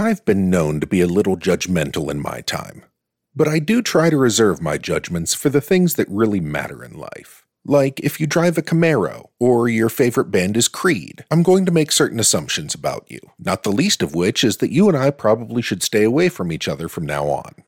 I've 0.00 0.24
been 0.24 0.48
known 0.48 0.78
to 0.78 0.86
be 0.86 1.00
a 1.00 1.08
little 1.08 1.36
judgmental 1.36 2.08
in 2.08 2.20
my 2.20 2.40
time, 2.42 2.84
but 3.34 3.48
I 3.48 3.58
do 3.58 3.82
try 3.82 4.10
to 4.10 4.16
reserve 4.16 4.62
my 4.62 4.78
judgments 4.78 5.34
for 5.34 5.48
the 5.48 5.60
things 5.60 5.94
that 5.94 6.06
really 6.08 6.38
matter 6.38 6.84
in 6.84 6.96
life. 6.96 7.44
Like 7.64 7.98
if 7.98 8.20
you 8.20 8.28
drive 8.28 8.56
a 8.56 8.62
Camaro 8.62 9.30
or 9.40 9.68
your 9.68 9.88
favorite 9.88 10.30
band 10.30 10.56
is 10.56 10.68
Creed, 10.68 11.24
I'm 11.32 11.42
going 11.42 11.66
to 11.66 11.72
make 11.72 11.90
certain 11.90 12.20
assumptions 12.20 12.76
about 12.76 13.10
you, 13.10 13.18
not 13.40 13.64
the 13.64 13.72
least 13.72 14.00
of 14.00 14.14
which 14.14 14.44
is 14.44 14.58
that 14.58 14.70
you 14.70 14.86
and 14.88 14.96
I 14.96 15.10
probably 15.10 15.62
should 15.62 15.82
stay 15.82 16.04
away 16.04 16.28
from 16.28 16.52
each 16.52 16.68
other 16.68 16.88
from 16.88 17.04
now 17.04 17.26
on. 17.26 17.64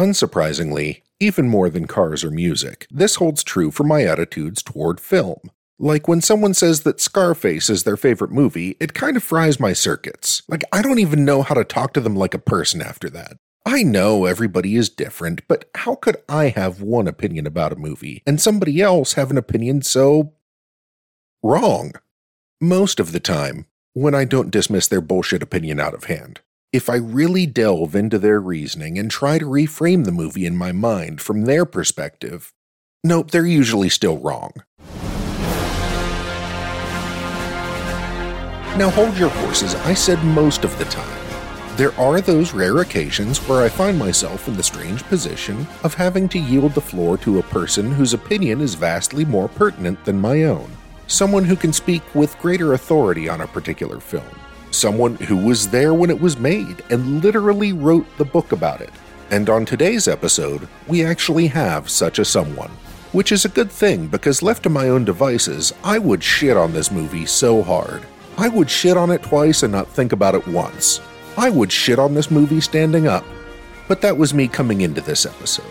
Unsurprisingly, 0.00 1.02
even 1.20 1.46
more 1.46 1.68
than 1.68 1.86
cars 1.86 2.24
or 2.24 2.30
music, 2.30 2.86
this 2.90 3.16
holds 3.16 3.44
true 3.44 3.70
for 3.70 3.84
my 3.84 4.02
attitudes 4.02 4.62
toward 4.62 4.98
film. 4.98 5.50
Like 5.78 6.08
when 6.08 6.22
someone 6.22 6.54
says 6.54 6.82
that 6.82 7.00
Scarface 7.00 7.68
is 7.68 7.84
their 7.84 7.98
favorite 7.98 8.30
movie, 8.30 8.76
it 8.80 8.94
kind 8.94 9.16
of 9.16 9.22
fries 9.22 9.60
my 9.60 9.74
circuits. 9.74 10.42
Like 10.48 10.64
I 10.72 10.80
don't 10.80 10.98
even 10.98 11.24
know 11.24 11.42
how 11.42 11.54
to 11.54 11.64
talk 11.64 11.92
to 11.94 12.00
them 12.00 12.16
like 12.16 12.32
a 12.32 12.38
person 12.38 12.80
after 12.80 13.10
that. 13.10 13.36
I 13.66 13.82
know 13.82 14.24
everybody 14.24 14.76
is 14.76 14.88
different, 14.88 15.42
but 15.48 15.68
how 15.74 15.96
could 15.96 16.16
I 16.28 16.48
have 16.48 16.80
one 16.80 17.08
opinion 17.08 17.46
about 17.46 17.72
a 17.72 17.76
movie 17.76 18.22
and 18.26 18.40
somebody 18.40 18.80
else 18.80 19.14
have 19.14 19.30
an 19.30 19.36
opinion 19.36 19.82
so 19.82 20.32
wrong? 21.42 21.92
Most 22.60 22.98
of 22.98 23.12
the 23.12 23.20
time, 23.20 23.66
when 23.92 24.14
I 24.14 24.24
don't 24.24 24.50
dismiss 24.50 24.86
their 24.88 25.00
bullshit 25.00 25.42
opinion 25.42 25.80
out 25.80 25.94
of 25.94 26.04
hand. 26.04 26.40
If 26.72 26.88
I 26.88 26.96
really 26.96 27.46
delve 27.46 27.96
into 27.96 28.18
their 28.18 28.40
reasoning 28.40 28.98
and 28.98 29.10
try 29.10 29.38
to 29.38 29.46
reframe 29.46 30.04
the 30.04 30.12
movie 30.12 30.46
in 30.46 30.56
my 30.56 30.70
mind 30.72 31.20
from 31.20 31.44
their 31.44 31.64
perspective, 31.64 32.52
nope, 33.02 33.30
they're 33.30 33.46
usually 33.46 33.88
still 33.88 34.18
wrong. 34.18 34.52
Now 38.76 38.90
hold 38.90 39.16
your 39.16 39.30
horses, 39.30 39.74
I 39.74 39.94
said 39.94 40.22
most 40.22 40.64
of 40.64 40.76
the 40.78 40.84
time. 40.86 41.22
There 41.76 41.94
are 41.98 42.20
those 42.20 42.52
rare 42.52 42.78
occasions 42.78 43.38
where 43.48 43.62
I 43.62 43.68
find 43.68 43.98
myself 43.98 44.48
in 44.48 44.56
the 44.56 44.62
strange 44.62 45.02
position 45.04 45.66
of 45.82 45.94
having 45.94 46.28
to 46.30 46.38
yield 46.38 46.72
the 46.72 46.80
floor 46.80 47.16
to 47.18 47.38
a 47.38 47.42
person 47.44 47.90
whose 47.90 48.14
opinion 48.14 48.60
is 48.60 48.74
vastly 48.74 49.24
more 49.24 49.48
pertinent 49.48 50.04
than 50.04 50.20
my 50.20 50.44
own. 50.44 50.70
Someone 51.06 51.44
who 51.44 51.56
can 51.56 51.72
speak 51.72 52.02
with 52.14 52.38
greater 52.38 52.74
authority 52.74 53.28
on 53.28 53.40
a 53.40 53.46
particular 53.46 54.00
film 54.00 54.24
someone 54.76 55.16
who 55.16 55.36
was 55.36 55.68
there 55.68 55.94
when 55.94 56.10
it 56.10 56.20
was 56.20 56.38
made 56.38 56.82
and 56.90 57.22
literally 57.22 57.72
wrote 57.72 58.06
the 58.18 58.24
book 58.24 58.52
about 58.52 58.80
it. 58.80 58.92
And 59.30 59.48
on 59.48 59.64
today's 59.64 60.06
episode, 60.06 60.68
we 60.86 61.04
actually 61.04 61.48
have 61.48 61.88
such 61.90 62.18
a 62.18 62.24
someone. 62.24 62.70
Which 63.12 63.32
is 63.32 63.44
a 63.44 63.50
good 63.50 63.70
thing 63.70 64.08
because 64.08 64.42
left 64.42 64.64
to 64.64 64.68
my 64.68 64.88
own 64.88 65.04
devices, 65.04 65.72
I 65.82 65.98
would 65.98 66.22
shit 66.22 66.56
on 66.56 66.72
this 66.72 66.90
movie 66.90 67.24
so 67.24 67.62
hard. 67.62 68.02
I 68.38 68.48
would 68.48 68.70
shit 68.70 68.96
on 68.96 69.10
it 69.10 69.22
twice 69.22 69.62
and 69.62 69.72
not 69.72 69.88
think 69.88 70.12
about 70.12 70.34
it 70.34 70.46
once. 70.46 71.00
I 71.38 71.48
would 71.48 71.72
shit 71.72 71.98
on 71.98 72.14
this 72.14 72.30
movie 72.30 72.60
standing 72.60 73.08
up. 73.08 73.24
But 73.88 74.00
that 74.02 74.16
was 74.16 74.34
me 74.34 74.48
coming 74.48 74.82
into 74.82 75.00
this 75.00 75.24
episode. 75.24 75.64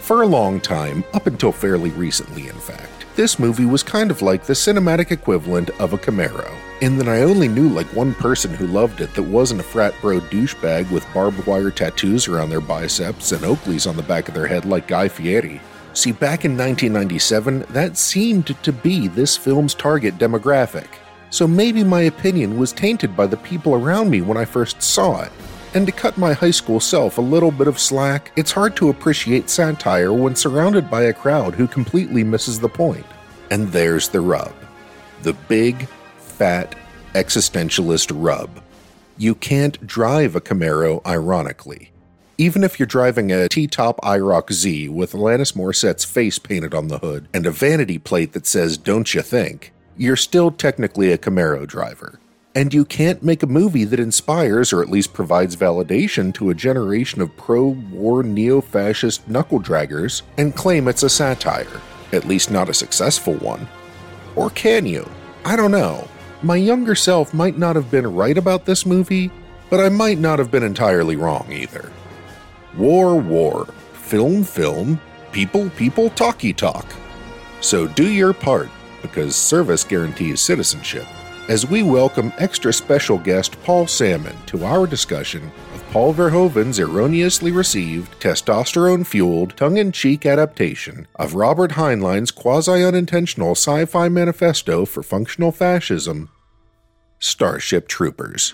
For 0.00 0.22
a 0.22 0.26
long 0.26 0.60
time, 0.60 1.04
up 1.12 1.26
until 1.26 1.52
fairly 1.52 1.90
recently, 1.90 2.48
in 2.48 2.58
fact, 2.58 3.06
this 3.16 3.38
movie 3.38 3.66
was 3.66 3.82
kind 3.82 4.10
of 4.10 4.22
like 4.22 4.44
the 4.44 4.54
cinematic 4.54 5.10
equivalent 5.10 5.70
of 5.78 5.92
a 5.92 5.98
Camaro, 5.98 6.50
in 6.80 6.96
that 6.98 7.08
I 7.08 7.22
only 7.22 7.48
knew 7.48 7.68
like 7.68 7.86
one 7.88 8.14
person 8.14 8.54
who 8.54 8.66
loved 8.66 9.00
it 9.00 9.12
that 9.14 9.22
wasn't 9.22 9.60
a 9.60 9.64
frat 9.64 9.94
bro 10.00 10.20
douchebag 10.20 10.90
with 10.90 11.06
barbed 11.12 11.46
wire 11.46 11.70
tattoos 11.70 12.28
around 12.28 12.50
their 12.50 12.60
biceps 12.60 13.32
and 13.32 13.42
Oakleys 13.42 13.88
on 13.88 13.96
the 13.96 14.02
back 14.02 14.28
of 14.28 14.34
their 14.34 14.46
head 14.46 14.64
like 14.64 14.88
Guy 14.88 15.06
Fieri. 15.08 15.60
See, 15.92 16.12
back 16.12 16.44
in 16.44 16.56
1997, 16.56 17.66
that 17.70 17.96
seemed 17.96 18.56
to 18.62 18.72
be 18.72 19.06
this 19.06 19.36
film's 19.36 19.74
target 19.74 20.18
demographic. 20.18 20.88
So 21.30 21.46
maybe 21.46 21.84
my 21.84 22.02
opinion 22.02 22.58
was 22.58 22.72
tainted 22.72 23.16
by 23.16 23.26
the 23.26 23.36
people 23.36 23.74
around 23.74 24.10
me 24.10 24.20
when 24.20 24.36
I 24.36 24.44
first 24.44 24.82
saw 24.82 25.22
it. 25.22 25.32
And 25.72 25.86
to 25.86 25.92
cut 25.92 26.18
my 26.18 26.32
high 26.32 26.50
school 26.50 26.80
self 26.80 27.18
a 27.18 27.22
little 27.22 27.52
bit 27.52 27.68
of 27.68 27.78
slack, 27.78 28.32
it's 28.34 28.50
hard 28.50 28.74
to 28.76 28.88
appreciate 28.88 29.48
satire 29.48 30.12
when 30.12 30.34
surrounded 30.34 30.90
by 30.90 31.02
a 31.02 31.12
crowd 31.12 31.54
who 31.54 31.68
completely 31.68 32.24
misses 32.24 32.58
the 32.58 32.68
point. 32.68 33.06
And 33.52 33.68
there's 33.68 34.08
the 34.08 34.20
rub. 34.20 34.52
The 35.22 35.34
big, 35.48 35.86
fat, 36.18 36.74
existentialist 37.14 38.10
rub. 38.14 38.62
You 39.16 39.36
can't 39.36 39.86
drive 39.86 40.34
a 40.34 40.40
Camaro 40.40 41.04
ironically. 41.06 41.92
Even 42.38 42.64
if 42.64 42.80
you're 42.80 42.86
driving 42.86 43.30
a 43.30 43.48
T-top 43.48 44.00
IROC 44.00 44.52
Z 44.52 44.88
with 44.88 45.12
Alanis 45.12 45.54
Morissette's 45.54 46.04
face 46.04 46.38
painted 46.38 46.74
on 46.74 46.88
the 46.88 46.98
hood 46.98 47.28
and 47.34 47.46
a 47.46 47.50
vanity 47.50 47.98
plate 47.98 48.32
that 48.32 48.46
says 48.46 48.78
"Don't 48.78 49.12
you 49.12 49.20
think," 49.20 49.72
you're 50.00 50.16
still 50.16 50.50
technically 50.50 51.12
a 51.12 51.18
Camaro 51.18 51.66
driver. 51.66 52.18
And 52.54 52.72
you 52.72 52.86
can't 52.86 53.22
make 53.22 53.42
a 53.42 53.46
movie 53.46 53.84
that 53.84 54.00
inspires 54.00 54.72
or 54.72 54.80
at 54.80 54.88
least 54.88 55.12
provides 55.12 55.56
validation 55.56 56.32
to 56.34 56.48
a 56.48 56.54
generation 56.54 57.20
of 57.20 57.36
pro 57.36 57.66
war 57.68 58.22
neo 58.22 58.62
fascist 58.62 59.28
knuckle 59.28 59.60
draggers 59.60 60.22
and 60.38 60.56
claim 60.56 60.88
it's 60.88 61.02
a 61.02 61.10
satire, 61.10 61.82
at 62.12 62.24
least 62.24 62.50
not 62.50 62.70
a 62.70 62.74
successful 62.74 63.34
one. 63.34 63.68
Or 64.36 64.48
can 64.48 64.86
you? 64.86 65.06
I 65.44 65.54
don't 65.54 65.70
know. 65.70 66.08
My 66.40 66.56
younger 66.56 66.94
self 66.94 67.34
might 67.34 67.58
not 67.58 67.76
have 67.76 67.90
been 67.90 68.14
right 68.14 68.38
about 68.38 68.64
this 68.64 68.86
movie, 68.86 69.30
but 69.68 69.80
I 69.80 69.90
might 69.90 70.18
not 70.18 70.38
have 70.38 70.50
been 70.50 70.62
entirely 70.62 71.16
wrong 71.16 71.52
either. 71.52 71.92
War, 72.74 73.16
war, 73.16 73.66
film, 73.92 74.44
film, 74.44 74.98
people, 75.30 75.68
people, 75.76 76.08
talky 76.08 76.54
talk. 76.54 76.86
So 77.60 77.86
do 77.86 78.10
your 78.10 78.32
part, 78.32 78.70
because 79.02 79.36
service 79.36 79.84
guarantees 79.84 80.40
citizenship 80.40 81.06
as 81.50 81.66
we 81.66 81.82
welcome 81.82 82.32
extra 82.38 82.72
special 82.72 83.18
guest 83.18 83.60
Paul 83.64 83.88
Sammon 83.88 84.36
to 84.46 84.64
our 84.64 84.86
discussion 84.86 85.50
of 85.74 85.84
Paul 85.90 86.14
Verhoeven's 86.14 86.78
erroneously 86.78 87.50
received, 87.50 88.20
testosterone 88.20 89.04
fueled, 89.04 89.56
tongue 89.56 89.76
in 89.76 89.90
cheek 89.90 90.24
adaptation 90.24 91.08
of 91.16 91.34
Robert 91.34 91.72
Heinlein's 91.72 92.30
quasi 92.30 92.84
unintentional 92.84 93.56
sci 93.56 93.84
fi 93.86 94.08
manifesto 94.08 94.84
for 94.84 95.02
functional 95.02 95.50
fascism 95.50 96.30
Starship 97.18 97.88
Troopers. 97.88 98.50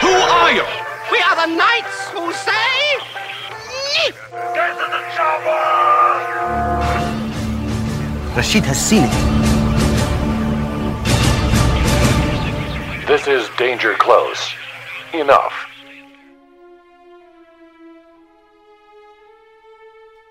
Who 0.00 0.08
are 0.08 0.52
you? 0.52 0.64
We 1.10 1.18
are 1.22 1.46
the 1.46 1.56
knights 1.56 2.08
who 2.10 2.30
say. 2.32 2.69
Rashid 8.36 8.64
has 8.64 8.80
seen 8.80 9.04
it. 9.04 9.10
This 13.06 13.26
is 13.26 13.48
Danger 13.58 13.94
Close. 13.94 14.54
Enough. 15.12 15.52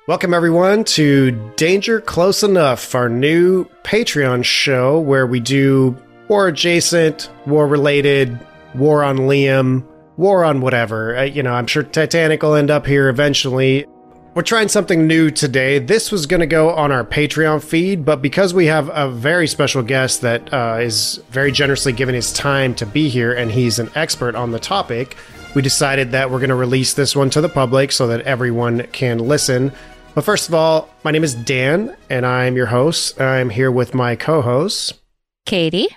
Welcome, 0.08 0.34
everyone, 0.34 0.86
to 0.86 1.32
Danger 1.56 2.02
Close 2.02 2.42
Enough, 2.42 2.96
our 2.96 3.10
new 3.10 3.66
Patreon 3.84 4.44
show 4.44 5.00
where 5.00 5.28
we 5.28 5.40
do 5.40 5.96
war 6.30 6.48
adjacent, 6.48 7.30
war 7.46 7.68
related, 7.68 8.40
war 8.74 9.04
on 9.04 9.18
Liam, 9.18 9.86
war 10.18 10.44
on 10.44 10.62
whatever. 10.62 11.16
Uh, 11.16 11.24
you 11.24 11.44
know, 11.44 11.54
I'm 11.54 11.68
sure 11.68 11.84
Titanic 11.84 12.42
will 12.42 12.56
end 12.56 12.72
up 12.72 12.88
here 12.88 13.08
eventually. 13.10 13.86
We're 14.36 14.44
trying 14.44 14.68
something 14.68 15.08
new 15.08 15.32
today. 15.32 15.80
This 15.80 16.12
was 16.12 16.28
going 16.28 16.40
to 16.40 16.48
go 16.48 16.70
on 16.70 16.92
our 16.92 17.04
Patreon 17.04 17.64
feed, 17.64 18.06
but 18.06 18.22
because 18.22 18.54
we 18.54 18.68
have 18.68 18.88
a 18.94 19.10
very 19.10 19.48
special 19.48 19.82
guest 19.82 20.22
that 20.22 20.54
uh, 20.54 20.78
is 20.80 21.18
very 21.32 21.52
generously 21.52 21.94
giving 21.94 22.14
his 22.14 22.32
time 22.32 22.76
to 22.76 22.86
be 22.86 23.10
here 23.10 23.34
and 23.34 23.52
he's 23.52 23.80
an 23.80 23.90
expert 23.96 24.36
on 24.36 24.52
the 24.52 24.60
topic, 24.60 25.18
we 25.56 25.64
decided 25.64 26.12
that 26.12 26.30
we're 26.30 26.38
going 26.38 26.50
to 26.50 26.56
release 26.56 26.94
this 26.94 27.16
one 27.16 27.32
to 27.32 27.42
the 27.42 27.50
public 27.50 27.92
so 27.92 28.06
that 28.06 28.22
everyone 28.22 28.86
can 28.92 29.18
listen. 29.18 29.72
But 30.14 30.26
first 30.26 30.48
of 30.48 30.54
all, 30.54 30.90
my 31.04 31.10
name 31.10 31.24
is 31.24 31.34
Dan 31.34 31.98
and 32.12 32.24
I'm 32.24 32.56
your 32.56 32.68
host. 32.68 33.20
I'm 33.20 33.50
here 33.50 33.72
with 33.72 33.96
my 33.96 34.16
co 34.16 34.44
hosts, 34.44 34.94
Katie 35.48 35.90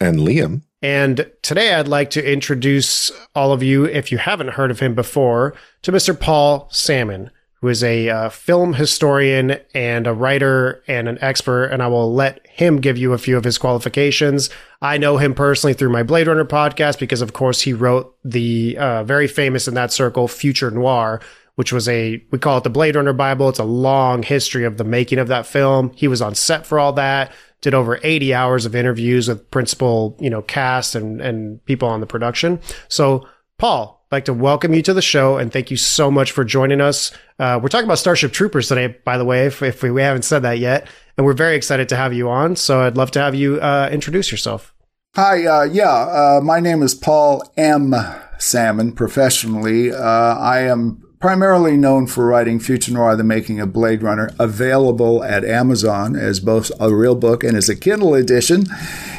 and 0.00 0.16
Liam. 0.20 0.62
And 0.80 1.30
today 1.42 1.74
I'd 1.74 1.86
like 1.86 2.08
to 2.10 2.32
introduce 2.32 3.12
all 3.34 3.52
of 3.52 3.62
you, 3.62 3.84
if 3.84 4.10
you 4.10 4.16
haven't 4.16 4.50
heard 4.50 4.70
of 4.70 4.80
him 4.80 4.94
before, 4.94 5.54
to 5.82 5.92
Mr. 5.92 6.18
Paul 6.18 6.68
Sammon 6.72 7.30
who 7.60 7.68
is 7.68 7.82
a 7.82 8.08
uh, 8.08 8.28
film 8.28 8.74
historian 8.74 9.58
and 9.74 10.06
a 10.06 10.14
writer 10.14 10.82
and 10.86 11.08
an 11.08 11.18
expert, 11.20 11.66
and 11.66 11.82
I 11.82 11.88
will 11.88 12.12
let 12.12 12.46
him 12.46 12.80
give 12.80 12.96
you 12.96 13.12
a 13.12 13.18
few 13.18 13.36
of 13.36 13.44
his 13.44 13.58
qualifications. 13.58 14.48
I 14.80 14.96
know 14.96 15.16
him 15.16 15.34
personally 15.34 15.74
through 15.74 15.90
my 15.90 16.04
Blade 16.04 16.28
Runner 16.28 16.44
podcast 16.44 17.00
because, 17.00 17.20
of 17.20 17.32
course, 17.32 17.62
he 17.62 17.72
wrote 17.72 18.16
the 18.24 18.76
uh, 18.78 19.02
very 19.04 19.26
famous 19.26 19.66
in 19.66 19.74
that 19.74 19.92
circle 19.92 20.28
Future 20.28 20.70
Noir, 20.70 21.20
which 21.56 21.72
was 21.72 21.88
a, 21.88 22.22
we 22.30 22.38
call 22.38 22.58
it 22.58 22.64
the 22.64 22.70
Blade 22.70 22.94
Runner 22.94 23.12
Bible. 23.12 23.48
It's 23.48 23.58
a 23.58 23.64
long 23.64 24.22
history 24.22 24.64
of 24.64 24.76
the 24.76 24.84
making 24.84 25.18
of 25.18 25.26
that 25.26 25.46
film. 25.46 25.92
He 25.96 26.06
was 26.06 26.22
on 26.22 26.36
set 26.36 26.64
for 26.64 26.78
all 26.78 26.92
that, 26.92 27.32
did 27.60 27.74
over 27.74 27.98
80 28.04 28.34
hours 28.34 28.66
of 28.66 28.76
interviews 28.76 29.26
with 29.26 29.50
principal, 29.50 30.16
you 30.20 30.30
know, 30.30 30.42
cast 30.42 30.94
and, 30.94 31.20
and 31.20 31.64
people 31.64 31.88
on 31.88 31.98
the 31.98 32.06
production. 32.06 32.60
So, 32.86 33.26
Paul, 33.58 33.97
Like 34.10 34.24
to 34.24 34.32
welcome 34.32 34.72
you 34.72 34.80
to 34.84 34.94
the 34.94 35.02
show 35.02 35.36
and 35.36 35.52
thank 35.52 35.70
you 35.70 35.76
so 35.76 36.10
much 36.10 36.32
for 36.32 36.42
joining 36.42 36.80
us. 36.80 37.12
Uh, 37.38 37.60
we're 37.62 37.68
talking 37.68 37.84
about 37.84 37.98
Starship 37.98 38.32
Troopers 38.32 38.66
today, 38.66 38.96
by 39.04 39.18
the 39.18 39.24
way, 39.24 39.44
if, 39.44 39.62
if 39.62 39.82
we 39.82 40.00
haven't 40.00 40.22
said 40.22 40.40
that 40.44 40.58
yet. 40.58 40.88
And 41.18 41.26
we're 41.26 41.34
very 41.34 41.56
excited 41.56 41.90
to 41.90 41.96
have 41.96 42.14
you 42.14 42.30
on. 42.30 42.56
So 42.56 42.80
I'd 42.80 42.96
love 42.96 43.10
to 43.12 43.20
have 43.20 43.34
you 43.34 43.60
uh, 43.60 43.90
introduce 43.92 44.30
yourself. 44.30 44.72
Hi, 45.14 45.44
uh, 45.44 45.64
yeah, 45.64 45.90
uh, 45.90 46.40
my 46.42 46.58
name 46.58 46.82
is 46.82 46.94
Paul 46.94 47.42
M. 47.58 47.94
Sammon 48.38 48.92
professionally. 48.92 49.92
Uh, 49.92 49.98
I 50.00 50.60
am 50.60 51.04
primarily 51.20 51.76
known 51.76 52.06
for 52.06 52.24
writing 52.24 52.60
Future 52.60 52.92
Noir, 52.92 53.14
The 53.14 53.24
Making 53.24 53.60
of 53.60 53.74
Blade 53.74 54.02
Runner, 54.02 54.30
available 54.38 55.22
at 55.22 55.44
Amazon 55.44 56.16
as 56.16 56.40
both 56.40 56.70
a 56.80 56.94
real 56.94 57.14
book 57.14 57.44
and 57.44 57.58
as 57.58 57.68
a 57.68 57.76
Kindle 57.76 58.14
edition, 58.14 58.64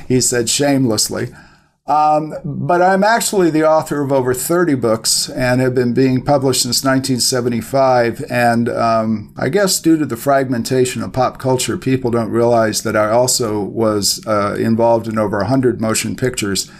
he 0.07 0.19
said 0.19 0.49
shamelessly. 0.49 1.27
Um, 1.89 2.35
but 2.45 2.83
I'm 2.83 3.03
actually 3.03 3.49
the 3.49 3.67
author 3.67 4.03
of 4.03 4.11
over 4.11 4.35
30 4.35 4.75
books 4.75 5.27
and 5.27 5.59
have 5.59 5.73
been 5.73 5.95
being 5.95 6.23
published 6.23 6.61
since 6.61 6.83
1975. 6.83 8.23
And 8.29 8.69
um, 8.69 9.33
I 9.35 9.49
guess 9.49 9.79
due 9.79 9.97
to 9.97 10.05
the 10.05 10.15
fragmentation 10.15 11.01
of 11.01 11.13
pop 11.13 11.39
culture, 11.39 11.79
people 11.79 12.11
don't 12.11 12.29
realize 12.29 12.83
that 12.83 12.95
I 12.95 13.09
also 13.09 13.59
was 13.59 14.23
uh, 14.27 14.55
involved 14.59 15.07
in 15.07 15.17
over 15.17 15.37
100 15.37 15.81
motion 15.81 16.15
pictures, 16.15 16.71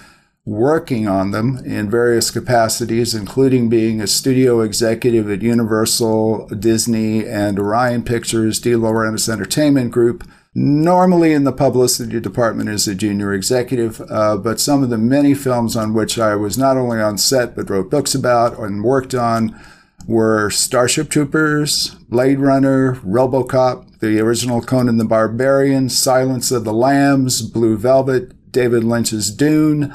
working 0.45 1.07
on 1.07 1.31
them 1.31 1.57
in 1.65 1.89
various 1.89 2.29
capacities, 2.29 3.15
including 3.15 3.67
being 3.67 4.01
a 4.01 4.05
studio 4.05 4.62
executive 4.62 5.27
at 5.27 5.41
Universal, 5.41 6.50
Disney, 6.50 7.25
and 7.27 7.57
Orion 7.57 8.03
Pictures, 8.03 8.59
De 8.59 8.73
Laurentiis 8.73 9.27
Entertainment 9.27 9.89
Group 9.89 10.23
normally 10.56 11.34
in 11.34 11.44
the 11.44 11.51
publicity 11.51 12.19
department 12.19 12.69
as 12.69 12.88
a 12.88 12.96
junior 12.96 13.34
executive, 13.34 14.01
uh, 14.10 14.38
but 14.38 14.60
some 14.60 14.84
of 14.84 14.90
the 14.90 14.98
many 14.98 15.34
films 15.34 15.75
on 15.75 15.94
which 15.94 16.18
I 16.18 16.36
was 16.36 16.57
not 16.57 16.78
only 16.78 17.00
on 17.00 17.18
set 17.18 17.56
but 17.56 17.69
wrote 17.69 17.92
books 17.92 18.16
about 18.16 18.57
and 18.60 18.84
worked 18.84 19.13
on 19.13 19.60
were 20.07 20.50
Starship 20.50 21.10
Troopers, 21.10 21.96
Blade 22.10 22.40
Runner, 22.40 22.96
Robocop, 22.96 24.00
the 24.00 24.19
original 24.19 24.62
Conan 24.62 24.98
the 24.98 25.06
Barbarian, 25.06 25.90
Silence 25.90 26.51
of 26.51 26.63
the 26.63 26.74
Lambs, 26.74 27.42
Blue 27.42 27.78
Velvet, 27.78 28.51
David 28.51 28.84
Lynch's 28.84 29.30
Dune, 29.31 29.94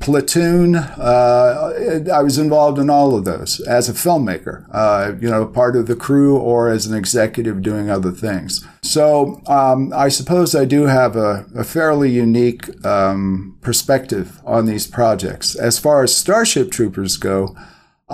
Platoon. 0.00 0.74
Uh, 0.74 2.02
I 2.12 2.22
was 2.22 2.36
involved 2.36 2.78
in 2.78 2.90
all 2.90 3.16
of 3.16 3.24
those 3.24 3.60
as 3.60 3.88
a 3.88 3.92
filmmaker, 3.92 4.66
uh, 4.72 5.12
you 5.20 5.30
know, 5.30 5.46
part 5.46 5.76
of 5.76 5.86
the 5.86 5.96
crew 5.96 6.36
or 6.36 6.68
as 6.68 6.86
an 6.86 6.96
executive 6.96 7.62
doing 7.62 7.88
other 7.88 8.10
things. 8.10 8.66
So 8.82 9.40
um, 9.46 9.92
I 9.94 10.08
suppose 10.08 10.54
I 10.54 10.64
do 10.64 10.84
have 10.86 11.16
a, 11.16 11.46
a 11.54 11.64
fairly 11.64 12.10
unique 12.10 12.84
um, 12.84 13.56
perspective 13.62 14.40
on 14.44 14.66
these 14.66 14.86
projects. 14.86 15.54
As 15.54 15.78
far 15.78 16.02
as 16.02 16.14
Starship 16.14 16.70
Troopers 16.70 17.16
go, 17.16 17.56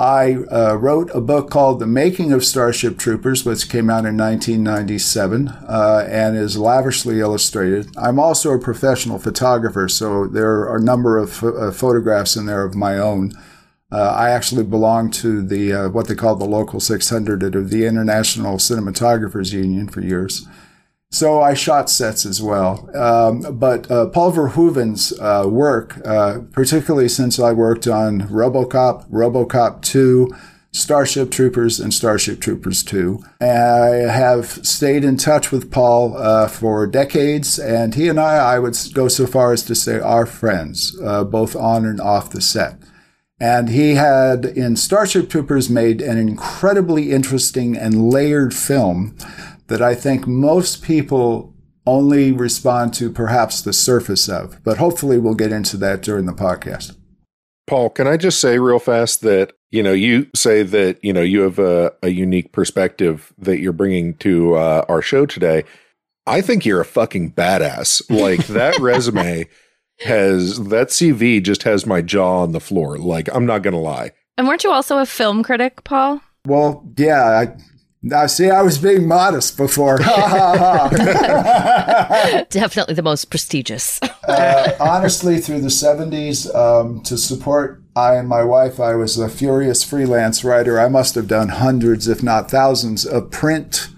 I 0.01 0.37
uh, 0.51 0.77
wrote 0.77 1.11
a 1.13 1.21
book 1.21 1.51
called 1.51 1.79
The 1.79 1.87
Making 1.87 2.33
of 2.33 2.43
Starship 2.43 2.97
Troopers, 2.97 3.45
which 3.45 3.69
came 3.69 3.91
out 3.91 4.07
in 4.07 4.17
1997 4.17 5.49
uh, 5.49 6.09
and 6.11 6.39
is 6.39 6.57
lavishly 6.57 7.21
illustrated. 7.21 7.95
I'm 7.99 8.19
also 8.19 8.53
a 8.53 8.59
professional 8.59 9.19
photographer, 9.19 9.91
so 9.91 10.27
there 10.27 10.53
are 10.63 10.79
a 10.79 10.81
number 10.81 11.19
of 11.19 11.45
uh, 11.45 11.71
photographs 11.71 12.35
in 12.35 12.47
there 12.47 12.65
of 12.65 12.75
my 12.75 12.97
own. 12.97 13.33
Uh, 13.93 14.15
I 14.17 14.31
actually 14.31 14.65
belong 14.65 15.11
to 15.11 15.43
the 15.43 15.75
uh, 15.75 15.89
what 15.91 16.09
they 16.09 16.15
call 16.15 16.35
the 16.35 16.47
Local 16.47 16.81
600 16.81 17.55
of 17.55 17.69
the 17.69 17.85
International 17.85 18.57
Cinematographers 18.57 19.53
Union 19.53 19.87
for 19.87 20.01
years. 20.01 20.49
So 21.13 21.41
I 21.43 21.55
shot 21.55 21.91
sets 21.91 22.25
as 22.25 22.41
well. 22.41 22.89
Um, 22.97 23.59
but 23.59 23.91
uh, 23.91 24.07
Paul 24.07 24.33
Verhoeven's 24.33 25.13
uh, 25.19 25.45
work, 25.49 26.01
uh, 26.07 26.39
particularly 26.53 27.09
since 27.09 27.41
I 27.41 27.53
worked 27.53 27.89
on 27.89 28.29
RoboCop, 28.29 29.11
RoboCop 29.11 29.83
2, 29.83 30.33
Starship 30.73 31.33
Troopers, 31.33 31.81
and 31.81 31.93
Starship 31.93 32.41
Troopers 32.41 32.85
2. 32.85 33.25
I 33.41 33.47
have 34.09 34.47
stayed 34.65 35.03
in 35.03 35.17
touch 35.17 35.51
with 35.51 35.73
Paul 35.73 36.17
uh, 36.17 36.47
for 36.47 36.87
decades, 36.87 37.59
and 37.59 37.97
he 37.97 38.09
and 38.09 38.21
I, 38.21 38.55
I 38.55 38.59
would 38.61 38.77
go 38.95 39.09
so 39.09 39.27
far 39.27 39.53
as 39.53 39.65
to 39.65 39.75
say, 39.75 39.99
are 39.99 40.27
friends, 40.27 40.97
uh, 41.03 41.25
both 41.25 41.57
on 41.57 41.85
and 41.85 42.01
off 42.01 42.31
the 42.31 42.41
set. 42.41 42.77
And 43.41 43.71
he 43.71 43.95
had 43.95 44.45
in 44.45 44.77
Starship 44.77 45.31
Troopers 45.31 45.71
made 45.71 46.03
an 46.03 46.19
incredibly 46.19 47.11
interesting 47.11 47.75
and 47.75 48.11
layered 48.11 48.55
film 48.55 49.17
that 49.71 49.81
I 49.81 49.95
think 49.95 50.27
most 50.27 50.83
people 50.83 51.55
only 51.87 52.33
respond 52.33 52.93
to 52.95 53.11
perhaps 53.11 53.63
the 53.63 53.73
surface 53.73 54.29
of. 54.29 54.63
But 54.63 54.77
hopefully, 54.77 55.17
we'll 55.17 55.35
get 55.35 55.53
into 55.53 55.77
that 55.79 56.03
during 56.03 56.27
the 56.27 56.33
podcast. 56.33 56.97
Paul, 57.67 57.89
can 57.89 58.07
I 58.07 58.17
just 58.17 58.41
say 58.41 58.59
real 58.59 58.81
fast 58.81 59.23
that 59.23 59.53
you 59.71 59.83
know 59.83 59.93
you 59.93 60.27
say 60.35 60.65
that 60.65 61.03
you 61.05 61.13
know 61.13 61.23
you 61.23 61.43
have 61.43 61.59
a, 61.59 61.93
a 62.03 62.09
unique 62.09 62.53
perspective 62.53 63.33
that 63.39 63.61
you're 63.61 63.73
bringing 63.73 64.15
to 64.15 64.55
uh, 64.55 64.85
our 64.89 65.01
show 65.01 65.25
today. 65.25 65.65
I 66.27 66.43
think 66.43 66.67
you're 66.67 66.81
a 66.81 66.85
fucking 66.85 67.33
badass. 67.33 68.03
Like 68.11 68.47
that 68.49 68.79
resume 68.81 69.47
has 70.01 70.59
that 70.69 70.89
CV 70.89 71.43
just 71.43 71.63
has 71.63 71.87
my 71.87 72.03
jaw 72.03 72.43
on 72.43 72.53
the 72.53 72.61
floor. 72.61 72.99
Like 72.99 73.29
I'm 73.33 73.47
not 73.47 73.63
gonna 73.63 73.81
lie. 73.81 74.11
And 74.37 74.49
weren't 74.49 74.65
you 74.65 74.73
also 74.73 74.99
a 74.99 75.07
film 75.07 75.43
critic, 75.43 75.85
Paul? 75.85 76.21
Well, 76.47 76.85
yeah, 76.97 77.39
I 77.39 77.57
now, 78.03 78.27
see, 78.29 78.49
I 78.49 78.63
was 78.63 78.79
being 78.79 79.07
modest 79.07 79.59
before. 79.59 79.99
Definitely 82.49 82.95
the 82.95 83.03
most 83.03 83.27
prestigious. 83.27 84.01
uh, 84.29 84.73
honestly, 84.81 85.39
through 85.39 85.61
the 85.61 85.69
70s, 85.69 86.55
um, 86.55 87.03
to 87.03 87.19
support 87.19 87.83
I 87.95 88.15
and 88.15 88.27
my 88.27 88.43
wife, 88.43 88.81
I 88.81 88.95
was 88.95 89.19
a 89.19 89.29
furious 89.29 89.85
freelance 89.85 90.43
writer. 90.43 90.81
I 90.81 90.89
must 90.89 91.15
have 91.15 91.29
done 91.29 91.49
hundreds, 91.49 92.09
if 92.09 92.23
not 92.23 92.51
thousands, 92.51 93.05
of 93.05 93.31
print 93.31 93.89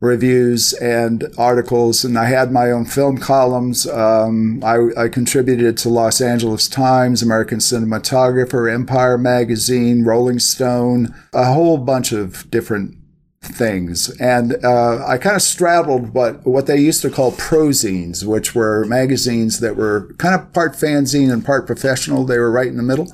reviews 0.00 0.72
and 0.74 1.24
articles, 1.36 2.02
and 2.04 2.18
I 2.18 2.26
had 2.26 2.50
my 2.50 2.70
own 2.70 2.86
film 2.86 3.18
columns. 3.18 3.86
Um, 3.86 4.62
I, 4.64 4.88
I, 4.96 5.08
contributed 5.08 5.78
to 5.78 5.88
Los 5.88 6.20
Angeles 6.20 6.68
Times, 6.68 7.22
American 7.22 7.58
Cinematographer, 7.58 8.72
Empire 8.72 9.16
Magazine, 9.16 10.04
Rolling 10.04 10.38
Stone, 10.38 11.14
a 11.32 11.52
whole 11.52 11.78
bunch 11.78 12.12
of 12.12 12.50
different 12.50 12.96
things. 13.44 14.10
And 14.20 14.56
uh, 14.64 15.04
I 15.06 15.18
kind 15.18 15.36
of 15.36 15.42
straddled 15.42 16.14
what, 16.14 16.46
what 16.46 16.66
they 16.66 16.78
used 16.78 17.02
to 17.02 17.10
call 17.10 17.32
prozines, 17.32 18.24
which 18.24 18.54
were 18.54 18.84
magazines 18.86 19.60
that 19.60 19.76
were 19.76 20.14
kind 20.18 20.34
of 20.34 20.52
part 20.52 20.72
fanzine 20.72 21.32
and 21.32 21.44
part 21.44 21.66
professional. 21.66 22.24
They 22.24 22.38
were 22.38 22.50
right 22.50 22.68
in 22.68 22.76
the 22.76 22.82
middle. 22.82 23.12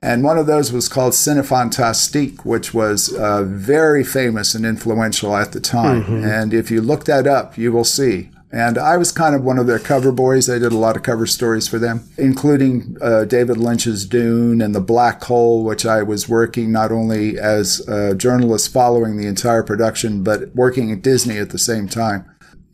And 0.00 0.22
one 0.22 0.38
of 0.38 0.46
those 0.46 0.72
was 0.72 0.88
called 0.88 1.12
Cinefantastique, 1.12 2.44
which 2.44 2.72
was 2.72 3.12
uh, 3.14 3.42
very 3.42 4.04
famous 4.04 4.54
and 4.54 4.64
influential 4.64 5.36
at 5.36 5.52
the 5.52 5.60
time. 5.60 6.04
Mm-hmm. 6.04 6.24
And 6.24 6.54
if 6.54 6.70
you 6.70 6.80
look 6.80 7.04
that 7.06 7.26
up, 7.26 7.58
you 7.58 7.72
will 7.72 7.84
see 7.84 8.30
and 8.50 8.78
I 8.78 8.96
was 8.96 9.12
kind 9.12 9.34
of 9.34 9.44
one 9.44 9.58
of 9.58 9.66
their 9.66 9.78
cover 9.78 10.10
boys. 10.10 10.48
I 10.48 10.58
did 10.58 10.72
a 10.72 10.78
lot 10.78 10.96
of 10.96 11.02
cover 11.02 11.26
stories 11.26 11.68
for 11.68 11.78
them, 11.78 12.08
including 12.16 12.96
uh, 13.00 13.24
David 13.24 13.58
Lynch's 13.58 14.06
Dune 14.06 14.62
and 14.62 14.74
The 14.74 14.80
Black 14.80 15.22
Hole, 15.24 15.64
which 15.64 15.84
I 15.84 16.02
was 16.02 16.28
working 16.28 16.72
not 16.72 16.90
only 16.90 17.38
as 17.38 17.86
a 17.88 18.14
journalist 18.14 18.72
following 18.72 19.16
the 19.16 19.26
entire 19.26 19.62
production, 19.62 20.22
but 20.22 20.54
working 20.54 20.90
at 20.90 21.02
Disney 21.02 21.36
at 21.38 21.50
the 21.50 21.58
same 21.58 21.88
time. 21.88 22.24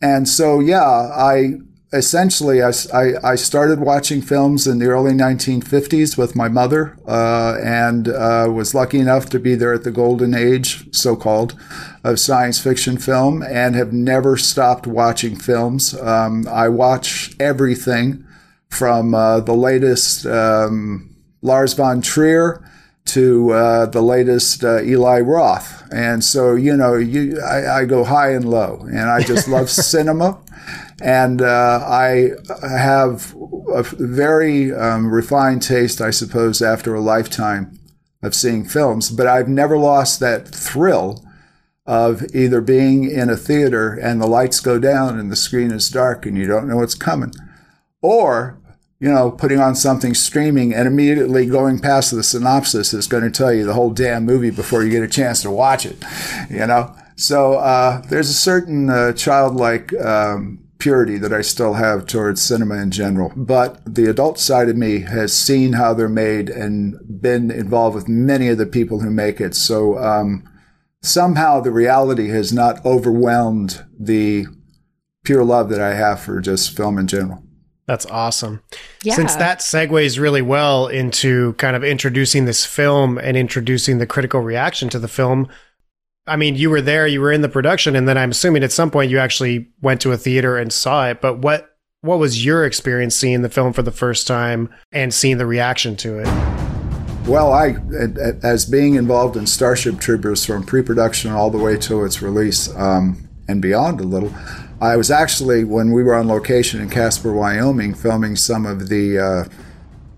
And 0.01 0.29
so, 0.29 0.61
yeah, 0.61 0.85
I 0.85 1.59
essentially, 1.95 2.63
I, 2.63 2.73
I, 3.23 3.35
started 3.37 3.79
watching 3.81 4.21
films 4.21 4.67
in 4.67 4.79
the 4.79 4.87
early 4.87 5.13
1950s 5.13 6.19
with 6.19 6.35
my 6.35 6.49
mother 6.49 6.97
uh, 7.07 7.57
and 7.63 8.09
uh, 8.09 8.49
was 8.51 8.75
lucky 8.75 8.99
enough 8.99 9.29
to 9.31 9.39
be 9.39 9.55
there 9.55 9.73
at 9.73 9.85
the 9.85 9.91
golden 9.91 10.35
age, 10.35 10.95
so 10.95 11.15
called, 11.17 11.59
of 12.03 12.19
science 12.19 12.59
fiction 12.59 12.99
film 12.99 13.43
and 13.43 13.75
have 13.75 13.93
never 13.93 14.37
stopped 14.37 14.87
watching 14.87 15.37
films. 15.37 15.99
Um, 16.01 16.47
I 16.49 16.69
watch 16.69 17.35
everything 17.39 18.25
from 18.69 19.15
uh, 19.15 19.41
the 19.41 19.55
latest 19.55 20.27
um, 20.27 21.15
Lars 21.43 21.75
von 21.75 22.03
Trier 22.03 22.63
to 23.07 23.53
uh, 23.53 23.87
the 23.87 24.01
latest 24.01 24.65
uh, 24.65 24.83
Eli 24.83 25.21
Roth. 25.21 25.87
And 25.93 26.25
so, 26.25 26.55
you 26.55 26.77
know, 26.77 26.95
you, 26.95 27.41
I, 27.41 27.81
I, 27.81 27.85
go 27.85 28.03
high 28.03 28.33
and 28.33 28.49
low, 28.49 28.81
and 28.89 29.11
I 29.11 29.23
just 29.23 29.47
love 29.47 29.69
cinema. 29.93 30.41
And 31.05 31.43
uh, 31.43 31.85
I 31.87 32.31
have 32.63 33.37
a 33.69 33.83
very 33.83 34.73
um, 34.73 35.13
refined 35.13 35.61
taste, 35.61 36.01
I 36.01 36.11
suppose, 36.11 36.63
after 36.63 36.95
a 36.95 37.01
lifetime 37.01 37.79
of 38.23 38.35
seeing 38.35 38.65
films. 38.65 39.11
But 39.11 39.27
I've 39.27 39.47
never 39.47 39.77
lost 39.77 40.19
that 40.21 40.49
thrill 40.49 41.23
of 41.85 42.25
either 42.35 42.63
being 42.63 43.05
in 43.05 43.29
a 43.29 43.37
theater 43.37 43.93
and 43.93 44.19
the 44.19 44.27
lights 44.27 44.61
go 44.61 44.79
down 44.79 45.19
and 45.19 45.31
the 45.31 45.37
screen 45.37 45.71
is 45.73 45.91
dark 45.91 46.25
and 46.25 46.39
you 46.39 46.47
don't 46.47 46.67
know 46.67 46.77
what's 46.77 46.95
coming, 46.95 47.35
or 48.01 48.59
you 48.99 49.13
know, 49.13 49.31
putting 49.31 49.61
on 49.61 49.75
something 49.75 50.15
streaming 50.15 50.73
and 50.73 50.89
immediately 50.89 51.45
going 51.45 51.79
past 51.81 52.13
the 52.13 52.23
synopsis 52.23 52.95
is 52.95 53.07
going 53.07 53.25
to 53.25 53.31
tell 53.31 53.53
you 53.53 53.67
the 53.67 53.75
whole 53.75 53.91
damn 53.91 54.25
movie 54.25 54.51
before 54.51 54.83
you 54.83 54.89
get 54.89 55.03
a 55.03 55.09
chance 55.09 55.43
to 55.43 55.51
watch 55.51 55.85
it, 55.85 56.03
you 56.49 56.67
know. 56.67 56.97
So 57.17 57.55
uh, 57.55 58.01
there's 58.09 58.31
a 58.31 58.35
certain 58.35 58.89
uh, 58.89 59.13
childlike 59.13 59.93
um, 60.01 60.64
purity 60.79 61.19
that 61.19 61.33
I 61.33 61.41
still 61.41 61.75
have 61.75 62.07
towards 62.07 62.43
cinema 62.43 62.77
in 62.77 62.91
general. 62.91 63.33
But 63.37 63.81
the 63.87 64.09
adult 64.09 64.39
side 64.39 64.69
of 64.69 64.77
me 64.77 65.01
has 65.01 65.33
seen 65.33 65.75
how 65.75 65.95
they're 65.95 66.09
made 66.09 66.49
and 66.51 66.97
been 67.21 67.51
involved 67.51 67.95
with 67.95 68.09
many 68.09 68.49
of 68.49 68.59
the 68.59 68.67
people 68.67 69.01
who 69.01 69.11
make 69.11 69.41
it. 69.41 69.55
So 69.55 69.99
um, 69.99 70.49
somehow 71.03 71.61
the 71.61 71.71
reality 71.71 72.29
has 72.29 72.53
not 72.53 72.85
overwhelmed 72.85 73.85
the 73.99 74.47
pure 75.25 75.45
love 75.45 75.71
that 75.71 75.81
I 75.81 75.95
have 75.95 76.21
for 76.21 76.41
just 76.41 76.77
film 76.77 76.99
in 76.99 77.07
general. 77.07 77.43
That's 77.87 78.07
awesome. 78.07 78.63
Yeah. 79.03 79.15
Since 79.15 79.37
that 79.37 79.59
segues 79.59 80.19
really 80.19 80.41
well 80.41 80.87
into 80.87 81.53
kind 81.55 81.77
of 81.77 81.85
introducing 81.85 82.47
this 82.47 82.65
film 82.65 83.19
and 83.19 83.37
introducing 83.37 83.99
the 83.99 84.07
critical 84.07 84.41
reaction 84.41 84.89
to 84.91 84.99
the 84.99 85.09
film. 85.09 85.49
I 86.27 86.37
mean, 86.37 86.57
you 86.57 86.71
were 86.71 86.81
there, 86.81 87.07
you 87.07 87.21
were 87.21 87.33
in 87.33 87.43
the 87.43 87.51
production, 87.51 87.95
and 87.95 88.09
then 88.09 88.17
I'm 88.17 88.31
assuming 88.31 88.65
at 88.65 88.73
some 88.73 88.91
point 88.91 89.11
you 89.11 89.19
actually 89.19 89.69
went 89.83 90.01
to 90.03 90.13
a 90.13 90.17
theater 90.17 90.57
and 90.57 90.73
saw 90.73 91.07
it. 91.09 91.21
But 91.21 91.39
what 91.39 91.77
what 92.01 92.19
was 92.19 92.45
your 92.45 92.65
experience 92.65 93.15
seeing 93.15 93.43
the 93.43 93.49
film 93.49 93.73
for 93.73 93.83
the 93.83 93.91
first 93.91 94.27
time 94.27 94.69
and 94.93 95.13
seeing 95.13 95.39
the 95.39 95.47
reaction 95.47 95.97
to 95.97 96.19
it? 96.19 96.27
Well, 97.27 97.53
I, 97.53 97.77
as 98.43 98.67
being 98.67 98.97
involved 98.97 99.39
in 99.39 99.47
Starship 99.47 99.99
Troopers 99.99 100.45
from 100.45 100.65
pre-production 100.65 101.31
all 101.31 101.49
the 101.49 101.57
way 101.57 101.79
to 101.79 102.05
its 102.05 102.21
release 102.21 102.75
um, 102.77 103.27
and 103.49 103.63
beyond 103.63 104.03
a 104.03 104.05
little, 104.05 104.35
I 104.83 104.97
was 104.97 105.11
actually 105.11 105.65
when 105.65 105.93
we 105.93 106.03
were 106.03 106.15
on 106.15 106.29
location 106.29 106.81
in 106.83 106.91
Casper, 106.91 107.33
Wyoming, 107.33 107.95
filming 107.95 108.37
some 108.37 108.67
of 108.67 108.91
the 108.91 109.19
uh, 109.19 109.45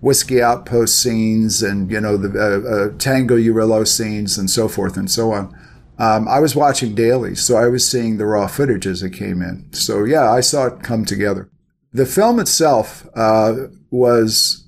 whiskey 0.01 0.41
outpost 0.41 1.01
scenes 1.01 1.63
and 1.63 1.89
you 1.89 1.99
know 1.99 2.17
the 2.17 2.29
uh, 2.37 2.69
uh, 2.69 2.97
Tango 2.97 3.37
Urilla 3.37 3.87
scenes 3.87 4.37
and 4.37 4.49
so 4.49 4.67
forth 4.67 4.95
and 4.95 5.09
so 5.09 5.31
on. 5.31 5.53
Um, 5.99 6.27
I 6.27 6.39
was 6.39 6.55
watching 6.55 6.93
daily, 6.93 7.35
so 7.35 7.57
I 7.57 7.67
was 7.67 7.87
seeing 7.89 8.17
the 8.17 8.25
raw 8.25 8.47
footage 8.47 8.85
as 8.85 9.01
it 9.01 9.11
came 9.11 9.41
in. 9.41 9.71
So 9.73 10.03
yeah, 10.03 10.31
I 10.31 10.41
saw 10.41 10.67
it 10.67 10.83
come 10.83 11.05
together. 11.05 11.49
The 11.91 12.05
film 12.05 12.39
itself 12.39 13.07
uh, 13.15 13.67
was 13.89 14.67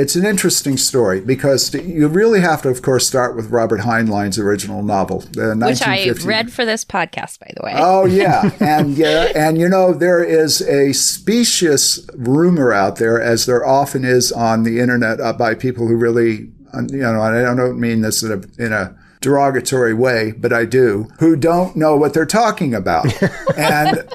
it's 0.00 0.16
an 0.16 0.24
interesting 0.24 0.78
story 0.78 1.20
because 1.20 1.74
you 1.74 2.08
really 2.08 2.40
have 2.40 2.62
to, 2.62 2.70
of 2.70 2.80
course, 2.80 3.06
start 3.06 3.36
with 3.36 3.50
Robert 3.50 3.80
Heinlein's 3.80 4.38
original 4.38 4.82
novel, 4.82 5.24
uh, 5.38 5.54
which 5.54 5.82
I 5.82 6.10
read 6.24 6.50
for 6.50 6.64
this 6.64 6.86
podcast, 6.86 7.38
by 7.38 7.52
the 7.54 7.62
way. 7.62 7.74
Oh 7.76 8.06
yeah, 8.06 8.50
and 8.60 8.96
yeah, 8.96 9.30
and 9.34 9.58
you 9.58 9.68
know 9.68 9.92
there 9.92 10.24
is 10.24 10.62
a 10.62 10.94
specious 10.94 12.08
rumor 12.16 12.72
out 12.72 12.96
there, 12.96 13.20
as 13.20 13.44
there 13.44 13.64
often 13.64 14.04
is 14.04 14.32
on 14.32 14.62
the 14.62 14.80
internet, 14.80 15.20
uh, 15.20 15.34
by 15.34 15.54
people 15.54 15.86
who 15.86 15.96
really, 15.96 16.50
you 16.88 17.02
know, 17.02 17.20
I 17.20 17.54
don't 17.54 17.78
mean 17.78 18.00
this 18.00 18.22
in 18.22 18.32
a 18.32 18.64
in 18.64 18.72
a 18.72 18.96
derogatory 19.20 19.94
way, 19.94 20.32
but 20.32 20.52
I 20.52 20.64
do, 20.64 21.08
who 21.18 21.36
don't 21.36 21.76
know 21.76 21.96
what 21.96 22.14
they're 22.14 22.26
talking 22.26 22.74
about, 22.74 23.06
and. 23.56 24.08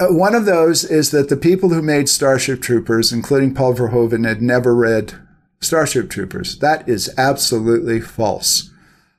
Uh, 0.00 0.06
one 0.10 0.32
of 0.32 0.44
those 0.44 0.84
is 0.84 1.10
that 1.10 1.28
the 1.28 1.36
people 1.36 1.70
who 1.70 1.82
made 1.82 2.08
Starship 2.08 2.62
Troopers, 2.62 3.12
including 3.12 3.52
Paul 3.52 3.74
Verhoeven, 3.74 4.24
had 4.24 4.40
never 4.40 4.72
read 4.72 5.14
Starship 5.60 6.08
Troopers. 6.08 6.58
That 6.58 6.88
is 6.88 7.12
absolutely 7.18 8.00
false. 8.00 8.70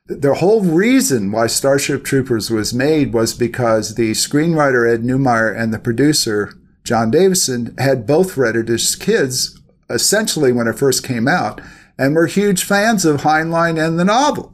The 0.05 0.35
whole 0.35 0.61
reason 0.61 1.31
why 1.31 1.47
Starship 1.47 2.03
Troopers 2.03 2.49
was 2.49 2.73
made 2.73 3.13
was 3.13 3.33
because 3.33 3.95
the 3.95 4.11
screenwriter 4.11 4.91
Ed 4.91 5.03
Neumeier 5.03 5.55
and 5.55 5.73
the 5.73 5.79
producer 5.79 6.53
Jon 6.83 7.11
Davison 7.11 7.75
had 7.77 8.07
both 8.07 8.35
read 8.35 8.55
it 8.55 8.69
as 8.69 8.95
kids, 8.95 9.59
essentially 9.89 10.51
when 10.51 10.67
it 10.67 10.79
first 10.79 11.03
came 11.03 11.27
out, 11.27 11.61
and 11.97 12.15
were 12.15 12.25
huge 12.25 12.63
fans 12.63 13.05
of 13.05 13.21
Heinlein 13.21 13.79
and 13.79 13.99
the 13.99 14.05
novel. 14.05 14.51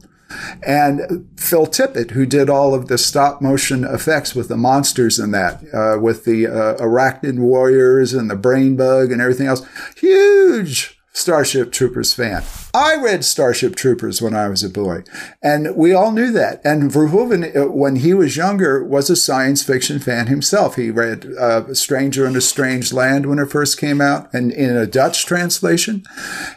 And 0.66 1.28
Phil 1.36 1.66
Tippett, 1.66 2.10
who 2.10 2.26
did 2.26 2.50
all 2.50 2.74
of 2.74 2.88
the 2.88 2.98
stop 2.98 3.40
motion 3.40 3.84
effects 3.84 4.34
with 4.34 4.48
the 4.48 4.56
monsters 4.56 5.18
in 5.18 5.30
that, 5.30 5.62
uh, 5.72 6.00
with 6.00 6.24
the 6.24 6.46
uh, 6.46 6.76
arachnid 6.76 7.38
warriors 7.38 8.12
and 8.12 8.28
the 8.30 8.36
brain 8.36 8.76
bug 8.76 9.12
and 9.12 9.20
everything 9.20 9.46
else, 9.46 9.66
huge 9.96 10.98
Starship 11.12 11.72
Troopers 11.72 12.12
fan. 12.12 12.42
I 12.76 12.96
read 12.96 13.24
Starship 13.24 13.74
Troopers 13.74 14.20
when 14.20 14.34
I 14.34 14.48
was 14.48 14.62
a 14.62 14.68
boy, 14.68 15.02
and 15.42 15.74
we 15.74 15.94
all 15.94 16.12
knew 16.12 16.30
that. 16.32 16.60
And 16.62 16.90
Verhoeven, 16.90 17.56
uh, 17.56 17.70
when 17.70 17.96
he 17.96 18.12
was 18.12 18.36
younger, 18.36 18.84
was 18.84 19.08
a 19.08 19.16
science 19.16 19.62
fiction 19.62 19.98
fan 19.98 20.26
himself. 20.26 20.76
He 20.76 20.90
read 20.90 21.24
uh, 21.40 21.72
Stranger 21.72 22.26
in 22.26 22.36
a 22.36 22.42
Strange 22.42 22.92
Land 22.92 23.24
when 23.24 23.38
it 23.38 23.50
first 23.50 23.80
came 23.80 24.02
out, 24.02 24.28
and 24.34 24.52
in 24.52 24.76
a 24.76 24.86
Dutch 24.86 25.24
translation. 25.24 26.04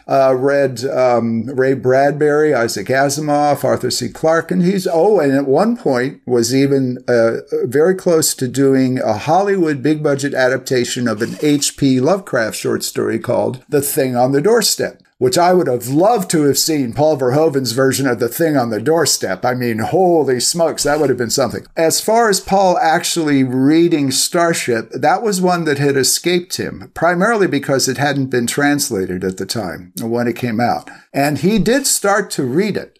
Uh, 0.06 0.34
read 0.36 0.84
um, 0.84 1.46
Ray 1.46 1.72
Bradbury, 1.72 2.52
Isaac 2.52 2.88
Asimov, 2.88 3.64
Arthur 3.64 3.90
C. 3.90 4.10
Clarke, 4.10 4.50
and 4.50 4.62
he's 4.62 4.86
oh, 4.86 5.20
and 5.20 5.32
at 5.32 5.46
one 5.46 5.74
point 5.74 6.20
was 6.26 6.54
even 6.54 6.98
uh, 7.08 7.38
very 7.64 7.94
close 7.94 8.34
to 8.34 8.46
doing 8.46 8.98
a 8.98 9.14
Hollywood 9.14 9.82
big 9.82 10.02
budget 10.02 10.34
adaptation 10.34 11.08
of 11.08 11.22
an 11.22 11.36
H.P. 11.40 11.98
Lovecraft 11.98 12.56
short 12.56 12.84
story 12.84 13.18
called 13.18 13.64
"The 13.70 13.80
Thing 13.80 14.16
on 14.16 14.32
the 14.32 14.42
Doorstep." 14.42 15.02
Which 15.20 15.36
I 15.36 15.52
would 15.52 15.66
have 15.66 15.86
loved 15.88 16.30
to 16.30 16.44
have 16.44 16.56
seen 16.56 16.94
Paul 16.94 17.18
Verhoeven's 17.18 17.72
version 17.72 18.06
of 18.06 18.20
the 18.20 18.28
thing 18.28 18.56
on 18.56 18.70
the 18.70 18.80
doorstep. 18.80 19.44
I 19.44 19.52
mean, 19.52 19.80
holy 19.80 20.40
smokes, 20.40 20.84
that 20.84 20.98
would 20.98 21.10
have 21.10 21.18
been 21.18 21.28
something. 21.28 21.66
As 21.76 22.00
far 22.00 22.30
as 22.30 22.40
Paul 22.40 22.78
actually 22.78 23.44
reading 23.44 24.12
Starship, 24.12 24.88
that 24.92 25.22
was 25.22 25.38
one 25.38 25.64
that 25.64 25.76
had 25.76 25.98
escaped 25.98 26.56
him, 26.56 26.90
primarily 26.94 27.46
because 27.46 27.86
it 27.86 27.98
hadn't 27.98 28.28
been 28.28 28.46
translated 28.46 29.22
at 29.22 29.36
the 29.36 29.44
time 29.44 29.92
when 30.00 30.26
it 30.26 30.36
came 30.36 30.58
out. 30.58 30.88
And 31.12 31.36
he 31.36 31.58
did 31.58 31.86
start 31.86 32.30
to 32.30 32.44
read 32.44 32.78
it. 32.78 32.98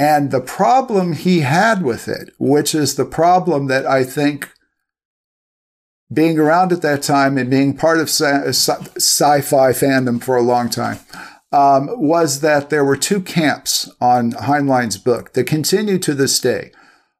And 0.00 0.30
the 0.30 0.40
problem 0.40 1.12
he 1.12 1.40
had 1.40 1.82
with 1.82 2.08
it, 2.08 2.32
which 2.38 2.74
is 2.74 2.94
the 2.94 3.04
problem 3.04 3.66
that 3.66 3.84
I 3.84 4.04
think 4.04 4.48
being 6.10 6.38
around 6.38 6.72
at 6.72 6.82
that 6.82 7.02
time 7.02 7.36
and 7.36 7.50
being 7.50 7.76
part 7.76 8.00
of 8.00 8.08
sci- 8.08 8.52
fi 8.52 9.40
fandom 9.40 10.22
for 10.22 10.36
a 10.36 10.42
long 10.42 10.70
time, 10.70 10.98
um, 11.52 11.88
was 11.98 12.40
that 12.40 12.70
there 12.70 12.84
were 12.84 12.96
two 12.96 13.20
camps 13.20 13.90
on 14.00 14.32
Heinlein's 14.32 14.98
book 14.98 15.32
that 15.32 15.44
continue 15.44 15.98
to 15.98 16.14
this 16.14 16.38
day. 16.40 16.72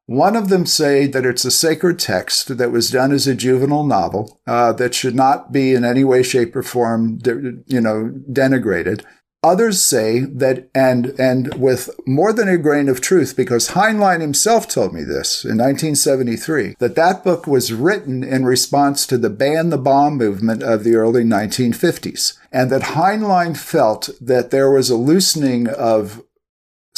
One 0.05 0.35
of 0.35 0.49
them 0.49 0.65
say 0.65 1.05
that 1.05 1.25
it's 1.25 1.45
a 1.45 1.51
sacred 1.51 1.99
text 1.99 2.57
that 2.57 2.71
was 2.71 2.89
done 2.89 3.11
as 3.11 3.27
a 3.27 3.35
juvenile 3.35 3.83
novel 3.83 4.41
uh, 4.47 4.73
that 4.73 4.95
should 4.95 5.15
not 5.15 5.51
be 5.51 5.73
in 5.75 5.85
any 5.85 6.03
way, 6.03 6.23
shape, 6.23 6.55
or 6.55 6.63
form, 6.63 7.19
you 7.67 7.79
know, 7.79 8.11
denigrated. 8.31 9.03
Others 9.41 9.81
say 9.81 10.19
that, 10.19 10.69
and, 10.75 11.17
and 11.17 11.53
with 11.53 11.89
more 12.05 12.33
than 12.33 12.49
a 12.49 12.57
grain 12.57 12.89
of 12.89 12.99
truth, 12.99 13.37
because 13.37 13.69
Heinlein 13.69 14.19
himself 14.19 14.67
told 14.67 14.93
me 14.93 15.03
this 15.03 15.45
in 15.45 15.57
1973, 15.57 16.75
that 16.79 16.95
that 16.95 17.23
book 17.23 17.47
was 17.47 17.71
written 17.71 18.21
in 18.21 18.43
response 18.43 19.07
to 19.07 19.17
the 19.17 19.29
ban 19.29 19.69
the 19.69 19.77
bomb 19.77 20.17
movement 20.17 20.61
of 20.61 20.83
the 20.83 20.95
early 20.95 21.23
1950s. 21.23 22.37
And 22.51 22.69
that 22.69 22.81
Heinlein 22.81 23.55
felt 23.55 24.09
that 24.19 24.51
there 24.51 24.69
was 24.69 24.89
a 24.89 24.97
loosening 24.97 25.67
of 25.67 26.21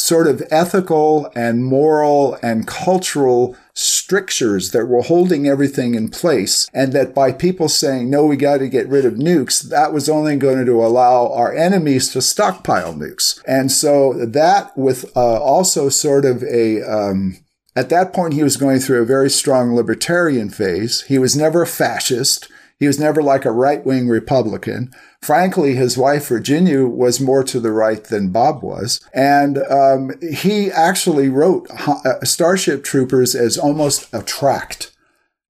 sort 0.02 0.28
of 0.28 0.42
ethical 0.50 1.32
and 1.36 1.64
moral 1.64 2.38
and 2.42 2.66
cultural 2.66 3.56
strictures 3.74 4.72
that 4.72 4.88
were 4.88 5.04
holding 5.04 5.48
everything 5.48 5.94
in 5.94 6.10
place. 6.10 6.68
And 6.74 6.92
that 6.94 7.14
by 7.14 7.32
people 7.32 7.70
saying, 7.70 8.10
no, 8.10 8.26
we 8.26 8.36
got 8.36 8.58
to 8.58 8.68
get 8.68 8.90
rid 8.90 9.06
of 9.06 9.14
nukes, 9.14 9.62
that 9.70 9.94
was 9.94 10.10
only 10.10 10.36
going 10.38 10.66
to 10.66 10.84
allow 10.84 11.32
our 11.32 11.56
enemies 11.56 12.12
to 12.14 12.22
stockpile 12.22 12.96
nukes. 12.96 13.42
And 13.48 13.72
so 13.72 14.14
that 14.26 14.76
with 14.76 15.06
uh, 15.16 15.40
also 15.40 15.90
sort 15.90 16.26
of 16.26 16.44
a, 16.44 16.82
um, 16.82 17.38
at 17.76 17.90
that 17.90 18.12
point, 18.12 18.34
he 18.34 18.44
was 18.44 18.58
going 18.58 18.80
through 18.80 19.04
a 19.04 19.06
very 19.06 19.30
strong 19.30 19.76
libertarian 19.76 20.50
phase. 20.50 21.04
He 21.04 21.20
was 21.20 21.36
never 21.36 21.62
a 21.62 21.68
fascist. 21.68 22.50
He 22.80 22.88
was 22.88 23.00
never 23.00 23.22
like 23.22 23.46
a 23.46 23.52
right 23.52 23.86
wing 23.86 24.10
Republican. 24.10 24.92
Frankly, 25.22 25.76
his 25.76 25.98
wife, 25.98 26.28
Virginia, 26.28 26.86
was 26.88 27.22
more 27.22 27.44
to 27.44 27.60
the 27.60 27.72
right 27.72 28.04
than 28.04 28.32
Bob 28.32 28.64
was. 28.64 29.00
And 29.14 29.60
um, 29.70 30.12
he 30.34 30.72
actually 30.72 31.30
wrote 31.30 31.70
uh, 31.70 32.24
Starship 32.24 32.84
Troopers 32.84 33.36
as 33.36 33.58
almost 33.58 34.12
a 34.12 34.24
tract 34.24 34.92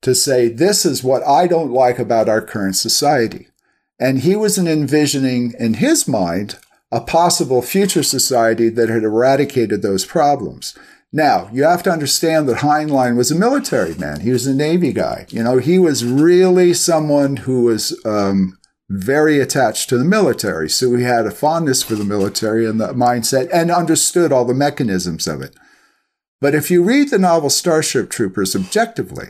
to 0.02 0.14
say, 0.14 0.50
this 0.50 0.86
is 0.86 1.04
what 1.04 1.24
I 1.24 1.48
don't 1.48 1.72
like 1.72 2.00
about 2.00 2.28
our 2.28 2.42
current 2.42 2.76
society. 2.76 3.48
And 4.00 4.20
he 4.20 4.36
was 4.36 4.58
envisioning 4.58 5.54
in 5.58 5.76
his 5.76 6.08
mind 6.08 6.58
a 6.92 7.00
possible 7.00 7.62
future 7.62 8.04
society 8.04 8.68
that 8.68 8.90
had 8.90 9.04
eradicated 9.04 9.82
those 9.82 10.06
problems. 10.06 10.78
Now, 11.14 11.50
you 11.54 11.64
have 11.64 11.84
to 11.84 11.92
understand 11.92 12.50
that 12.50 12.58
Heinlein 12.58 13.16
was 13.16 13.32
a 13.32 13.36
military 13.36 13.96
man. 13.96 14.22
He 14.22 14.32
was 14.32 14.48
a 14.48 14.54
Navy 14.54 14.92
guy. 14.92 15.28
You 15.30 15.44
know, 15.44 15.58
he 15.58 15.78
was 15.78 16.04
really 16.04 16.74
someone 16.74 17.38
who 17.38 17.64
was 17.64 18.00
um, 18.06 18.58
very 18.92 19.40
attached 19.40 19.88
to 19.90 19.98
the 19.98 20.04
military. 20.04 20.70
So 20.70 20.96
he 20.96 21.04
had 21.04 21.26
a 21.26 21.32
fondness 21.32 21.82
for 21.82 21.96
the 21.96 22.04
military 22.04 22.68
and 22.68 22.80
the 22.80 22.90
mindset 22.90 23.48
and 23.54 23.72
understood 23.72 24.32
all 24.32 24.44
the 24.44 24.54
mechanisms 24.54 25.28
of 25.28 25.42
it. 25.42 25.56
But 26.42 26.56
if 26.56 26.70
you 26.70 26.84
read 26.84 27.10
the 27.10 27.20
novel 27.20 27.50
Starship 27.50 28.10
Troopers 28.10 28.56
objectively, 28.56 29.28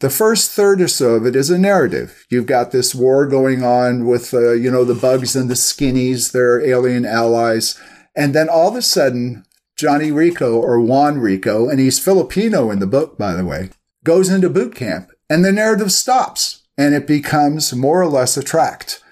the 0.00 0.10
first 0.10 0.50
third 0.52 0.80
or 0.80 0.88
so 0.88 1.14
of 1.14 1.26
it 1.26 1.36
is 1.36 1.50
a 1.50 1.58
narrative. 1.58 2.26
You've 2.30 2.46
got 2.46 2.70
this 2.70 2.94
war 2.94 3.26
going 3.26 3.62
on 3.62 4.06
with, 4.06 4.32
uh, 4.32 4.52
you 4.52 4.70
know, 4.70 4.84
the 4.84 4.94
bugs 4.94 5.36
and 5.36 5.50
the 5.50 5.54
skinnies, 5.54 6.32
their 6.32 6.64
alien 6.64 7.04
allies. 7.04 7.78
And 8.14 8.34
then 8.34 8.48
all 8.48 8.68
of 8.68 8.76
a 8.76 8.82
sudden, 8.82 9.44
Johnny 9.76 10.10
Rico 10.10 10.58
or 10.58 10.80
Juan 10.80 11.18
Rico, 11.18 11.68
and 11.68 11.80
he's 11.80 11.98
Filipino 11.98 12.70
in 12.70 12.78
the 12.78 12.86
book, 12.86 13.18
by 13.18 13.34
the 13.34 13.44
way, 13.44 13.70
goes 14.04 14.30
into 14.30 14.48
boot 14.48 14.74
camp 14.74 15.10
and 15.28 15.44
the 15.44 15.52
narrative 15.52 15.92
stops 15.92 16.65
and 16.78 16.94
it 16.94 17.06
becomes 17.06 17.74
more 17.74 18.00
or 18.00 18.06
less 18.06 18.36
a 18.36 18.42
tract. 18.42 19.02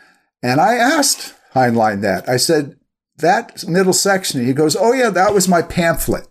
And 0.43 0.61
I 0.61 0.75
asked 0.75 1.35
Heinlein 1.55 2.03
that. 2.03 2.29
I 2.29 2.37
said, 2.37 2.77
that 3.19 3.67
middle 3.67 3.93
section, 3.93 4.45
he 4.45 4.53
goes, 4.53 4.77
Oh, 4.77 4.93
yeah, 4.93 5.11
that 5.11 5.33
was 5.35 5.49
my 5.49 5.63
pamphlet. 5.63 6.27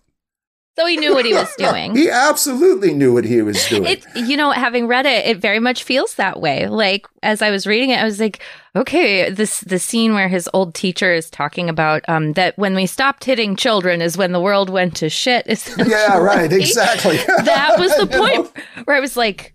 So 0.76 0.86
he 0.86 0.96
knew 0.96 1.14
what 1.14 1.24
he 1.24 1.32
was 1.32 1.54
doing. 1.58 1.94
he 1.94 2.10
absolutely 2.10 2.92
knew 2.94 3.14
what 3.14 3.24
he 3.24 3.42
was 3.42 3.64
doing. 3.68 3.84
It, 3.84 4.04
you 4.16 4.36
know, 4.36 4.50
having 4.50 4.88
read 4.88 5.06
it, 5.06 5.24
it 5.24 5.38
very 5.38 5.60
much 5.60 5.84
feels 5.84 6.16
that 6.16 6.40
way. 6.40 6.66
Like 6.66 7.06
as 7.22 7.42
I 7.42 7.50
was 7.50 7.64
reading 7.66 7.90
it, 7.90 8.00
I 8.00 8.04
was 8.04 8.18
like, 8.18 8.42
okay, 8.74 9.30
this 9.30 9.60
the 9.60 9.78
scene 9.78 10.14
where 10.14 10.26
his 10.28 10.50
old 10.52 10.74
teacher 10.74 11.14
is 11.14 11.30
talking 11.30 11.68
about 11.68 12.02
um, 12.08 12.32
that 12.32 12.58
when 12.58 12.74
we 12.74 12.86
stopped 12.86 13.24
hitting 13.24 13.54
children 13.54 14.02
is 14.02 14.18
when 14.18 14.32
the 14.32 14.40
world 14.40 14.68
went 14.68 14.96
to 14.96 15.08
shit. 15.08 15.46
Yeah, 15.78 16.18
right, 16.18 16.52
exactly. 16.52 17.18
that 17.18 17.76
was 17.78 17.96
the 17.96 18.06
point 18.08 18.50
where 18.84 18.96
I 18.96 19.00
was 19.00 19.16
like, 19.16 19.53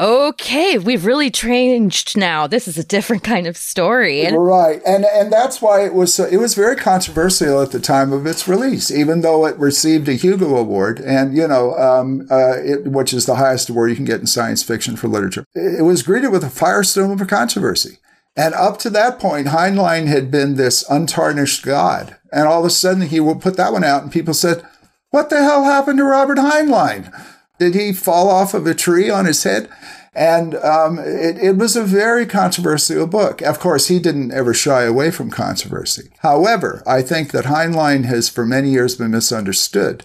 okay, 0.00 0.78
we've 0.78 1.04
really 1.04 1.30
changed 1.30 2.16
now. 2.16 2.46
This 2.46 2.68
is 2.68 2.78
a 2.78 2.84
different 2.84 3.24
kind 3.24 3.46
of 3.46 3.56
story. 3.56 4.22
And- 4.22 4.42
right. 4.42 4.80
And 4.86 5.04
and 5.04 5.32
that's 5.32 5.60
why 5.60 5.84
it 5.84 5.94
was 5.94 6.18
it 6.18 6.38
was 6.38 6.54
very 6.54 6.76
controversial 6.76 7.60
at 7.60 7.72
the 7.72 7.80
time 7.80 8.12
of 8.12 8.26
its 8.26 8.46
release, 8.46 8.90
even 8.90 9.22
though 9.22 9.46
it 9.46 9.56
received 9.58 10.08
a 10.08 10.14
Hugo 10.14 10.56
Award 10.56 11.00
and, 11.00 11.36
you 11.36 11.48
know, 11.48 11.76
um, 11.76 12.26
uh, 12.30 12.56
it, 12.58 12.86
which 12.86 13.12
is 13.12 13.26
the 13.26 13.36
highest 13.36 13.68
award 13.68 13.90
you 13.90 13.96
can 13.96 14.04
get 14.04 14.20
in 14.20 14.26
science 14.26 14.62
fiction 14.62 14.96
for 14.96 15.08
literature. 15.08 15.44
It 15.54 15.84
was 15.84 16.02
greeted 16.02 16.30
with 16.30 16.44
a 16.44 16.48
firestorm 16.48 17.12
of 17.12 17.20
a 17.20 17.26
controversy. 17.26 17.98
And 18.36 18.54
up 18.54 18.78
to 18.80 18.90
that 18.90 19.18
point, 19.18 19.48
Heinlein 19.48 20.06
had 20.06 20.30
been 20.30 20.54
this 20.54 20.88
untarnished 20.88 21.64
god. 21.64 22.16
And 22.32 22.46
all 22.46 22.60
of 22.60 22.66
a 22.66 22.70
sudden 22.70 23.08
he 23.08 23.18
would 23.18 23.40
put 23.40 23.56
that 23.56 23.72
one 23.72 23.82
out 23.82 24.04
and 24.04 24.12
people 24.12 24.34
said, 24.34 24.64
what 25.10 25.30
the 25.30 25.42
hell 25.42 25.64
happened 25.64 25.98
to 25.98 26.04
Robert 26.04 26.38
Heinlein? 26.38 27.12
Did 27.58 27.74
he 27.74 27.92
fall 27.92 28.30
off 28.30 28.54
of 28.54 28.66
a 28.66 28.74
tree 28.74 29.10
on 29.10 29.24
his 29.24 29.42
head? 29.42 29.68
And 30.14 30.56
um, 30.56 30.98
it, 30.98 31.38
it 31.38 31.56
was 31.56 31.76
a 31.76 31.84
very 31.84 32.26
controversial 32.26 33.06
book. 33.06 33.40
Of 33.42 33.60
course, 33.60 33.86
he 33.86 33.98
didn't 33.98 34.32
ever 34.32 34.52
shy 34.52 34.82
away 34.82 35.10
from 35.10 35.30
controversy. 35.30 36.10
However, 36.18 36.82
I 36.86 37.02
think 37.02 37.30
that 37.30 37.44
Heinlein 37.44 38.04
has 38.04 38.28
for 38.28 38.44
many 38.44 38.70
years 38.70 38.96
been 38.96 39.12
misunderstood 39.12 40.04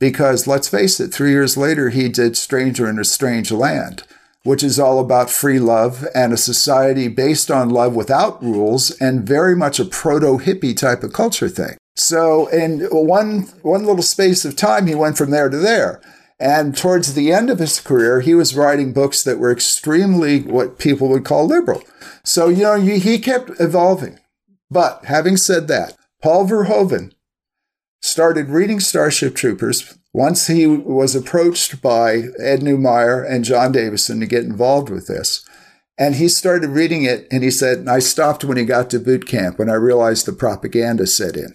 because 0.00 0.48
let's 0.48 0.68
face 0.68 0.98
it, 0.98 1.14
three 1.14 1.30
years 1.30 1.56
later, 1.56 1.90
he 1.90 2.08
did 2.08 2.36
Stranger 2.36 2.90
in 2.90 2.98
a 2.98 3.04
Strange 3.04 3.52
Land, 3.52 4.02
which 4.42 4.64
is 4.64 4.80
all 4.80 4.98
about 4.98 5.30
free 5.30 5.60
love 5.60 6.04
and 6.12 6.32
a 6.32 6.36
society 6.36 7.06
based 7.06 7.52
on 7.52 7.70
love 7.70 7.94
without 7.94 8.42
rules 8.42 8.90
and 9.00 9.24
very 9.24 9.54
much 9.54 9.78
a 9.78 9.84
proto 9.84 10.38
hippie 10.38 10.76
type 10.76 11.04
of 11.04 11.12
culture 11.12 11.48
thing. 11.48 11.76
So 11.94 12.48
in 12.48 12.80
one, 12.90 13.42
one 13.62 13.84
little 13.84 14.02
space 14.02 14.44
of 14.44 14.56
time, 14.56 14.88
he 14.88 14.94
went 14.96 15.16
from 15.16 15.30
there 15.30 15.48
to 15.48 15.56
there. 15.56 16.00
And 16.42 16.76
towards 16.76 17.14
the 17.14 17.32
end 17.32 17.50
of 17.50 17.60
his 17.60 17.78
career, 17.78 18.20
he 18.20 18.34
was 18.34 18.56
writing 18.56 18.92
books 18.92 19.22
that 19.22 19.38
were 19.38 19.52
extremely 19.52 20.40
what 20.42 20.76
people 20.76 21.08
would 21.10 21.24
call 21.24 21.46
liberal. 21.46 21.84
So, 22.24 22.48
you 22.48 22.64
know, 22.64 22.80
he 22.80 23.20
kept 23.20 23.60
evolving. 23.60 24.18
But 24.68 25.04
having 25.04 25.36
said 25.36 25.68
that, 25.68 25.96
Paul 26.20 26.48
Verhoeven 26.48 27.12
started 28.00 28.48
reading 28.48 28.80
Starship 28.80 29.36
Troopers 29.36 29.96
once 30.12 30.48
he 30.48 30.66
was 30.66 31.14
approached 31.14 31.80
by 31.80 32.24
Ed 32.40 32.58
Neumeier 32.58 33.24
and 33.24 33.44
Jon 33.44 33.70
Davison 33.70 34.18
to 34.18 34.26
get 34.26 34.42
involved 34.42 34.90
with 34.90 35.06
this. 35.06 35.44
And 35.96 36.16
he 36.16 36.26
started 36.26 36.70
reading 36.70 37.04
it 37.04 37.28
and 37.30 37.44
he 37.44 37.52
said, 37.52 37.86
I 37.86 38.00
stopped 38.00 38.42
when 38.42 38.56
he 38.56 38.64
got 38.64 38.90
to 38.90 38.98
boot 38.98 39.28
camp 39.28 39.60
when 39.60 39.70
I 39.70 39.74
realized 39.74 40.26
the 40.26 40.32
propaganda 40.32 41.06
set 41.06 41.36
in. 41.36 41.54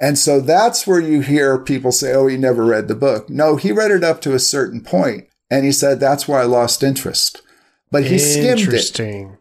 And 0.00 0.16
so 0.18 0.40
that's 0.40 0.86
where 0.86 1.00
you 1.00 1.20
hear 1.20 1.58
people 1.58 1.90
say, 1.90 2.14
oh, 2.14 2.26
he 2.28 2.36
never 2.36 2.64
read 2.64 2.88
the 2.88 2.94
book. 2.94 3.28
No, 3.28 3.56
he 3.56 3.72
read 3.72 3.90
it 3.90 4.04
up 4.04 4.20
to 4.22 4.34
a 4.34 4.38
certain 4.38 4.80
point, 4.80 5.28
And 5.50 5.64
he 5.64 5.72
said, 5.72 5.98
that's 5.98 6.28
where 6.28 6.40
I 6.40 6.44
lost 6.44 6.82
interest. 6.82 7.42
But 7.90 8.04
he 8.04 8.18
skimmed 8.18 8.60
it. 8.60 8.66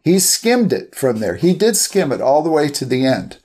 He 0.03 0.19
skimmed 0.19 0.73
it 0.73 0.95
from 0.95 1.19
there. 1.19 1.35
He 1.35 1.53
did 1.53 1.75
skim 1.75 2.11
it 2.11 2.21
all 2.21 2.41
the 2.41 2.49
way 2.49 2.69
to 2.69 2.85
the 2.85 3.05
end. 3.05 3.37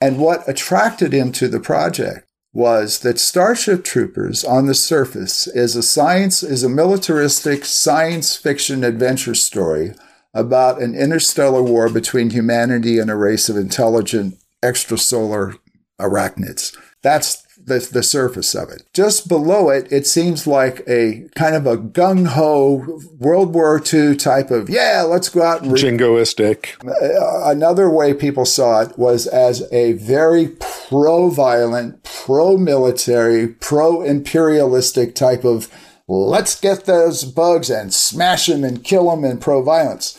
And 0.00 0.18
what 0.18 0.48
attracted 0.48 1.12
him 1.12 1.32
to 1.32 1.48
the 1.48 1.60
project 1.60 2.28
was 2.52 3.00
that 3.00 3.18
Starship 3.18 3.84
Troopers 3.84 4.44
on 4.44 4.66
the 4.66 4.74
surface 4.74 5.46
is 5.46 5.76
a 5.76 5.82
science, 5.82 6.42
is 6.42 6.62
a 6.62 6.68
militaristic 6.68 7.64
science 7.64 8.36
fiction 8.36 8.84
adventure 8.84 9.34
story 9.34 9.94
about 10.34 10.80
an 10.80 10.94
interstellar 10.94 11.62
war 11.62 11.88
between 11.88 12.30
humanity 12.30 12.98
and 12.98 13.10
a 13.10 13.16
race 13.16 13.48
of 13.48 13.56
intelligent 13.56 14.36
extrasolar 14.62 15.56
arachnids. 16.00 16.76
That's 17.02 17.42
the, 17.56 17.78
the 17.92 18.02
surface 18.02 18.54
of 18.54 18.70
it. 18.70 18.82
Just 18.92 19.28
below 19.28 19.70
it, 19.70 19.90
it 19.92 20.06
seems 20.06 20.46
like 20.46 20.82
a 20.88 21.28
kind 21.34 21.54
of 21.54 21.66
a 21.66 21.76
gung 21.76 22.26
ho 22.26 23.00
World 23.18 23.54
War 23.54 23.80
II 23.92 24.16
type 24.16 24.50
of, 24.50 24.68
yeah, 24.68 25.02
let's 25.02 25.28
go 25.28 25.42
out 25.42 25.62
and. 25.62 25.72
Re-. 25.72 25.78
Jingoistic. 25.80 26.76
Uh, 26.84 27.50
another 27.50 27.90
way 27.90 28.14
people 28.14 28.44
saw 28.44 28.80
it 28.82 28.98
was 28.98 29.26
as 29.26 29.70
a 29.72 29.92
very 29.94 30.48
pro 30.48 31.28
violent, 31.30 32.02
pro 32.02 32.56
military, 32.56 33.48
pro 33.48 34.02
imperialistic 34.02 35.14
type 35.14 35.44
of, 35.44 35.72
let's 36.08 36.58
get 36.58 36.86
those 36.86 37.24
bugs 37.24 37.70
and 37.70 37.92
smash 37.92 38.46
them 38.46 38.64
and 38.64 38.84
kill 38.84 39.10
them 39.10 39.24
and 39.24 39.40
pro 39.40 39.62
violence. 39.62 40.18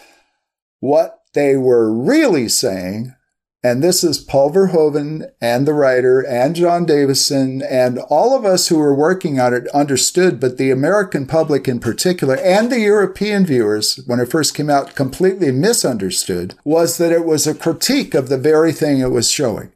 What 0.80 1.20
they 1.34 1.58
were 1.58 1.92
really 1.94 2.48
saying 2.48 3.16
and 3.62 3.84
this 3.84 4.04
is 4.04 4.20
Paul 4.20 4.52
Verhoeven 4.52 5.30
and 5.42 5.68
the 5.68 5.74
writer 5.74 6.26
and 6.26 6.56
Jon 6.56 6.86
Davison 6.86 7.62
and 7.62 8.00
all 8.10 8.36
of 8.36 8.46
us 8.46 8.70
who 8.70 8.78
were 8.78 8.96
working 8.96 9.40
on 9.40 9.54
it 9.54 9.68
understood, 9.70 10.40
but 10.40 10.58
the 10.58 10.72
American 10.72 11.26
public 11.26 11.68
in 11.68 11.80
particular 11.80 12.38
and 12.38 12.72
the 12.72 12.80
European 12.80 13.46
viewers, 13.46 13.98
when 14.06 14.22
it 14.22 14.32
first 14.32 14.56
came 14.56 14.70
out, 14.70 14.96
completely 14.96 15.52
misunderstood 15.52 16.56
was 16.64 16.98
that 16.98 17.12
it 17.12 17.26
was 17.26 17.46
a 17.46 17.54
critique 17.54 18.14
of 18.14 18.30
the 18.30 18.38
very 18.38 18.72
thing 18.72 19.00
it 19.00 19.12
was 19.12 19.30
showing. 19.30 19.72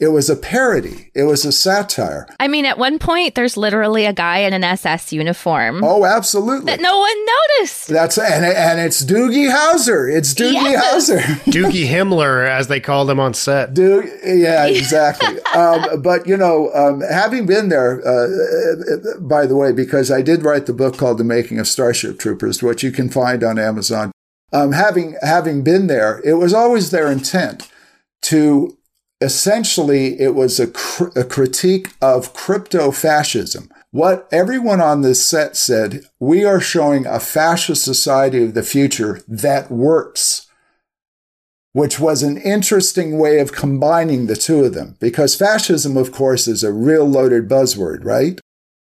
It 0.00 0.08
was 0.08 0.30
a 0.30 0.36
parody. 0.36 1.10
It 1.14 1.24
was 1.24 1.44
a 1.44 1.52
satire. 1.52 2.26
I 2.40 2.48
mean, 2.48 2.64
at 2.64 2.78
one 2.78 2.98
point, 2.98 3.34
there's 3.34 3.58
literally 3.58 4.06
a 4.06 4.14
guy 4.14 4.38
in 4.38 4.54
an 4.54 4.64
SS 4.64 5.12
uniform. 5.12 5.84
Oh, 5.84 6.06
absolutely. 6.06 6.72
That 6.72 6.80
no 6.80 6.98
one 6.98 7.26
noticed. 7.58 7.88
That's 7.88 8.16
and 8.16 8.42
and 8.46 8.80
it's 8.80 9.04
Doogie 9.04 9.52
Howser. 9.52 10.10
It's 10.10 10.32
Doogie 10.32 10.54
yes. 10.54 11.10
Howser. 11.10 11.20
Doogie 11.52 11.86
Himmler, 11.86 12.48
as 12.48 12.68
they 12.68 12.80
called 12.80 13.10
him 13.10 13.20
on 13.20 13.34
set. 13.34 13.74
Doog, 13.74 14.10
yeah, 14.24 14.66
exactly. 14.66 15.38
um, 15.54 16.00
but 16.00 16.26
you 16.26 16.36
know, 16.36 16.72
um, 16.72 17.02
having 17.02 17.44
been 17.44 17.68
there, 17.68 18.00
uh, 18.00 19.20
by 19.20 19.44
the 19.44 19.56
way, 19.56 19.70
because 19.70 20.10
I 20.10 20.22
did 20.22 20.44
write 20.44 20.64
the 20.64 20.72
book 20.72 20.96
called 20.96 21.18
"The 21.18 21.24
Making 21.24 21.58
of 21.58 21.68
Starship 21.68 22.18
Troopers," 22.18 22.62
which 22.62 22.82
you 22.82 22.90
can 22.90 23.10
find 23.10 23.44
on 23.44 23.58
Amazon. 23.58 24.12
Um, 24.50 24.72
having 24.72 25.16
having 25.20 25.62
been 25.62 25.88
there, 25.88 26.22
it 26.24 26.34
was 26.34 26.54
always 26.54 26.90
their 26.90 27.12
intent 27.12 27.68
to 28.22 28.78
essentially 29.20 30.20
it 30.20 30.34
was 30.34 30.58
a, 30.58 30.66
cr- 30.66 31.08
a 31.16 31.24
critique 31.24 31.88
of 32.00 32.32
crypto 32.32 32.90
fascism. 32.90 33.70
What 33.90 34.28
everyone 34.30 34.80
on 34.80 35.02
this 35.02 35.24
set 35.24 35.56
said, 35.56 36.02
we 36.18 36.44
are 36.44 36.60
showing 36.60 37.06
a 37.06 37.20
fascist 37.20 37.84
society 37.84 38.44
of 38.44 38.54
the 38.54 38.62
future 38.62 39.20
that 39.26 39.70
works, 39.70 40.46
which 41.72 41.98
was 41.98 42.22
an 42.22 42.36
interesting 42.38 43.18
way 43.18 43.40
of 43.40 43.52
combining 43.52 44.26
the 44.26 44.36
two 44.36 44.64
of 44.64 44.74
them 44.74 44.96
because 45.00 45.34
fascism, 45.34 45.96
of 45.96 46.12
course, 46.12 46.46
is 46.46 46.62
a 46.62 46.72
real 46.72 47.04
loaded 47.04 47.48
buzzword, 47.48 48.04
right? 48.04 48.40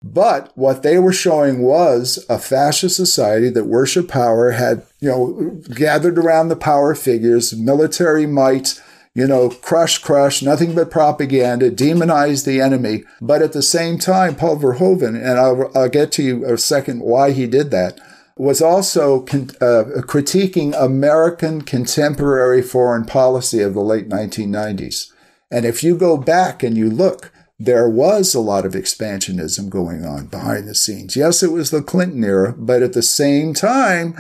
But 0.03 0.53
what 0.57 0.83
they 0.83 0.99
were 0.99 1.13
showing 1.13 1.63
was 1.63 2.25
a 2.29 2.39
fascist 2.39 2.97
society 2.97 3.51
that 3.51 3.65
worshiped 3.65 4.09
power, 4.09 4.53
had, 4.53 4.83
you 5.01 5.09
know, 5.09 5.61
gathered 5.75 6.19
around 6.19 6.49
the 6.49 6.57
power 6.57 6.95
figures, 6.95 7.57
military 7.57 8.27
might, 8.27 8.81
you 9.17 9.27
know, 9.27 9.49
crush, 9.49 9.97
crush, 9.97 10.43
nothing 10.43 10.75
but 10.75 10.91
propaganda, 10.91 11.71
demonize 11.71 12.45
the 12.45 12.61
enemy. 12.61 13.03
But 13.19 13.41
at 13.41 13.55
the 13.55 13.63
same 13.63 13.99
time, 13.99 14.35
Paul 14.35 14.59
Verhoeven, 14.59 15.17
and 15.17 15.39
I'll, 15.39 15.73
I'll 15.75 15.89
get 15.89 16.13
to 16.13 16.23
you 16.23 16.45
a 16.45 16.59
second 16.59 17.01
why 17.01 17.31
he 17.31 17.47
did 17.47 17.71
that, 17.71 17.99
was 18.37 18.61
also 18.61 19.21
con- 19.21 19.53
uh, 19.59 20.05
critiquing 20.05 20.75
American 20.79 21.63
contemporary 21.63 22.61
foreign 22.61 23.07
policy 23.07 23.63
of 23.63 23.73
the 23.73 23.81
late 23.81 24.11
1990s. 24.11 25.11
And 25.51 25.65
if 25.65 25.83
you 25.83 25.97
go 25.97 26.19
back 26.19 26.63
and 26.63 26.77
you 26.77 26.91
look, 26.91 27.33
there 27.59 27.89
was 27.89 28.35
a 28.35 28.41
lot 28.41 28.67
of 28.67 28.75
expansionism 28.75 29.71
going 29.71 30.05
on 30.05 30.27
behind 30.27 30.69
the 30.69 30.75
scenes. 30.75 31.17
Yes, 31.17 31.43
it 31.43 31.53
was 31.53 31.71
the 31.71 31.83
Clinton 31.83 32.23
era, 32.23 32.53
but 32.53 32.83
at 32.83 32.93
the 32.93 33.03
same 33.03 33.55
time, 33.55 34.15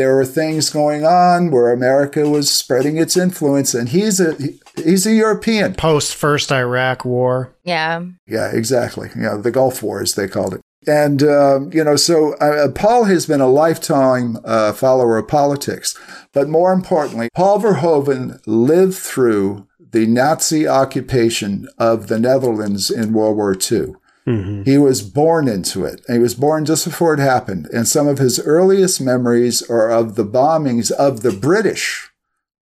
there 0.00 0.16
were 0.16 0.24
things 0.24 0.70
going 0.70 1.04
on 1.04 1.50
where 1.50 1.70
America 1.70 2.26
was 2.26 2.50
spreading 2.50 2.96
its 2.96 3.18
influence, 3.18 3.74
and 3.74 3.90
he's 3.90 4.18
a 4.18 4.34
he's 4.76 5.06
a 5.06 5.12
European. 5.12 5.74
Post 5.74 6.14
first 6.14 6.50
Iraq 6.50 7.04
War. 7.04 7.52
Yeah. 7.64 8.04
Yeah, 8.26 8.50
exactly. 8.50 9.10
You 9.14 9.22
know, 9.22 9.40
the 9.42 9.50
Gulf 9.50 9.82
War, 9.82 10.00
as 10.00 10.14
they 10.14 10.26
called 10.26 10.54
it. 10.54 10.62
And, 10.86 11.22
um, 11.22 11.70
you 11.74 11.84
know, 11.84 11.96
so 11.96 12.32
uh, 12.36 12.70
Paul 12.70 13.04
has 13.04 13.26
been 13.26 13.42
a 13.42 13.46
lifetime 13.46 14.38
uh, 14.46 14.72
follower 14.72 15.18
of 15.18 15.28
politics. 15.28 15.94
But 16.32 16.48
more 16.48 16.72
importantly, 16.72 17.28
Paul 17.34 17.60
Verhoeven 17.60 18.40
lived 18.46 18.94
through 18.94 19.68
the 19.78 20.06
Nazi 20.06 20.66
occupation 20.66 21.68
of 21.76 22.06
the 22.06 22.18
Netherlands 22.18 22.90
in 22.90 23.12
World 23.12 23.36
War 23.36 23.54
II. 23.54 23.96
Mm-hmm. 24.30 24.62
He 24.64 24.78
was 24.78 25.02
born 25.02 25.48
into 25.48 25.84
it. 25.84 26.02
He 26.06 26.18
was 26.18 26.34
born 26.34 26.64
just 26.64 26.84
before 26.84 27.14
it 27.14 27.20
happened. 27.20 27.66
And 27.72 27.86
some 27.86 28.06
of 28.06 28.18
his 28.18 28.38
earliest 28.40 29.00
memories 29.00 29.62
are 29.68 29.90
of 29.90 30.14
the 30.14 30.24
bombings 30.24 30.90
of 30.90 31.22
the 31.22 31.32
British 31.32 32.10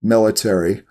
military 0.02 0.84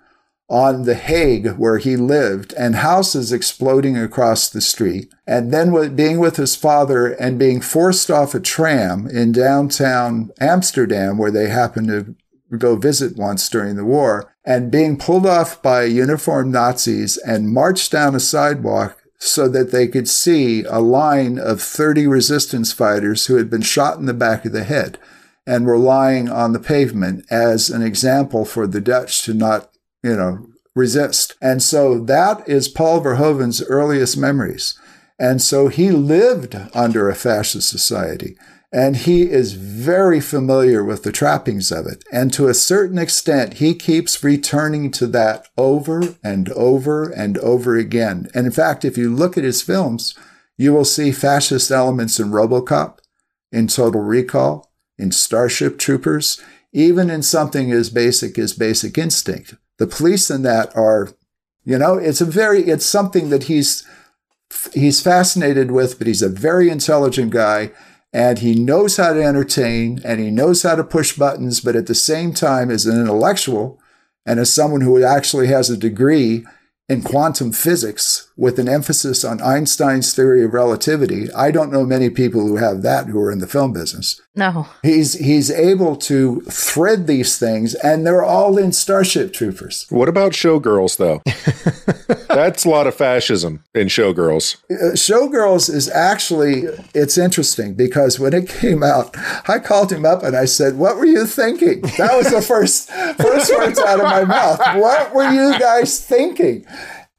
on 0.49 0.83
The 0.83 0.95
Hague, 0.95 1.57
where 1.57 1.77
he 1.77 1.95
lived, 1.95 2.53
and 2.57 2.77
houses 2.77 3.31
exploding 3.31 3.95
across 3.95 4.49
the 4.49 4.61
street. 4.61 5.13
And 5.27 5.53
then 5.53 5.71
with, 5.71 5.95
being 5.95 6.19
with 6.19 6.37
his 6.37 6.55
father 6.55 7.11
and 7.13 7.37
being 7.37 7.61
forced 7.61 8.09
off 8.09 8.33
a 8.33 8.39
tram 8.39 9.07
in 9.07 9.31
downtown 9.31 10.31
Amsterdam, 10.39 11.19
where 11.19 11.29
they 11.29 11.49
happened 11.49 11.87
to 11.89 12.15
go 12.57 12.75
visit 12.75 13.15
once 13.15 13.47
during 13.47 13.75
the 13.75 13.85
war, 13.85 14.33
and 14.43 14.71
being 14.71 14.97
pulled 14.97 15.27
off 15.27 15.61
by 15.61 15.83
uniformed 15.83 16.51
Nazis 16.51 17.17
and 17.17 17.53
marched 17.53 17.91
down 17.91 18.15
a 18.15 18.19
sidewalk 18.19 18.98
so 19.19 19.49
that 19.49 19.71
they 19.71 19.87
could 19.87 20.07
see 20.07 20.63
a 20.63 20.79
line 20.79 21.37
of 21.37 21.61
30 21.61 22.07
resistance 22.07 22.71
fighters 22.71 23.25
who 23.25 23.35
had 23.35 23.49
been 23.49 23.61
shot 23.61 23.97
in 23.97 24.05
the 24.05 24.13
back 24.13 24.45
of 24.45 24.53
the 24.53 24.63
head 24.63 24.97
and 25.45 25.65
were 25.65 25.77
lying 25.77 26.29
on 26.29 26.53
the 26.53 26.59
pavement 26.59 27.25
as 27.29 27.69
an 27.69 27.81
example 27.81 28.45
for 28.45 28.65
the 28.65 28.79
Dutch 28.79 29.23
to 29.23 29.33
not, 29.33 29.71
you 30.03 30.15
know, 30.15 30.47
resist. 30.75 31.35
And 31.41 31.61
so 31.61 31.99
that 32.05 32.47
is 32.47 32.69
Paul 32.69 33.01
Verhoeven's 33.01 33.61
earliest 33.63 34.17
memories. 34.17 34.79
And 35.19 35.41
so 35.41 35.67
he 35.67 35.91
lived 35.91 36.55
under 36.73 37.09
a 37.09 37.15
fascist 37.15 37.69
society. 37.69 38.37
And 38.71 38.97
he 38.97 39.23
is 39.23 39.53
very 39.53 40.19
familiar 40.19 40.83
with 40.83 41.01
the 41.01 41.11
trappings 41.11 41.71
of 41.71 41.87
it. 41.87 42.03
And 42.11 42.31
to 42.33 42.47
a 42.47 42.53
certain 42.53 42.99
extent, 42.99 43.55
he 43.55 43.73
keeps 43.73 44.23
returning 44.23 44.91
to 44.91 45.07
that 45.07 45.47
over 45.57 46.15
and 46.23 46.49
over 46.49 47.09
and 47.09 47.39
over 47.39 47.77
again. 47.77 48.29
And 48.35 48.45
in 48.45 48.51
fact, 48.51 48.85
if 48.85 48.95
you 48.95 49.13
look 49.13 49.37
at 49.37 49.43
his 49.43 49.63
films, 49.63 50.13
you 50.55 50.71
will 50.71 50.85
see 50.85 51.11
fascist 51.11 51.71
elements 51.71 52.19
in 52.19 52.29
Robocop, 52.29 52.99
in 53.51 53.67
Total 53.67 54.01
Recall, 54.01 54.71
in 54.99 55.11
Starship 55.11 55.79
Troopers, 55.79 56.39
even 56.71 57.09
in 57.09 57.23
something 57.23 57.71
as 57.71 57.89
basic 57.89 58.37
as 58.37 58.53
Basic 58.53 58.97
Instinct. 58.99 59.55
The 59.77 59.87
police 59.87 60.29
in 60.29 60.43
that 60.43 60.75
are, 60.75 61.09
you 61.63 61.79
know, 61.79 61.95
it's 61.95 62.21
a 62.21 62.25
very, 62.25 62.63
it's 62.65 62.85
something 62.85 63.29
that 63.29 63.43
he's, 63.43 63.87
he's 64.73 65.01
fascinated 65.01 65.71
with, 65.71 65.97
but 65.97 66.05
he's 66.05 66.21
a 66.21 66.29
very 66.29 66.69
intelligent 66.69 67.31
guy 67.31 67.71
and 68.11 68.39
he 68.39 68.55
knows 68.55 68.97
how 68.97 69.13
to 69.13 69.23
entertain 69.23 70.01
and 70.03 70.19
he 70.19 70.31
knows 70.31 70.63
how 70.63 70.75
to 70.75 70.83
push 70.83 71.15
buttons, 71.15 71.61
but 71.61 71.75
at 71.75 71.87
the 71.87 71.95
same 71.95 72.33
time, 72.33 72.71
as 72.71 72.85
an 72.85 72.99
intellectual 72.99 73.79
and 74.25 74.39
as 74.39 74.51
someone 74.51 74.81
who 74.81 75.03
actually 75.03 75.47
has 75.47 75.69
a 75.69 75.77
degree 75.77 76.45
in 76.89 77.03
quantum 77.03 77.51
physics 77.51 78.31
with 78.35 78.57
an 78.57 78.67
emphasis 78.67 79.23
on 79.23 79.41
Einstein's 79.41 80.13
theory 80.13 80.43
of 80.43 80.53
relativity, 80.53 81.31
I 81.33 81.51
don't 81.51 81.71
know 81.71 81.85
many 81.85 82.09
people 82.09 82.47
who 82.47 82.55
have 82.55 82.81
that 82.81 83.07
who 83.07 83.19
are 83.19 83.31
in 83.31 83.39
the 83.39 83.47
film 83.47 83.73
business. 83.73 84.19
No. 84.35 84.67
He's 84.81 85.13
he's 85.13 85.51
able 85.51 85.95
to 85.97 86.41
thread 86.41 87.05
these 87.05 87.37
things 87.37 87.75
and 87.75 88.07
they're 88.07 88.23
all 88.23 88.57
in 88.57 88.71
Starship 88.71 89.33
Troopers. 89.33 89.85
What 89.89 90.09
about 90.09 90.31
Showgirls 90.31 90.97
though? 90.97 91.21
That's 92.27 92.63
a 92.63 92.69
lot 92.69 92.87
of 92.87 92.95
fascism 92.95 93.63
in 93.75 93.87
Showgirls. 93.87 94.57
Uh, 94.71 94.93
Showgirls 94.93 95.69
is 95.69 95.89
actually 95.89 96.63
it's 96.95 97.17
interesting 97.17 97.73
because 97.73 98.19
when 98.19 98.33
it 98.33 98.47
came 98.47 98.81
out, 98.81 99.15
I 99.47 99.59
called 99.59 99.91
him 99.91 100.05
up 100.05 100.23
and 100.23 100.35
I 100.35 100.45
said, 100.45 100.77
"What 100.77 100.97
were 100.97 101.05
you 101.05 101.25
thinking?" 101.25 101.81
That 101.97 102.15
was 102.15 102.31
the 102.31 102.41
first 102.41 102.89
first 102.89 103.51
words 103.57 103.79
out 103.79 103.99
of 103.99 104.05
my 104.05 104.23
mouth. 104.23 104.59
What 104.79 105.13
were 105.13 105.29
you 105.29 105.57
guys 105.59 106.03
thinking? 106.03 106.65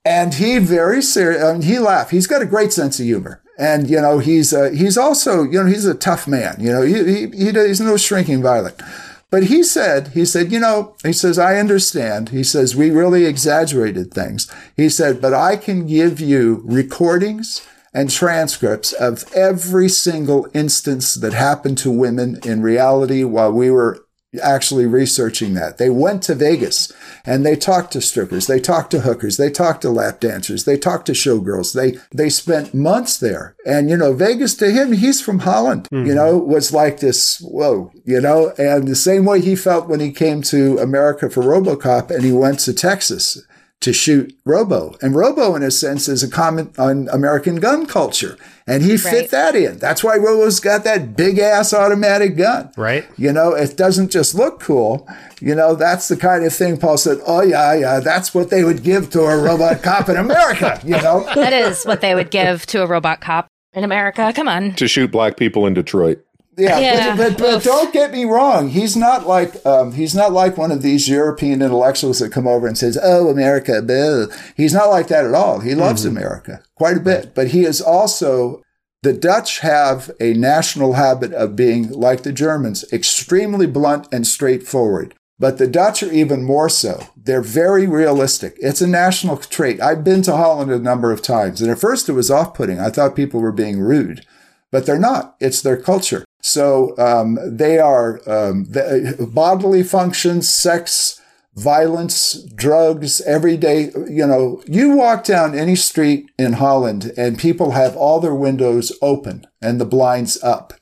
And 0.04 0.34
he 0.34 0.58
very 0.58 1.02
serious. 1.02 1.42
I 1.42 1.52
mean, 1.52 1.62
he 1.62 1.78
laughed. 1.78 2.10
He's 2.10 2.26
got 2.26 2.42
a 2.42 2.46
great 2.46 2.72
sense 2.72 2.98
of 2.98 3.04
humor, 3.04 3.42
and 3.58 3.88
you 3.90 4.00
know 4.00 4.18
he's 4.18 4.52
uh, 4.54 4.70
he's 4.70 4.96
also 4.96 5.42
you 5.42 5.62
know 5.62 5.66
he's 5.66 5.84
a 5.84 5.94
tough 5.94 6.26
man. 6.26 6.56
You 6.58 6.72
know 6.72 6.82
he, 6.82 7.04
he, 7.04 7.26
he 7.26 7.52
he's 7.52 7.80
no 7.80 7.98
shrinking 7.98 8.42
violet. 8.42 8.80
But 9.30 9.44
he 9.44 9.62
said, 9.62 10.08
he 10.08 10.24
said, 10.24 10.50
you 10.50 10.58
know, 10.58 10.96
he 11.04 11.12
says, 11.12 11.38
I 11.38 11.56
understand. 11.56 12.30
He 12.30 12.42
says, 12.42 12.74
we 12.74 12.90
really 12.90 13.26
exaggerated 13.26 14.12
things. 14.12 14.52
He 14.76 14.88
said, 14.88 15.22
but 15.22 15.32
I 15.32 15.56
can 15.56 15.86
give 15.86 16.18
you 16.18 16.62
recordings 16.64 17.64
and 17.94 18.10
transcripts 18.10 18.92
of 18.92 19.24
every 19.32 19.88
single 19.88 20.48
instance 20.52 21.14
that 21.14 21.32
happened 21.32 21.78
to 21.78 21.92
women 21.92 22.40
in 22.44 22.60
reality 22.62 23.22
while 23.22 23.52
we 23.52 23.70
were 23.70 24.04
actually 24.42 24.86
researching 24.86 25.54
that. 25.54 25.78
They 25.78 25.90
went 25.90 26.22
to 26.24 26.34
Vegas 26.34 26.92
and 27.24 27.44
they 27.44 27.56
talked 27.56 27.92
to 27.92 28.00
strippers, 28.00 28.46
they 28.46 28.60
talked 28.60 28.92
to 28.92 29.00
hookers, 29.00 29.36
they 29.36 29.50
talked 29.50 29.82
to 29.82 29.90
lap 29.90 30.20
dancers, 30.20 30.64
they 30.64 30.78
talked 30.78 31.06
to 31.06 31.12
showgirls. 31.12 31.74
They 31.74 31.98
they 32.12 32.28
spent 32.28 32.74
months 32.74 33.18
there. 33.18 33.56
And 33.66 33.90
you 33.90 33.96
know, 33.96 34.12
Vegas 34.12 34.54
to 34.56 34.70
him, 34.70 34.92
he's 34.92 35.20
from 35.20 35.40
Holland, 35.40 35.88
mm-hmm. 35.92 36.06
you 36.06 36.14
know, 36.14 36.38
was 36.38 36.72
like 36.72 37.00
this, 37.00 37.40
whoa, 37.40 37.92
you 38.04 38.20
know, 38.20 38.52
and 38.56 38.86
the 38.86 38.96
same 38.96 39.24
way 39.24 39.40
he 39.40 39.56
felt 39.56 39.88
when 39.88 40.00
he 40.00 40.12
came 40.12 40.42
to 40.42 40.78
America 40.78 41.28
for 41.28 41.42
RoboCop 41.42 42.10
and 42.10 42.24
he 42.24 42.32
went 42.32 42.60
to 42.60 42.72
Texas 42.72 43.42
to 43.80 43.92
shoot 43.92 44.36
Robo. 44.44 44.96
And 45.00 45.14
Robo, 45.14 45.56
in 45.56 45.62
a 45.62 45.70
sense, 45.70 46.06
is 46.06 46.22
a 46.22 46.30
comment 46.30 46.78
on 46.78 47.08
American 47.08 47.56
gun 47.56 47.86
culture. 47.86 48.36
And 48.70 48.84
he 48.84 48.96
fit 48.96 49.12
right. 49.12 49.30
that 49.30 49.56
in. 49.56 49.78
That's 49.78 50.04
why 50.04 50.16
Robo's 50.16 50.60
got 50.60 50.84
that 50.84 51.16
big 51.16 51.40
ass 51.40 51.74
automatic 51.74 52.36
gun. 52.36 52.70
Right. 52.76 53.04
You 53.16 53.32
know, 53.32 53.52
it 53.52 53.76
doesn't 53.76 54.12
just 54.12 54.32
look 54.32 54.60
cool. 54.60 55.08
You 55.40 55.56
know, 55.56 55.74
that's 55.74 56.06
the 56.06 56.16
kind 56.16 56.44
of 56.44 56.54
thing 56.54 56.76
Paul 56.76 56.96
said, 56.96 57.18
oh, 57.26 57.42
yeah, 57.42 57.74
yeah, 57.74 57.98
that's 57.98 58.32
what 58.32 58.50
they 58.50 58.62
would 58.62 58.84
give 58.84 59.10
to 59.10 59.22
a 59.22 59.42
robot 59.42 59.82
cop 59.82 60.08
in 60.08 60.16
America, 60.16 60.80
you 60.84 60.92
know? 60.92 61.24
That 61.34 61.52
is 61.52 61.82
what 61.84 62.00
they 62.00 62.14
would 62.14 62.30
give 62.30 62.64
to 62.66 62.82
a 62.82 62.86
robot 62.86 63.20
cop 63.20 63.48
in 63.72 63.82
America. 63.82 64.32
Come 64.36 64.46
on. 64.46 64.74
To 64.76 64.86
shoot 64.86 65.10
black 65.10 65.36
people 65.36 65.66
in 65.66 65.74
Detroit. 65.74 66.24
Yeah, 66.60 66.78
yeah. 66.78 67.16
But, 67.16 67.38
but, 67.38 67.38
but 67.38 67.62
don't 67.64 67.92
get 67.92 68.12
me 68.12 68.24
wrong. 68.24 68.68
He's 68.68 68.96
not 68.96 69.26
like 69.26 69.64
um, 69.64 69.92
he's 69.92 70.14
not 70.14 70.32
like 70.32 70.56
one 70.56 70.70
of 70.70 70.82
these 70.82 71.08
European 71.08 71.62
intellectuals 71.62 72.18
that 72.18 72.32
come 72.32 72.46
over 72.46 72.66
and 72.66 72.76
says, 72.76 72.98
"Oh, 73.02 73.28
America." 73.28 73.80
Blah. 73.82 74.26
He's 74.56 74.74
not 74.74 74.90
like 74.90 75.08
that 75.08 75.24
at 75.24 75.34
all. 75.34 75.60
He 75.60 75.74
loves 75.74 76.04
mm-hmm. 76.04 76.16
America 76.16 76.62
quite 76.74 76.96
a 76.96 77.00
bit, 77.00 77.34
but 77.34 77.48
he 77.48 77.64
is 77.64 77.80
also. 77.80 78.62
The 79.02 79.14
Dutch 79.14 79.60
have 79.60 80.10
a 80.20 80.34
national 80.34 80.92
habit 80.92 81.32
of 81.32 81.56
being 81.56 81.90
like 81.90 82.22
the 82.22 82.34
Germans, 82.34 82.84
extremely 82.92 83.66
blunt 83.66 84.06
and 84.12 84.26
straightforward. 84.26 85.14
But 85.38 85.56
the 85.56 85.66
Dutch 85.66 86.02
are 86.02 86.12
even 86.12 86.44
more 86.44 86.68
so. 86.68 87.06
They're 87.16 87.40
very 87.40 87.86
realistic. 87.86 88.58
It's 88.58 88.82
a 88.82 88.86
national 88.86 89.38
trait. 89.38 89.80
I've 89.80 90.04
been 90.04 90.20
to 90.24 90.36
Holland 90.36 90.70
a 90.70 90.78
number 90.78 91.12
of 91.12 91.22
times, 91.22 91.62
and 91.62 91.70
at 91.70 91.78
first 91.78 92.10
it 92.10 92.12
was 92.12 92.30
off 92.30 92.52
putting. 92.52 92.78
I 92.78 92.90
thought 92.90 93.16
people 93.16 93.40
were 93.40 93.52
being 93.52 93.80
rude 93.80 94.26
but 94.70 94.86
they're 94.86 94.98
not. 94.98 95.36
It's 95.40 95.62
their 95.62 95.76
culture. 95.76 96.24
So 96.40 96.96
um, 96.98 97.38
they 97.44 97.78
are 97.78 98.20
um, 98.26 98.64
the, 98.64 99.16
uh, 99.20 99.26
bodily 99.26 99.82
functions, 99.82 100.48
sex, 100.48 101.20
violence, 101.54 102.42
drugs, 102.54 103.20
everyday. 103.22 103.90
You 104.08 104.26
know, 104.26 104.62
you 104.66 104.96
walk 104.96 105.24
down 105.24 105.54
any 105.54 105.76
street 105.76 106.30
in 106.38 106.54
Holland 106.54 107.12
and 107.16 107.38
people 107.38 107.72
have 107.72 107.96
all 107.96 108.20
their 108.20 108.34
windows 108.34 108.92
open 109.02 109.46
and 109.60 109.80
the 109.80 109.84
blinds 109.84 110.42
up, 110.42 110.72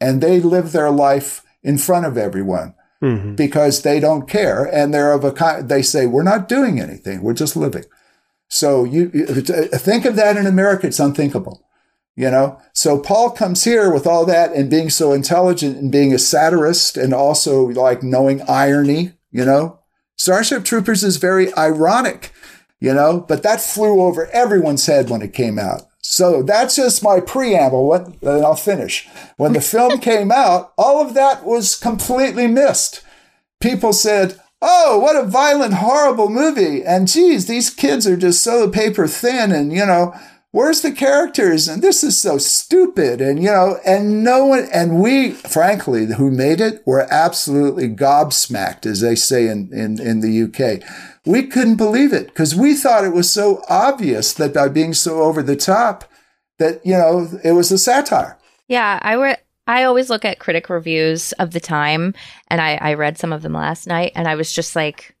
and 0.00 0.20
they 0.20 0.40
live 0.40 0.72
their 0.72 0.90
life 0.90 1.42
in 1.62 1.78
front 1.78 2.06
of 2.06 2.16
everyone. 2.16 2.74
Mm-hmm. 3.02 3.36
Because 3.36 3.82
they 3.82 4.00
don't 4.00 4.28
care, 4.28 4.64
and 4.64 4.92
they're 4.92 5.12
of 5.12 5.22
a 5.22 5.30
kind. 5.30 5.68
They 5.68 5.82
say 5.82 6.06
we're 6.06 6.24
not 6.24 6.48
doing 6.48 6.80
anything; 6.80 7.22
we're 7.22 7.32
just 7.32 7.54
living. 7.54 7.84
So 8.48 8.82
you 8.82 9.08
think 9.08 10.04
of 10.04 10.16
that 10.16 10.36
in 10.36 10.48
America; 10.48 10.88
it's 10.88 10.98
unthinkable 10.98 11.64
you 12.18 12.30
know? 12.30 12.60
So 12.72 12.98
paul 12.98 13.30
comes 13.30 13.64
here 13.64 13.92
with 13.92 14.06
all 14.06 14.26
that 14.26 14.52
and 14.52 14.68
being 14.68 14.90
so 14.90 15.12
intelligent 15.12 15.76
and 15.76 15.92
being 15.92 16.12
a 16.12 16.18
satirist 16.18 16.96
and 16.96 17.14
also 17.14 17.66
like 17.66 18.02
knowing 18.02 18.42
irony 18.42 19.12
you 19.30 19.44
know? 19.44 19.78
Starship 20.16 20.64
troopers 20.64 21.04
is 21.04 21.16
very 21.16 21.54
ironic 21.54 22.32
you 22.80 22.92
know? 22.92 23.20
But 23.20 23.42
that 23.44 23.60
flew 23.60 24.02
over 24.02 24.26
everyone's 24.26 24.86
head 24.86 25.10
when 25.10 25.22
it 25.22 25.32
came 25.32 25.58
out. 25.58 25.82
So 26.00 26.42
that's 26.42 26.76
just 26.76 27.02
my 27.02 27.20
preamble. 27.20 27.92
And 27.94 28.16
i'll 28.22 28.56
finish. 28.56 29.08
When 29.36 29.52
the 29.52 29.60
film 29.60 29.98
came 30.10 30.32
out 30.32 30.72
all 30.76 31.00
of 31.00 31.14
that 31.14 31.44
was 31.44 31.76
completely 31.76 32.48
missed. 32.48 33.02
People 33.60 33.92
said 33.92 34.40
oh, 34.60 34.98
what 34.98 35.16
a 35.16 35.26
violent, 35.26 35.74
horrible 35.74 36.28
movie. 36.28 36.84
And 36.84 37.08
geez, 37.08 37.46
these 37.46 37.70
kids 37.70 38.06
are 38.06 38.16
just 38.16 38.42
so 38.42 38.68
paper 38.68 39.06
thin. 39.06 39.52
And, 39.52 39.72
you 39.72 39.86
know, 39.86 40.14
where's 40.50 40.80
the 40.80 40.92
characters? 40.92 41.68
And 41.68 41.82
this 41.82 42.02
is 42.02 42.20
so 42.20 42.38
stupid. 42.38 43.20
And, 43.20 43.42
you 43.42 43.50
know, 43.50 43.78
and 43.84 44.24
no 44.24 44.46
one, 44.46 44.68
and 44.72 45.00
we, 45.00 45.32
frankly, 45.32 46.06
who 46.06 46.30
made 46.30 46.60
it 46.60 46.82
were 46.86 47.06
absolutely 47.10 47.88
gobsmacked, 47.88 48.86
as 48.86 49.00
they 49.00 49.14
say 49.14 49.48
in, 49.48 49.72
in, 49.72 50.00
in 50.00 50.20
the 50.20 50.42
UK. 50.42 50.82
We 51.26 51.46
couldn't 51.46 51.76
believe 51.76 52.12
it 52.12 52.26
because 52.28 52.54
we 52.54 52.74
thought 52.74 53.04
it 53.04 53.12
was 53.12 53.30
so 53.30 53.62
obvious 53.68 54.32
that 54.34 54.54
by 54.54 54.68
being 54.68 54.94
so 54.94 55.22
over 55.22 55.42
the 55.42 55.56
top 55.56 56.04
that, 56.58 56.84
you 56.84 56.92
know, 56.92 57.28
it 57.44 57.52
was 57.52 57.70
a 57.70 57.78
satire. 57.78 58.38
Yeah. 58.68 58.98
I 59.02 59.16
were, 59.16 59.36
I 59.66 59.84
always 59.84 60.10
look 60.10 60.24
at 60.24 60.38
critic 60.38 60.70
reviews 60.70 61.32
of 61.32 61.50
the 61.50 61.60
time 61.60 62.14
and 62.48 62.60
I, 62.60 62.76
I 62.76 62.94
read 62.94 63.18
some 63.18 63.32
of 63.32 63.42
them 63.42 63.52
last 63.52 63.86
night 63.86 64.12
and 64.14 64.26
I 64.26 64.34
was 64.34 64.52
just 64.52 64.74
like, 64.74 65.14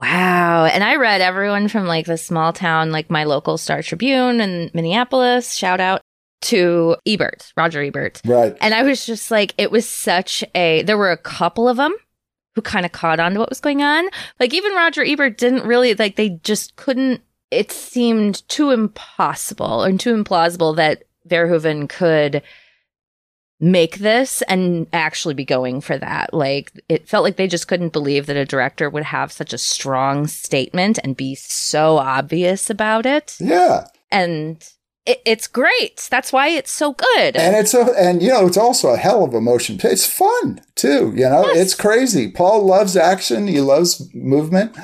Wow. 0.00 0.64
And 0.64 0.82
I 0.82 0.96
read 0.96 1.20
everyone 1.20 1.68
from 1.68 1.86
like 1.86 2.06
the 2.06 2.16
small 2.16 2.52
town, 2.52 2.90
like 2.90 3.10
my 3.10 3.24
local 3.24 3.58
Star 3.58 3.82
Tribune 3.82 4.40
in 4.40 4.70
Minneapolis, 4.72 5.54
shout 5.54 5.80
out. 5.80 6.02
to 6.42 6.96
Ebert, 7.06 7.52
Roger 7.56 7.82
Ebert. 7.82 8.22
Right. 8.24 8.56
And 8.60 8.72
I 8.74 8.82
was 8.82 9.04
just 9.04 9.30
like, 9.30 9.54
it 9.58 9.70
was 9.70 9.86
such 9.88 10.42
a, 10.54 10.82
there 10.82 10.96
were 10.98 11.12
a 11.12 11.16
couple 11.16 11.68
of 11.68 11.76
them 11.76 11.94
who 12.54 12.62
kind 12.62 12.86
of 12.86 12.92
caught 12.92 13.20
on 13.20 13.34
to 13.34 13.40
what 13.40 13.50
was 13.50 13.60
going 13.60 13.82
on. 13.82 14.08
Like 14.38 14.54
even 14.54 14.72
Roger 14.72 15.04
Ebert 15.04 15.38
didn't 15.38 15.64
really, 15.64 15.94
like, 15.94 16.16
they 16.16 16.30
just 16.42 16.76
couldn't, 16.76 17.20
it 17.50 17.70
seemed 17.70 18.48
too 18.48 18.70
impossible 18.70 19.82
and 19.82 20.00
too 20.00 20.14
implausible 20.14 20.74
that 20.76 21.04
Verhoeven 21.28 21.88
could 21.88 22.42
make 23.60 23.98
this 23.98 24.42
and 24.42 24.86
actually 24.92 25.34
be 25.34 25.44
going 25.44 25.80
for 25.80 25.98
that. 25.98 26.32
Like 26.32 26.72
it 26.88 27.06
felt 27.08 27.24
like 27.24 27.36
they 27.36 27.46
just 27.46 27.68
couldn't 27.68 27.92
believe 27.92 28.26
that 28.26 28.36
a 28.36 28.44
director 28.46 28.88
would 28.88 29.04
have 29.04 29.30
such 29.30 29.52
a 29.52 29.58
strong 29.58 30.26
statement 30.26 30.98
and 31.04 31.16
be 31.16 31.34
so 31.34 31.98
obvious 31.98 32.70
about 32.70 33.04
it. 33.06 33.36
Yeah. 33.38 33.86
And 34.10 34.66
it, 35.06 35.20
it's 35.26 35.46
great. 35.46 36.08
That's 36.10 36.32
why 36.32 36.48
it's 36.48 36.70
so 36.72 36.94
good. 36.94 37.36
And 37.36 37.54
it's 37.56 37.74
a, 37.74 37.82
and 37.98 38.22
you 38.22 38.28
know, 38.30 38.46
it's 38.46 38.56
also 38.56 38.88
a 38.90 38.96
hell 38.96 39.24
of 39.24 39.34
a 39.34 39.40
motion. 39.40 39.78
It's 39.84 40.06
fun 40.06 40.62
too. 40.74 41.12
You 41.14 41.28
know, 41.28 41.44
Yes. 41.46 41.56
it's 41.58 41.74
crazy. 41.74 42.30
Paul 42.30 42.64
loves 42.66 42.96
action. 42.96 43.46
He 43.46 43.60
loves 43.60 44.08
movement. 44.14 44.74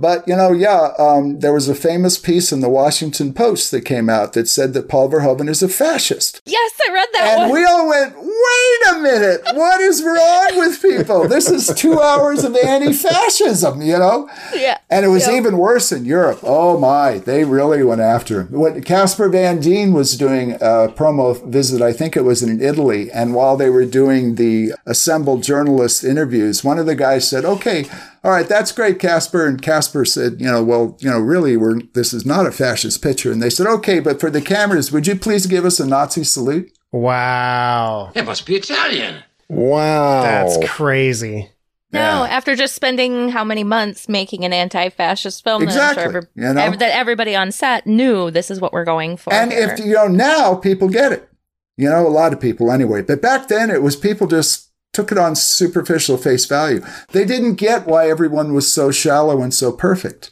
But 0.00 0.26
you 0.26 0.34
know, 0.34 0.52
yeah, 0.52 0.92
um, 0.98 1.40
there 1.40 1.52
was 1.52 1.68
a 1.68 1.74
famous 1.74 2.16
piece 2.18 2.52
in 2.52 2.60
the 2.60 2.68
Washington 2.70 3.34
Post 3.34 3.70
that 3.70 3.82
came 3.84 4.08
out 4.08 4.32
that 4.32 4.48
said 4.48 4.72
that 4.74 4.88
Paul 4.88 5.10
Verhoeven 5.10 5.48
is 5.48 5.62
a 5.62 5.68
fascist. 5.68 6.40
yes, 6.46 6.72
I 6.88 6.92
read 6.92 7.08
that 7.12 7.22
And 7.38 7.50
one. 7.50 7.52
we 7.60 7.64
all 7.66 7.86
went, 7.88 8.14
wait 8.16 8.80
a 8.96 8.98
minute, 9.00 9.40
what 9.54 9.80
is 9.82 10.02
wrong 10.02 10.50
with 10.58 10.80
people? 10.80 11.28
This 11.28 11.50
is 11.50 11.66
two 11.76 12.00
hours 12.00 12.44
of 12.44 12.56
anti 12.56 12.92
fascism, 12.94 13.82
you 13.82 13.98
know? 13.98 14.28
yeah. 14.54 14.78
And 14.88 15.04
it 15.04 15.08
was 15.08 15.26
Yep. 15.26 15.34
even 15.36 15.58
worse 15.58 15.92
in 15.92 16.04
Europe. 16.06 16.40
Oh 16.42 16.78
my, 16.78 17.18
they 17.18 17.44
really 17.44 17.82
went 17.84 18.00
after 18.00 18.40
him. 18.42 18.46
What 18.52 18.84
Casper 18.86 19.28
Van 19.28 19.60
Dien 19.60 19.92
was 19.92 20.16
doing 20.16 20.52
a 20.54 20.88
promo 20.88 21.44
visit, 21.46 21.82
I 21.82 21.92
think 21.92 22.16
it 22.16 22.24
was 22.24 22.42
in 22.42 22.60
Italy. 22.62 23.10
And 23.12 23.34
while 23.34 23.56
they 23.58 23.68
were 23.70 23.84
doing 23.84 24.36
the 24.36 24.72
assembled 24.86 25.42
journalist 25.42 26.02
interviews, 26.04 26.64
one 26.64 26.78
of 26.78 26.86
the 26.86 26.94
guys 26.96 27.28
said, 27.28 27.44
okay, 27.44 27.84
all 28.22 28.30
right, 28.30 28.48
that's 28.48 28.72
great, 28.72 28.98
Casper. 28.98 29.46
And 29.46 29.60
Casper 29.62 30.04
said, 30.04 30.40
you 30.40 30.46
know, 30.46 30.62
well, 30.62 30.96
you 31.00 31.08
know, 31.10 31.18
really, 31.18 31.56
we're, 31.56 31.80
this 31.94 32.12
is 32.12 32.26
not 32.26 32.46
a 32.46 32.52
fascist 32.52 33.02
picture. 33.02 33.32
And 33.32 33.42
they 33.42 33.50
said, 33.50 33.66
okay, 33.66 33.98
but 34.00 34.20
for 34.20 34.30
the 34.30 34.40
cameras, 34.42 34.92
would 34.92 35.06
you 35.06 35.16
please 35.16 35.46
give 35.46 35.64
us 35.64 35.80
a 35.80 35.86
Nazi 35.86 36.24
salute? 36.24 36.70
Wow. 36.92 38.12
It 38.14 38.24
must 38.24 38.46
be 38.46 38.56
Italian. 38.56 39.22
Wow. 39.48 40.22
That's 40.22 40.58
crazy. 40.70 41.50
No, 41.92 42.00
Yeah. 42.00 42.22
after 42.30 42.54
just 42.54 42.74
spending 42.76 43.30
how 43.30 43.42
many 43.42 43.64
months 43.64 44.08
making 44.08 44.44
an 44.44 44.52
anti-fascist 44.52 45.42
film, 45.42 45.62
Exactly, 45.64 46.02
sure 46.04 46.08
every- 46.18 46.28
you 46.36 46.52
know? 46.52 46.60
ev- 46.60 46.78
that 46.78 46.94
everybody 46.96 47.34
on 47.34 47.50
set 47.50 47.86
knew 47.86 48.30
this 48.30 48.50
is 48.50 48.60
what 48.60 48.72
we're 48.72 48.84
going 48.84 49.16
for. 49.16 49.32
And 49.32 49.50
here. 49.50 49.68
if 49.72 49.80
you 49.84 49.94
know 49.94 50.06
now, 50.06 50.54
people 50.54 50.88
get 50.88 51.10
it. 51.12 51.28
You 51.76 51.88
know, 51.88 52.06
a 52.06 52.08
lot 52.10 52.32
of 52.32 52.38
people 52.40 52.70
anyway. 52.70 53.02
But 53.02 53.20
back 53.22 53.48
then, 53.48 53.70
it 53.70 53.82
was 53.82 53.96
people 53.96 54.26
just 54.28 54.69
took 54.92 55.12
it 55.12 55.18
on 55.18 55.36
superficial 55.36 56.16
face 56.16 56.46
value. 56.46 56.84
They 57.12 57.24
didn't 57.24 57.54
get 57.54 57.86
why 57.86 58.08
everyone 58.10 58.54
was 58.54 58.70
so 58.72 58.90
shallow 58.90 59.40
and 59.42 59.52
so 59.54 59.70
perfect. 59.72 60.30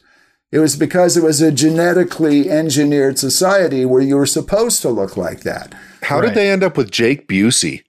It 0.51 0.59
was 0.59 0.75
because 0.75 1.15
it 1.15 1.23
was 1.23 1.41
a 1.41 1.51
genetically 1.51 2.49
engineered 2.49 3.19
society 3.19 3.85
where 3.85 4.01
you 4.01 4.15
were 4.17 4.25
supposed 4.25 4.81
to 4.81 4.89
look 4.89 5.15
like 5.15 5.41
that. 5.41 5.73
How 6.03 6.19
Right. 6.19 6.27
did 6.27 6.35
they 6.35 6.49
end 6.49 6.63
up 6.63 6.75
with 6.75 6.89
Jake 6.91 7.27
Busey? 7.27 7.83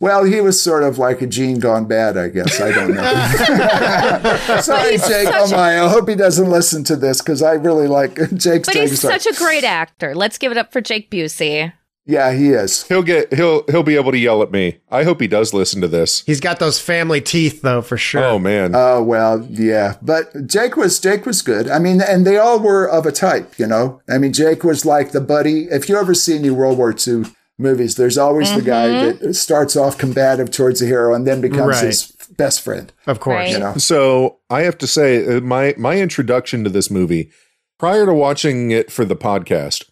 Well, 0.00 0.24
he 0.24 0.40
was 0.40 0.60
sort 0.60 0.82
of 0.82 0.98
like 0.98 1.20
a 1.22 1.26
gene 1.26 1.58
gone 1.58 1.84
bad, 1.84 2.16
I 2.16 2.28
guess. 2.28 2.58
I 2.60 2.72
don't 2.72 2.94
know. 2.94 3.02
Sorry, 4.62 4.92
he's 4.92 5.06
Jake. 5.06 5.28
such 5.28 5.34
Oh 5.52 5.56
my! 5.56 5.82
I 5.84 5.88
hope 5.88 6.08
he 6.08 6.14
doesn't 6.14 6.48
listen 6.48 6.84
to 6.84 6.96
this 6.96 7.20
because 7.20 7.42
I 7.42 7.52
really 7.52 7.86
like 7.86 8.14
Jake's. 8.34 8.66
but 8.66 8.72
Jake's 8.74 8.90
he's 8.90 9.04
like- 9.04 9.20
such 9.20 9.34
a 9.34 9.38
great 9.38 9.62
actor. 9.64 10.14
Let's 10.14 10.38
give 10.38 10.52
it 10.52 10.58
up 10.58 10.72
for 10.72 10.80
Jake 10.80 11.10
Busey. 11.10 11.72
Yeah, 12.06 12.32
he 12.32 12.48
is. 12.50 12.82
He'll 12.88 13.02
get 13.02 13.32
he'll 13.34 13.64
he'll 13.70 13.82
be 13.82 13.96
able 13.96 14.10
to 14.12 14.18
yell 14.18 14.42
at 14.42 14.50
me. 14.50 14.80
I 14.90 15.04
hope 15.04 15.20
he 15.20 15.26
does 15.28 15.52
listen 15.54 15.80
to 15.82 15.88
this. 15.88 16.22
He's 16.26 16.40
got 16.40 16.58
those 16.58 16.80
family 16.80 17.20
teeth, 17.20 17.62
though, 17.62 17.82
for 17.82 17.96
sure. 17.96 18.24
Oh 18.24 18.38
man. 18.38 18.72
Oh 18.74 19.02
well, 19.02 19.46
yeah, 19.50 19.96
but 20.02 20.46
Jake 20.46 20.76
was 20.76 20.98
Jake 20.98 21.26
was 21.26 21.42
good. 21.42 21.68
I 21.68 21.78
mean, 21.78 22.00
and 22.00 22.26
they 22.26 22.36
all 22.38 22.58
were 22.58 22.86
of 22.88 23.06
a 23.06 23.12
type, 23.12 23.58
you 23.58 23.66
know. 23.66 24.00
I 24.08 24.18
mean, 24.18 24.32
Jake 24.32 24.64
was 24.64 24.84
like 24.84 25.12
the 25.12 25.20
buddy. 25.20 25.64
If 25.70 25.88
you 25.88 25.96
ever 25.98 26.14
see 26.14 26.36
any 26.36 26.50
World 26.50 26.78
War 26.78 26.94
II 26.94 27.24
movies, 27.58 27.96
there's 27.96 28.16
always 28.16 28.54
the 28.54 28.62
guy 28.62 28.88
that 29.12 29.34
starts 29.34 29.76
off 29.76 29.98
combative 29.98 30.50
towards 30.50 30.80
the 30.80 30.86
hero 30.86 31.14
and 31.14 31.26
then 31.26 31.42
becomes 31.42 31.76
Right. 31.76 31.84
his 31.84 32.12
best 32.38 32.62
friend. 32.62 32.90
of 33.06 33.20
course. 33.20 33.34
Right. 33.34 33.50
You 33.50 33.58
know, 33.58 33.74
So 33.76 34.38
I 34.48 34.62
have 34.62 34.78
to 34.78 34.86
say, 34.86 35.26
uh, 35.26 35.40
my 35.42 35.74
my 35.76 35.98
introduction 36.00 36.64
to 36.64 36.70
this 36.70 36.90
movie, 36.90 37.30
prior 37.78 38.06
to 38.06 38.14
watching 38.14 38.70
it 38.70 38.90
for 38.90 39.04
the 39.04 39.14
podcast, 39.16 39.84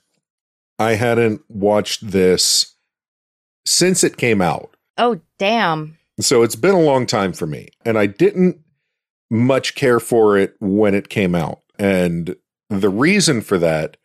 I 0.78 0.94
hadn't 0.94 1.42
watched 1.48 2.10
this 2.10 2.74
since 3.66 4.04
it 4.04 4.16
came 4.16 4.40
out. 4.40 4.76
Oh 4.96 5.20
damn! 5.38 5.98
So 6.20 6.42
it's 6.42 6.56
been 6.56 6.74
a 6.74 6.80
long 6.80 7.06
time 7.06 7.32
for 7.32 7.46
me, 7.46 7.68
and 7.84 7.98
I 7.98 8.06
didn't 8.06 8.58
much 9.30 9.74
care 9.74 10.00
for 10.00 10.38
it 10.38 10.54
when 10.60 10.94
it 10.94 11.08
came 11.08 11.34
out. 11.34 11.60
And 11.78 12.36
the 12.70 12.88
reason 12.88 13.40
for 13.40 13.58
that 13.58 13.96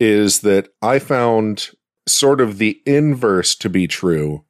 is 0.00 0.40
that 0.40 0.68
I 0.82 0.98
found 0.98 1.70
sort 2.06 2.40
of 2.40 2.58
the 2.58 2.80
inverse 2.86 3.54
to 3.56 3.68
be 3.68 3.86
true 3.86 4.44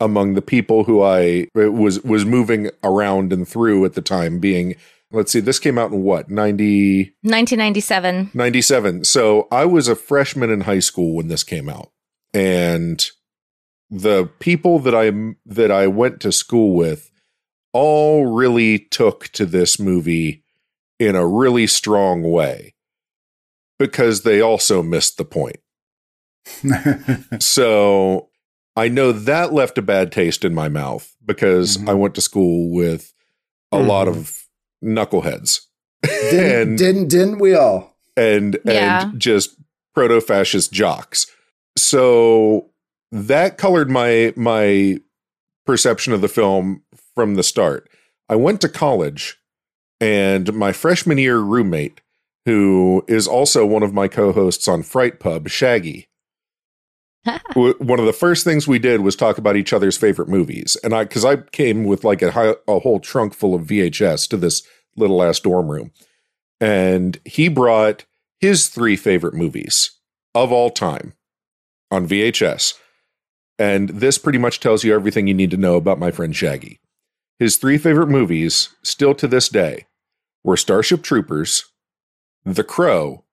among 0.00 0.34
the 0.34 0.42
people 0.42 0.84
who 0.84 1.02
I 1.02 1.48
was 1.54 2.02
was 2.02 2.24
moving 2.24 2.70
around 2.82 3.32
and 3.32 3.46
through 3.46 3.84
at 3.84 3.94
the 3.94 4.02
time 4.02 4.38
being 4.40 4.74
let's 5.12 5.30
see 5.32 5.40
this 5.40 5.58
came 5.58 5.78
out 5.78 5.92
in 5.92 6.02
what 6.02 6.30
90 6.30 7.04
1997. 7.22 8.30
97 8.34 9.04
so 9.04 9.46
I 9.52 9.64
was 9.66 9.88
a 9.88 9.96
freshman 9.96 10.50
in 10.50 10.62
high 10.62 10.78
school 10.80 11.14
when 11.14 11.28
this 11.28 11.44
came 11.44 11.68
out 11.68 11.90
and 12.34 13.04
the 13.90 14.26
people 14.38 14.78
that 14.80 14.94
I 14.94 15.12
that 15.46 15.70
I 15.70 15.86
went 15.86 16.20
to 16.20 16.32
school 16.32 16.74
with 16.74 17.10
all 17.72 18.26
really 18.26 18.78
took 18.78 19.28
to 19.28 19.46
this 19.46 19.78
movie 19.78 20.42
in 20.98 21.14
a 21.16 21.26
really 21.26 21.66
strong 21.66 22.22
way 22.22 22.74
because 23.78 24.22
they 24.22 24.40
also 24.40 24.82
missed 24.82 25.16
the 25.18 25.24
point 25.24 25.56
so 27.40 28.28
I 28.76 28.88
know 28.88 29.12
that 29.12 29.52
left 29.52 29.78
a 29.78 29.82
bad 29.82 30.12
taste 30.12 30.44
in 30.44 30.54
my 30.54 30.68
mouth 30.68 31.14
because 31.24 31.76
Mhm. 31.76 31.88
I 31.88 31.94
went 31.94 32.14
to 32.16 32.20
school 32.20 32.70
with 32.70 33.12
a 33.70 33.78
Mhm. 33.78 33.86
lot 33.86 34.08
of 34.08 34.41
knuckleheads 34.82 35.60
didn't, 36.02 36.68
and 36.68 36.78
didn't 36.78 37.08
didn't 37.08 37.38
we 37.38 37.54
all? 37.54 37.96
and 38.16 38.58
Yeah. 38.64 39.08
and 39.08 39.20
just 39.20 39.56
proto-fascist 39.94 40.72
jocks. 40.72 41.26
So 41.76 42.70
that 43.10 43.58
colored 43.58 43.90
my 43.90 44.32
my 44.36 44.98
perception 45.66 46.12
of 46.12 46.20
the 46.20 46.28
film 46.28 46.82
from 47.14 47.34
the 47.34 47.42
start. 47.42 47.88
I 48.28 48.36
went 48.36 48.60
to 48.62 48.68
college 48.68 49.38
and 50.00 50.52
my 50.54 50.72
freshman 50.72 51.18
year 51.18 51.38
roommate 51.38 52.00
who 52.44 53.04
is 53.06 53.28
also 53.28 53.64
one 53.64 53.82
of 53.84 53.94
my 53.94 54.08
co-hosts 54.08 54.66
on 54.66 54.82
Fright 54.82 55.20
Pub, 55.20 55.48
Shaggy. 55.48 56.08
one 57.54 58.00
of 58.00 58.06
the 58.06 58.12
first 58.12 58.44
things 58.44 58.66
we 58.66 58.78
did 58.78 59.00
was 59.00 59.14
talk 59.14 59.38
about 59.38 59.56
each 59.56 59.72
other's 59.72 59.96
favorite 59.96 60.28
movies. 60.28 60.76
And 60.82 60.94
I 60.94 61.04
cuz 61.04 61.24
I 61.24 61.36
came 61.36 61.84
with 61.84 62.04
like 62.04 62.22
a 62.22 62.32
hi- 62.32 62.56
a 62.66 62.80
whole 62.80 63.00
trunk 63.00 63.34
full 63.34 63.54
of 63.54 63.66
VHS 63.66 64.28
to 64.28 64.36
this 64.36 64.62
little 64.96 65.22
ass 65.22 65.40
dorm 65.40 65.70
room. 65.70 65.92
And 66.60 67.18
he 67.24 67.48
brought 67.48 68.04
his 68.40 68.68
three 68.68 68.96
favorite 68.96 69.34
movies 69.34 69.92
of 70.34 70.50
all 70.52 70.70
time 70.70 71.14
on 71.90 72.08
VHS. 72.08 72.74
And 73.58 73.90
this 73.90 74.18
pretty 74.18 74.38
much 74.38 74.60
tells 74.60 74.82
you 74.82 74.94
everything 74.94 75.26
you 75.26 75.34
need 75.34 75.50
to 75.52 75.56
know 75.56 75.76
about 75.76 75.98
my 75.98 76.10
friend 76.10 76.34
Shaggy. 76.34 76.80
His 77.38 77.56
three 77.56 77.78
favorite 77.78 78.08
movies, 78.08 78.70
still 78.82 79.14
to 79.14 79.28
this 79.28 79.48
day, 79.48 79.86
were 80.42 80.56
Starship 80.56 81.02
Troopers, 81.02 81.64
The 82.44 82.64
Crow, 82.64 83.24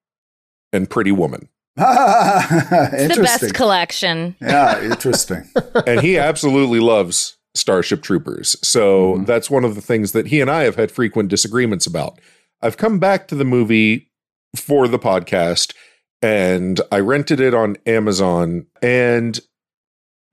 and 0.72 0.90
Pretty 0.90 1.12
Woman. 1.12 1.50
The 3.10 3.20
best 3.24 3.54
collection. 3.54 4.36
yeah, 4.42 4.82
interesting. 4.84 5.50
and 5.88 6.02
he 6.02 6.18
absolutely 6.18 6.80
loves 6.80 7.38
Starship 7.56 8.02
Troopers. 8.04 8.56
So 8.64 9.16
Mhm. 9.16 9.26
that's 9.26 9.50
one 9.50 9.64
of 9.66 9.76
the 9.76 9.82
things 9.82 10.12
that 10.12 10.28
he 10.28 10.42
and 10.42 10.50
I 10.52 10.64
have 10.64 10.76
had 10.76 10.92
frequent 10.92 11.30
disagreements 11.30 11.88
about. 11.88 12.20
I've 12.62 12.78
come 12.78 13.00
back 13.00 13.28
to 13.30 13.36
the 13.36 13.46
movie 13.46 14.12
for 14.56 14.88
the 14.88 15.00
podcast 15.00 15.74
and 16.22 16.82
I 16.92 17.00
rented 17.00 17.40
it 17.40 17.54
on 17.54 17.78
Amazon. 17.86 18.66
And 18.82 19.40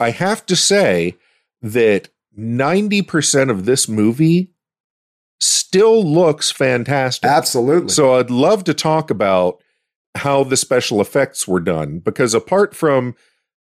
I 0.01 0.11
have 0.11 0.45
to 0.47 0.57
say 0.57 1.15
that 1.63 2.09
90% 2.39 3.51
of 3.51 3.65
this 3.65 3.89
movie 3.89 4.51
still 5.41 6.05
looks 6.05 6.51
fantastic. 6.51 7.29
Absolutely. 7.29 7.89
So 7.91 8.15
I'd 8.19 8.31
love 8.31 8.65
to 8.65 8.75
talk 8.75 9.11
about 9.11 9.63
how 10.17 10.45
the 10.45 10.57
special 10.57 11.01
effects 11.01 11.47
were 11.47 11.61
done 11.61 11.99
because 11.99 12.35
apart 12.35 12.75
from 12.75 13.15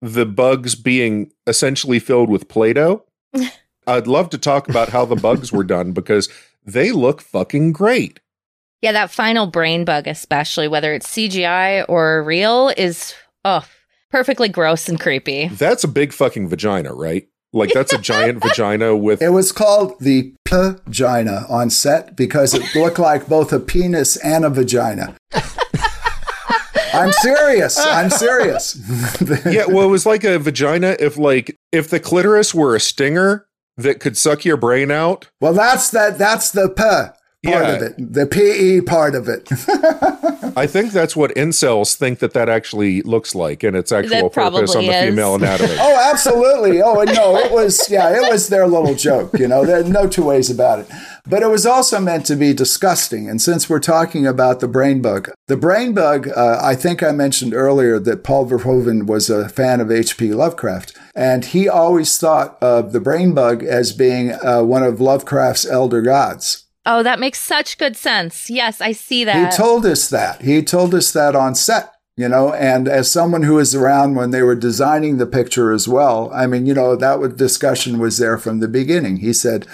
the 0.01 0.27
bugs 0.27 0.75
being 0.75 1.31
essentially 1.47 1.99
filled 1.99 2.29
with 2.29 2.49
Play-Doh, 2.49 3.05
I'd 3.87 4.07
love 4.07 4.31
to 4.31 4.39
talk 4.39 4.69
about 4.69 4.91
how 4.91 5.05
the 5.05 5.17
bugs 5.17 5.53
were 5.53 5.65
done 5.65 5.93
because 5.93 6.29
they 6.65 6.93
look 6.93 7.21
fucking 7.21 7.73
great. 7.73 8.21
Yeah, 8.81 8.93
that 8.93 9.11
final 9.11 9.47
brain 9.47 9.85
bug, 9.85 10.07
especially 10.09 10.67
whether 10.67 10.93
it's 10.93 11.07
CGI 11.07 11.85
or 11.89 12.23
real, 12.25 12.73
is 12.77 13.15
oh. 13.45 13.65
perfectly 14.11 14.49
gross 14.49 14.89
and 14.89 14.99
creepy. 14.99 15.49
That's 15.49 15.85
a 15.85 15.89
big 15.89 16.13
fucking 16.13 16.49
vagina, 16.49 16.93
right? 16.93 17.29
Like 17.53 17.73
that's 17.73 17.93
a 17.93 17.99
giant 17.99 18.43
vagina 18.43 18.97
with. 18.97 19.23
It 19.23 19.29
was 19.29 19.53
called 19.53 19.99
the 20.01 20.35
vagina 20.49 21.47
on 21.49 21.71
set 21.71 22.17
because 22.17 22.55
it 22.55 22.75
looked 22.75 22.99
like 22.99 23.29
both 23.29 23.53
a 23.53 23.61
penis 23.61 24.17
and 24.17 24.45
a 24.45 24.51
vagina. 24.51 25.17
I'm 26.93 27.13
serious. 27.13 27.79
I'm 27.79 28.11
serious. 28.11 28.79
yeah, 29.47 29.67
well, 29.67 29.87
it 29.87 29.91
was 29.91 30.07
like 30.07 30.25
a 30.25 30.39
vagina 30.39 30.97
if 30.99 31.17
like 31.17 31.59
if 31.73 31.89
the 31.91 32.01
clitoris 32.01 32.55
were 32.55 32.75
a 32.75 32.81
stinger 32.81 33.47
that 33.77 34.01
could 34.01 34.17
suck 34.17 34.45
your 34.45 34.57
brain 34.57 34.91
out. 34.91 35.31
Well, 35.41 35.55
that's 35.55 35.91
that. 35.91 36.19
That's 36.19 36.51
the 36.51 36.69
p 36.69 37.19
part 37.45 37.65
Yeah. 37.67 37.73
of 37.73 37.83
it. 37.83 37.95
The 38.13 38.27
pe 38.27 38.81
part 38.81 39.15
of 39.15 39.29
it. 39.29 39.49
I 40.57 40.67
think 40.67 40.93
that's 40.93 41.17
what 41.17 41.35
incels 41.35 41.95
think 41.95 42.19
that 42.19 42.35
that 42.35 42.49
actually 42.49 43.01
looks 43.03 43.35
like 43.35 43.63
and 43.63 43.75
its 43.77 43.91
actual 43.91 44.29
That 44.29 44.33
purpose 44.33 44.75
on 44.77 44.85
the 44.85 44.93
is. 44.93 45.09
female 45.09 45.35
anatomy. 45.37 45.77
oh, 45.81 46.11
absolutely. 46.13 46.83
Oh, 46.83 47.01
and 47.01 47.15
no, 47.15 47.37
it 47.39 47.51
was 47.51 47.89
yeah, 47.91 48.11
it 48.15 48.31
was 48.31 48.49
their 48.49 48.67
little 48.67 48.95
joke. 48.95 49.39
You 49.39 49.49
know, 49.49 49.65
there's 49.65 49.89
no 49.89 50.07
two 50.09 50.25
ways 50.25 50.51
about 50.51 50.81
it. 50.81 50.89
But 51.27 51.43
it 51.43 51.47
was 51.49 51.65
also 51.65 52.01
meant 52.01 52.27
to 52.27 52.37
be 52.37 52.53
disgusting. 52.53 53.29
And 53.31 53.41
since 53.41 53.71
we're 53.71 53.79
talking 53.81 54.27
about 54.27 54.61
the 54.61 54.69
brain 54.69 55.01
bug, 55.01 55.31
the 55.47 55.57
brain 55.57 55.95
bug, 55.95 56.29
uh, 56.29 56.59
I 56.63 56.75
think 56.75 57.03
I 57.03 57.13
mentioned 57.13 57.55
earlier 57.55 57.99
that 58.01 58.25
Paul 58.25 58.47
Verhoeven 58.49 59.07
was 59.07 59.31
a 59.31 59.49
fan 59.49 59.81
of 59.81 59.91
H.P. 59.91 60.33
Lovecraft, 60.35 60.99
and 61.15 61.45
he 61.45 61.69
always 61.69 62.19
thought 62.19 62.59
of 62.61 62.93
the 62.93 63.01
brain 63.01 63.35
bug 63.35 63.63
as 63.63 63.93
being 63.93 64.33
uh, 64.33 64.63
one 64.65 64.83
of 64.83 65.01
Lovecraft's 65.01 65.65
elder 65.65 66.03
gods. 66.03 66.62
Oh, 66.85 67.03
that 67.03 67.21
makes 67.21 67.40
such 67.40 67.79
good 67.79 67.97
sense. 67.97 68.51
Yes, 68.51 68.81
I 68.81 68.92
see 68.92 69.25
that. 69.25 69.53
He 69.53 69.57
told 69.57 69.87
us 69.87 70.09
that. 70.11 70.42
He 70.42 70.62
told 70.62 70.95
us 70.95 71.12
that 71.12 71.37
on 71.37 71.55
set, 71.55 71.92
you 72.16 72.29
know, 72.29 72.53
and 72.53 72.88
as 72.88 73.11
someone 73.11 73.45
who 73.45 73.55
was 73.55 73.75
around 73.75 74.16
when 74.16 74.33
they 74.33 74.42
were 74.42 74.57
designing 74.57 75.18
the 75.18 75.27
picture 75.27 75.73
as 75.73 75.87
well, 75.87 76.29
I 76.35 76.47
mean, 76.47 76.66
you 76.66 76.75
know, 76.75 76.97
that 76.97 77.21
was, 77.21 77.35
discussion 77.35 77.99
was 77.99 78.18
there 78.18 78.37
from 78.37 78.59
the 78.59 78.68
beginning. 78.68 79.18
He 79.18 79.33
said, 79.33 79.66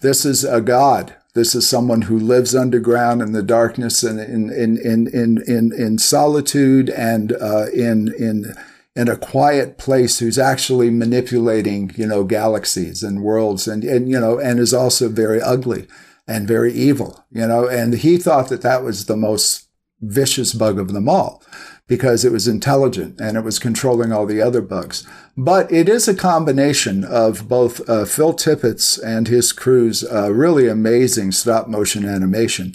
this 0.00 0.24
is 0.24 0.42
a 0.42 0.60
god. 0.60 1.14
This 1.34 1.54
is 1.54 1.68
someone 1.68 2.02
who 2.02 2.18
lives 2.18 2.54
underground 2.54 3.22
in 3.22 3.32
the 3.32 3.42
darkness 3.42 4.02
and 4.02 4.18
in, 4.18 4.50
in, 4.50 4.76
in, 4.78 5.06
in, 5.06 5.42
in, 5.46 5.72
in 5.72 5.98
solitude 5.98 6.90
and, 6.90 7.32
uh, 7.32 7.66
in, 7.72 8.12
in, 8.18 8.56
in 8.96 9.08
a 9.08 9.16
quiet 9.16 9.78
place 9.78 10.18
who's 10.18 10.38
actually 10.38 10.90
manipulating, 10.90 11.92
you 11.94 12.06
know, 12.06 12.24
galaxies 12.24 13.02
and 13.02 13.22
worlds 13.22 13.68
and, 13.68 13.84
and, 13.84 14.08
you 14.08 14.18
know, 14.18 14.38
and 14.40 14.58
is 14.58 14.74
also 14.74 15.08
very 15.08 15.40
ugly 15.40 15.86
and 16.26 16.48
very 16.48 16.72
evil, 16.72 17.24
you 17.30 17.46
know, 17.46 17.68
and 17.68 17.94
he 17.94 18.16
thought 18.16 18.48
that 18.48 18.62
that 18.62 18.82
was 18.82 19.06
the 19.06 19.16
most 19.16 19.68
vicious 20.00 20.52
bug 20.52 20.78
of 20.78 20.92
them 20.92 21.08
all 21.08 21.42
because 21.88 22.24
it 22.24 22.32
was 22.32 22.48
intelligent 22.48 23.20
and 23.20 23.36
it 23.36 23.44
was 23.44 23.58
controlling 23.58 24.12
all 24.12 24.26
the 24.26 24.42
other 24.42 24.60
bugs. 24.60 25.06
But 25.36 25.70
it 25.70 25.88
is 25.88 26.08
a 26.08 26.14
combination 26.14 27.04
of 27.04 27.48
both 27.48 27.88
uh, 27.88 28.04
Phil 28.04 28.34
Tippett's 28.34 28.98
and 28.98 29.28
his 29.28 29.52
crew's 29.52 30.04
uh, 30.04 30.32
really 30.32 30.66
amazing 30.66 31.32
stop 31.32 31.68
motion 31.68 32.04
animation 32.04 32.74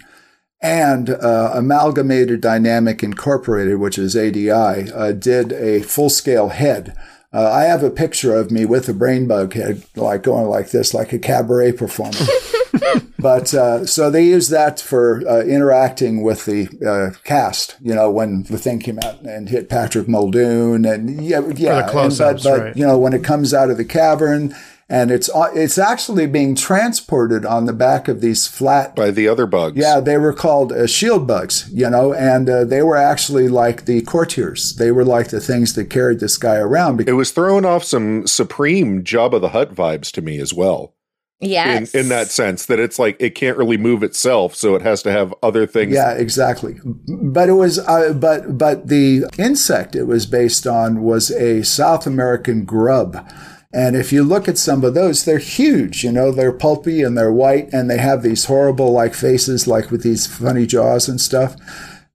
and 0.61 1.09
uh, 1.09 1.51
Amalgamated 1.55 2.39
Dynamic 2.39 3.03
Incorporated, 3.03 3.79
which 3.79 3.97
is 3.97 4.15
ADI, 4.15 4.51
uh, 4.51 5.11
did 5.11 5.51
a 5.53 5.81
full 5.81 6.09
scale 6.09 6.49
head. 6.49 6.95
Uh, 7.33 7.49
I 7.51 7.63
have 7.63 7.83
a 7.83 7.89
picture 7.89 8.35
of 8.35 8.51
me 8.51 8.65
with 8.65 8.87
a 8.87 8.93
brain 8.93 9.27
bug 9.27 9.53
head, 9.53 9.83
like 9.95 10.23
going 10.23 10.47
like 10.47 10.69
this, 10.69 10.93
like 10.93 11.13
a 11.13 11.19
cabaret 11.19 11.73
performer. 11.73 12.11
but 13.19 13.53
uh, 13.53 13.85
so 13.85 14.09
they 14.09 14.25
used 14.25 14.51
that 14.51 14.79
for 14.79 15.21
uh, 15.27 15.41
interacting 15.41 16.23
with 16.23 16.45
the 16.45 16.67
uh, 16.85 17.17
cast. 17.23 17.77
You 17.81 17.95
know, 17.95 18.09
when 18.09 18.43
the 18.43 18.57
thing 18.57 18.79
came 18.79 18.99
out 18.99 19.21
and 19.21 19.49
hit 19.49 19.69
Patrick 19.69 20.07
Muldoon, 20.07 20.85
and 20.85 21.23
yeah, 21.23 21.41
yeah, 21.55 21.81
and, 21.81 21.89
close-ups, 21.89 22.43
but, 22.43 22.49
but 22.49 22.61
right. 22.61 22.77
you 22.77 22.85
know, 22.85 22.97
when 22.97 23.13
it 23.13 23.23
comes 23.23 23.53
out 23.53 23.69
of 23.69 23.77
the 23.77 23.85
cavern. 23.85 24.55
And 24.93 25.09
it's 25.09 25.29
uh, 25.29 25.49
it's 25.55 25.77
actually 25.77 26.27
being 26.27 26.53
transported 26.53 27.45
on 27.45 27.65
the 27.65 27.71
back 27.71 28.09
of 28.09 28.19
these 28.19 28.45
flat 28.45 28.93
By 28.93 29.09
the 29.09 29.25
other 29.25 29.45
bugs. 29.45 29.77
yeah, 29.77 30.01
they 30.01 30.17
were 30.17 30.33
called 30.33 30.73
uh, 30.73 30.85
shield 30.85 31.25
bugs, 31.25 31.69
you 31.71 31.89
know, 31.89 32.13
and 32.13 32.49
uh, 32.49 32.65
they 32.65 32.83
were 32.83 32.97
actually 32.97 33.47
like 33.47 33.85
the 33.85 34.01
courtiers. 34.01 34.75
They 34.75 34.91
were 34.91 35.05
like 35.05 35.29
the 35.29 35.39
things 35.39 35.75
that 35.75 35.89
carried 35.89 36.19
this 36.19 36.35
guy 36.37 36.57
around. 36.57 37.07
It 37.07 37.13
was 37.13 37.31
throwing 37.31 37.63
off 37.63 37.85
some 37.85 38.27
supreme 38.27 39.01
Jabba 39.01 39.39
the 39.39 39.49
Hutt 39.49 39.73
vibes 39.73 40.11
to 40.11 40.21
me 40.21 40.39
as 40.39 40.53
well. 40.53 40.93
Yes. 41.41 41.93
In, 41.93 42.01
in 42.01 42.09
that 42.09 42.27
sense, 42.27 42.65
that 42.67 42.79
it's 42.79 42.99
like 42.99 43.17
it 43.19 43.35
can't 43.35 43.57
really 43.57 43.77
move 43.77 44.03
itself, 44.03 44.55
so 44.55 44.75
it 44.75 44.81
has 44.81 45.01
to 45.03 45.11
have 45.11 45.33
other 45.43 45.65
things. 45.65 45.93
Yeah, 45.93 46.13
exactly. 46.13 46.79
But 46.83 47.49
it 47.49 47.53
was, 47.53 47.79
uh, 47.79 48.13
but 48.13 48.57
but 48.57 48.87
the 48.87 49.25
insect 49.37 49.95
it 49.95 50.03
was 50.03 50.25
based 50.25 50.65
on 50.65 51.01
was 51.01 51.31
a 51.31 51.63
South 51.63 52.07
American 52.07 52.65
grub. 52.65 53.27
And 53.73 53.95
if 53.95 54.11
you 54.11 54.23
look 54.23 54.47
at 54.47 54.57
some 54.57 54.83
of 54.83 54.93
those, 54.93 55.23
they're 55.23 55.37
huge. 55.37 56.03
You 56.03 56.11
know, 56.11 56.31
they're 56.31 56.51
pulpy 56.51 57.01
and 57.01 57.17
they're 57.17 57.31
white, 57.31 57.71
and 57.73 57.89
they 57.89 57.97
have 57.97 58.21
these 58.21 58.45
horrible 58.45 58.91
like 58.91 59.13
faces, 59.13 59.67
like 59.67 59.91
with 59.91 60.03
these 60.03 60.27
funny 60.27 60.65
jaws 60.65 61.07
and 61.07 61.19
stuff. 61.19 61.55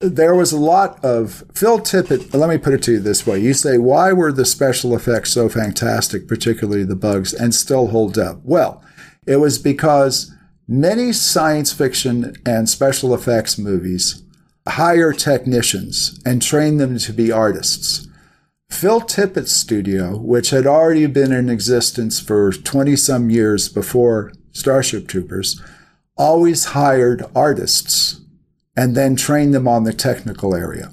There 0.00 0.34
was 0.34 0.52
a 0.52 0.58
lot 0.58 1.02
of 1.02 1.42
Phil 1.54 1.78
Tippett. 1.78 2.34
Let 2.34 2.50
me 2.50 2.58
put 2.58 2.74
it 2.74 2.82
to 2.82 2.92
you 2.92 3.00
this 3.00 3.26
way: 3.26 3.38
You 3.38 3.54
say, 3.54 3.78
why 3.78 4.12
were 4.12 4.32
the 4.32 4.44
special 4.44 4.94
effects 4.94 5.32
so 5.32 5.48
fantastic, 5.48 6.28
particularly 6.28 6.84
the 6.84 6.94
bugs, 6.94 7.32
and 7.32 7.54
still 7.54 7.86
hold 7.86 8.18
up? 8.18 8.40
Well, 8.44 8.84
it 9.26 9.36
was 9.36 9.58
because 9.58 10.32
many 10.68 11.12
science 11.12 11.72
fiction 11.72 12.36
and 12.44 12.68
special 12.68 13.14
effects 13.14 13.58
movies 13.58 14.22
hire 14.68 15.12
technicians 15.12 16.20
and 16.24 16.42
train 16.42 16.76
them 16.78 16.98
to 16.98 17.12
be 17.12 17.30
artists. 17.30 18.08
Phil 18.68 19.00
Tippett's 19.00 19.52
studio, 19.52 20.16
which 20.16 20.50
had 20.50 20.66
already 20.66 21.06
been 21.06 21.32
in 21.32 21.48
existence 21.48 22.18
for 22.18 22.52
20 22.52 22.96
some 22.96 23.30
years 23.30 23.68
before 23.68 24.32
Starship 24.52 25.06
Troopers, 25.06 25.62
always 26.16 26.66
hired 26.66 27.24
artists 27.34 28.20
and 28.76 28.94
then 28.94 29.14
trained 29.14 29.54
them 29.54 29.68
on 29.68 29.84
the 29.84 29.92
technical 29.92 30.54
area. 30.54 30.92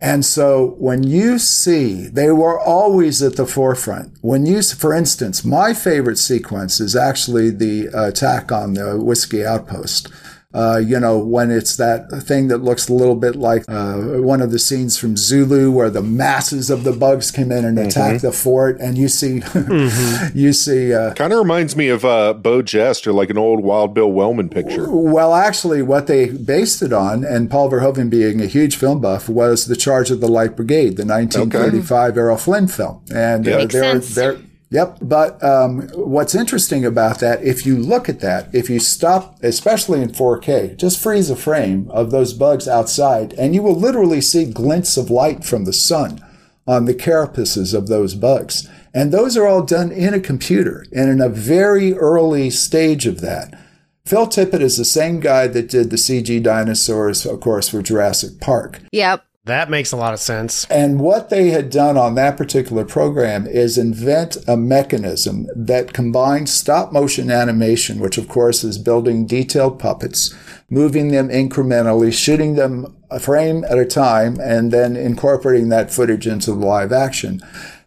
And 0.00 0.24
so 0.24 0.76
when 0.78 1.02
you 1.02 1.40
see, 1.40 2.06
they 2.06 2.30
were 2.30 2.58
always 2.58 3.20
at 3.20 3.34
the 3.34 3.46
forefront. 3.46 4.16
When 4.20 4.46
you, 4.46 4.62
for 4.62 4.94
instance, 4.94 5.44
my 5.44 5.74
favorite 5.74 6.18
sequence 6.18 6.78
is 6.78 6.94
actually 6.94 7.50
the 7.50 7.88
uh, 7.88 8.08
attack 8.08 8.52
on 8.52 8.74
the 8.74 8.96
Whiskey 8.96 9.44
Outpost. 9.44 10.08
Uh, 10.54 10.80
you 10.82 10.98
know, 10.98 11.18
when 11.18 11.50
it's 11.50 11.76
that 11.76 12.08
thing 12.22 12.48
that 12.48 12.58
looks 12.58 12.88
a 12.88 12.92
little 12.94 13.14
bit 13.14 13.36
like 13.36 13.64
uh, 13.68 13.96
one 13.98 14.40
of 14.40 14.50
the 14.50 14.58
scenes 14.58 14.96
from 14.96 15.14
Zulu, 15.14 15.70
where 15.70 15.90
the 15.90 16.02
masses 16.02 16.70
of 16.70 16.84
the 16.84 16.92
bugs 16.92 17.30
come 17.30 17.52
in 17.52 17.66
and 17.66 17.78
attack 17.78 18.22
the 18.22 18.32
fort, 18.32 18.80
and 18.80 18.96
you 18.96 19.08
see, 19.08 19.42
you 20.34 20.54
see. 20.54 20.94
Uh, 20.94 21.12
Kind 21.12 21.34
of 21.34 21.38
reminds 21.38 21.76
me 21.76 21.88
of 21.88 22.02
uh, 22.04 22.32
Beau 22.32 22.62
Geste 22.62 23.06
or 23.06 23.12
like 23.12 23.28
an 23.28 23.36
old 23.36 23.62
Wild 23.62 23.92
Bill 23.92 24.10
Wellman 24.10 24.48
picture. 24.48 24.86
well, 24.90 25.34
actually, 25.34 25.82
what 25.82 26.06
they 26.06 26.30
based 26.30 26.80
it 26.80 26.94
on, 26.94 27.24
and 27.24 27.50
Paul 27.50 27.70
Verhoeven 27.70 28.08
being 28.08 28.40
a 28.40 28.46
huge 28.46 28.76
film 28.76 29.02
buff, 29.02 29.28
was 29.28 29.66
The 29.66 29.76
Charge 29.76 30.10
of 30.10 30.20
the 30.20 30.28
Light 30.28 30.56
Brigade, 30.56 30.96
the 30.96 31.04
1935 31.04 32.16
Errol 32.16 32.38
Flynn 32.38 32.68
film, 32.68 33.02
and 33.14 33.46
uh, 33.46 33.58
Makes 33.58 33.74
they're 33.74 33.92
sense. 34.00 34.14
they're. 34.14 34.38
Yep. 34.70 34.98
But 35.00 35.42
um, 35.42 35.88
what's 35.94 36.34
interesting 36.34 36.84
about 36.84 37.20
that, 37.20 37.42
if 37.42 37.64
you 37.64 37.76
look 37.76 38.08
at 38.08 38.20
that, 38.20 38.54
if 38.54 38.68
you 38.68 38.78
stop, 38.78 39.42
especially 39.42 40.02
in 40.02 40.10
4K, 40.10 40.76
just 40.76 41.00
freeze 41.00 41.30
a 41.30 41.36
frame 41.36 41.90
of 41.90 42.10
those 42.10 42.34
bugs 42.34 42.68
outside, 42.68 43.32
and 43.34 43.54
you 43.54 43.62
will 43.62 43.74
literally 43.74 44.20
see 44.20 44.44
glints 44.44 44.96
of 44.96 45.10
light 45.10 45.44
from 45.44 45.64
the 45.64 45.72
sun 45.72 46.22
on 46.66 46.84
the 46.84 46.94
carapaces 46.94 47.72
of 47.72 47.88
those 47.88 48.14
bugs. 48.14 48.68
And 48.92 49.10
those 49.10 49.36
are 49.36 49.46
all 49.46 49.62
done 49.62 49.90
in 49.90 50.12
a 50.12 50.20
computer 50.20 50.84
and 50.92 51.10
in 51.10 51.20
a 51.20 51.28
very 51.28 51.94
early 51.94 52.50
stage 52.50 53.06
of 53.06 53.20
that. 53.22 53.58
Phil 54.04 54.26
Tippett 54.26 54.60
is 54.60 54.76
the 54.76 54.84
same 54.84 55.20
guy 55.20 55.46
that 55.48 55.68
did 55.68 55.90
the 55.90 55.96
CG 55.96 56.42
dinosaurs, 56.42 57.26
of 57.26 57.40
course, 57.40 57.68
for 57.68 57.82
Jurassic 57.82 58.40
Park. 58.40 58.80
Yep. 58.92 59.24
That 59.48 59.70
makes 59.70 59.92
a 59.92 59.96
lot 59.96 60.14
of 60.14 60.20
sense. 60.20 60.66
And 60.66 61.00
what 61.00 61.30
they 61.30 61.48
had 61.50 61.70
done 61.70 61.96
on 61.96 62.14
that 62.14 62.36
particular 62.36 62.84
program 62.84 63.46
is 63.46 63.78
invent 63.78 64.36
a 64.46 64.56
mechanism 64.56 65.46
that 65.56 65.92
combines 65.92 66.52
stop 66.52 66.92
motion 66.92 67.30
animation, 67.30 67.98
which 67.98 68.18
of 68.18 68.28
course 68.28 68.62
is 68.62 68.78
building 68.78 69.26
detailed 69.26 69.78
puppets, 69.78 70.34
moving 70.68 71.08
them 71.08 71.28
incrementally, 71.28 72.12
shooting 72.12 72.54
them 72.54 72.94
a 73.10 73.18
frame 73.18 73.64
at 73.64 73.78
a 73.78 73.86
time, 73.86 74.38
and 74.40 74.70
then 74.70 74.96
incorporating 74.96 75.70
that 75.70 75.90
footage 75.90 76.26
into 76.26 76.50
the 76.52 76.66
live 76.66 76.92
action. 76.92 77.40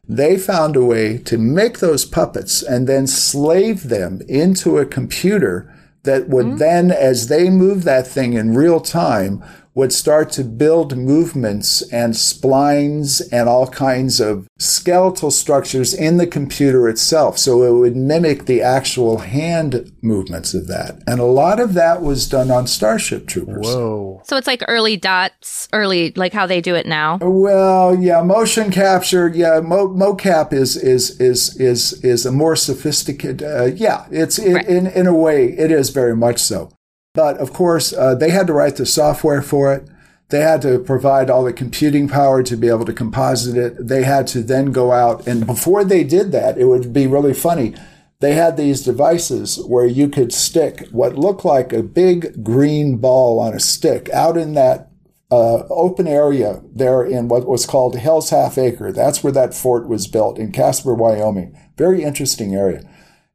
They 0.08 0.38
found 0.38 0.76
a 0.76 0.84
way 0.84 1.20
to 1.20 1.38
make 1.38 1.80
those 1.80 2.06
puppets 2.06 2.64
and 2.64 2.88
then 2.88 3.06
slave 3.06 3.90
them 3.90 4.22
into 4.28 4.78
a 4.78 4.86
computer 4.86 5.74
that 6.04 6.28
would 6.28 6.46
hmm. 6.46 6.58
then, 6.58 6.92
as 6.92 7.28
they 7.28 7.50
move 7.50 7.84
that 7.84 8.08
thing 8.08 8.34
in 8.34 8.56
real 8.56 8.80
time, 8.80 9.44
would 9.74 9.94
start 9.94 10.30
to 10.32 10.44
build 10.44 10.98
movements 10.98 11.82
and 11.94 12.14
splines 12.14 13.22
and 13.32 13.48
all 13.48 13.68
kinds 13.68 14.20
of 14.20 14.48
skeletal 14.60 15.32
structures 15.32 15.94
in 15.94 16.18
the 16.18 16.28
computer 16.28 16.90
itself. 16.90 17.38
So 17.38 17.64
it 17.64 17.80
would 17.80 17.96
mimic 17.96 18.46
the 18.46 18.62
actual 18.62 19.20
hand 19.20 19.92
movements 20.02 20.54
of 20.54 20.68
that. 20.68 21.02
And 21.08 21.20
a 21.20 21.26
lot 21.26 21.60
of 21.60 21.74
that 21.76 22.02
was 22.02 22.28
done 22.28 22.52
on 22.52 22.68
Starship 22.68 23.28
Troopers. 23.28 23.66
Whoa. 23.66 24.22
So 24.26 24.36
it's 24.38 24.48
like 24.48 24.64
early 24.68 24.98
dots, 24.98 25.70
early 25.72 26.12
like 26.16 26.34
how 26.34 26.46
they 26.46 26.60
do 26.62 26.76
it 26.76 26.86
now. 26.86 27.18
Well, 27.22 27.96
yeah, 27.96 28.22
motion 28.22 28.72
capture, 28.72 29.30
yeah, 29.30 29.62
mo- 29.62 29.88
mocap 29.94 30.52
is 30.54 30.76
is 30.76 31.20
is 31.22 31.56
is 31.60 31.94
is 32.04 32.26
a 32.26 32.32
more 32.32 32.56
sophisticated. 32.56 33.42
Uh, 33.44 33.66
yeah, 33.66 34.06
it's 34.12 34.38
it, 34.38 34.54
Right. 34.54 34.68
in 34.68 34.88
in 34.88 35.08
a 35.08 35.14
way 35.16 35.48
it 35.58 35.72
is 35.72 35.90
very 35.92 36.16
much 36.16 36.40
so. 36.40 36.72
But 37.14 37.38
of 37.38 37.52
course, 37.52 37.94
uh, 37.94 38.16
they 38.16 38.30
had 38.30 38.48
to 38.48 38.54
write 38.54 38.78
the 38.78 38.86
software 38.86 39.42
for 39.42 39.74
it. 39.74 39.88
They 40.30 40.40
had 40.40 40.62
to 40.62 40.80
provide 40.80 41.30
all 41.30 41.44
the 41.44 41.52
computing 41.52 42.08
power 42.08 42.42
to 42.42 42.56
be 42.56 42.70
able 42.70 42.86
to 42.86 42.94
composite 42.94 43.58
it. 43.58 43.88
They 43.88 44.04
had 44.04 44.28
to 44.28 44.42
then 44.42 44.72
go 44.72 44.94
out 44.94 45.28
and 45.28 45.46
before 45.46 45.84
they 45.84 46.06
did 46.06 46.32
that, 46.32 46.58
it 46.58 46.66
would 46.66 46.94
be 46.94 47.06
really 47.06 47.34
funny. 47.34 47.76
They 48.22 48.34
had 48.34 48.56
these 48.56 48.84
devices 48.84 49.60
where 49.66 49.86
you 49.86 50.08
could 50.08 50.32
stick 50.32 50.88
what 50.92 51.18
looked 51.18 51.44
like 51.44 51.74
a 51.74 51.84
big 51.84 52.44
green 52.44 52.98
ball 52.98 53.40
on 53.40 53.54
a 53.54 53.60
stick 53.60 54.10
out 54.12 54.38
in 54.38 54.54
that 54.54 54.92
uh, 55.32 55.64
open 55.70 56.08
area 56.08 56.62
there 56.74 57.04
in 57.04 57.28
what 57.28 57.48
was 57.48 57.66
called 57.66 57.96
Hell's 57.96 58.30
Half 58.30 58.58
Acre. 58.58 58.92
That's 58.92 59.24
where 59.24 59.34
that 59.34 59.54
fort 59.54 59.88
was 59.88 60.08
built 60.08 60.38
in 60.38 60.52
Casper, 60.52 60.94
Wyoming. 60.94 61.58
Very 61.78 62.04
interesting 62.04 62.56
area. 62.56 62.88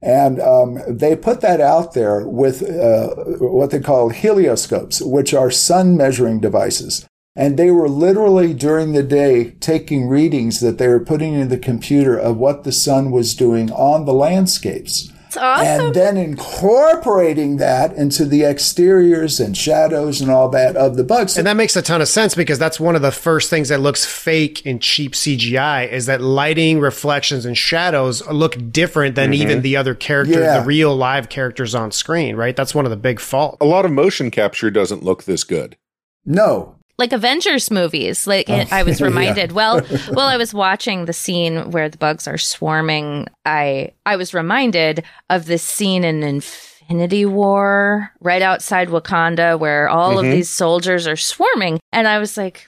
And 0.02 0.40
um, 0.40 0.78
they 0.88 1.16
put 1.16 1.40
that 1.40 1.60
out 1.60 1.94
there 1.94 2.26
with 2.26 2.62
uh, 2.62 3.14
what 3.38 3.70
they 3.70 3.80
call 3.80 4.10
helioscopes, 4.10 5.00
which 5.00 5.32
are 5.32 5.50
sun 5.50 5.96
measuring 5.96 6.40
devices. 6.40 7.06
And 7.34 7.58
they 7.58 7.70
were 7.70 7.88
literally 7.88 8.54
during 8.54 8.92
the 8.92 9.02
day 9.02 9.50
taking 9.60 10.08
readings 10.08 10.60
that 10.60 10.78
they 10.78 10.88
were 10.88 11.04
putting 11.04 11.34
in 11.34 11.48
the 11.48 11.58
computer 11.58 12.16
of 12.16 12.38
what 12.38 12.64
the 12.64 12.72
sun 12.72 13.10
was 13.10 13.34
doing 13.34 13.70
on 13.72 14.06
the 14.06 14.14
landscapes. 14.14 15.12
It's 15.36 15.42
awesome. 15.42 15.86
And 15.86 15.94
then 15.94 16.16
incorporating 16.16 17.58
that 17.58 17.92
into 17.94 18.24
the 18.24 18.44
exteriors 18.44 19.38
and 19.38 19.54
shadows 19.56 20.22
and 20.22 20.30
all 20.30 20.48
that 20.48 20.76
of 20.76 20.96
the 20.96 21.04
bugs. 21.04 21.36
And 21.36 21.46
that 21.46 21.56
makes 21.56 21.76
a 21.76 21.82
ton 21.82 22.00
of 22.00 22.08
sense 22.08 22.34
because 22.34 22.58
that's 22.58 22.80
one 22.80 22.96
of 22.96 23.02
the 23.02 23.12
first 23.12 23.50
things 23.50 23.68
that 23.68 23.80
looks 23.80 24.04
fake 24.06 24.64
in 24.64 24.78
cheap 24.78 25.12
CGI 25.12 25.90
is 25.90 26.06
that 26.06 26.22
lighting, 26.22 26.80
reflections, 26.80 27.44
and 27.44 27.56
shadows 27.56 28.26
look 28.28 28.72
different 28.72 29.14
than 29.14 29.32
mm-hmm. 29.32 29.42
even 29.42 29.62
the 29.62 29.76
other 29.76 29.94
characters, 29.94 30.36
Yeah. 30.36 30.60
the 30.60 30.66
real 30.66 30.96
live 30.96 31.28
characters 31.28 31.74
on 31.74 31.92
screen, 31.92 32.34
right? 32.36 32.56
That's 32.56 32.74
one 32.74 32.86
of 32.86 32.90
the 32.90 32.96
big 32.96 33.20
faults. 33.20 33.58
A 33.60 33.66
lot 33.66 33.84
of 33.84 33.92
motion 33.92 34.30
capture 34.30 34.70
doesn't 34.70 35.02
look 35.02 35.24
this 35.24 35.44
good. 35.44 35.76
no, 36.24 36.75
like 36.98 37.12
Avengers 37.12 37.70
movies. 37.70 38.26
Like 38.26 38.48
Oh, 38.48 38.64
I 38.70 38.82
was 38.82 39.00
yeah. 39.00 39.06
reminded. 39.06 39.52
Well, 39.52 39.80
while 40.10 40.26
I 40.28 40.36
was 40.36 40.54
watching 40.54 41.04
the 41.04 41.12
scene 41.12 41.70
where 41.70 41.88
the 41.88 41.98
bugs 41.98 42.26
are 42.28 42.38
swarming, 42.38 43.26
I 43.44 43.92
I 44.04 44.16
was 44.16 44.32
reminded 44.34 45.04
of 45.30 45.46
this 45.46 45.62
scene 45.62 46.04
in 46.04 46.22
Infinity 46.22 47.26
War 47.26 48.10
right 48.20 48.42
outside 48.42 48.88
Wakanda 48.88 49.58
where 49.58 49.88
all 49.88 50.16
Mm-hmm. 50.16 50.26
of 50.26 50.32
these 50.32 50.48
soldiers 50.48 51.06
are 51.06 51.16
swarming, 51.16 51.78
and 51.92 52.06
I 52.08 52.18
was 52.18 52.36
like, 52.36 52.66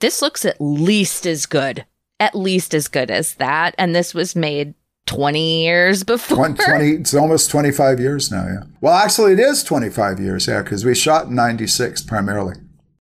this 0.00 0.22
looks 0.22 0.44
at 0.44 0.56
least 0.60 1.26
as 1.26 1.44
good, 1.46 1.84
at 2.20 2.34
least 2.34 2.72
as 2.74 2.86
good 2.88 3.10
as 3.10 3.34
that, 3.34 3.74
and 3.78 3.94
this 3.94 4.14
was 4.14 4.34
made. 4.36 4.74
20 5.06 5.62
years 5.64 6.04
before. 6.04 6.36
20, 6.36 6.62
20 6.62 6.90
it's 6.96 7.14
almost 7.14 7.48
25 7.50 7.98
years 7.98 8.30
now, 8.30 8.44
yeah. 8.46 8.62
Well, 8.82 8.92
actually, 8.92 9.32
it 9.32 9.40
is 9.40 9.62
25 9.64 10.20
years, 10.20 10.46
yeah, 10.46 10.60
because 10.62 10.84
we 10.84 10.94
shot 10.94 11.28
in 11.28 11.34
96 11.34 12.02
primarily. 12.02 12.56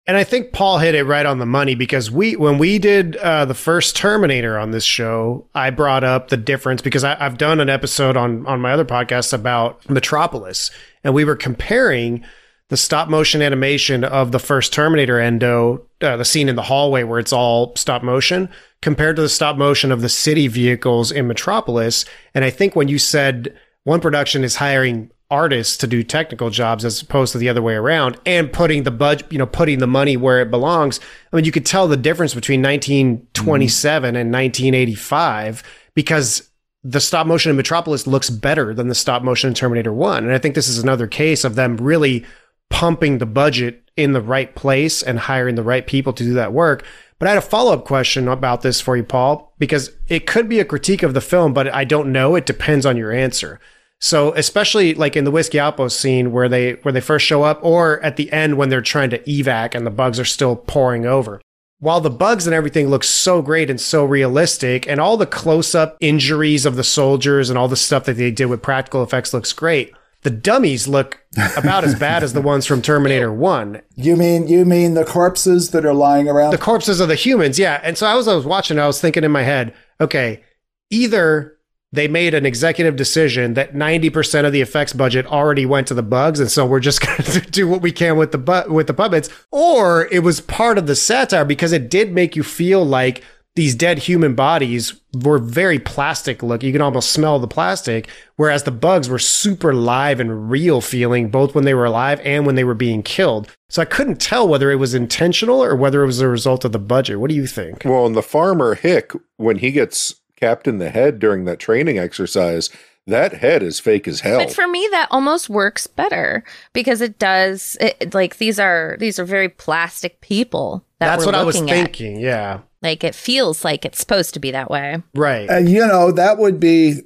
And 0.07 0.17
I 0.17 0.23
think 0.23 0.53
Paul 0.53 0.79
hit 0.79 0.95
it 0.95 1.03
right 1.03 1.27
on 1.27 1.41
the 1.41 1.47
money 1.47 1.75
because 1.75 2.13
we, 2.13 2.37
when 2.37 2.59
we 2.59 2.79
did 2.79 3.17
uh, 3.17 3.45
the 3.45 3.55
first 3.55 3.97
Terminator 3.97 4.57
on 4.57 4.71
this 4.71 4.85
show, 4.85 5.49
I 5.53 5.71
brought 5.71 6.05
up 6.05 6.29
the 6.29 6.37
difference 6.37 6.81
because 6.81 7.03
I, 7.03 7.17
I've 7.19 7.39
done 7.39 7.59
an 7.59 7.69
episode 7.69 8.17
on 8.17 8.47
on 8.47 8.61
my 8.61 8.73
other 8.73 8.85
podcast 8.85 9.33
about 9.33 9.89
Metropolis, 9.91 10.71
and 11.03 11.13
we 11.13 11.25
were 11.25 11.35
comparing 11.35 12.25
the 12.69 12.77
stop 12.77 13.09
motion 13.09 13.43
animation 13.43 14.05
of 14.05 14.33
the 14.33 14.39
first 14.39 14.73
Terminator 14.73 15.21
Endo, 15.21 15.85
uh, 16.01 16.17
the 16.17 16.25
scene 16.25 16.49
in 16.49 16.57
the 16.57 16.63
hallway 16.63 17.03
where 17.03 17.21
it's 17.21 17.33
all 17.33 17.75
stop 17.77 18.03
motion, 18.03 18.49
compared 18.83 19.17
to 19.17 19.23
the 19.23 19.29
stop 19.29 19.57
motion 19.57 19.91
of 19.91 20.03
the 20.03 20.09
city 20.09 20.47
vehicles 20.47 21.11
in 21.11 21.27
Metropolis. 21.27 22.05
And 22.35 22.45
I 22.45 22.51
think 22.51 22.77
when 22.77 22.89
you 22.89 22.99
said 22.99 23.57
one 23.85 24.01
production 24.01 24.45
is 24.45 24.57
hiring 24.57 25.11
artists 25.31 25.77
to 25.79 25.87
do 25.87 26.03
technical 26.03 26.51
jobs 26.51 26.85
as 26.85 27.03
opposed 27.03 27.33
to 27.33 27.39
the 27.39 27.49
other 27.49 27.63
way 27.63 27.75
around 27.75 28.19
and 28.25 28.53
putting 28.53 28.85
the 28.85 28.91
budget, 28.91 29.31
you 29.33 29.39
know, 29.39 29.47
putting 29.47 29.79
the 29.79 29.87
money 29.87 30.17
where 30.17 30.41
it 30.41 30.51
belongs. 30.51 31.01
I 31.33 31.37
mean, 31.37 31.45
you 31.45 31.53
could 31.53 31.67
tell 31.67 31.89
the 31.89 31.97
difference 31.97 32.35
between 32.35 32.63
1927 32.63 34.17
and 34.17 34.33
1985 34.33 35.63
because 35.95 36.49
the 36.85 37.01
stop 37.01 37.27
motion 37.27 37.51
in 37.51 37.57
Metropolis 37.57 38.07
looks 38.07 38.31
better 38.31 38.73
than 38.73 38.87
the 38.89 38.95
stop 38.95 39.23
motion 39.23 39.49
in 39.49 39.55
Terminator 39.55 39.93
1. 39.93 40.25
And 40.25 40.33
I 40.33 40.39
think 40.39 40.55
this 40.55 40.69
is 40.69 40.79
another 40.79 41.09
case 41.09 41.45
of 41.45 41.57
them 41.57 41.77
really 41.77 42.25
pumping 42.71 43.19
the 43.19 43.27
budget 43.27 43.83
in 43.97 44.13
the 44.13 44.21
right 44.21 44.55
place 44.55 45.03
and 45.03 45.19
hiring 45.19 45.57
the 45.57 45.63
right 45.63 45.87
people 45.87 46.13
to 46.13 46.23
do 46.23 46.35
that 46.35 46.53
work. 46.53 46.85
But 47.19 47.27
I 47.27 47.31
had 47.33 47.39
a 47.39 47.43
follow 47.43 47.73
up 47.73 47.85
question 47.85 48.29
about 48.29 48.61
this 48.61 48.81
for 48.81 48.97
you, 48.97 49.03
Paul, 49.03 49.55
because 49.59 49.91
it 50.07 50.27
could 50.27 50.49
be 50.49 50.61
a 50.61 50.65
critique 50.65 51.03
of 51.03 51.15
the 51.15 51.21
film, 51.21 51.55
but 51.55 51.73
I 51.75 51.85
don't 51.85 52.13
know. 52.13 52.37
It 52.37 52.47
depends 52.47 52.85
on 52.85 52.97
your 52.97 53.11
answer. 53.11 53.59
So 54.01 54.33
especially 54.35 54.95
like 54.95 55.17
in 55.17 55.25
the 55.25 55.31
Whiskey 55.31 55.59
Outpost 55.59 55.99
scene 55.99 56.33
where 56.33 56.49
they 56.49 56.75
where 56.83 56.93
they 56.93 57.01
first 57.01 57.27
show 57.27 57.43
up, 57.43 57.59
or 57.63 58.01
at 58.03 58.17
the 58.17 58.31
end 58.33 58.57
when 58.57 58.69
they're 58.69 58.83
trying 58.83 59.11
to 59.11 59.19
evac 59.21 59.75
and 59.75 59.87
the 59.87 59.91
bugs 59.91 60.21
are 60.21 60.25
still 60.25 60.57
pouring 60.57 61.07
over. 61.07 61.41
While 61.79 62.01
the 62.01 62.11
bugs 62.11 62.47
and 62.47 62.55
everything 62.55 62.89
looks 62.89 63.09
so 63.09 63.43
great 63.43 63.69
and 63.69 63.81
so 63.81 64.05
realistic, 64.05 64.89
and 64.89 64.99
all 64.99 65.19
the 65.19 65.27
close 65.27 65.75
up 65.75 65.97
injuries 66.01 66.65
of 66.65 66.77
the 66.77 66.85
soldiers 66.85 67.51
and 67.51 67.59
all 67.59 67.69
the 67.69 67.77
stuff 67.77 68.05
that 68.05 68.15
they 68.15 68.31
did 68.31 68.47
with 68.47 68.63
practical 68.63 69.03
effects 69.03 69.35
looks 69.35 69.53
great, 69.53 69.93
the 70.23 70.31
dummies 70.31 70.89
look 70.89 71.21
about 71.57 71.85
as 71.85 71.95
bad 71.95 72.23
as 72.23 72.33
the 72.33 72.41
ones 72.41 72.65
from 72.65 72.81
Terminator 72.81 73.33
1. 73.33 73.83
You 73.95 74.17
mean 74.17 74.49
you 74.49 74.65
mean 74.65 74.95
the 74.95 75.05
corpses 75.05 75.71
that 75.71 75.85
are 75.85 75.95
lying 75.95 76.29
around? 76.29 76.51
The 76.51 76.59
corpses 76.59 76.99
of 76.99 77.09
the 77.09 77.15
humans, 77.15 77.59
yeah. 77.59 77.81
And 77.83 77.99
so 77.99 78.07
I 78.07 78.15
was 78.15 78.27
I 78.27 78.35
was 78.35 78.47
watching, 78.47 78.79
I 78.79 78.87
was 78.87 79.01
thinking 79.01 79.25
in 79.25 79.31
my 79.31 79.43
head, 79.43 79.75
okay, 80.01 80.43
either 80.91 81.56
they 81.97 82.09
made 82.09 82.35
an 82.35 82.47
executive 82.47 82.95
decision 82.97 83.55
that 83.55 83.75
90% 83.75 84.45
of 84.45 84.53
the 84.53 84.61
effects 84.61 84.93
budget 84.93 85.27
already 85.27 85.67
went 85.67 85.89
to 85.89 85.95
the 85.95 86.03
bugs 86.03 86.39
and 86.39 86.51
so 86.51 86.65
we're 86.65 86.81
just 86.81 87.01
going 87.07 87.23
to 87.23 87.41
do 87.41 87.67
what 87.67 87.83
we 87.83 87.93
can 87.93 88.17
with 88.17 88.33
the 88.33 88.39
bu- 88.39 88.73
with 88.73 88.87
the 88.87 88.95
puppets. 88.95 89.29
Or 89.51 90.07
it 90.13 90.21
was 90.21 90.41
part 90.41 90.79
of 90.79 90.87
the 90.87 90.97
satire 90.97 91.45
because 91.45 91.73
it 91.73 91.91
did 91.91 92.13
make 92.13 92.37
you 92.37 92.43
feel 92.43 92.85
like 92.85 93.25
these 93.57 93.75
dead 93.75 94.01
human 94.01 94.35
bodies 94.35 95.01
were 95.15 95.39
very 95.39 95.79
plastic 95.79 96.43
look. 96.43 96.63
You 96.63 96.73
can 96.73 96.83
almost 96.83 97.11
smell 97.11 97.39
the 97.39 97.49
plastic 97.49 98.09
whereas 98.37 98.65
the 98.65 98.71
bugs 98.71 99.09
were 99.09 99.19
super 99.19 99.73
live 99.73 100.21
and 100.21 100.51
real 100.51 100.83
feeling 100.83 101.31
both 101.31 101.55
when 101.55 101.65
they 101.65 101.73
were 101.73 101.87
alive 101.87 102.21
and 102.23 102.45
when 102.45 102.55
they 102.55 102.65
were 102.65 102.75
being 102.75 103.03
killed. 103.03 103.51
So 103.69 103.83
i 103.83 103.87
couldn't 103.87 104.21
tell 104.21 104.47
whether 104.47 104.71
it 104.71 104.77
was 104.77 104.95
intentional 104.95 105.65
or 105.65 105.75
whether 105.75 106.03
it 106.03 106.07
was 106.07 106.21
a 106.21 106.29
result 106.29 106.65
of 106.65 106.73
the 106.73 106.79
budget. 106.79 107.19
What 107.19 107.31
do 107.31 107.37
you 107.37 107.47
think? 107.47 107.83
Well, 107.85 108.07
and 108.07 108.15
the 108.15 108.23
farmer 108.23 108.75
Hick, 108.75 109.13
when 109.39 109.59
he 109.59 109.73
gets 109.73 110.15
capped 110.37 110.69
in 110.69 110.79
the 110.79 110.91
head 110.91 111.19
during 111.19 111.45
that 111.47 111.59
training 111.59 111.99
exercise, 111.99 112.71
that 113.07 113.35
head 113.35 113.63
is 113.63 113.79
fake 113.81 114.09
as 114.09 114.21
hell. 114.21 114.39
But 114.39 114.53
for 114.53 114.67
me, 114.67 114.87
that 114.91 115.09
almost 115.11 115.49
works 115.49 115.87
better 115.87 116.45
because 116.73 117.01
it 117.01 117.19
does. 117.19 117.77
It, 117.81 118.15
like 118.15 118.39
these 118.39 118.59
are 118.59 118.97
these 118.99 119.19
are 119.19 119.25
very 119.25 119.49
plastic 119.49 120.21
people. 120.21 120.85
That 120.99 121.07
that's 121.09 121.21
we're 121.21 121.33
what 121.33 121.35
i 121.35 121.43
was 121.45 121.57
looking 121.61 121.71
at. 121.71 121.75
thinking 121.85 122.21
yeah 122.21 122.61
Like 122.83 123.05
it 123.05 123.15
feels 123.15 123.65
like 123.65 123.85
it's 123.85 123.99
supposed 123.99 124.33
to 124.35 124.41
be 124.41 124.51
that 124.53 124.71
way. 124.71 125.03
right 125.15 125.49
Uh, 125.51 125.59
you 125.59 125.87
know, 125.87 126.11
that 126.13 126.39
would 126.39 126.59
be. 126.59 127.03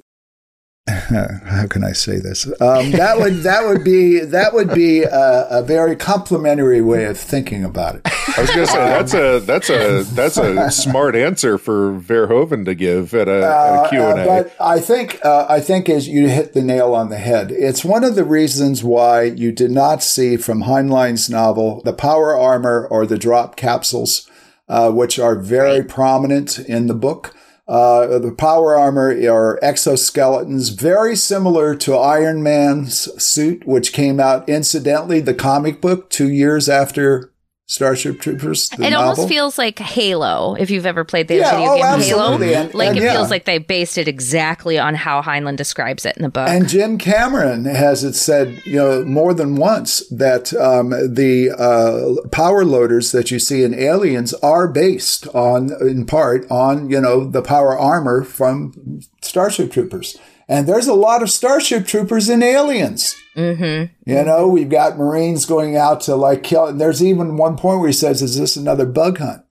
How 0.87 1.67
can 1.69 1.83
I 1.83 1.91
say 1.91 2.17
this? 2.17 2.47
Um, 2.59 2.89
that 2.91 3.19
would 3.19 3.43
that 3.43 3.67
would 3.67 3.83
be 3.83 4.19
that 4.19 4.51
would 4.53 4.73
be 4.73 5.03
a, 5.03 5.47
a 5.49 5.61
very 5.61 5.95
complimentary 5.95 6.81
way 6.81 7.05
of 7.05 7.19
thinking 7.19 7.63
about 7.63 7.95
it. 7.97 8.01
I 8.05 8.41
was 8.41 8.49
going 8.49 8.65
to 8.65 8.71
say 8.71 8.77
that's 8.77 9.13
a 9.13 9.39
that's 9.41 9.69
a 9.69 10.03
that's 10.15 10.37
a 10.37 10.71
smart 10.71 11.15
answer 11.15 11.59
for 11.59 11.93
Verhoeven 11.93 12.65
to 12.65 12.73
give 12.73 13.13
at 13.13 13.27
a, 13.27 13.45
at 13.45 13.85
a 13.85 13.89
Q 13.89 14.01
and 14.01 14.19
Uh, 14.19 14.23
A. 14.23 14.25
but 14.25 14.55
I 14.59 14.79
think 14.79 15.23
uh, 15.23 15.45
I 15.47 15.59
think 15.59 15.87
as 15.87 16.07
you 16.07 16.29
hit 16.29 16.53
the 16.53 16.63
nail 16.63 16.95
on 16.95 17.09
the 17.09 17.17
head, 17.19 17.51
it's 17.51 17.85
one 17.85 18.03
of 18.03 18.15
the 18.15 18.25
reasons 18.25 18.83
why 18.83 19.21
you 19.23 19.51
did 19.51 19.69
not 19.69 20.01
see 20.01 20.35
from 20.35 20.63
Heinlein's 20.63 21.29
novel 21.29 21.83
the 21.85 21.93
power 21.93 22.35
armor 22.35 22.87
or 22.89 23.05
the 23.05 23.19
drop 23.19 23.55
capsules, 23.55 24.27
uh, 24.67 24.89
which 24.91 25.19
are 25.19 25.35
very 25.35 25.83
prominent 25.83 26.57
in 26.57 26.87
the 26.87 26.95
book. 26.95 27.35
Uh, 27.71 28.19
the 28.19 28.33
power 28.33 28.75
armor 28.75 29.11
are 29.31 29.57
exoskeletons, 29.63 30.77
very 30.77 31.15
similar 31.15 31.73
to 31.73 31.95
Iron 31.95 32.43
Man's 32.43 33.07
suit, 33.23 33.65
which 33.65 33.93
came 33.93 34.19
out 34.19 34.49
incidentally, 34.49 35.21
the 35.21 35.33
comic 35.33 35.79
book, 35.79 36.09
two 36.09 36.29
years 36.29 36.67
after 36.67 37.31
Starship 37.71 38.19
Troopers. 38.19 38.67
the 38.67 38.83
it 38.83 38.89
novel. 38.89 39.09
almost 39.11 39.29
feels 39.29 39.57
like 39.57 39.79
Halo, 39.79 40.55
if 40.55 40.69
you've 40.69 40.85
ever 40.85 41.05
played 41.05 41.29
the 41.29 41.35
Yeah, 41.37 41.51
video 41.51 41.71
oh, 41.71 41.75
game 41.77 41.85
absolutely. 41.85 42.47
Halo. 42.49 42.61
And- 42.65 42.73
like 42.73 42.89
and 42.89 42.97
it 42.97 43.03
yeah. 43.03 43.13
feels 43.13 43.29
like 43.29 43.45
they 43.45 43.59
based 43.59 43.97
it 43.97 44.09
exactly 44.09 44.77
on 44.77 44.93
how 44.93 45.21
Heinlein 45.21 45.55
describes 45.55 46.05
it 46.05 46.17
in 46.17 46.23
the 46.23 46.29
book. 46.29 46.49
And 46.49 46.67
Jim 46.67 46.97
Cameron 46.97 47.63
has 47.63 48.03
it 48.03 48.13
said, 48.15 48.61
you 48.65 48.75
know, 48.75 49.05
more 49.05 49.33
than 49.33 49.55
once 49.55 50.05
that 50.09 50.53
um, 50.55 50.89
the 50.89 51.51
uh, 51.57 52.27
power 52.29 52.65
loaders 52.65 53.13
that 53.13 53.31
you 53.31 53.39
see 53.39 53.63
in 53.63 53.73
Aliens 53.73 54.33
are 54.43 54.67
based 54.67 55.27
on, 55.29 55.71
in 55.81 56.05
part, 56.05 56.45
on 56.51 56.89
you 56.89 56.99
know 56.99 57.23
the 57.23 57.41
power 57.41 57.77
armor 57.79 58.23
from 58.25 58.99
Starship 59.21 59.71
Troopers. 59.71 60.17
And 60.51 60.67
there's 60.67 60.87
a 60.87 60.93
lot 60.93 61.23
of 61.23 61.29
Starship 61.29 61.87
Troopers 61.87 62.29
in 62.29 62.43
Aliens. 62.43 63.15
mm-hmm. 63.37 63.93
You 64.09 64.23
know, 64.25 64.47
we've 64.49 64.69
got 64.69 64.97
Marines 64.97 65.45
going 65.45 65.77
out 65.77 66.01
to 66.01 66.15
like 66.15 66.43
kill. 66.43 66.65
And 66.67 66.81
there's 66.81 67.01
even 67.01 67.37
one 67.37 67.55
point 67.55 67.79
where 67.79 67.87
he 67.87 67.93
says, 67.93 68.21
"Is 68.21 68.37
this 68.37 68.57
another 68.57 68.85
bug 68.85 69.19
hunt?" 69.19 69.43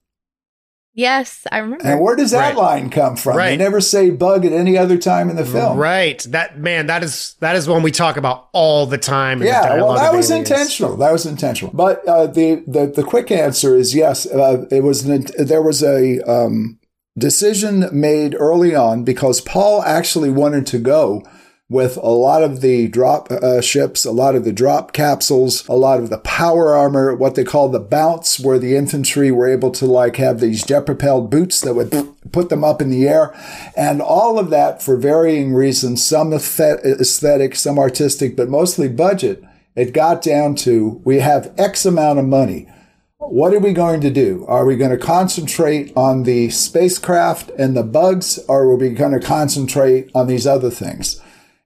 Yes, 0.92 1.46
I 1.52 1.58
remember. 1.58 1.86
And 1.86 2.00
where 2.00 2.16
does 2.16 2.32
that 2.32 2.54
Right. 2.54 2.56
line 2.56 2.90
come 2.90 3.14
from? 3.16 3.36
Right. 3.36 3.50
They 3.50 3.56
never 3.56 3.80
say 3.80 4.10
bug 4.10 4.44
at 4.44 4.52
any 4.52 4.76
other 4.76 4.98
time 4.98 5.30
in 5.30 5.36
the 5.36 5.44
film. 5.46 5.78
Right. 5.78 6.20
That 6.28 6.58
man, 6.58 6.86
that 6.88 7.04
is 7.04 7.36
that 7.40 7.54
is 7.56 7.68
one 7.68 7.82
we 7.82 7.92
talk 7.92 8.16
about 8.16 8.48
all 8.52 8.86
the 8.86 8.98
time. 8.98 9.34
in 9.38 9.46
the 9.46 9.46
Yeah, 9.46 9.76
well, 9.76 9.94
that 9.94 10.12
was 10.12 10.30
Aliens. 10.30 10.50
intentional. 10.50 10.96
That 10.96 11.12
was 11.12 11.24
intentional. 11.26 11.72
But 11.72 12.06
uh, 12.08 12.26
the, 12.26 12.64
the 12.66 12.86
the 12.88 13.04
quick 13.04 13.30
answer 13.30 13.76
is 13.76 13.94
yes. 13.94 14.26
Uh, 14.26 14.66
it 14.70 14.82
was 14.82 15.04
an, 15.06 15.26
there 15.38 15.62
was 15.62 15.82
a 15.82 16.20
um, 16.28 16.79
decision 17.18 17.88
made 17.92 18.34
early 18.38 18.74
on 18.74 19.04
because 19.04 19.40
Paul 19.40 19.82
actually 19.82 20.30
wanted 20.30 20.66
to 20.68 20.78
go 20.78 21.22
with 21.70 21.96
a 21.98 22.10
lot 22.10 22.42
of 22.42 22.62
the 22.62 22.88
drop 22.88 23.30
uh, 23.30 23.60
ships, 23.60 24.04
a 24.04 24.10
lot 24.10 24.34
of 24.34 24.44
the 24.44 24.52
drop 24.52 24.92
capsules, 24.92 25.66
a 25.68 25.76
lot 25.76 26.00
of 26.00 26.10
the 26.10 26.18
power 26.18 26.74
armor, 26.74 27.14
what 27.14 27.36
they 27.36 27.44
call 27.44 27.68
the 27.68 27.78
bounce, 27.78 28.40
where 28.40 28.58
the 28.58 28.74
infantry 28.74 29.30
were 29.30 29.48
able 29.48 29.70
to 29.70 29.86
like 29.86 30.16
have 30.16 30.40
these 30.40 30.64
jet 30.64 30.84
propelled 30.84 31.30
boots 31.30 31.60
that 31.60 31.74
would 31.74 31.92
put 32.32 32.48
them 32.48 32.64
up 32.64 32.82
in 32.82 32.90
the 32.90 33.08
air, 33.08 33.32
and 33.76 34.02
all 34.02 34.36
of 34.36 34.50
that 34.50 34.82
for 34.82 34.96
varying 34.96 35.54
reasons, 35.54 36.04
some 36.04 36.32
aesthetic, 36.32 37.54
some 37.54 37.78
artistic, 37.78 38.36
but 38.36 38.48
mostly 38.48 38.88
budget. 38.88 39.42
It 39.76 39.94
got 39.94 40.20
down 40.20 40.56
to 40.56 41.00
we 41.04 41.20
have 41.20 41.54
X 41.56 41.86
amount 41.86 42.18
of 42.18 42.24
money. 42.24 42.68
What 43.22 43.52
are 43.52 43.58
we 43.58 43.74
going 43.74 44.00
to 44.00 44.10
do? 44.10 44.46
Are 44.48 44.64
we 44.64 44.76
going 44.76 44.92
to 44.92 44.96
concentrate 44.96 45.92
on 45.94 46.22
the 46.22 46.48
spacecraft 46.48 47.50
and 47.50 47.76
the 47.76 47.82
bugs, 47.82 48.38
or 48.48 48.62
are 48.62 48.76
we 48.76 48.88
going 48.90 49.12
to 49.12 49.20
concentrate 49.20 50.10
on 50.14 50.26
these 50.26 50.46
other 50.46 50.70
things? 50.70 51.20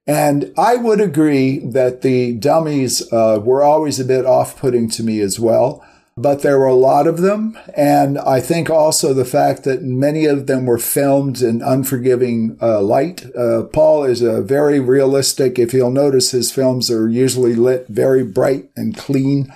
And 0.05 0.53
I 0.59 0.75
would 0.75 1.01
agree 1.01 1.61
that 1.61 2.03
the 2.03 2.33
dummies 2.35 3.11
uh, 3.13 3.41
were 3.43 3.63
always 3.63 4.01
a 4.01 4.05
bit 4.05 4.27
off 4.27 4.59
putting 4.59 4.91
to 4.91 5.05
me 5.05 5.21
as 5.21 5.39
well. 5.39 5.87
But 6.17 6.43
there 6.43 6.59
were 6.59 6.67
a 6.67 6.75
lot 6.75 7.07
of 7.07 7.19
them. 7.19 7.57
And 7.77 8.19
I 8.19 8.41
think 8.41 8.69
also 8.69 9.15
the 9.15 9.25
fact 9.25 9.63
that 9.63 9.83
many 9.83 10.27
of 10.27 10.49
them 10.49 10.67
were 10.67 10.79
filmed 10.79 11.41
in 11.41 11.63
unforgiving 11.63 12.59
uh, 12.61 12.83
light. 12.83 13.27
Uh, 13.35 13.63
Paul 13.63 14.05
is 14.05 14.23
a 14.23 14.43
very 14.43 14.81
realistic, 14.81 15.61
if 15.61 15.73
you'll 15.73 15.91
notice, 15.91 16.33
his 16.33 16.51
films 16.51 16.91
are 16.91 17.09
usually 17.09 17.55
lit 17.55 17.87
very 17.89 18.25
bright 18.25 18.71
and 18.77 18.97
clean. 18.97 19.53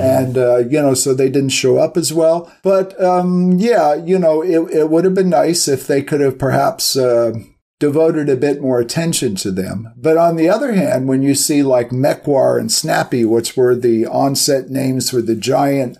And, 0.00 0.36
uh, 0.36 0.58
you 0.58 0.80
know, 0.82 0.94
so 0.94 1.14
they 1.14 1.30
didn't 1.30 1.50
show 1.50 1.78
up 1.78 1.96
as 1.96 2.12
well. 2.12 2.52
But, 2.62 3.00
um, 3.02 3.52
yeah, 3.58 3.94
you 3.94 4.18
know, 4.18 4.42
it, 4.42 4.74
it 4.74 4.90
would 4.90 5.04
have 5.04 5.14
been 5.14 5.30
nice 5.30 5.68
if 5.68 5.86
they 5.86 6.02
could 6.02 6.20
have 6.20 6.38
perhaps, 6.38 6.96
uh, 6.96 7.32
devoted 7.78 8.28
a 8.28 8.36
bit 8.36 8.60
more 8.60 8.80
attention 8.80 9.36
to 9.36 9.52
them. 9.52 9.92
But 9.96 10.16
on 10.16 10.36
the 10.36 10.48
other 10.48 10.72
hand, 10.72 11.06
when 11.06 11.22
you 11.22 11.34
see 11.34 11.62
like 11.62 11.90
Mekwar 11.90 12.58
and 12.58 12.72
Snappy, 12.72 13.24
which 13.24 13.56
were 13.56 13.76
the 13.76 14.06
onset 14.06 14.68
names 14.68 15.10
for 15.10 15.22
the 15.22 15.36
giant 15.36 15.96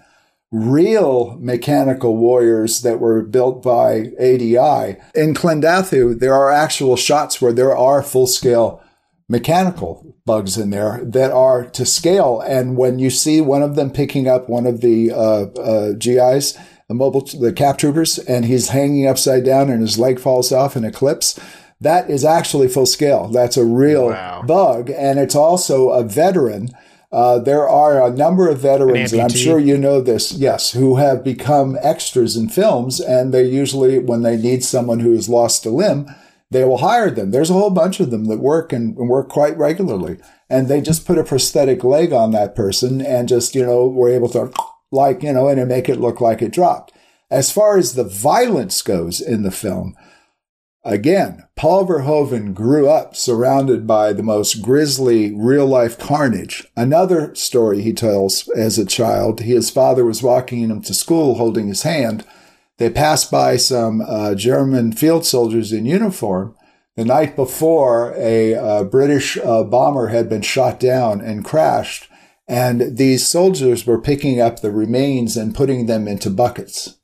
real 0.50 1.36
mechanical 1.38 2.16
warriors 2.16 2.80
that 2.80 2.98
were 2.98 3.22
built 3.22 3.62
by 3.62 4.10
ADI, 4.18 4.96
in 5.14 5.34
Klendathu, 5.34 6.18
there 6.18 6.34
are 6.34 6.50
actual 6.50 6.96
shots 6.96 7.40
where 7.40 7.52
there 7.52 7.76
are 7.76 8.02
full 8.02 8.26
scale 8.26 8.82
mechanical 9.28 10.14
bugs 10.24 10.56
in 10.56 10.70
there 10.70 11.00
that 11.04 11.30
are 11.30 11.64
to 11.64 11.84
scale. 11.84 12.40
And 12.40 12.76
when 12.76 12.98
you 12.98 13.10
see 13.10 13.40
one 13.40 13.62
of 13.62 13.76
them 13.76 13.90
picking 13.90 14.26
up 14.28 14.48
one 14.48 14.66
of 14.66 14.80
the 14.80 15.10
uh, 15.12 15.46
uh, 15.60 15.92
GIs, 15.92 16.56
the 16.88 16.94
mobile, 16.94 17.20
the 17.20 17.52
cap 17.52 17.78
troopers, 17.78 18.18
and 18.18 18.44
he's 18.46 18.68
hanging 18.70 19.06
upside 19.06 19.44
down 19.44 19.68
and 19.70 19.82
his 19.82 19.98
leg 19.98 20.18
falls 20.18 20.50
off 20.52 20.76
in 20.76 20.84
eclipse, 20.84 21.38
that 21.80 22.10
is 22.10 22.24
actually 22.24 22.68
full 22.68 22.86
scale. 22.86 23.28
That's 23.28 23.56
a 23.56 23.64
real 23.64 24.08
Wow. 24.08 24.42
bug. 24.46 24.90
And 24.90 25.18
it's 25.18 25.34
also 25.36 25.90
a 25.90 26.02
veteran. 26.02 26.70
Uh, 27.12 27.38
there 27.38 27.66
are 27.68 28.02
a 28.06 28.10
number 28.10 28.48
of 28.48 28.58
veterans, 28.58 29.12
and 29.12 29.22
I'm 29.22 29.28
sure 29.30 29.58
you 29.58 29.78
know 29.78 30.00
this, 30.00 30.32
yes, 30.32 30.72
who 30.72 30.96
have 30.96 31.24
become 31.24 31.78
extras 31.80 32.36
in 32.36 32.48
films. 32.50 33.00
And 33.00 33.32
they 33.32 33.44
usually, 33.44 33.98
when 33.98 34.22
they 34.22 34.36
need 34.36 34.62
someone 34.64 35.00
who 35.00 35.12
has 35.12 35.28
lost 35.28 35.64
a 35.64 35.70
limb, 35.70 36.06
they 36.50 36.64
will 36.64 36.78
hire 36.78 37.10
them. 37.10 37.30
There's 37.30 37.50
a 37.50 37.54
whole 37.54 37.70
bunch 37.70 38.00
of 38.00 38.10
them 38.10 38.24
that 38.26 38.38
work 38.38 38.72
and, 38.72 38.96
and 38.96 39.08
work 39.08 39.28
quite 39.28 39.56
regularly. 39.58 40.18
And 40.48 40.68
they 40.68 40.80
just 40.80 41.06
put 41.06 41.18
a 41.18 41.24
prosthetic 41.24 41.84
leg 41.84 42.12
on 42.12 42.30
that 42.32 42.54
person 42.54 43.00
and 43.00 43.28
just, 43.28 43.54
you 43.54 43.64
know, 43.64 43.86
were 43.86 44.08
able 44.08 44.28
to, 44.30 44.52
like, 44.90 45.22
you 45.22 45.32
know, 45.32 45.48
and 45.48 45.68
make 45.68 45.88
it 45.88 46.00
look 46.00 46.20
like 46.20 46.40
it 46.40 46.52
dropped. 46.52 46.92
As 47.30 47.52
far 47.52 47.76
as 47.76 47.94
the 47.94 48.04
violence 48.04 48.80
goes 48.80 49.20
in 49.20 49.42
the 49.42 49.50
film, 49.50 49.94
Again, 50.84 51.44
Paul 51.54 51.86
Verhoeven 51.86 52.54
grew 52.54 52.88
up 52.88 53.14
surrounded 53.14 53.86
by 53.86 54.14
the 54.14 54.22
most 54.22 54.62
grisly 54.62 55.34
real 55.34 55.66
life 55.66 55.98
carnage. 55.98 56.66
Another 56.76 57.34
story 57.34 57.82
he 57.82 57.92
tells 57.92 58.48
as 58.56 58.78
a 58.78 58.86
child, 58.86 59.40
his 59.40 59.68
father 59.68 60.04
was 60.04 60.22
walking 60.22 60.60
him 60.60 60.80
to 60.80 60.94
school 60.94 61.34
holding 61.34 61.68
his 61.68 61.82
hand. 61.82 62.24
They 62.78 62.90
passed 62.90 63.30
by 63.30 63.56
some 63.56 64.00
uh, 64.00 64.34
German 64.34 64.92
field 64.92 65.26
soldiers 65.26 65.72
in 65.72 65.84
uniform. 65.84 66.54
The 66.96 67.04
night 67.04 67.36
before, 67.36 68.14
a 68.16 68.54
uh, 68.54 68.84
British 68.84 69.36
uh, 69.36 69.64
bomber 69.64 70.08
had 70.08 70.28
been 70.28 70.42
shot 70.42 70.80
down 70.80 71.20
and 71.20 71.44
crashed, 71.44 72.08
and 72.48 72.96
these 72.96 73.26
soldiers 73.26 73.86
were 73.86 74.00
picking 74.00 74.40
up 74.40 74.60
the 74.60 74.72
remains 74.72 75.36
and 75.36 75.54
putting 75.54 75.86
them 75.86 76.08
into 76.08 76.30
buckets 76.30 76.98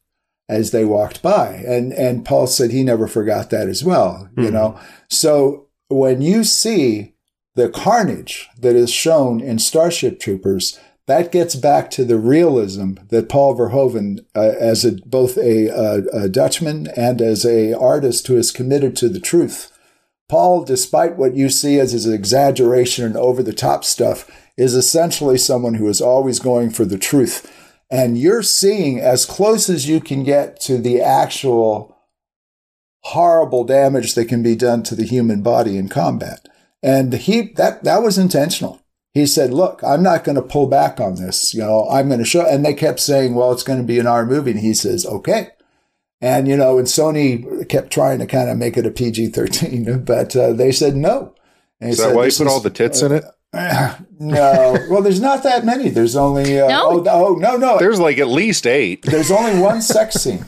as 0.48 0.70
they 0.70 0.84
walked 0.84 1.22
by. 1.22 1.48
And 1.66 1.92
and 1.92 2.24
Paul 2.24 2.46
said 2.46 2.70
he 2.70 2.82
never 2.82 3.06
forgot 3.06 3.50
that 3.50 3.68
as 3.68 3.84
well, 3.84 4.28
you 4.36 4.50
know. 4.50 4.78
So 5.08 5.68
when 5.88 6.22
you 6.22 6.44
see 6.44 7.14
the 7.54 7.68
carnage 7.68 8.48
that 8.58 8.74
is 8.74 8.90
shown 8.90 9.40
in 9.40 9.58
Starship 9.58 10.18
Troopers, 10.18 10.78
that 11.06 11.32
gets 11.32 11.54
back 11.54 11.90
to 11.92 12.04
the 12.04 12.18
realism 12.18 12.94
that 13.08 13.28
Paul 13.28 13.56
Verhoeven, 13.56 14.24
uh, 14.34 14.54
as 14.58 14.84
a, 14.84 14.92
both 15.04 15.36
a, 15.36 15.68
a, 15.68 16.24
a 16.24 16.28
Dutchman 16.28 16.88
and 16.96 17.20
as 17.20 17.44
a 17.44 17.74
artist 17.74 18.26
who 18.26 18.36
is 18.36 18.50
committed 18.50 18.96
to 18.96 19.08
the 19.08 19.20
truth, 19.20 19.70
Paul, 20.28 20.64
despite 20.64 21.16
what 21.16 21.36
you 21.36 21.50
see 21.50 21.78
as 21.78 21.92
his 21.92 22.06
exaggeration 22.06 23.04
and 23.04 23.16
over 23.16 23.42
the 23.42 23.52
top 23.52 23.84
stuff, 23.84 24.30
is 24.56 24.74
essentially 24.74 25.36
someone 25.36 25.74
who 25.74 25.88
is 25.88 26.00
always 26.00 26.38
going 26.38 26.70
for 26.70 26.86
the 26.86 26.98
truth. 26.98 27.50
And 27.90 28.16
you're 28.16 28.42
seeing 28.42 28.98
as 28.98 29.26
close 29.26 29.68
as 29.68 29.86
you 29.86 30.00
can 30.00 30.24
get 30.24 30.58
to 30.60 30.78
the 30.78 31.02
actual 31.02 31.94
horrible 33.00 33.64
damage 33.64 34.14
that 34.14 34.26
can 34.26 34.42
be 34.42 34.56
done 34.56 34.82
to 34.84 34.94
the 34.94 35.04
human 35.04 35.42
body 35.42 35.76
in 35.76 35.88
combat. 35.88 36.48
And 36.82 37.12
he 37.12 37.52
that 37.56 37.84
that 37.84 38.02
was 38.02 38.16
intentional. 38.16 38.80
He 39.14 39.26
said, 39.26 39.52
"Look, 39.54 39.80
I'm 39.82 40.02
not 40.02 40.24
going 40.24 40.34
to 40.36 40.42
pull 40.42 40.66
back 40.66 41.00
on 41.00 41.14
this. 41.14 41.54
You 41.54 41.60
know, 41.60 41.88
I'm 41.88 42.08
going 42.08 42.18
to 42.18 42.24
show." 42.26 42.44
And 42.44 42.64
they 42.64 42.74
kept 42.74 43.00
saying, 43.00 43.34
"Well, 43.34 43.52
it's 43.52 43.62
going 43.62 43.78
to 43.78 43.84
be 43.86 43.98
an 44.00 44.06
R 44.08 44.26
movie." 44.26 44.50
And 44.50 44.60
he 44.60 44.74
says, 44.74 45.06
"Okay." 45.06 45.48
And 46.20 46.48
you 46.48 46.56
know, 46.56 46.78
and 46.78 46.86
Sony 46.88 47.68
kept 47.68 47.92
trying 47.92 48.18
to 48.18 48.26
kind 48.26 48.48
of 48.50 48.56
make 48.58 48.76
it 48.76 48.86
a 48.86 48.90
PG-13, 48.90 50.04
but 50.06 50.34
uh, 50.34 50.52
they 50.52 50.72
said 50.72 50.96
no. 50.96 51.34
And 51.80 51.88
he 51.88 51.92
Is 51.92 51.98
that 51.98 52.08
said, 52.08 52.16
why 52.16 52.24
you 52.26 52.32
put 52.32 52.46
is- 52.46 52.52
all 52.52 52.60
the 52.60 52.70
tits 52.70 53.02
in 53.02 53.12
it? 53.12 53.24
no. 54.18 54.76
Well, 54.90 55.00
there's 55.02 55.20
not 55.20 55.44
that 55.44 55.64
many. 55.64 55.88
There's 55.88 56.16
only 56.16 56.60
uh, 56.60 56.66
No? 56.66 56.90
oh, 56.90 57.04
oh 57.08 57.34
no 57.34 57.56
no. 57.56 57.78
There's 57.78 58.00
like 58.00 58.18
at 58.18 58.26
least 58.26 58.66
eight. 58.66 59.02
There's 59.02 59.30
only 59.30 59.60
one 59.60 59.80
sex 59.80 60.16
scene. 60.16 60.44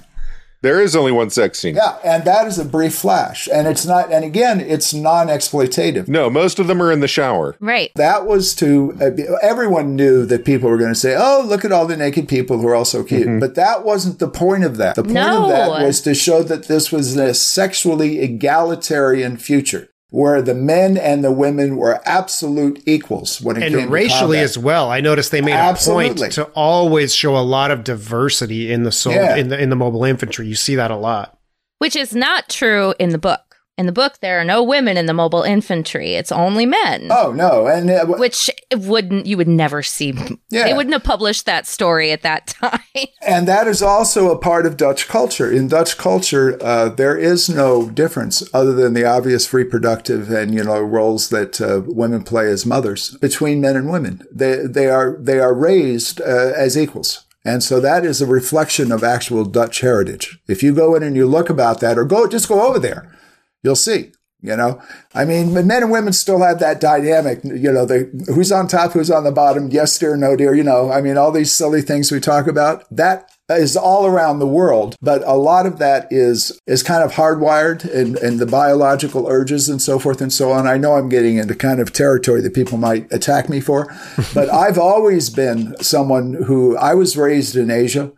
There 0.62 0.80
is 0.80 0.96
only 0.96 1.12
one 1.12 1.30
sex 1.30 1.58
scene. 1.58 1.76
Yeah, 1.76 1.96
and 2.04 2.24
that 2.24 2.46
is 2.46 2.58
a 2.58 2.64
brief 2.64 2.94
flash, 2.94 3.48
and 3.52 3.68
it's 3.68 3.84
not. 3.86 4.10
And 4.12 4.24
again, 4.24 4.60
it's 4.60 4.92
non-exploitative. 4.94 6.08
No, 6.08 6.30
most 6.30 6.58
of 6.58 6.66
them 6.66 6.80
are 6.82 6.90
in 6.90 7.00
the 7.00 7.08
shower. 7.08 7.56
right. 7.60 7.90
That 7.96 8.26
was 8.26 8.54
to 8.56 8.96
uh, 9.00 9.10
everyone 9.42 9.96
knew 9.96 10.24
that 10.26 10.44
people 10.44 10.68
were 10.70 10.78
going 10.78 10.92
to 10.92 10.98
say, 10.98 11.14
"Oh, 11.16 11.44
look 11.46 11.64
at 11.64 11.72
all 11.72 11.86
the 11.86 11.96
naked 11.96 12.28
people 12.28 12.58
who 12.58 12.66
are 12.68 12.74
all 12.74 12.84
so 12.84 13.04
cute." 13.04 13.40
But 13.40 13.54
that 13.54 13.84
wasn't 13.84 14.18
the 14.18 14.28
point 14.28 14.64
of 14.64 14.76
that. 14.78 14.96
The 14.96 15.02
point 15.02 15.14
No. 15.14 15.44
of 15.44 15.48
that 15.50 15.68
was 15.84 16.00
to 16.02 16.14
show 16.14 16.42
that 16.44 16.68
this 16.68 16.90
was 16.90 17.16
a 17.16 17.34
sexually 17.34 18.20
egalitarian 18.20 19.36
future 19.36 19.88
where 20.16 20.40
the 20.40 20.54
men 20.54 20.96
and 20.96 21.22
the 21.22 21.30
women 21.30 21.76
were 21.76 22.00
absolute 22.06 22.82
equals 22.86 23.38
when 23.42 23.56
it 23.58 23.60
came 23.60 23.78
and 23.80 23.86
to 23.88 23.92
racially 23.92 24.38
combat. 24.38 24.44
as 24.44 24.56
well. 24.56 24.90
I 24.90 25.00
noticed 25.02 25.30
they 25.30 25.42
made 25.42 25.52
Absolutely. 25.52 26.06
a 26.06 26.14
point 26.14 26.32
to 26.32 26.44
always 26.54 27.14
show 27.14 27.36
a 27.36 27.44
lot 27.44 27.70
of 27.70 27.84
diversity 27.84 28.72
in 28.72 28.84
the 28.84 28.92
sol- 28.92 29.12
Yeah. 29.12 29.36
in 29.36 29.48
the 29.48 29.60
in 29.60 29.68
the 29.68 29.76
mobile 29.76 30.04
infantry. 30.04 30.46
You 30.46 30.54
see 30.54 30.74
that 30.76 30.90
a 30.90 30.96
lot. 30.96 31.36
Which 31.80 31.94
is 31.96 32.14
not 32.14 32.48
true 32.48 32.94
in 32.98 33.10
the 33.10 33.18
book. 33.18 33.45
In 33.78 33.86
the 33.86 33.92
book 33.92 34.18
there 34.20 34.40
are 34.40 34.44
no 34.44 34.62
women 34.62 34.96
in 34.96 35.06
the 35.06 35.12
mobile 35.12 35.42
infantry. 35.42 36.14
It's 36.14 36.32
only 36.32 36.66
men. 36.66 37.08
Oh 37.10 37.32
no, 37.32 37.66
and 37.66 37.90
uh, 37.90 38.06
which 38.06 38.50
wouldn't 38.74 39.26
you 39.26 39.36
would 39.36 39.48
never 39.48 39.82
see. 39.82 40.14
Yeah. 40.48 40.64
They 40.64 40.74
wouldn't 40.74 40.94
have 40.94 41.04
published 41.04 41.46
that 41.46 41.66
story 41.66 42.12
at 42.12 42.22
that 42.22 42.46
time. 42.46 42.80
And 43.22 43.46
that 43.48 43.66
is 43.66 43.82
also 43.82 44.30
a 44.30 44.38
part 44.38 44.66
of 44.66 44.76
Dutch 44.76 45.08
culture. 45.08 45.50
In 45.50 45.68
Dutch 45.68 45.98
culture, 45.98 46.58
uh, 46.62 46.88
there 46.88 47.16
is 47.16 47.48
no 47.48 47.90
difference 47.90 48.42
other 48.54 48.72
than 48.72 48.94
the 48.94 49.04
obvious 49.04 49.52
reproductive 49.52 50.30
and 50.30 50.54
you 50.54 50.64
know 50.64 50.80
roles 50.80 51.28
that 51.30 51.60
uh, 51.60 51.82
women 51.86 52.22
play 52.22 52.48
as 52.48 52.64
mothers 52.64 53.16
between 53.18 53.60
men 53.60 53.76
and 53.76 53.90
women. 53.90 54.22
They 54.32 54.66
they 54.66 54.88
are 54.88 55.16
they 55.20 55.38
are 55.38 55.54
raised 55.54 56.20
uh, 56.20 56.52
as 56.56 56.78
equals. 56.78 57.24
And 57.44 57.62
so 57.62 57.78
that 57.78 58.04
is 58.04 58.20
a 58.20 58.26
reflection 58.26 58.90
of 58.90 59.04
actual 59.04 59.44
Dutch 59.44 59.80
heritage. 59.80 60.40
If 60.48 60.64
you 60.64 60.74
go 60.74 60.96
in 60.96 61.04
and 61.04 61.14
you 61.14 61.26
look 61.28 61.48
about 61.48 61.78
that, 61.78 61.96
or 61.96 62.04
go 62.04 62.26
just 62.26 62.48
go 62.48 62.66
over 62.66 62.80
there, 62.80 63.16
you'll 63.62 63.76
see. 63.76 64.12
You 64.42 64.54
know, 64.54 64.80
I 65.14 65.24
mean, 65.24 65.52
men 65.54 65.82
and 65.82 65.90
women 65.90 66.12
still 66.12 66.42
have 66.42 66.60
that 66.60 66.78
dynamic. 66.80 67.42
You 67.42 67.72
know, 67.72 67.86
the 67.86 68.10
who's 68.32 68.52
on 68.52 68.68
top, 68.68 68.92
who's 68.92 69.10
on 69.10 69.24
the 69.24 69.32
bottom, 69.32 69.70
yes 69.70 69.98
dear, 69.98 70.16
no 70.16 70.36
dear. 70.36 70.54
You 70.54 70.62
know, 70.62 70.92
I 70.92 71.00
mean, 71.00 71.16
all 71.16 71.32
these 71.32 71.50
silly 71.50 71.82
things 71.82 72.12
we 72.12 72.20
talk 72.20 72.46
about. 72.46 72.84
That 72.94 73.28
is 73.48 73.76
all 73.76 74.06
around 74.06 74.38
the 74.38 74.46
world, 74.46 74.94
but 75.00 75.22
a 75.24 75.34
lot 75.34 75.66
of 75.66 75.78
that 75.78 76.06
is 76.10 76.60
is 76.66 76.82
kind 76.82 77.02
of 77.02 77.12
hardwired 77.12 77.84
and 77.92 78.16
and 78.18 78.38
the 78.38 78.46
biological 78.46 79.26
urges 79.26 79.68
and 79.68 79.80
so 79.80 79.98
forth 79.98 80.20
and 80.20 80.32
so 80.32 80.52
on. 80.52 80.66
I 80.66 80.76
know 80.76 80.94
I'm 80.94 81.08
getting 81.08 81.38
into 81.38 81.54
kind 81.54 81.80
of 81.80 81.92
territory 81.92 82.42
that 82.42 82.54
people 82.54 82.76
might 82.76 83.10
attack 83.12 83.48
me 83.48 83.60
for, 83.60 83.92
but 84.34 84.50
I've 84.50 84.78
always 84.78 85.30
been 85.30 85.74
someone 85.80 86.34
who 86.44 86.76
I 86.76 86.94
was 86.94 87.16
raised 87.16 87.56
in 87.56 87.70
Asia. 87.70 88.12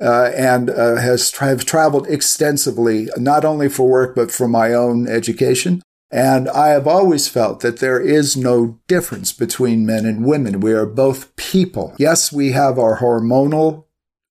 Uh, 0.00 0.32
and 0.36 0.70
uh, 0.70 0.96
has 0.96 1.30
tra- 1.30 1.46
have 1.46 1.64
traveled 1.64 2.08
extensively, 2.08 3.08
not 3.16 3.44
only 3.44 3.68
for 3.68 3.88
work 3.88 4.14
but 4.16 4.32
for 4.32 4.48
my 4.48 4.74
own 4.74 5.06
education. 5.06 5.80
And 6.10 6.48
I 6.48 6.68
have 6.68 6.86
always 6.86 7.28
felt 7.28 7.60
that 7.60 7.78
there 7.78 8.00
is 8.00 8.36
no 8.36 8.80
difference 8.86 9.32
between 9.32 9.86
men 9.86 10.04
and 10.04 10.24
women. 10.24 10.60
We 10.60 10.72
are 10.72 10.86
both 10.86 11.34
people. 11.36 11.94
Yes, 11.98 12.32
we 12.32 12.52
have 12.52 12.78
our 12.78 12.98
hormonal 12.98 13.84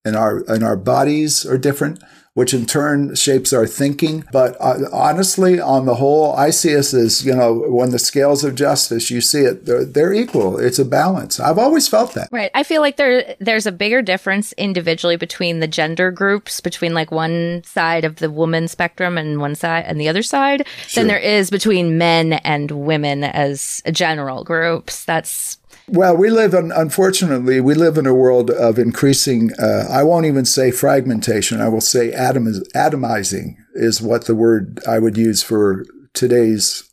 and 0.04 0.16
our 0.16 0.44
and 0.48 0.62
our 0.62 0.76
bodies 0.76 1.44
are 1.46 1.58
different, 1.58 2.02
which 2.34 2.52
in 2.52 2.66
turn 2.66 3.14
shapes 3.14 3.52
our 3.52 3.66
thinking. 3.66 4.24
But 4.32 4.56
uh, 4.60 4.80
honestly, 4.92 5.60
on 5.60 5.86
the 5.86 5.94
whole, 5.94 6.34
I 6.34 6.50
see 6.50 6.76
us 6.76 6.92
as 6.92 7.24
you 7.24 7.34
know, 7.34 7.54
when 7.68 7.90
the 7.90 7.98
scales 7.98 8.42
of 8.42 8.56
justice, 8.56 9.10
you 9.10 9.20
see 9.20 9.42
it, 9.42 9.66
they're, 9.66 9.84
they're 9.84 10.12
equal. 10.12 10.58
It's 10.58 10.80
a 10.80 10.84
balance. 10.84 11.38
I've 11.38 11.58
always 11.58 11.86
felt 11.86 12.14
that. 12.14 12.28
Right. 12.32 12.50
I 12.52 12.64
feel 12.64 12.80
like 12.80 12.96
there 12.96 13.36
there's 13.38 13.66
a 13.66 13.72
bigger 13.72 14.02
difference 14.02 14.52
individually 14.54 15.16
between 15.16 15.60
the 15.60 15.68
gender 15.68 16.10
groups, 16.10 16.60
between 16.60 16.92
like 16.92 17.12
one 17.12 17.62
side 17.64 18.04
of 18.04 18.16
the 18.16 18.30
woman 18.30 18.66
spectrum 18.66 19.16
and 19.16 19.40
one 19.40 19.54
side 19.54 19.84
and 19.86 20.00
the 20.00 20.08
other 20.08 20.22
side, 20.22 20.66
Sure. 20.88 21.02
than 21.02 21.08
there 21.08 21.18
is 21.18 21.50
between 21.50 21.98
men 21.98 22.34
and 22.34 22.70
women 22.72 23.22
as 23.22 23.80
general 23.92 24.42
groups. 24.42 25.04
That's 25.04 25.58
Well, 25.88 26.16
we 26.16 26.30
live 26.30 26.54
in, 26.54 26.72
unfortunately, 26.72 27.60
we 27.60 27.74
live 27.74 27.98
in 27.98 28.06
a 28.06 28.14
world 28.14 28.50
of 28.50 28.78
increasing, 28.78 29.50
uh, 29.58 29.86
I 29.90 30.02
won't 30.02 30.24
even 30.24 30.46
say 30.46 30.70
fragmentation, 30.70 31.60
I 31.60 31.68
will 31.68 31.82
say 31.82 32.10
atom, 32.10 32.46
atomizing 32.74 33.56
is 33.74 34.00
what 34.00 34.24
the 34.24 34.34
word 34.34 34.80
I 34.88 34.98
would 34.98 35.18
use 35.18 35.42
for 35.42 35.84
today's 36.14 36.90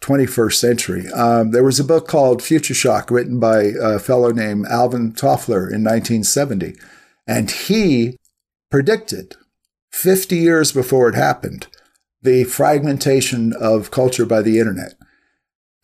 21st 0.00 0.54
century. 0.54 1.12
Um, 1.12 1.50
there 1.50 1.64
was 1.64 1.78
a 1.78 1.84
book 1.84 2.08
called 2.08 2.42
Future 2.42 2.72
Shock 2.72 3.10
written 3.10 3.38
by 3.38 3.72
a 3.80 3.98
fellow 3.98 4.30
named 4.30 4.66
Alvin 4.68 5.12
Toffler 5.12 5.70
in 5.70 5.84
1970, 5.84 6.76
and 7.26 7.50
he 7.50 8.16
predicted 8.70 9.36
50 9.92 10.36
years 10.36 10.72
before 10.72 11.10
it 11.10 11.14
happened 11.14 11.66
the 12.22 12.44
fragmentation 12.44 13.52
of 13.52 13.90
culture 13.90 14.24
by 14.24 14.40
the 14.40 14.58
internet 14.58 14.94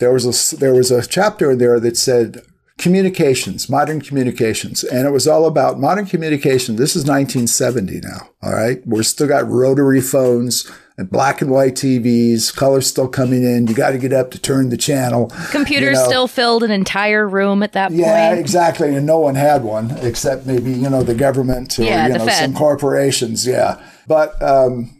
there 0.01 0.13
was 0.13 0.25
a 0.53 0.57
there 0.57 0.75
was 0.75 0.91
a 0.91 1.07
chapter 1.07 1.53
in 1.53 1.59
there 1.59 1.79
that 1.81 1.97
said 1.97 2.43
communications, 2.79 3.69
modern 3.69 4.01
communications, 4.01 4.83
and 4.83 5.07
it 5.07 5.11
was 5.11 5.29
all 5.29 5.47
about 5.47 5.79
modern 5.79 6.07
communication. 6.07 6.77
This 6.77 6.97
is 6.97 7.05
1970 7.05 8.01
now. 8.01 8.31
All 8.43 8.53
right, 8.55 8.85
we're 8.87 9.03
still 9.03 9.29
got 9.29 9.47
rotary 9.47 10.01
phones 10.01 10.71
and 10.97 11.11
black 11.11 11.41
and 11.43 11.51
white 11.51 11.75
TVs, 11.75 12.55
colors 12.55 12.87
still 12.87 13.09
coming 13.09 13.43
in. 13.45 13.67
You 13.67 13.75
got 13.75 13.91
to 13.91 13.99
get 13.99 14.13
up 14.13 14.31
to 14.33 14.39
turn 14.39 14.69
the 14.71 14.77
channel. 14.77 15.31
computers 15.51 15.97
You 15.99 16.03
know. 16.05 16.09
still 16.09 16.29
filled 16.29 16.63
an 16.63 16.71
entire 16.71 17.29
room 17.29 17.63
at 17.63 17.73
that 17.73 17.91
Yeah, 17.93 18.05
point. 18.05 18.35
Yeah, 18.37 18.41
exactly. 18.41 18.95
And 18.95 19.07
no 19.07 19.19
one 19.19 19.35
had 19.35 19.63
one 19.63 19.91
except 20.03 20.47
maybe, 20.47 20.73
you 20.73 20.91
know, 20.91 21.03
the 21.03 21.15
government 21.15 21.79
or, 21.79 21.85
Yeah, 21.85 22.07
you 22.09 22.15
know, 22.19 22.27
Fed. 22.27 22.45
some 22.45 22.55
corporations. 22.55 23.47
Yeah. 23.47 23.81
But 24.07 24.41
um, 24.43 24.91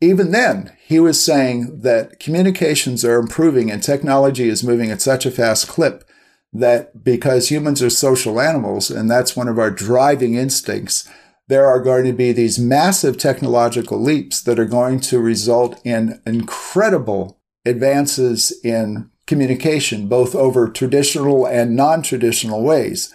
even 0.00 0.30
then, 0.30 0.72
he 0.86 1.00
was 1.00 1.24
saying 1.24 1.80
that 1.80 2.20
communications 2.20 3.06
are 3.06 3.18
improving 3.18 3.70
and 3.70 3.82
technology 3.82 4.50
is 4.50 4.62
moving 4.62 4.90
at 4.90 5.00
such 5.00 5.24
a 5.24 5.30
fast 5.30 5.66
clip 5.66 6.04
that 6.52 7.02
because 7.02 7.50
humans 7.50 7.82
are 7.82 7.88
social 7.88 8.38
animals 8.38 8.90
and 8.90 9.10
that's 9.10 9.34
one 9.34 9.48
of 9.48 9.58
our 9.58 9.70
driving 9.70 10.34
instincts, 10.34 11.08
there 11.48 11.64
are 11.64 11.80
going 11.80 12.04
to 12.04 12.12
be 12.12 12.32
these 12.32 12.58
massive 12.58 13.16
technological 13.16 13.98
leaps 13.98 14.42
that 14.42 14.58
are 14.58 14.66
going 14.66 15.00
to 15.00 15.18
result 15.18 15.80
in 15.84 16.20
incredible 16.26 17.40
advances 17.64 18.52
in 18.62 19.10
communication, 19.26 20.06
both 20.06 20.34
over 20.34 20.68
traditional 20.68 21.46
and 21.46 21.74
non 21.74 22.02
traditional 22.02 22.62
ways. 22.62 23.10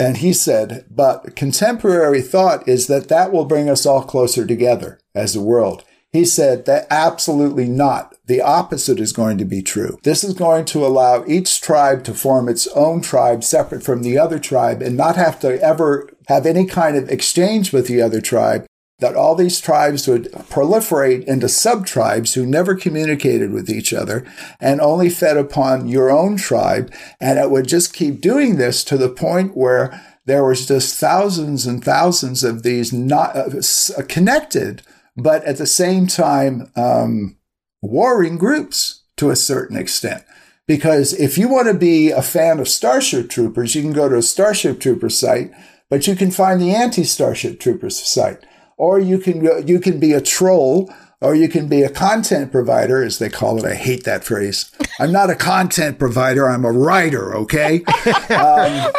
And 0.00 0.16
he 0.16 0.32
said, 0.32 0.86
but 0.90 1.36
contemporary 1.36 2.22
thought 2.22 2.66
is 2.66 2.88
that 2.88 3.06
that 3.06 3.30
will 3.30 3.44
bring 3.44 3.70
us 3.70 3.86
all 3.86 4.02
closer 4.02 4.44
together 4.44 4.98
as 5.14 5.36
a 5.36 5.40
world. 5.40 5.84
He 6.12 6.26
said 6.26 6.66
that 6.66 6.86
absolutely 6.90 7.66
not. 7.68 8.14
The 8.26 8.42
opposite 8.42 9.00
is 9.00 9.14
going 9.14 9.38
to 9.38 9.46
be 9.46 9.62
true. 9.62 9.98
This 10.02 10.22
is 10.22 10.34
going 10.34 10.66
to 10.66 10.84
allow 10.84 11.24
each 11.26 11.60
tribe 11.62 12.04
to 12.04 12.14
form 12.14 12.48
its 12.48 12.66
own 12.68 13.00
tribe 13.00 13.42
separate 13.42 13.82
from 13.82 14.02
the 14.02 14.18
other 14.18 14.38
tribe 14.38 14.82
and 14.82 14.96
not 14.96 15.16
have 15.16 15.40
to 15.40 15.60
ever 15.62 16.10
have 16.28 16.44
any 16.44 16.66
kind 16.66 16.96
of 16.96 17.08
exchange 17.08 17.72
with 17.72 17.86
the 17.86 18.02
other 18.02 18.20
tribe. 18.20 18.66
That 18.98 19.16
all 19.16 19.34
these 19.34 19.60
tribes 19.60 20.06
would 20.06 20.30
proliferate 20.32 21.24
into 21.24 21.48
sub 21.48 21.86
tribes 21.86 22.34
who 22.34 22.46
never 22.46 22.76
communicated 22.76 23.50
with 23.50 23.68
each 23.68 23.92
other 23.92 24.24
and 24.60 24.80
only 24.80 25.10
fed 25.10 25.36
upon 25.36 25.88
your 25.88 26.10
own 26.10 26.36
tribe. 26.36 26.92
And 27.20 27.38
it 27.38 27.50
would 27.50 27.66
just 27.66 27.94
keep 27.94 28.20
doing 28.20 28.56
this 28.56 28.84
to 28.84 28.96
the 28.96 29.08
point 29.08 29.56
where 29.56 30.00
there 30.24 30.44
was 30.44 30.66
just 30.66 31.00
thousands 31.00 31.66
and 31.66 31.82
thousands 31.82 32.44
of 32.44 32.62
these 32.62 32.92
not 32.92 33.36
uh, 33.36 34.02
connected, 34.08 34.82
but 35.16 35.44
at 35.44 35.58
the 35.58 35.66
same 35.66 36.06
time, 36.06 36.70
um, 36.76 37.36
warring 37.80 38.38
groups 38.38 39.02
to 39.16 39.30
a 39.30 39.36
certain 39.36 39.76
extent. 39.76 40.24
Because 40.66 41.12
if 41.12 41.36
you 41.36 41.48
want 41.48 41.68
to 41.68 41.74
be 41.74 42.10
a 42.10 42.22
fan 42.22 42.60
of 42.60 42.68
Starship 42.68 43.28
Troopers, 43.28 43.74
you 43.74 43.82
can 43.82 43.92
go 43.92 44.08
to 44.08 44.16
a 44.16 44.22
Starship 44.22 44.80
Troopers 44.80 45.18
site, 45.18 45.50
but 45.90 46.06
you 46.06 46.14
can 46.14 46.30
find 46.30 46.60
the 46.60 46.74
anti-Starship 46.74 47.58
Troopers 47.58 48.00
site. 48.00 48.44
Or 48.78 48.98
you 48.98 49.18
can 49.18 49.66
you 49.68 49.78
can 49.80 50.00
be 50.00 50.12
a 50.12 50.20
troll, 50.20 50.92
or 51.20 51.34
you 51.34 51.48
can 51.48 51.68
be 51.68 51.82
a 51.82 51.90
content 51.90 52.50
provider, 52.50 53.02
as 53.02 53.18
they 53.18 53.28
call 53.28 53.58
it. 53.58 53.70
I 53.70 53.74
hate 53.74 54.04
that 54.04 54.24
phrase. 54.24 54.70
I'm 54.98 55.12
not 55.12 55.30
a 55.30 55.36
content 55.36 55.98
provider. 55.98 56.48
I'm 56.48 56.64
a 56.64 56.72
writer. 56.72 57.34
Okay. 57.36 57.84
Um, 58.30 58.90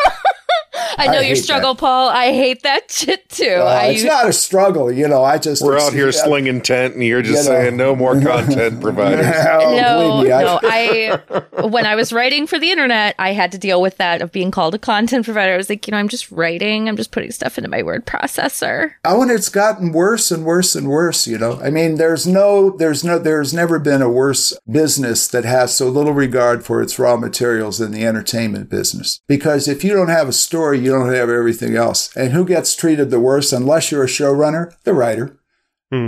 I 0.98 1.08
know 1.08 1.20
I 1.20 1.22
your 1.22 1.36
hate 1.36 1.44
struggle, 1.44 1.76
Paul. 1.76 2.10
I 2.10 2.28
hate 2.34 2.64
that 2.64 2.92
shit 2.92 3.28
too. 3.30 3.56
uh, 3.60 3.64
I 3.66 3.86
it's 3.88 4.04
not 4.04 4.28
a 4.28 4.34
struggle. 4.34 4.92
You 4.92 5.08
know, 5.08 5.24
I 5.24 5.38
just 5.38 5.62
We're 5.64 5.80
out 5.80 5.94
here 5.94 6.12
slinging 6.12 6.62
tent, 6.62 6.94
and 6.96 7.04
you're 7.04 7.22
just 7.22 7.46
you 7.46 7.50
know. 7.50 7.60
saying 7.60 7.78
no 7.78 7.96
more 7.96 8.20
content 8.22 8.82
providers. 8.82 9.26
Oh, 9.26 9.76
no, 9.76 10.22
me, 10.24 10.32
I- 10.32 10.42
no. 10.44 10.60
I 10.64 11.42
when 11.68 11.86
I 11.86 11.96
was 11.96 12.12
writing 12.14 12.48
for 12.48 12.60
the 12.60 12.72
internet, 12.72 13.16
I 13.20 13.34
had 13.34 13.52
to 13.54 13.58
deal 13.58 13.82
with 13.82 13.98
that 13.98 14.22
of 14.22 14.32
being 14.32 14.52
called 14.52 14.76
a 14.76 14.80
content 14.80 15.26
provider. 15.26 15.54
I 15.54 15.58
was 15.58 15.70
like, 15.70 15.88
you 15.88 15.92
know, 15.92 15.98
I'm 15.98 16.08
just 16.10 16.32
writing. 16.32 16.88
I'm 16.90 16.98
just 16.98 17.12
putting 17.12 17.32
stuff 17.32 17.58
into 17.58 17.70
my 17.70 17.84
word 17.84 18.06
processor. 18.06 18.94
Oh, 19.06 19.22
and 19.22 19.32
it's 19.32 19.50
gotten 19.50 19.92
worse 19.92 20.32
and 20.32 20.46
worse 20.46 20.76
and 20.76 20.88
worse, 20.88 21.28
you 21.28 21.38
know. 21.38 21.60
I 21.62 21.70
mean, 21.70 21.96
there's 21.96 22.26
no, 22.28 22.70
there's 22.72 23.04
no, 23.04 23.20
there's 23.20 23.54
never 23.54 23.80
been 23.80 24.02
a 24.02 24.10
worse 24.10 24.58
business 24.70 25.28
that 25.30 25.46
has 25.46 25.76
so 25.76 25.90
little 25.90 26.14
regard 26.14 26.66
for 26.66 26.82
its 26.82 26.98
raw 27.00 27.18
materials 27.18 27.80
than 27.80 27.92
the 27.92 28.06
entertainment 28.06 28.70
business. 28.70 29.22
Because 29.28 29.68
if 29.68 29.84
you 29.84 29.94
don't 29.94 30.10
have 30.10 30.28
a 30.28 30.34
story, 30.34 30.80
you 30.84 30.92
don't 30.92 31.14
have 31.14 31.30
everything 31.30 31.76
else. 31.76 32.16
And 32.16 32.32
who 32.32 32.46
gets 32.46 32.76
treated 32.76 33.10
the 33.10 33.20
worst 33.20 33.54
unless 33.54 33.92
you're 33.92 34.04
a 34.04 34.08
showrunner? 34.08 34.76
The 34.84 34.94
writer. 34.94 35.38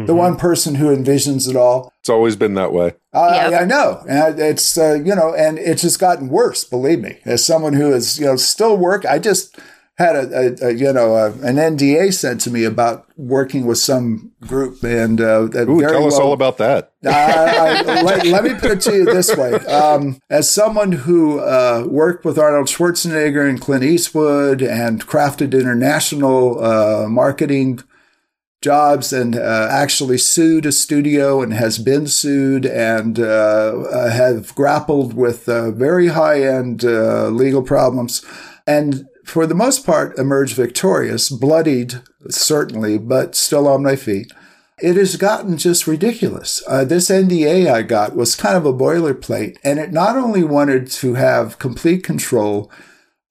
The 0.07 0.15
one 0.15 0.36
person 0.36 0.76
who 0.76 0.88
envisions 0.88 1.47
it 1.47 1.55
all. 1.55 1.93
It's 1.99 2.09
always 2.09 2.36
been 2.36 2.55
that 2.55 2.73
way. 2.73 2.95
I, 3.13 3.53
I 3.61 3.65
know, 3.65 4.03
and 4.09 4.39
it's 4.39 4.80
uh, 4.80 4.95
you 4.95 5.13
know, 5.13 5.36
and 5.36 5.59
it's 5.59 5.84
just 5.84 5.99
gotten 5.99 6.28
worse. 6.28 6.63
Believe 6.63 7.01
me, 7.01 7.19
as 7.23 7.45
someone 7.45 7.73
who 7.73 7.93
is 7.93 8.19
you 8.19 8.26
know 8.26 8.36
still 8.36 8.78
work, 8.78 9.05
I 9.05 9.19
just 9.19 9.59
had 9.98 10.16
a, 10.16 10.38
a, 10.38 10.68
a 10.68 10.74
you 10.74 10.91
know 10.91 11.16
a, 11.16 11.32
an 11.32 11.56
NDA 11.56 12.14
sent 12.14 12.41
to 12.41 12.52
me 12.52 12.64
about 12.64 13.08
working 13.16 13.66
with 13.66 13.78
some 13.78 14.34
group, 14.41 14.84
and 14.84 15.22
uh, 15.22 15.46
that 15.46 15.70
Ooh, 15.70 15.80
tell 15.80 16.06
us 16.06 16.20
all 16.20 16.34
about 16.34 16.58
that. 16.58 16.93
I, 17.06 17.82
I, 17.88 18.02
let, 18.02 18.26
let 18.26 18.43
me 18.43 18.54
put 18.56 18.72
it 18.72 18.82
to 18.82 18.96
you 18.96 19.06
this 19.06 19.36
way: 19.36 19.54
um, 19.54 20.20
as 20.30 20.50
someone 20.50 20.91
who 20.91 21.39
uh, 21.39 21.86
worked 21.88 22.26
with 22.26 22.38
Arnold 22.38 22.68
Schwarzenegger 22.68 23.48
and 23.50 23.62
Clint 23.62 23.84
Eastwood 23.84 24.62
and 24.62 25.06
crafted 25.08 25.54
international 25.54 26.64
uh, 26.64 27.08
marketing 27.08 27.80
jobs 28.62 29.14
and 29.14 29.36
uh, 29.36 29.68
actually 29.72 30.18
sued 30.18 30.66
a 30.66 30.72
studio 30.72 31.41
and 31.41 31.54
has 31.54 31.78
been 31.78 32.08
sued 32.08 32.66
and 32.66 33.20
uh, 33.20 34.10
have 34.10 34.56
grappled 34.56 35.14
with 35.14 35.48
uh, 35.48 35.70
very 35.70 36.08
high 36.08 36.41
end 36.41 36.84
uh, 36.84 37.28
legal 37.28 37.62
problems. 37.62 38.26
And 38.66 39.08
for 39.26 39.45
the 39.47 39.55
most 39.55 39.86
part, 39.86 40.17
emerged 40.17 40.55
victorious, 40.55 41.30
bloodied, 41.30 42.01
certainly, 42.30 42.97
but 42.97 43.36
still 43.36 43.67
on 43.67 43.84
my 43.84 43.95
feet. 43.95 44.32
It 44.82 44.97
has 44.97 45.15
gotten 45.15 45.57
just 45.57 45.88
ridiculous. 45.88 46.61
Uh, 46.67 46.84
this 46.84 47.09
NDA 47.09 47.71
I 47.71 47.82
got 47.82 48.15
was 48.15 48.36
kind 48.36 48.57
of 48.57 48.65
a 48.65 48.73
boilerplate, 48.73 49.57
and 49.63 49.80
it 49.80 49.91
not 49.91 50.17
only 50.17 50.43
wanted 50.43 50.88
to 50.91 51.15
have 51.15 51.59
complete 51.59 52.03
control 52.03 52.71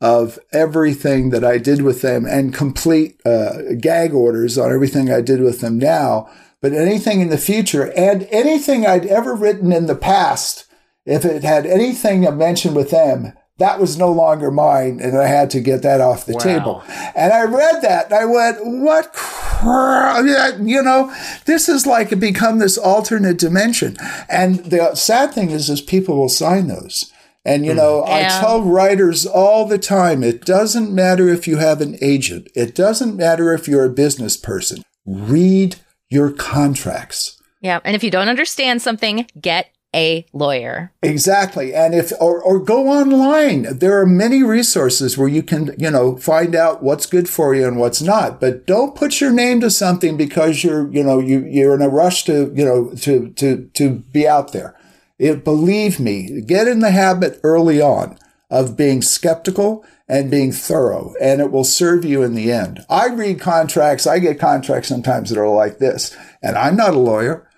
of 0.00 0.38
everything 0.52 1.30
that 1.30 1.44
I 1.44 1.58
did 1.58 1.82
with 1.82 2.02
them 2.02 2.26
and 2.26 2.52
complete 2.52 3.20
uh, 3.24 3.74
gag 3.80 4.12
orders 4.12 4.58
on 4.58 4.72
everything 4.72 5.10
I 5.10 5.20
did 5.20 5.40
with 5.40 5.60
them 5.60 5.78
now, 5.78 6.30
but 6.60 6.72
anything 6.72 7.20
in 7.20 7.28
the 7.28 7.38
future 7.38 7.92
and 7.92 8.26
anything 8.30 8.86
I'd 8.86 9.06
ever 9.06 9.34
written 9.34 9.72
in 9.72 9.86
the 9.86 9.94
past, 9.94 10.66
if 11.06 11.24
it 11.24 11.44
had 11.44 11.66
anything 11.66 12.22
to 12.22 12.32
mention 12.32 12.74
with 12.74 12.90
them, 12.90 13.34
that 13.58 13.80
was 13.80 13.96
no 13.96 14.10
longer 14.10 14.50
mine, 14.50 14.98
and 15.00 15.16
I 15.16 15.26
had 15.26 15.50
to 15.50 15.60
get 15.60 15.82
that 15.82 16.00
off 16.00 16.26
the 16.26 16.32
wow. 16.32 16.38
table. 16.40 16.84
And 17.14 17.32
I 17.32 17.44
read 17.44 17.82
that, 17.82 18.06
and 18.06 18.14
I 18.14 18.24
went, 18.24 18.58
"What 18.64 19.12
crap?" 19.12 20.24
You 20.60 20.82
know, 20.82 21.14
this 21.44 21.68
is 21.68 21.86
like 21.86 22.10
it 22.10 22.16
become 22.16 22.58
this 22.58 22.76
alternate 22.76 23.38
dimension. 23.38 23.96
And 24.28 24.64
the 24.64 24.94
sad 24.94 25.32
thing 25.32 25.50
is, 25.50 25.70
is 25.70 25.80
people 25.80 26.16
will 26.16 26.28
sign 26.28 26.66
those. 26.66 27.12
And, 27.44 27.64
you 27.64 27.72
hmm. 27.72 27.78
know, 27.78 28.04
yeah. 28.06 28.14
I 28.14 28.40
tell 28.40 28.62
writers 28.62 29.26
all 29.26 29.66
the 29.66 29.78
time 29.78 30.22
it 30.24 30.44
doesn't 30.44 30.92
matter 30.92 31.28
if 31.28 31.46
you 31.46 31.58
have 31.58 31.80
an 31.80 31.96
agent, 32.00 32.48
it 32.54 32.74
doesn't 32.74 33.16
matter 33.16 33.52
if 33.52 33.68
you're 33.68 33.84
a 33.84 33.90
business 33.90 34.36
person. 34.36 34.82
Read 35.04 35.76
your 36.08 36.30
contracts. 36.30 37.40
Yeah. 37.60 37.80
And 37.84 37.94
if 37.94 38.02
you 38.02 38.10
don't 38.10 38.28
understand 38.28 38.82
something, 38.82 39.26
get 39.40 39.73
a 39.94 40.26
lawyer. 40.32 40.92
Exactly. 41.02 41.72
And 41.72 41.94
if, 41.94 42.12
or, 42.20 42.42
or 42.42 42.58
go 42.58 42.88
online. 42.88 43.78
There 43.78 43.98
are 44.00 44.06
many 44.06 44.42
resources 44.42 45.16
where 45.16 45.28
you 45.28 45.42
can, 45.42 45.74
you 45.78 45.90
know, 45.90 46.16
find 46.16 46.54
out 46.54 46.82
what's 46.82 47.06
good 47.06 47.28
for 47.28 47.54
you 47.54 47.66
and 47.66 47.78
what's 47.78 48.02
not. 48.02 48.40
But 48.40 48.66
don't 48.66 48.96
put 48.96 49.20
your 49.20 49.32
name 49.32 49.60
to 49.60 49.70
something 49.70 50.16
because 50.16 50.64
you're, 50.64 50.90
you 50.90 51.04
know, 51.04 51.20
you, 51.20 51.44
you're 51.44 51.74
in 51.74 51.82
a 51.82 51.88
rush 51.88 52.24
to, 52.24 52.52
you 52.54 52.64
know, 52.64 52.90
to, 52.96 53.30
to, 53.30 53.70
to 53.74 53.90
be 54.12 54.26
out 54.26 54.52
there. 54.52 54.76
It, 55.18 55.44
believe 55.44 56.00
me, 56.00 56.40
get 56.42 56.66
in 56.66 56.80
the 56.80 56.90
habit 56.90 57.40
early 57.44 57.80
on 57.80 58.18
of 58.50 58.76
being 58.76 59.00
skeptical 59.00 59.84
and 60.08 60.30
being 60.30 60.52
thorough, 60.52 61.14
and 61.20 61.40
it 61.40 61.50
will 61.50 61.64
serve 61.64 62.04
you 62.04 62.22
in 62.22 62.34
the 62.34 62.52
end. 62.52 62.84
I 62.90 63.08
read 63.08 63.40
contracts. 63.40 64.06
I 64.06 64.18
get 64.18 64.38
contracts 64.38 64.88
sometimes 64.88 65.30
that 65.30 65.38
are 65.38 65.48
like 65.48 65.78
this, 65.78 66.14
and 66.42 66.56
I'm 66.56 66.76
not 66.76 66.94
a 66.94 66.98
lawyer. 66.98 67.48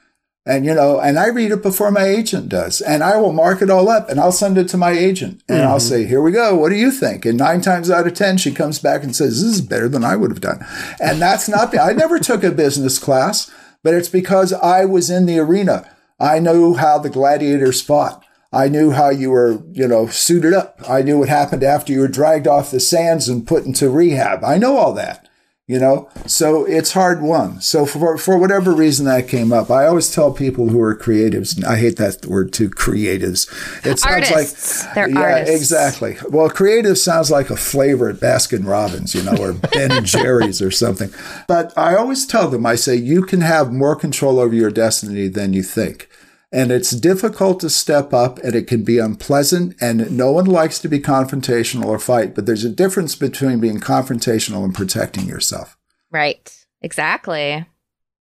And, 0.47 0.65
you 0.65 0.75
know, 0.75 1.01
and 1.01 1.19
I 1.19 1.27
read 1.27 1.51
it 1.51 1.61
before 1.61 1.91
my 1.91 2.05
agent 2.05 2.49
does. 2.49 2.81
And 2.81 3.03
I 3.03 3.17
will 3.17 3.33
mark 3.33 3.63
it 3.63 3.69
all 3.69 3.89
up 3.89 4.09
and 4.09 4.21
I'll 4.21 4.31
send 4.31 4.57
it 4.57 4.69
to 4.69 4.77
my 4.77 4.93
agent. 4.93 5.43
And 5.49 5.59
mm-hmm. 5.59 5.69
I'll 5.69 5.81
say, 5.81 6.05
here 6.05 6.23
we 6.23 6.31
go. 6.31 6.55
What 6.55 6.69
do 6.69 6.77
you 6.77 6.93
think? 6.93 7.27
And 7.27 7.37
nine 7.37 7.61
times 7.61 7.91
out 7.91 8.07
of 8.07 8.15
10, 8.15 8.37
she 8.37 8.53
comes 8.53 8.79
back 8.79 9.03
and 9.03 9.15
says, 9.15 9.43
this 9.43 9.55
is 9.55 9.61
better 9.61 9.89
than 9.89 10.05
I 10.05 10.15
would 10.15 10.31
have 10.31 10.41
done. 10.41 10.65
And 11.01 11.21
that's 11.21 11.49
not, 11.49 11.73
the, 11.73 11.81
I 11.83 11.93
never 11.95 12.21
took 12.21 12.45
a 12.45 12.53
business 12.53 13.01
class, 13.01 13.51
but 13.83 13.93
it's 13.93 14.09
because 14.09 14.53
I 14.53 14.85
was 14.85 15.11
in 15.11 15.27
the 15.27 15.41
arena. 15.41 15.91
I 16.21 16.39
knew 16.39 16.75
how 16.75 16.99
the 16.99 17.11
gladiators 17.11 17.83
fought. 17.83 18.25
I 18.53 18.69
knew 18.69 18.93
how 18.93 19.11
you 19.11 19.31
were, 19.31 19.63
you 19.73 19.89
know, 19.89 20.07
suited 20.07 20.55
up. 20.55 20.81
I 20.89 21.03
knew 21.03 21.19
what 21.19 21.29
happened 21.29 21.65
after 21.65 21.93
you 21.93 22.01
were 22.01 22.09
dragged 22.09 22.47
off 22.47 22.71
the 22.71 22.81
sands 22.81 23.29
and 23.29 23.47
put 23.47 23.65
into 23.65 23.91
rehab. 23.91 24.45
I 24.45 24.59
know 24.59 24.79
all 24.79 24.93
that, 24.95 25.29
you 25.69 25.81
know, 25.81 26.09
so 26.27 26.65
it's 26.65 26.93
hard 26.93 27.21
won. 27.21 27.61
So 27.61 27.87
for, 27.87 28.17
for 28.19 28.39
whatever 28.39 28.73
reason 28.73 29.05
that 29.07 29.27
came 29.27 29.53
up, 29.53 29.69
I 29.69 29.87
always 29.87 30.15
tell 30.15 30.33
people 30.33 30.69
who 30.69 30.81
are 30.81 30.95
creatives, 30.97 31.63
I 31.65 31.77
hate 31.77 31.97
that 31.97 32.25
word 32.25 32.53
too, 32.53 32.71
creatives. 32.71 33.49
It 33.85 33.99
sounds 33.99 34.31
artists. 34.31 34.85
like, 34.85 34.95
They're 34.95 35.11
yeah, 35.11 35.21
artists. 35.21 35.57
exactly. 35.57 36.17
Well, 36.31 36.49
creative 36.51 36.99
sounds 36.99 37.33
like 37.33 37.51
a 37.51 37.57
flavor 37.57 38.09
at 38.09 38.17
Baskin 38.17 38.65
Robbins, 38.65 39.13
you 39.13 39.25
know, 39.25 39.37
or 39.37 39.55
Ben 39.55 39.91
and 39.91 40.07
Jerry's 40.07 40.63
or 40.63 40.71
something. 40.71 41.11
But 41.49 41.77
I 41.77 41.97
always 41.97 42.27
tell 42.27 42.49
them, 42.49 42.65
I 42.65 42.77
say, 42.77 42.95
you 42.95 43.23
can 43.23 43.41
have 43.41 43.73
more 43.73 43.97
control 43.97 44.39
over 44.39 44.55
your 44.55 44.71
destiny 44.71 45.27
than 45.27 45.53
you 45.53 45.65
think. 45.65 46.09
And 46.53 46.71
it's 46.71 46.91
difficult 46.91 47.61
to 47.61 47.71
step 47.71 48.15
up 48.15 48.39
and 48.39 48.55
it 48.55 48.67
can 48.67 48.85
be 48.85 48.99
unpleasant 48.99 49.75
and 49.81 50.17
no 50.17 50.31
one 50.31 50.47
likes 50.47 50.79
to 50.79 50.89
be 50.89 51.01
confrontational 51.01 51.87
or 51.87 51.99
fight, 51.99 52.35
but 52.35 52.47
there's 52.47 52.65
a 52.65 52.71
difference 52.71 53.17
between 53.17 53.59
being 53.59 53.81
confrontational 53.81 54.65
and 54.65 54.75
protecting 54.75 55.27
yourself. 55.27 55.77
Right. 56.11 56.57
Exactly. 56.83 57.67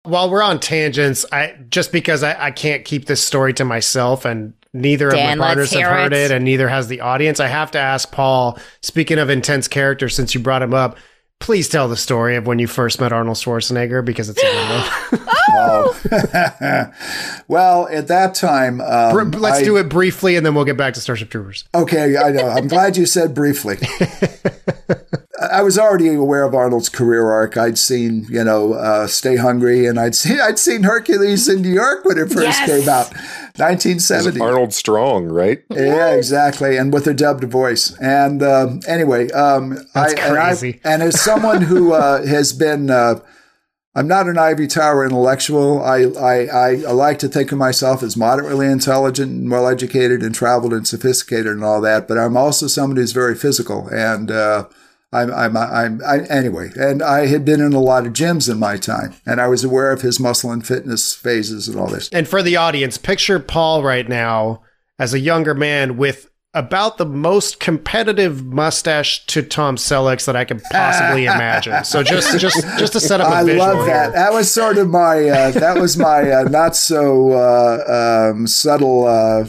While 0.04 0.30
we're 0.30 0.42
on 0.42 0.58
tangents, 0.58 1.24
I 1.32 1.56
just 1.68 1.92
because 1.92 2.22
I, 2.22 2.46
I 2.46 2.50
can't 2.50 2.84
keep 2.84 3.06
this 3.06 3.22
story 3.22 3.52
to 3.54 3.64
myself 3.64 4.24
and 4.24 4.54
neither 4.72 5.10
Dan, 5.10 5.34
of 5.34 5.38
my 5.38 5.46
partners 5.46 5.72
have 5.72 5.90
heard 5.90 6.12
it. 6.12 6.30
it 6.30 6.34
and 6.34 6.44
neither 6.44 6.68
has 6.68 6.88
the 6.88 7.00
audience, 7.00 7.40
I 7.40 7.46
have 7.46 7.70
to 7.72 7.78
ask 7.78 8.10
Paul, 8.10 8.58
speaking 8.82 9.18
of 9.18 9.30
intense 9.30 9.68
characters, 9.68 10.14
since 10.14 10.34
you 10.34 10.40
brought 10.40 10.62
him 10.62 10.74
up, 10.74 10.98
please 11.40 11.68
tell 11.68 11.88
the 11.88 11.96
story 11.96 12.36
of 12.36 12.46
when 12.46 12.58
you 12.58 12.66
first 12.66 13.00
met 13.00 13.12
Arnold 13.12 13.36
Schwarzenegger 13.36 14.04
because 14.04 14.28
it's 14.30 14.42
a 14.42 14.46
good 14.46 15.20
one. 15.20 15.28
oh. 15.50 16.92
well, 17.48 17.88
at 17.88 18.08
that 18.08 18.34
time, 18.34 18.80
um, 18.80 19.30
let's 19.32 19.58
I, 19.58 19.64
do 19.64 19.76
it 19.76 19.88
briefly, 19.88 20.36
and 20.36 20.44
then 20.44 20.54
we'll 20.54 20.64
get 20.64 20.76
back 20.76 20.94
to 20.94 21.00
Starship 21.00 21.30
Troopers. 21.30 21.64
Okay, 21.74 22.16
I 22.16 22.30
know. 22.30 22.48
I'm 22.48 22.68
glad 22.68 22.96
you 22.96 23.06
said 23.06 23.34
briefly. 23.34 23.76
I 25.40 25.62
was 25.62 25.78
already 25.78 26.14
aware 26.14 26.44
of 26.44 26.54
Arnold's 26.54 26.88
career 26.88 27.30
arc. 27.30 27.56
I'd 27.56 27.76
seen, 27.76 28.26
you 28.28 28.44
know, 28.44 28.74
uh, 28.74 29.06
Stay 29.08 29.36
Hungry, 29.36 29.86
and 29.86 29.98
I'd 29.98 30.14
seen 30.14 30.40
I'd 30.40 30.58
seen 30.58 30.84
Hercules 30.84 31.48
in 31.48 31.62
New 31.62 31.72
York 31.72 32.04
when 32.04 32.18
it 32.18 32.28
first 32.28 32.58
yes. 32.60 32.66
came 32.66 32.88
out, 32.88 33.12
1970. 33.56 34.40
Arnold 34.40 34.72
Strong, 34.72 35.26
right? 35.26 35.62
Yeah, 35.70 36.10
exactly, 36.12 36.76
and 36.76 36.92
with 36.92 37.06
a 37.06 37.14
dubbed 37.14 37.44
voice. 37.44 37.96
And 37.98 38.42
um, 38.42 38.80
anyway, 38.86 39.30
um, 39.32 39.78
That's 39.94 40.14
I, 40.14 40.30
crazy. 40.30 40.80
And, 40.84 40.84
I, 40.84 40.94
and, 40.94 41.02
as 41.02 41.20
someone 41.20 41.62
who 41.62 41.92
uh, 41.92 42.24
has 42.24 42.52
been 42.52 42.90
uh, 42.90 43.20
I'm 43.96 44.08
not 44.08 44.28
an 44.28 44.38
Ivy 44.38 44.66
tower 44.66 45.04
intellectual. 45.04 45.82
I, 45.82 46.02
I, 46.18 46.46
I, 46.46 46.68
I, 46.82 46.92
like 46.92 47.20
to 47.20 47.28
think 47.28 47.52
of 47.52 47.58
myself 47.58 48.02
as 48.02 48.16
moderately 48.16 48.66
intelligent 48.66 49.30
and 49.30 49.50
well 49.50 49.68
educated 49.68 50.22
and 50.22 50.34
traveled 50.34 50.72
and 50.72 50.86
sophisticated 50.86 51.52
and 51.52 51.62
all 51.62 51.80
that, 51.82 52.08
but 52.08 52.18
I'm 52.18 52.36
also 52.36 52.66
somebody 52.66 53.02
who's 53.02 53.12
very 53.12 53.36
physical. 53.36 53.86
And, 53.88 54.32
uh, 54.32 54.66
I'm, 55.14 55.32
I'm, 55.32 55.56
I'm, 55.56 56.00
I, 56.04 56.20
anyway, 56.28 56.70
and 56.76 57.02
I 57.02 57.26
had 57.26 57.44
been 57.44 57.60
in 57.60 57.72
a 57.72 57.80
lot 57.80 58.06
of 58.06 58.12
gyms 58.12 58.50
in 58.50 58.58
my 58.58 58.76
time, 58.76 59.14
and 59.24 59.40
I 59.40 59.46
was 59.46 59.62
aware 59.62 59.92
of 59.92 60.02
his 60.02 60.18
muscle 60.18 60.50
and 60.50 60.66
fitness 60.66 61.14
phases 61.14 61.68
and 61.68 61.78
all 61.78 61.86
this. 61.86 62.08
And 62.10 62.26
for 62.26 62.42
the 62.42 62.56
audience, 62.56 62.98
picture 62.98 63.38
Paul 63.38 63.84
right 63.84 64.08
now 64.08 64.62
as 64.98 65.14
a 65.14 65.20
younger 65.20 65.54
man 65.54 65.96
with 65.96 66.30
about 66.54 66.98
the 66.98 67.06
most 67.06 67.58
competitive 67.58 68.44
mustache 68.44 69.26
to 69.26 69.42
Tom 69.42 69.76
Selleck's 69.76 70.24
that 70.26 70.36
I 70.36 70.44
can 70.44 70.60
possibly 70.70 71.24
imagine. 71.26 71.84
So 71.84 72.02
just 72.02 72.38
just 72.38 72.62
just 72.78 72.92
to 72.94 73.00
set 73.00 73.20
up 73.20 73.28
a 73.28 73.36
I 73.36 73.42
love 73.42 73.86
that. 73.86 74.06
Here. 74.06 74.12
That 74.12 74.32
was 74.32 74.50
sort 74.50 74.78
of 74.78 74.88
my 74.88 75.28
uh, 75.28 75.50
that 75.52 75.78
was 75.78 75.96
my 75.96 76.30
uh, 76.30 76.42
not 76.44 76.76
so 76.76 77.32
uh, 77.32 78.30
um, 78.32 78.46
subtle. 78.46 79.06
Uh, 79.06 79.46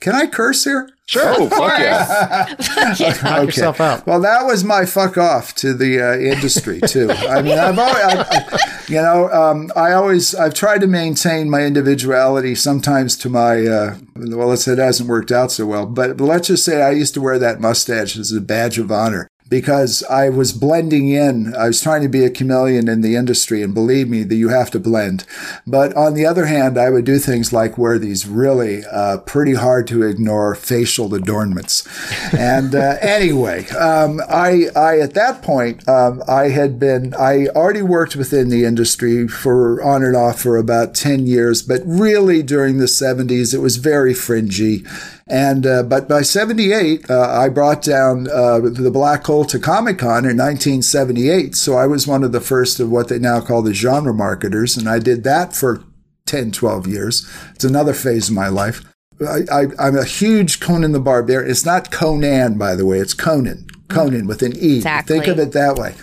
can 0.00 0.14
I 0.14 0.26
curse 0.26 0.64
here? 0.64 0.90
Sure. 1.06 1.34
Oh, 1.36 1.48
fuck 1.48 1.78
yeah. 1.78 2.54
Knock 2.58 3.00
okay. 3.00 3.44
yourself 3.44 3.80
out. 3.80 4.06
Well, 4.06 4.20
that 4.20 4.46
was 4.46 4.62
my 4.62 4.86
fuck 4.86 5.18
off 5.18 5.54
to 5.56 5.74
the 5.74 6.00
uh, 6.00 6.16
industry 6.16 6.80
too. 6.80 7.10
I 7.28 7.42
mean, 7.42 7.58
I've 7.58 7.78
always, 7.78 8.02
I, 8.02 8.26
I, 8.30 8.58
you 8.88 9.02
know, 9.02 9.28
um, 9.30 9.70
I 9.74 9.92
always, 9.92 10.34
I've 10.34 10.54
tried 10.54 10.80
to 10.82 10.86
maintain 10.86 11.50
my 11.50 11.62
individuality. 11.62 12.54
Sometimes 12.54 13.16
to 13.18 13.28
my, 13.28 13.66
uh, 13.66 13.96
well, 14.14 14.48
let's 14.48 14.64
say 14.64 14.72
it 14.72 14.78
hasn't 14.78 15.08
worked 15.08 15.32
out 15.32 15.50
so 15.50 15.66
well. 15.66 15.86
But 15.86 16.20
let's 16.20 16.48
just 16.48 16.64
say 16.64 16.82
I 16.82 16.92
used 16.92 17.14
to 17.14 17.20
wear 17.20 17.38
that 17.38 17.60
mustache 17.60 18.16
as 18.16 18.32
a 18.32 18.40
badge 18.40 18.78
of 18.78 18.92
honor 18.92 19.28
because 19.52 20.02
I 20.04 20.30
was 20.30 20.54
blending 20.54 21.10
in. 21.10 21.54
I 21.54 21.66
was 21.66 21.82
trying 21.82 22.00
to 22.00 22.08
be 22.08 22.24
a 22.24 22.30
chameleon 22.30 22.88
in 22.88 23.02
the 23.02 23.16
industry, 23.16 23.62
and 23.62 23.74
believe 23.74 24.08
me, 24.08 24.22
that 24.22 24.34
you 24.34 24.48
have 24.48 24.70
to 24.70 24.80
blend. 24.80 25.26
But 25.66 25.94
on 25.94 26.14
the 26.14 26.24
other 26.24 26.46
hand, 26.46 26.78
I 26.78 26.88
would 26.88 27.04
do 27.04 27.18
things 27.18 27.52
like 27.52 27.76
wear 27.76 27.98
these 27.98 28.26
really 28.26 28.82
uh, 28.90 29.18
pretty 29.18 29.52
hard 29.52 29.86
to 29.88 30.04
ignore 30.04 30.54
facial 30.54 31.14
adornments. 31.14 31.86
and 32.32 32.74
uh, 32.74 32.96
anyway, 33.02 33.68
um, 33.72 34.22
I, 34.26 34.68
I 34.74 35.00
at 35.00 35.12
that 35.12 35.42
point, 35.42 35.86
um, 35.86 36.22
I 36.26 36.48
had 36.48 36.78
been, 36.78 37.12
I 37.12 37.48
already 37.48 37.82
worked 37.82 38.16
within 38.16 38.48
the 38.48 38.64
industry 38.64 39.28
for 39.28 39.82
on 39.82 40.02
and 40.02 40.16
off 40.16 40.40
for 40.40 40.56
about 40.56 40.94
ten 40.94 41.26
years, 41.26 41.60
but 41.60 41.82
really 41.84 42.42
during 42.42 42.78
the 42.78 42.86
'70s, 42.86 43.52
it 43.52 43.58
was 43.58 43.76
very 43.76 44.14
fringy. 44.14 44.86
And 45.32 45.66
uh, 45.66 45.82
but 45.82 46.10
by 46.10 46.20
'78, 46.20 47.08
uh, 47.08 47.18
I 47.18 47.48
brought 47.48 47.80
down 47.80 48.28
uh, 48.28 48.58
the 48.60 48.90
Black 48.92 49.24
Hole 49.24 49.46
to 49.46 49.58
Comic 49.58 49.98
Con 49.98 50.26
in 50.26 50.36
1978. 50.36 51.56
So 51.56 51.74
I 51.74 51.86
was 51.86 52.06
one 52.06 52.22
of 52.22 52.32
the 52.32 52.40
first 52.40 52.78
of 52.78 52.90
what 52.90 53.08
they 53.08 53.18
now 53.18 53.40
call 53.40 53.62
the 53.62 53.72
genre 53.72 54.12
marketers, 54.12 54.76
and 54.76 54.86
I 54.86 54.98
did 54.98 55.24
that 55.24 55.56
for 55.56 55.84
10, 56.26 56.52
12 56.52 56.86
years. 56.86 57.26
It's 57.54 57.64
another 57.64 57.94
phase 57.94 58.28
of 58.28 58.34
my 58.34 58.48
life. 58.48 58.84
I, 59.26 59.68
am 59.78 59.96
a 59.96 60.04
huge 60.04 60.60
Conan 60.60 60.92
the 60.92 61.00
Barbarian. 61.00 61.50
It's 61.50 61.64
not 61.64 61.90
Conan, 61.90 62.58
by 62.58 62.74
the 62.74 62.84
way. 62.84 62.98
It's 62.98 63.14
Conan. 63.14 63.66
Conan 63.88 64.26
with 64.26 64.42
an 64.42 64.52
E. 64.56 64.76
Exactly. 64.76 65.16
Think 65.16 65.28
of 65.28 65.38
it 65.38 65.52
that 65.52 65.76
way. 65.76 65.94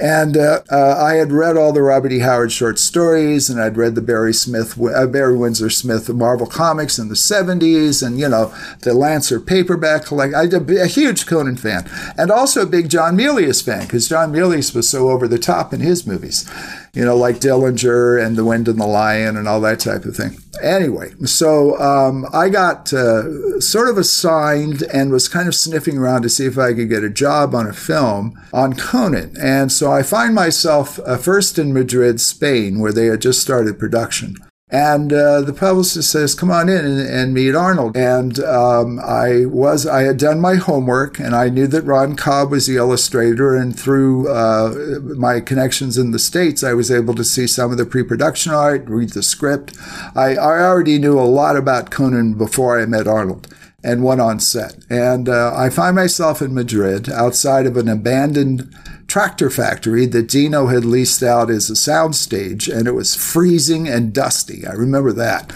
And 0.00 0.36
uh, 0.36 0.62
uh, 0.70 0.96
I 1.02 1.14
had 1.14 1.32
read 1.32 1.56
all 1.56 1.72
the 1.72 1.82
Robert 1.82 2.12
E. 2.12 2.20
Howard 2.20 2.52
short 2.52 2.78
stories, 2.78 3.50
and 3.50 3.60
I'd 3.60 3.76
read 3.76 3.94
the 3.94 4.00
Barry 4.00 4.32
Smith, 4.32 4.80
uh, 4.80 5.06
Barry 5.06 5.36
Windsor 5.36 5.70
Smith 5.70 6.08
Marvel 6.08 6.46
comics 6.46 6.98
in 6.98 7.08
the 7.08 7.14
'70s, 7.14 8.06
and 8.06 8.18
you 8.18 8.28
know 8.28 8.54
the 8.82 8.94
Lancer 8.94 9.40
paperback 9.40 10.04
collect. 10.04 10.34
I'm 10.34 10.68
a 10.76 10.86
huge 10.86 11.26
Conan 11.26 11.56
fan, 11.56 11.88
and 12.16 12.30
also 12.30 12.62
a 12.62 12.66
big 12.66 12.88
John 12.88 13.16
Milius 13.16 13.64
fan 13.64 13.82
because 13.82 14.08
John 14.08 14.32
Milius 14.32 14.74
was 14.74 14.88
so 14.88 15.10
over 15.10 15.26
the 15.26 15.38
top 15.38 15.72
in 15.72 15.80
his 15.80 16.06
movies 16.06 16.48
you 16.94 17.04
know, 17.04 17.16
like 17.16 17.40
Dillinger 17.40 18.24
and 18.24 18.36
The 18.36 18.44
Wind 18.44 18.68
and 18.68 18.80
the 18.80 18.86
Lion 18.86 19.36
and 19.36 19.46
all 19.46 19.60
that 19.60 19.80
type 19.80 20.04
of 20.04 20.16
thing. 20.16 20.38
Anyway, 20.62 21.12
so 21.24 21.78
um, 21.78 22.26
I 22.32 22.48
got 22.48 22.92
uh, 22.92 23.60
sort 23.60 23.88
of 23.88 23.98
assigned 23.98 24.82
and 24.82 25.12
was 25.12 25.28
kind 25.28 25.48
of 25.48 25.54
sniffing 25.54 25.98
around 25.98 26.22
to 26.22 26.28
see 26.28 26.46
if 26.46 26.58
I 26.58 26.74
could 26.74 26.88
get 26.88 27.04
a 27.04 27.10
job 27.10 27.54
on 27.54 27.66
a 27.66 27.72
film 27.72 28.38
on 28.52 28.74
Conan. 28.74 29.36
And 29.40 29.70
so 29.70 29.92
I 29.92 30.02
find 30.02 30.34
myself 30.34 30.98
uh, 31.00 31.16
first 31.16 31.58
in 31.58 31.72
Madrid, 31.72 32.20
Spain, 32.20 32.80
where 32.80 32.92
they 32.92 33.06
had 33.06 33.22
just 33.22 33.40
started 33.40 33.78
production. 33.78 34.36
And 34.70 35.14
uh, 35.14 35.40
the 35.40 35.54
publicist 35.54 36.10
says, 36.10 36.34
"Come 36.34 36.50
on 36.50 36.68
in 36.68 36.84
and, 36.84 37.00
and 37.00 37.32
meet 37.32 37.54
Arnold." 37.54 37.96
And 37.96 38.38
um, 38.40 38.98
I 39.00 39.46
was, 39.46 39.86
I 39.86 40.02
had 40.02 40.18
done 40.18 40.40
my 40.40 40.56
homework, 40.56 41.18
and 41.18 41.34
I 41.34 41.48
knew 41.48 41.66
that 41.68 41.84
Ron 41.84 42.16
Cobb 42.16 42.50
was 42.50 42.66
the 42.66 42.76
illustrator. 42.76 43.56
And 43.56 43.78
through 43.78 44.28
uh, 44.28 45.00
my 45.16 45.40
connections 45.40 45.96
in 45.96 46.10
the 46.10 46.18
states, 46.18 46.62
I 46.62 46.74
was 46.74 46.90
able 46.90 47.14
to 47.14 47.24
see 47.24 47.46
some 47.46 47.72
of 47.72 47.78
the 47.78 47.86
pre-production 47.86 48.52
art, 48.52 48.84
read 48.88 49.10
the 49.10 49.22
script. 49.22 49.74
I, 50.14 50.36
I 50.36 50.60
already 50.60 50.98
knew 50.98 51.18
a 51.18 51.22
lot 51.22 51.56
about 51.56 51.90
Conan 51.90 52.34
before 52.34 52.78
I 52.78 52.84
met 52.84 53.06
Arnold 53.06 53.48
and 53.82 54.04
went 54.04 54.20
on 54.20 54.40
set. 54.40 54.76
And 54.90 55.28
uh, 55.28 55.54
I 55.56 55.70
find 55.70 55.96
myself 55.96 56.42
in 56.42 56.52
Madrid, 56.52 57.08
outside 57.08 57.64
of 57.64 57.76
an 57.76 57.88
abandoned 57.88 58.74
tractor 59.08 59.48
factory 59.48 60.04
that 60.06 60.28
Dino 60.28 60.66
had 60.66 60.84
leased 60.84 61.22
out 61.22 61.50
as 61.50 61.70
a 61.70 61.72
soundstage, 61.72 62.72
and 62.72 62.86
it 62.86 62.92
was 62.92 63.16
freezing 63.16 63.88
and 63.88 64.12
dusty. 64.12 64.66
I 64.66 64.72
remember 64.72 65.12
that. 65.14 65.52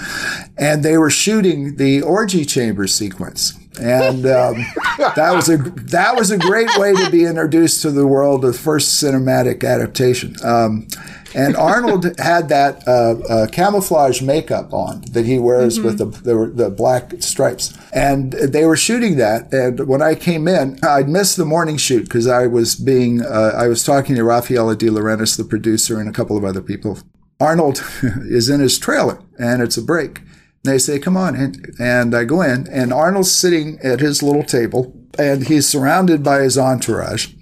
And 0.59 0.83
they 0.83 0.97
were 0.97 1.11
shooting 1.11 1.77
the 1.77 2.03
orgy 2.03 2.45
chamber 2.45 2.87
sequence. 2.87 3.53
And 3.81 4.27
um, 4.27 4.67
that 4.99 5.33
was 5.35 5.49
a 5.49 5.57
that 5.57 6.17
was 6.17 6.31
a 6.31 6.39
great 6.39 6.77
way 6.77 6.95
to 6.95 7.11
be 7.11 7.25
introduced 7.25 7.83
to 7.83 7.91
the 7.91 8.07
world 8.07 8.45
of 8.45 8.57
first 8.57 9.03
cinematic 9.03 9.65
adaptation. 9.65 10.35
Um, 10.43 10.89
and 11.35 11.57
Arnold 11.57 12.07
had 12.19 12.49
that 12.49 12.87
uh, 12.87 13.15
uh, 13.29 13.47
camouflage 13.49 14.23
makeup 14.23 14.73
on 14.73 15.03
that 15.13 15.27
he 15.27 15.39
wears 15.39 15.79
mm-hmm. 15.79 15.87
with 15.87 15.99
the, 15.99 16.07
the, 16.07 16.53
the 16.65 16.71
black 16.71 17.15
stripes, 17.21 17.77
and 17.93 18.33
they 18.33 18.65
were 18.65 18.77
shooting 18.77 19.17
that. 19.17 19.53
And 19.53 19.87
when 19.87 20.03
I 20.03 20.15
came 20.15 20.49
in, 20.49 20.79
I'd 20.83 21.09
missed 21.09 21.37
the 21.37 21.45
morning 21.45 21.77
shoot 21.77 22.05
because 22.05 22.27
I 22.27 22.47
was 22.47 22.75
being 22.75 23.23
uh, 23.23 23.53
I 23.57 23.69
was 23.69 23.85
talking 23.85 24.17
to 24.17 24.23
Raffaella 24.23 24.77
De 24.77 24.87
Laurentiis, 24.87 25.37
the 25.37 25.45
producer, 25.45 26.01
and 26.01 26.09
a 26.09 26.13
couple 26.13 26.37
of 26.37 26.45
other 26.45 26.63
people. 26.63 26.99
Arnold 27.41 27.83
is 28.23 28.49
in 28.49 28.61
his 28.61 28.79
trailer, 28.79 29.21
and 29.39 29.63
it's 29.63 29.77
a 29.77 29.83
break. 29.83 30.19
And 30.19 30.73
they 30.73 30.79
say, 30.79 30.99
"Come 30.99 31.17
on," 31.17 31.35
and, 31.35 31.75
and 31.79 32.15
I 32.15 32.25
go 32.25 32.43
in, 32.43 32.69
and 32.69 32.93
Arnold's 32.93 33.33
sitting 33.33 33.79
at 33.83 34.01
his 34.01 34.23
little 34.23 34.45
table, 34.45 34.95
and 35.19 35.47
he's 35.47 35.69
surrounded 35.69 36.23
by 36.23 36.41
his 36.41 36.57
entourage. 36.57 37.35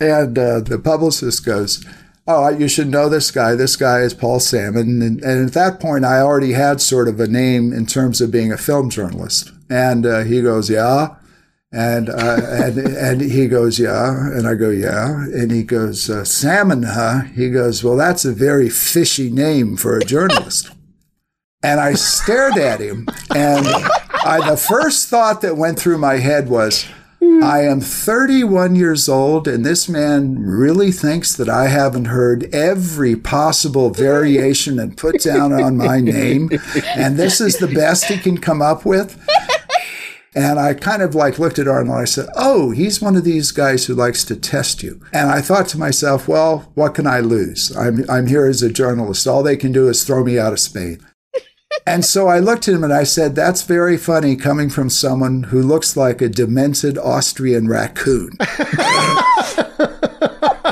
And 0.00 0.38
uh, 0.38 0.60
the 0.60 0.78
publicist 0.78 1.44
goes, 1.44 1.84
oh, 2.28 2.50
you 2.50 2.68
should 2.68 2.88
know 2.88 3.08
this 3.08 3.30
guy. 3.30 3.54
This 3.54 3.74
guy 3.74 4.00
is 4.00 4.12
Paul 4.12 4.38
Sammon. 4.38 5.02
And, 5.02 5.24
and, 5.24 5.46
at 5.46 5.54
that 5.54 5.80
point, 5.80 6.04
I 6.04 6.20
already 6.20 6.52
had 6.52 6.80
sort 6.80 7.08
of 7.08 7.18
a 7.18 7.26
name 7.26 7.72
in 7.72 7.86
terms 7.86 8.20
of 8.20 8.30
being 8.30 8.52
a 8.52 8.58
film 8.58 8.90
journalist. 8.90 9.50
And 9.70 10.04
uh, 10.04 10.24
he 10.24 10.42
goes, 10.42 10.68
yeah. 10.68 11.16
And, 11.72 12.10
uh, 12.10 12.40
and, 12.44 12.78
and 12.78 13.20
he 13.22 13.48
goes, 13.48 13.78
yeah. 13.78 14.10
And 14.10 14.46
I 14.46 14.54
go, 14.54 14.68
yeah. 14.68 15.24
And 15.24 15.50
he 15.50 15.62
goes, 15.62 16.10
uh, 16.10 16.24
Sammon, 16.24 16.82
huh? 16.82 17.22
He 17.34 17.50
goes, 17.50 17.82
well, 17.82 17.96
that's 17.96 18.26
a 18.26 18.32
very 18.32 18.68
fishy 18.68 19.30
name 19.30 19.76
for 19.76 19.96
a 19.96 20.04
journalist. 20.04 20.70
and 21.62 21.80
I 21.80 21.94
stared 21.94 22.58
at 22.58 22.80
him. 22.80 23.06
And 23.34 23.66
I, 24.24 24.50
the 24.50 24.56
first 24.58 25.08
thought 25.08 25.40
that 25.40 25.56
went 25.56 25.80
through 25.80 25.98
my 25.98 26.18
head 26.18 26.50
was, 26.50 26.86
I 27.20 27.62
am 27.62 27.80
31 27.80 28.76
years 28.76 29.08
old, 29.08 29.48
and 29.48 29.64
this 29.64 29.88
man 29.88 30.38
really 30.38 30.92
thinks 30.92 31.34
that 31.36 31.48
I 31.48 31.68
haven't 31.68 32.06
heard 32.06 32.52
every 32.54 33.16
possible 33.16 33.90
variation 33.90 34.78
and 34.78 34.96
put 34.96 35.22
down 35.22 35.52
on 35.52 35.76
my 35.76 36.00
name. 36.00 36.50
And 36.94 37.16
this 37.16 37.40
is 37.40 37.58
the 37.58 37.68
best 37.68 38.04
he 38.04 38.18
can 38.18 38.38
come 38.38 38.62
up 38.62 38.84
with. 38.84 39.18
And 40.34 40.60
I 40.60 40.74
kind 40.74 41.02
of 41.02 41.14
like 41.14 41.38
looked 41.38 41.58
at 41.58 41.66
Arnold 41.66 41.88
and 41.88 42.02
I 42.02 42.04
said, 42.04 42.28
Oh, 42.36 42.70
he's 42.70 43.00
one 43.00 43.16
of 43.16 43.24
these 43.24 43.50
guys 43.50 43.86
who 43.86 43.94
likes 43.94 44.24
to 44.24 44.36
test 44.36 44.82
you. 44.82 45.00
And 45.12 45.28
I 45.30 45.40
thought 45.40 45.66
to 45.68 45.78
myself, 45.78 46.28
well, 46.28 46.70
what 46.74 46.94
can 46.94 47.08
I 47.08 47.18
lose? 47.20 47.76
I'm, 47.76 48.08
I'm 48.08 48.28
here 48.28 48.46
as 48.46 48.62
a 48.62 48.70
journalist. 48.70 49.26
All 49.26 49.42
they 49.42 49.56
can 49.56 49.72
do 49.72 49.88
is 49.88 50.04
throw 50.04 50.22
me 50.22 50.38
out 50.38 50.52
of 50.52 50.60
Spain 50.60 51.04
and 51.86 52.04
so 52.04 52.28
I 52.28 52.38
looked 52.38 52.68
at 52.68 52.74
him 52.74 52.84
and 52.84 52.92
I 52.92 53.04
said, 53.04 53.34
That's 53.34 53.62
very 53.62 53.96
funny 53.96 54.36
coming 54.36 54.70
from 54.70 54.90
someone 54.90 55.44
who 55.44 55.62
looks 55.62 55.96
like 55.96 56.20
a 56.20 56.28
demented 56.28 56.98
Austrian 56.98 57.68
raccoon. 57.68 58.36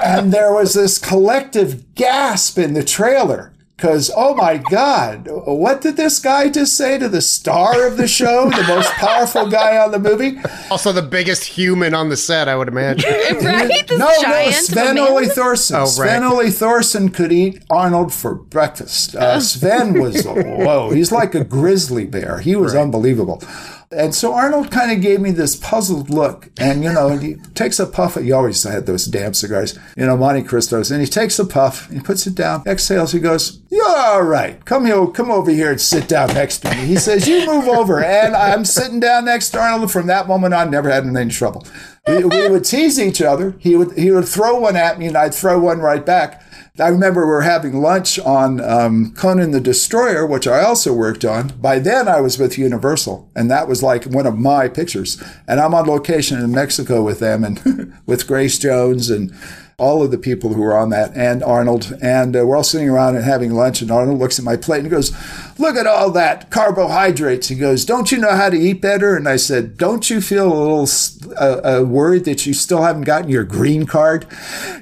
and 0.05 0.33
there 0.33 0.53
was 0.53 0.75
this 0.75 0.99
collective 0.99 1.95
gasp 1.95 2.59
in 2.59 2.75
the 2.75 2.85
trailer. 2.85 3.53
Because, 3.77 4.11
oh 4.17 4.35
my 4.35 4.57
God, 4.57 5.29
what 5.31 5.83
did 5.83 5.99
this 5.99 6.19
guy 6.19 6.49
just 6.49 6.79
say 6.79 6.97
to 6.97 7.11
the 7.11 7.21
star 7.21 7.87
of 7.87 7.99
the 7.99 8.09
show, 8.09 8.49
the 8.49 8.65
most 8.67 8.91
powerful 8.93 9.51
guy 9.51 9.77
on 9.77 9.91
the 9.91 9.99
movie? 9.99 10.39
Also, 10.71 10.93
the 10.93 11.03
biggest 11.03 11.45
human 11.45 11.93
on 11.93 12.09
the 12.09 12.17
set, 12.17 12.49
I 12.49 12.57
would 12.57 12.69
imagine. 12.69 13.11
right? 13.43 13.87
This 13.87 13.99
no, 13.99 14.11
no, 14.23 14.51
Sven 14.51 14.99
Ole 14.99 15.27
Thorsen. 15.27 15.75
Oh, 15.75 15.81
right. 15.81 15.91
Sven 15.91 16.25
Ole 16.25 16.47
Thorsen 16.47 17.13
could 17.13 17.33
eat 17.33 17.63
Arnold 17.69 18.15
for 18.15 18.35
breakfast. 18.35 19.15
Uh, 19.15 19.41
Sven 19.41 20.01
was, 20.01 20.25
whoa, 20.27 20.91
he's 20.91 21.13
like 21.13 21.35
a 21.35 21.45
grizzly 21.45 22.07
bear. 22.07 22.39
He 22.39 22.57
was 22.57 22.75
right. 22.75 22.81
unbelievable. 22.81 23.43
And 23.93 24.15
so 24.15 24.35
Arnold 24.35 24.71
kind 24.71 24.91
of 24.91 25.01
gave 25.01 25.21
me 25.21 25.31
this 25.31 25.55
puzzled 25.55 26.11
look. 26.11 26.51
And, 26.59 26.83
you 26.83 26.93
know, 26.93 27.17
he 27.17 27.37
takes 27.55 27.79
a 27.79 27.87
puff. 27.87 28.17
He 28.17 28.33
always 28.33 28.63
had 28.65 28.87
those 28.87 29.07
damn 29.07 29.33
cigars, 29.33 29.79
you 29.97 30.07
know, 30.07 30.17
Monte 30.17 30.43
Cristos. 30.43 30.91
And 30.91 31.01
he 31.01 31.07
takes 31.07 31.39
a 31.39 31.45
puff, 31.45 31.89
he 31.91 32.01
puts 32.01 32.27
it 32.27 32.35
down, 32.35 32.65
exhales. 32.67 33.13
He 33.13 33.21
goes, 33.21 33.61
You're 33.71 33.87
all 33.87 34.23
right. 34.23 34.65
Come 34.65 34.87
here, 34.87 35.07
come 35.09 35.31
over 35.31 35.51
here 35.51 35.71
and 35.71 35.81
sit 35.81 36.09
down 36.09 36.35
next 36.35 36.59
to 36.59 36.71
me. 36.71 36.87
He 36.87 36.97
says, 36.97 37.29
You 37.29 37.47
move 37.47 37.69
over. 37.69 38.03
And 38.03 38.35
I'm 38.35 38.65
sitting 38.65 38.99
down 38.99 39.25
next 39.27 39.51
to 39.51 39.61
Arnold. 39.61 39.93
From 39.93 40.09
that 40.09 40.27
moment 40.27 40.55
on, 40.55 40.71
never 40.71 40.91
had 40.91 41.07
any 41.07 41.31
trouble. 41.31 41.67
We, 42.09 42.25
we 42.25 42.49
would 42.49 42.65
tease 42.65 42.99
each 43.01 43.23
other. 43.23 43.55
He 43.59 43.77
would, 43.77 43.97
he 43.97 44.11
would 44.11 44.29
throw 44.29 44.59
one 44.59 44.77
at 44.77 44.99
me 44.99 45.07
and 45.07 45.17
I'd 45.17 45.35
throw 45.35 45.59
one 45.59 45.79
right 45.79 46.05
back. 46.05 46.43
I 46.79 46.89
remember 46.89 47.23
we 47.23 47.33
were 47.33 47.41
having 47.41 47.81
lunch 47.81 48.19
on 48.19 48.61
um, 48.61 49.15
Conan 49.15 49.53
the 49.53 49.61
Destroyer, 49.61 50.27
which 50.27 50.47
I 50.47 50.63
also 50.63 50.93
worked 50.93 51.25
on. 51.25 51.49
By 51.61 51.79
then, 51.79 52.07
I 52.07 52.21
was 52.21 52.39
with 52.39 52.59
Universal, 52.59 53.31
and 53.35 53.51
that 53.51 53.67
was 53.67 53.83
like 53.83 54.05
one 54.05 54.27
of 54.27 54.39
my 54.39 54.69
pictures. 54.69 55.23
And 55.49 55.59
I'm 55.59 55.75
on 55.75 55.87
location 55.87 56.39
in 56.39 56.53
Mexico 56.53 57.03
with 57.03 57.19
them 57.19 57.45
and 57.45 57.95
with 58.07 58.27
Grace 58.27 58.59
Jones 58.59 59.09
and 59.09 59.35
all 59.79 60.03
of 60.03 60.11
the 60.11 60.17
people 60.17 60.55
who 60.55 60.63
were 60.63 60.77
on 60.77 60.89
that, 60.89 61.15
and 61.15 61.43
Arnold. 61.43 61.97
And 62.01 62.35
uh, 62.35 62.47
we're 62.47 62.57
all 62.57 62.65
sitting 62.65 62.89
around 62.89 63.17
and 63.17 63.25
having 63.25 63.53
lunch, 63.53 63.83
and 63.83 63.91
Arnold 63.91 64.19
looks 64.19 64.39
at 64.39 64.45
my 64.45 64.57
plate 64.57 64.81
and 64.81 64.91
goes, 64.91 65.13
Look 65.59 65.77
at 65.77 65.87
all 65.87 66.11
that 66.11 66.51
carbohydrates. 66.51 67.49
He 67.49 67.57
goes, 67.57 67.85
Don't 67.85 68.13
you 68.13 68.19
know 68.19 68.35
how 68.35 68.51
to 68.51 68.57
eat 68.57 68.81
better? 68.81 69.17
And 69.17 69.29
I 69.29 69.37
said, 69.37 69.77
Don't 69.77 70.09
you 70.09 70.21
feel 70.21 70.47
a 70.47 70.57
little 70.57 70.89
uh, 71.39 71.81
uh, 71.81 71.85
worried 71.85 72.25
that 72.25 72.47
you 72.47 72.55
still 72.55 72.83
haven't 72.83 73.05
gotten 73.05 73.31
your 73.31 73.45
green 73.45 73.87
card? 73.87 74.27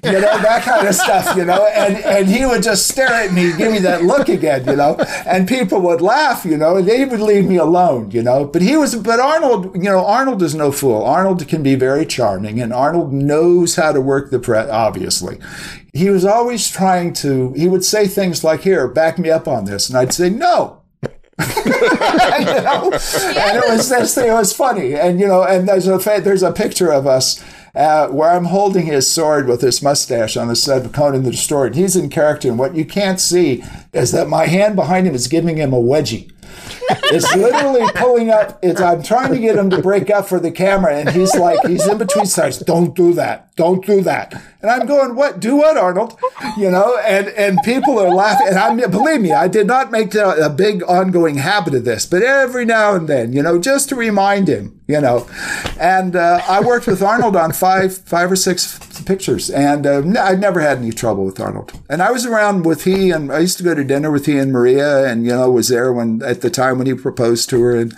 You 0.04 0.12
know, 0.12 0.20
that 0.20 0.62
kind 0.62 0.86
of 0.86 0.94
stuff, 0.94 1.36
you 1.36 1.44
know? 1.44 1.66
And, 1.66 1.96
and 1.96 2.28
he 2.28 2.44
would 2.46 2.62
just 2.62 2.88
stare 2.88 3.08
at 3.08 3.32
me, 3.32 3.56
give 3.56 3.72
me 3.72 3.78
that 3.80 4.02
look 4.02 4.28
again, 4.28 4.64
you 4.66 4.76
know? 4.76 4.96
And 5.26 5.48
people 5.48 5.80
would 5.82 6.00
laugh, 6.00 6.44
you 6.44 6.56
know, 6.56 6.76
and 6.76 6.88
they 6.88 7.04
would 7.04 7.20
leave 7.20 7.46
me 7.46 7.56
alone, 7.56 8.12
you 8.12 8.22
know? 8.22 8.44
But 8.44 8.62
he 8.62 8.76
was, 8.76 8.94
but 8.94 9.18
Arnold, 9.18 9.74
you 9.74 9.82
know, 9.82 10.04
Arnold 10.04 10.42
is 10.42 10.54
no 10.54 10.70
fool. 10.70 11.04
Arnold 11.04 11.46
can 11.48 11.62
be 11.64 11.74
very 11.74 12.06
charming, 12.06 12.60
and 12.60 12.72
Arnold 12.72 13.12
knows 13.12 13.76
how 13.76 13.92
to 13.92 14.00
work 14.00 14.30
the 14.30 14.38
press 14.38 14.68
obviously. 14.84 15.38
He 15.92 16.10
was 16.10 16.24
always 16.24 16.68
trying 16.70 17.12
to, 17.14 17.52
he 17.54 17.68
would 17.68 17.84
say 17.84 18.06
things 18.06 18.44
like, 18.44 18.62
here, 18.62 18.86
back 18.86 19.18
me 19.18 19.30
up 19.30 19.48
on 19.48 19.64
this. 19.64 19.88
And 19.88 19.96
I'd 19.96 20.12
say, 20.12 20.28
no. 20.30 20.82
you 21.38 21.64
know? 22.44 22.90
And 22.92 23.58
it 23.58 23.64
was 23.68 23.88
this 23.88 24.14
thing, 24.14 24.28
it 24.28 24.32
was 24.32 24.52
funny. 24.52 24.94
And, 24.94 25.18
you 25.18 25.26
know, 25.26 25.42
and 25.42 25.68
there's 25.68 25.88
a, 25.88 25.98
there's 26.20 26.42
a 26.42 26.52
picture 26.52 26.92
of 26.92 27.06
us 27.06 27.42
uh, 27.74 28.08
where 28.08 28.30
I'm 28.30 28.44
holding 28.44 28.86
his 28.86 29.10
sword 29.10 29.48
with 29.48 29.60
his 29.60 29.82
mustache 29.82 30.36
on 30.36 30.48
the 30.48 30.56
set 30.56 30.84
of 30.84 30.92
Conan 30.92 31.24
the 31.24 31.30
Destroyer. 31.30 31.72
He's 31.72 31.96
in 31.96 32.08
character. 32.08 32.48
And 32.48 32.58
what 32.58 32.76
you 32.76 32.84
can't 32.84 33.18
see 33.18 33.64
is 33.92 34.12
that 34.12 34.28
my 34.28 34.46
hand 34.46 34.76
behind 34.76 35.06
him 35.06 35.14
is 35.14 35.26
giving 35.26 35.56
him 35.56 35.72
a 35.72 35.80
wedgie 35.80 36.30
it's 36.88 37.34
literally 37.34 37.90
pulling 37.94 38.30
up. 38.30 38.58
It's 38.62 38.80
I'm 38.80 39.02
trying 39.02 39.32
to 39.32 39.38
get 39.38 39.56
him 39.56 39.70
to 39.70 39.80
break 39.80 40.10
up 40.10 40.28
for 40.28 40.38
the 40.38 40.50
camera, 40.50 40.96
and 40.96 41.10
he's 41.10 41.34
like, 41.34 41.64
he's 41.66 41.86
in 41.86 41.98
between 41.98 42.26
sides. 42.26 42.58
Don't 42.58 42.94
do 42.94 43.14
that. 43.14 43.54
Don't 43.56 43.84
do 43.84 44.02
that. 44.02 44.34
And 44.62 44.70
I'm 44.70 44.86
going, 44.86 45.14
what? 45.14 45.40
Do 45.40 45.56
what, 45.56 45.76
Arnold? 45.76 46.18
You 46.58 46.70
know, 46.70 46.98
and 46.98 47.28
and 47.28 47.58
people 47.64 47.98
are 47.98 48.10
laughing. 48.10 48.48
And 48.48 48.58
I 48.58 48.86
believe 48.86 49.20
me, 49.20 49.32
I 49.32 49.48
did 49.48 49.66
not 49.66 49.90
make 49.90 50.14
a, 50.14 50.30
a 50.46 50.50
big 50.50 50.82
ongoing 50.84 51.36
habit 51.36 51.74
of 51.74 51.84
this, 51.84 52.06
but 52.06 52.22
every 52.22 52.64
now 52.64 52.94
and 52.94 53.08
then, 53.08 53.32
you 53.32 53.42
know, 53.42 53.58
just 53.58 53.88
to 53.90 53.94
remind 53.94 54.48
him, 54.48 54.80
you 54.86 55.00
know. 55.00 55.28
And 55.78 56.16
uh, 56.16 56.40
I 56.48 56.60
worked 56.60 56.86
with 56.86 57.02
Arnold 57.02 57.36
on 57.36 57.52
five 57.52 57.96
five 57.96 58.30
or 58.30 58.36
six 58.36 58.78
pictures, 59.02 59.50
and 59.50 59.86
uh, 59.86 60.02
I 60.20 60.34
never 60.34 60.60
had 60.60 60.78
any 60.78 60.92
trouble 60.92 61.24
with 61.24 61.40
Arnold. 61.40 61.72
And 61.88 62.02
I 62.02 62.10
was 62.10 62.24
around 62.24 62.64
with 62.64 62.84
he, 62.84 63.10
and 63.10 63.32
I 63.32 63.40
used 63.40 63.58
to 63.58 63.64
go 63.64 63.74
to 63.74 63.84
dinner 63.84 64.10
with 64.10 64.26
he 64.26 64.38
and 64.38 64.52
Maria, 64.52 65.06
and 65.06 65.24
you 65.24 65.32
know 65.32 65.50
was 65.50 65.68
there 65.68 65.92
when 65.92 66.22
at 66.22 66.40
the 66.40 66.50
time 66.50 66.78
when 66.78 66.86
he 66.86 66.94
proposed 66.94 67.50
to 67.50 67.60
her, 67.62 67.76
and 67.76 67.94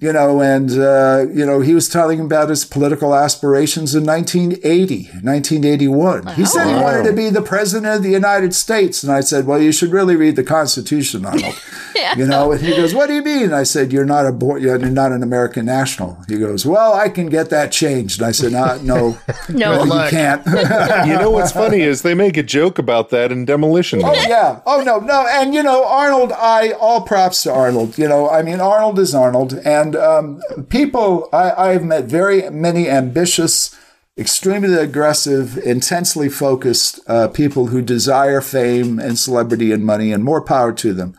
you 0.00 0.14
know, 0.14 0.40
and, 0.40 0.70
uh, 0.70 1.26
you 1.30 1.44
know, 1.44 1.60
he 1.60 1.74
was 1.74 1.86
telling 1.86 2.20
about 2.20 2.48
his 2.48 2.64
political 2.64 3.14
aspirations 3.14 3.94
in 3.94 4.06
1980, 4.06 5.02
1981. 5.22 6.26
He 6.28 6.46
said 6.46 6.68
he 6.68 6.82
wanted 6.82 7.04
to 7.04 7.12
be 7.12 7.28
the 7.28 7.42
president 7.42 7.94
of 7.94 8.02
the 8.02 8.08
United 8.08 8.54
States. 8.54 9.02
And 9.02 9.12
I 9.12 9.20
said, 9.20 9.46
well, 9.46 9.60
you 9.60 9.72
should 9.72 9.90
really 9.90 10.16
read 10.16 10.36
the 10.36 10.42
Constitution, 10.42 11.26
Arnold. 11.26 11.54
yeah. 11.96 12.16
You 12.16 12.26
know, 12.26 12.52
and 12.52 12.60
he 12.60 12.70
goes, 12.76 12.94
what 12.94 13.06
do 13.06 13.14
you 13.14 13.22
mean? 13.22 13.52
I 13.52 13.62
said, 13.62 13.92
you're 13.92 14.04
not 14.04 14.26
a, 14.26 14.32
bo- 14.32 14.56
you're 14.56 14.78
not 14.78 15.12
an 15.12 15.22
American 15.22 15.66
national. 15.66 16.18
He 16.28 16.38
goes, 16.38 16.66
well, 16.66 16.94
I 16.94 17.08
can 17.08 17.28
get 17.28 17.50
that 17.50 17.72
changed. 17.72 18.20
And 18.20 18.28
I 18.28 18.32
said, 18.32 18.52
no, 18.52 18.78
no, 18.82 19.18
no, 19.48 19.84
no 19.84 20.04
you 20.04 20.10
can't. 20.10 20.44
you 21.06 21.14
know, 21.14 21.30
what's 21.30 21.52
funny 21.52 21.80
is 21.80 22.02
they 22.02 22.14
make 22.14 22.36
a 22.36 22.42
joke 22.42 22.78
about 22.78 23.10
that 23.10 23.32
in 23.32 23.44
Demolition 23.44 24.00
Man. 24.00 24.10
Oh, 24.10 24.28
yeah. 24.28 24.60
Oh, 24.66 24.82
no, 24.82 24.98
no. 24.98 25.26
And, 25.28 25.54
you 25.54 25.62
know, 25.62 25.84
Arnold, 25.84 26.32
I, 26.32 26.72
all 26.72 27.02
props 27.02 27.42
to 27.44 27.52
Arnold. 27.52 27.98
You 27.98 28.08
know, 28.08 28.28
I 28.28 28.42
mean, 28.42 28.60
Arnold 28.60 28.98
is 28.98 29.14
Arnold. 29.14 29.54
And, 29.64 29.96
um, 29.96 30.42
people, 30.68 31.28
I, 31.32 31.52
I've 31.52 31.84
met 31.84 32.04
very 32.04 32.48
many 32.50 32.88
ambitious, 32.88 33.76
extremely 34.18 34.74
aggressive, 34.74 35.56
intensely 35.58 36.28
focused 36.28 37.00
uh, 37.06 37.28
people 37.28 37.68
who 37.68 37.82
desire 37.82 38.40
fame 38.40 38.98
and 38.98 39.18
celebrity 39.18 39.72
and 39.72 39.84
money, 39.84 40.12
and 40.12 40.22
more 40.22 40.42
power 40.42 40.72
to 40.72 40.92
them. 40.92 41.16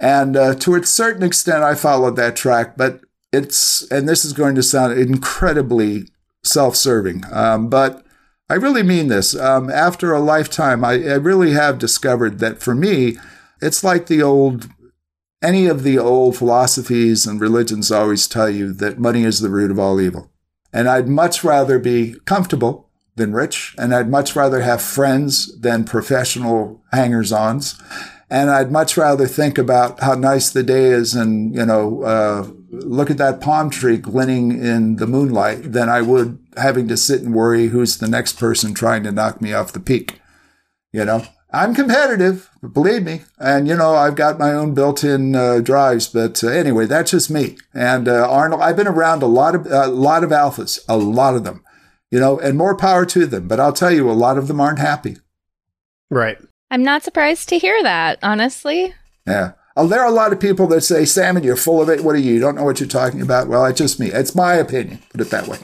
And 0.00 0.36
uh, 0.36 0.54
to 0.56 0.74
a 0.74 0.84
certain 0.84 1.22
extent, 1.22 1.62
I 1.62 1.74
followed 1.74 2.16
that 2.16 2.34
track, 2.34 2.76
but 2.76 3.00
it's, 3.32 3.88
and 3.92 4.08
this 4.08 4.24
is 4.24 4.32
going 4.32 4.54
to 4.56 4.62
sound 4.62 4.98
incredibly 4.98 6.08
self 6.42 6.74
serving, 6.74 7.22
um, 7.30 7.68
but 7.68 8.04
I 8.48 8.54
really 8.54 8.82
mean 8.82 9.06
this. 9.06 9.36
Um, 9.36 9.70
after 9.70 10.12
a 10.12 10.18
lifetime, 10.18 10.84
I, 10.84 10.94
I 10.94 11.14
really 11.14 11.52
have 11.52 11.78
discovered 11.78 12.40
that 12.40 12.60
for 12.60 12.74
me, 12.74 13.16
it's 13.62 13.84
like 13.84 14.06
the 14.06 14.22
old 14.22 14.68
any 15.42 15.66
of 15.66 15.84
the 15.84 15.98
old 15.98 16.36
philosophies 16.36 17.26
and 17.26 17.40
religions 17.40 17.90
always 17.90 18.26
tell 18.26 18.50
you 18.50 18.72
that 18.74 18.98
money 18.98 19.24
is 19.24 19.40
the 19.40 19.48
root 19.48 19.70
of 19.70 19.78
all 19.78 20.00
evil. 20.00 20.30
And 20.72 20.88
I'd 20.88 21.08
much 21.08 21.42
rather 21.42 21.78
be 21.78 22.16
comfortable 22.26 22.90
than 23.16 23.32
rich. 23.32 23.74
And 23.78 23.94
I'd 23.94 24.10
much 24.10 24.36
rather 24.36 24.60
have 24.60 24.82
friends 24.82 25.58
than 25.58 25.84
professional 25.84 26.82
hangers 26.92 27.32
ons. 27.32 27.80
And 28.30 28.48
I'd 28.48 28.70
much 28.70 28.96
rather 28.96 29.26
think 29.26 29.58
about 29.58 30.00
how 30.00 30.14
nice 30.14 30.50
the 30.50 30.62
day 30.62 30.84
is 30.84 31.14
and, 31.16 31.52
you 31.52 31.66
know, 31.66 32.02
uh, 32.04 32.48
look 32.70 33.10
at 33.10 33.18
that 33.18 33.40
palm 33.40 33.70
tree 33.70 33.96
glinting 33.96 34.52
in 34.52 34.96
the 34.96 35.06
moonlight 35.08 35.72
than 35.72 35.88
I 35.88 36.00
would 36.02 36.38
having 36.56 36.86
to 36.88 36.96
sit 36.96 37.22
and 37.22 37.34
worry 37.34 37.68
who's 37.68 37.98
the 37.98 38.08
next 38.08 38.34
person 38.38 38.72
trying 38.72 39.02
to 39.02 39.10
knock 39.10 39.42
me 39.42 39.52
off 39.52 39.72
the 39.72 39.80
peak. 39.80 40.20
You 40.92 41.04
know, 41.04 41.24
I'm 41.52 41.74
competitive, 41.74 42.48
believe 42.72 43.02
me. 43.02 43.22
And, 43.38 43.66
you 43.66 43.76
know, 43.76 43.96
I've 43.96 44.14
got 44.14 44.38
my 44.38 44.52
own 44.52 44.74
built 44.74 45.02
in 45.02 45.34
uh, 45.34 45.58
drives. 45.58 46.06
But 46.06 46.44
uh, 46.44 46.48
anyway, 46.48 46.86
that's 46.86 47.10
just 47.10 47.30
me. 47.30 47.56
And 47.74 48.06
uh, 48.06 48.30
Arnold, 48.30 48.62
I've 48.62 48.76
been 48.76 48.86
around 48.86 49.24
a 49.24 49.26
lot 49.26 49.56
of, 49.56 49.66
a 49.66 49.88
lot 49.88 50.22
of 50.22 50.30
alphas, 50.30 50.78
a 50.88 50.96
lot 50.96 51.34
of 51.34 51.42
them, 51.42 51.64
you 52.12 52.20
know, 52.20 52.38
and 52.38 52.56
more 52.56 52.76
power 52.76 53.04
to 53.06 53.26
them. 53.26 53.48
But 53.48 53.58
I'll 53.58 53.72
tell 53.72 53.90
you, 53.90 54.08
a 54.08 54.12
lot 54.12 54.38
of 54.38 54.46
them 54.46 54.60
aren't 54.60 54.78
happy. 54.78 55.16
Right. 56.10 56.38
I'm 56.70 56.82
not 56.82 57.02
surprised 57.02 57.48
to 57.48 57.58
hear 57.58 57.82
that, 57.82 58.18
honestly. 58.22 58.94
Yeah. 59.26 59.52
Oh, 59.76 59.86
there 59.86 60.00
are 60.00 60.06
a 60.06 60.12
lot 60.12 60.32
of 60.32 60.40
people 60.40 60.66
that 60.68 60.82
say, 60.82 61.04
Sammon, 61.04 61.42
you're 61.42 61.56
full 61.56 61.80
of 61.80 61.88
it. 61.88 62.04
What 62.04 62.14
are 62.14 62.18
you? 62.18 62.34
You 62.34 62.40
don't 62.40 62.54
know 62.54 62.64
what 62.64 62.80
you're 62.80 62.88
talking 62.88 63.22
about. 63.22 63.48
Well, 63.48 63.64
it's 63.66 63.78
just 63.78 63.98
me. 64.00 64.08
It's 64.08 64.34
my 64.34 64.54
opinion. 64.54 65.00
Put 65.10 65.20
it 65.20 65.30
that 65.30 65.48
way. 65.48 65.58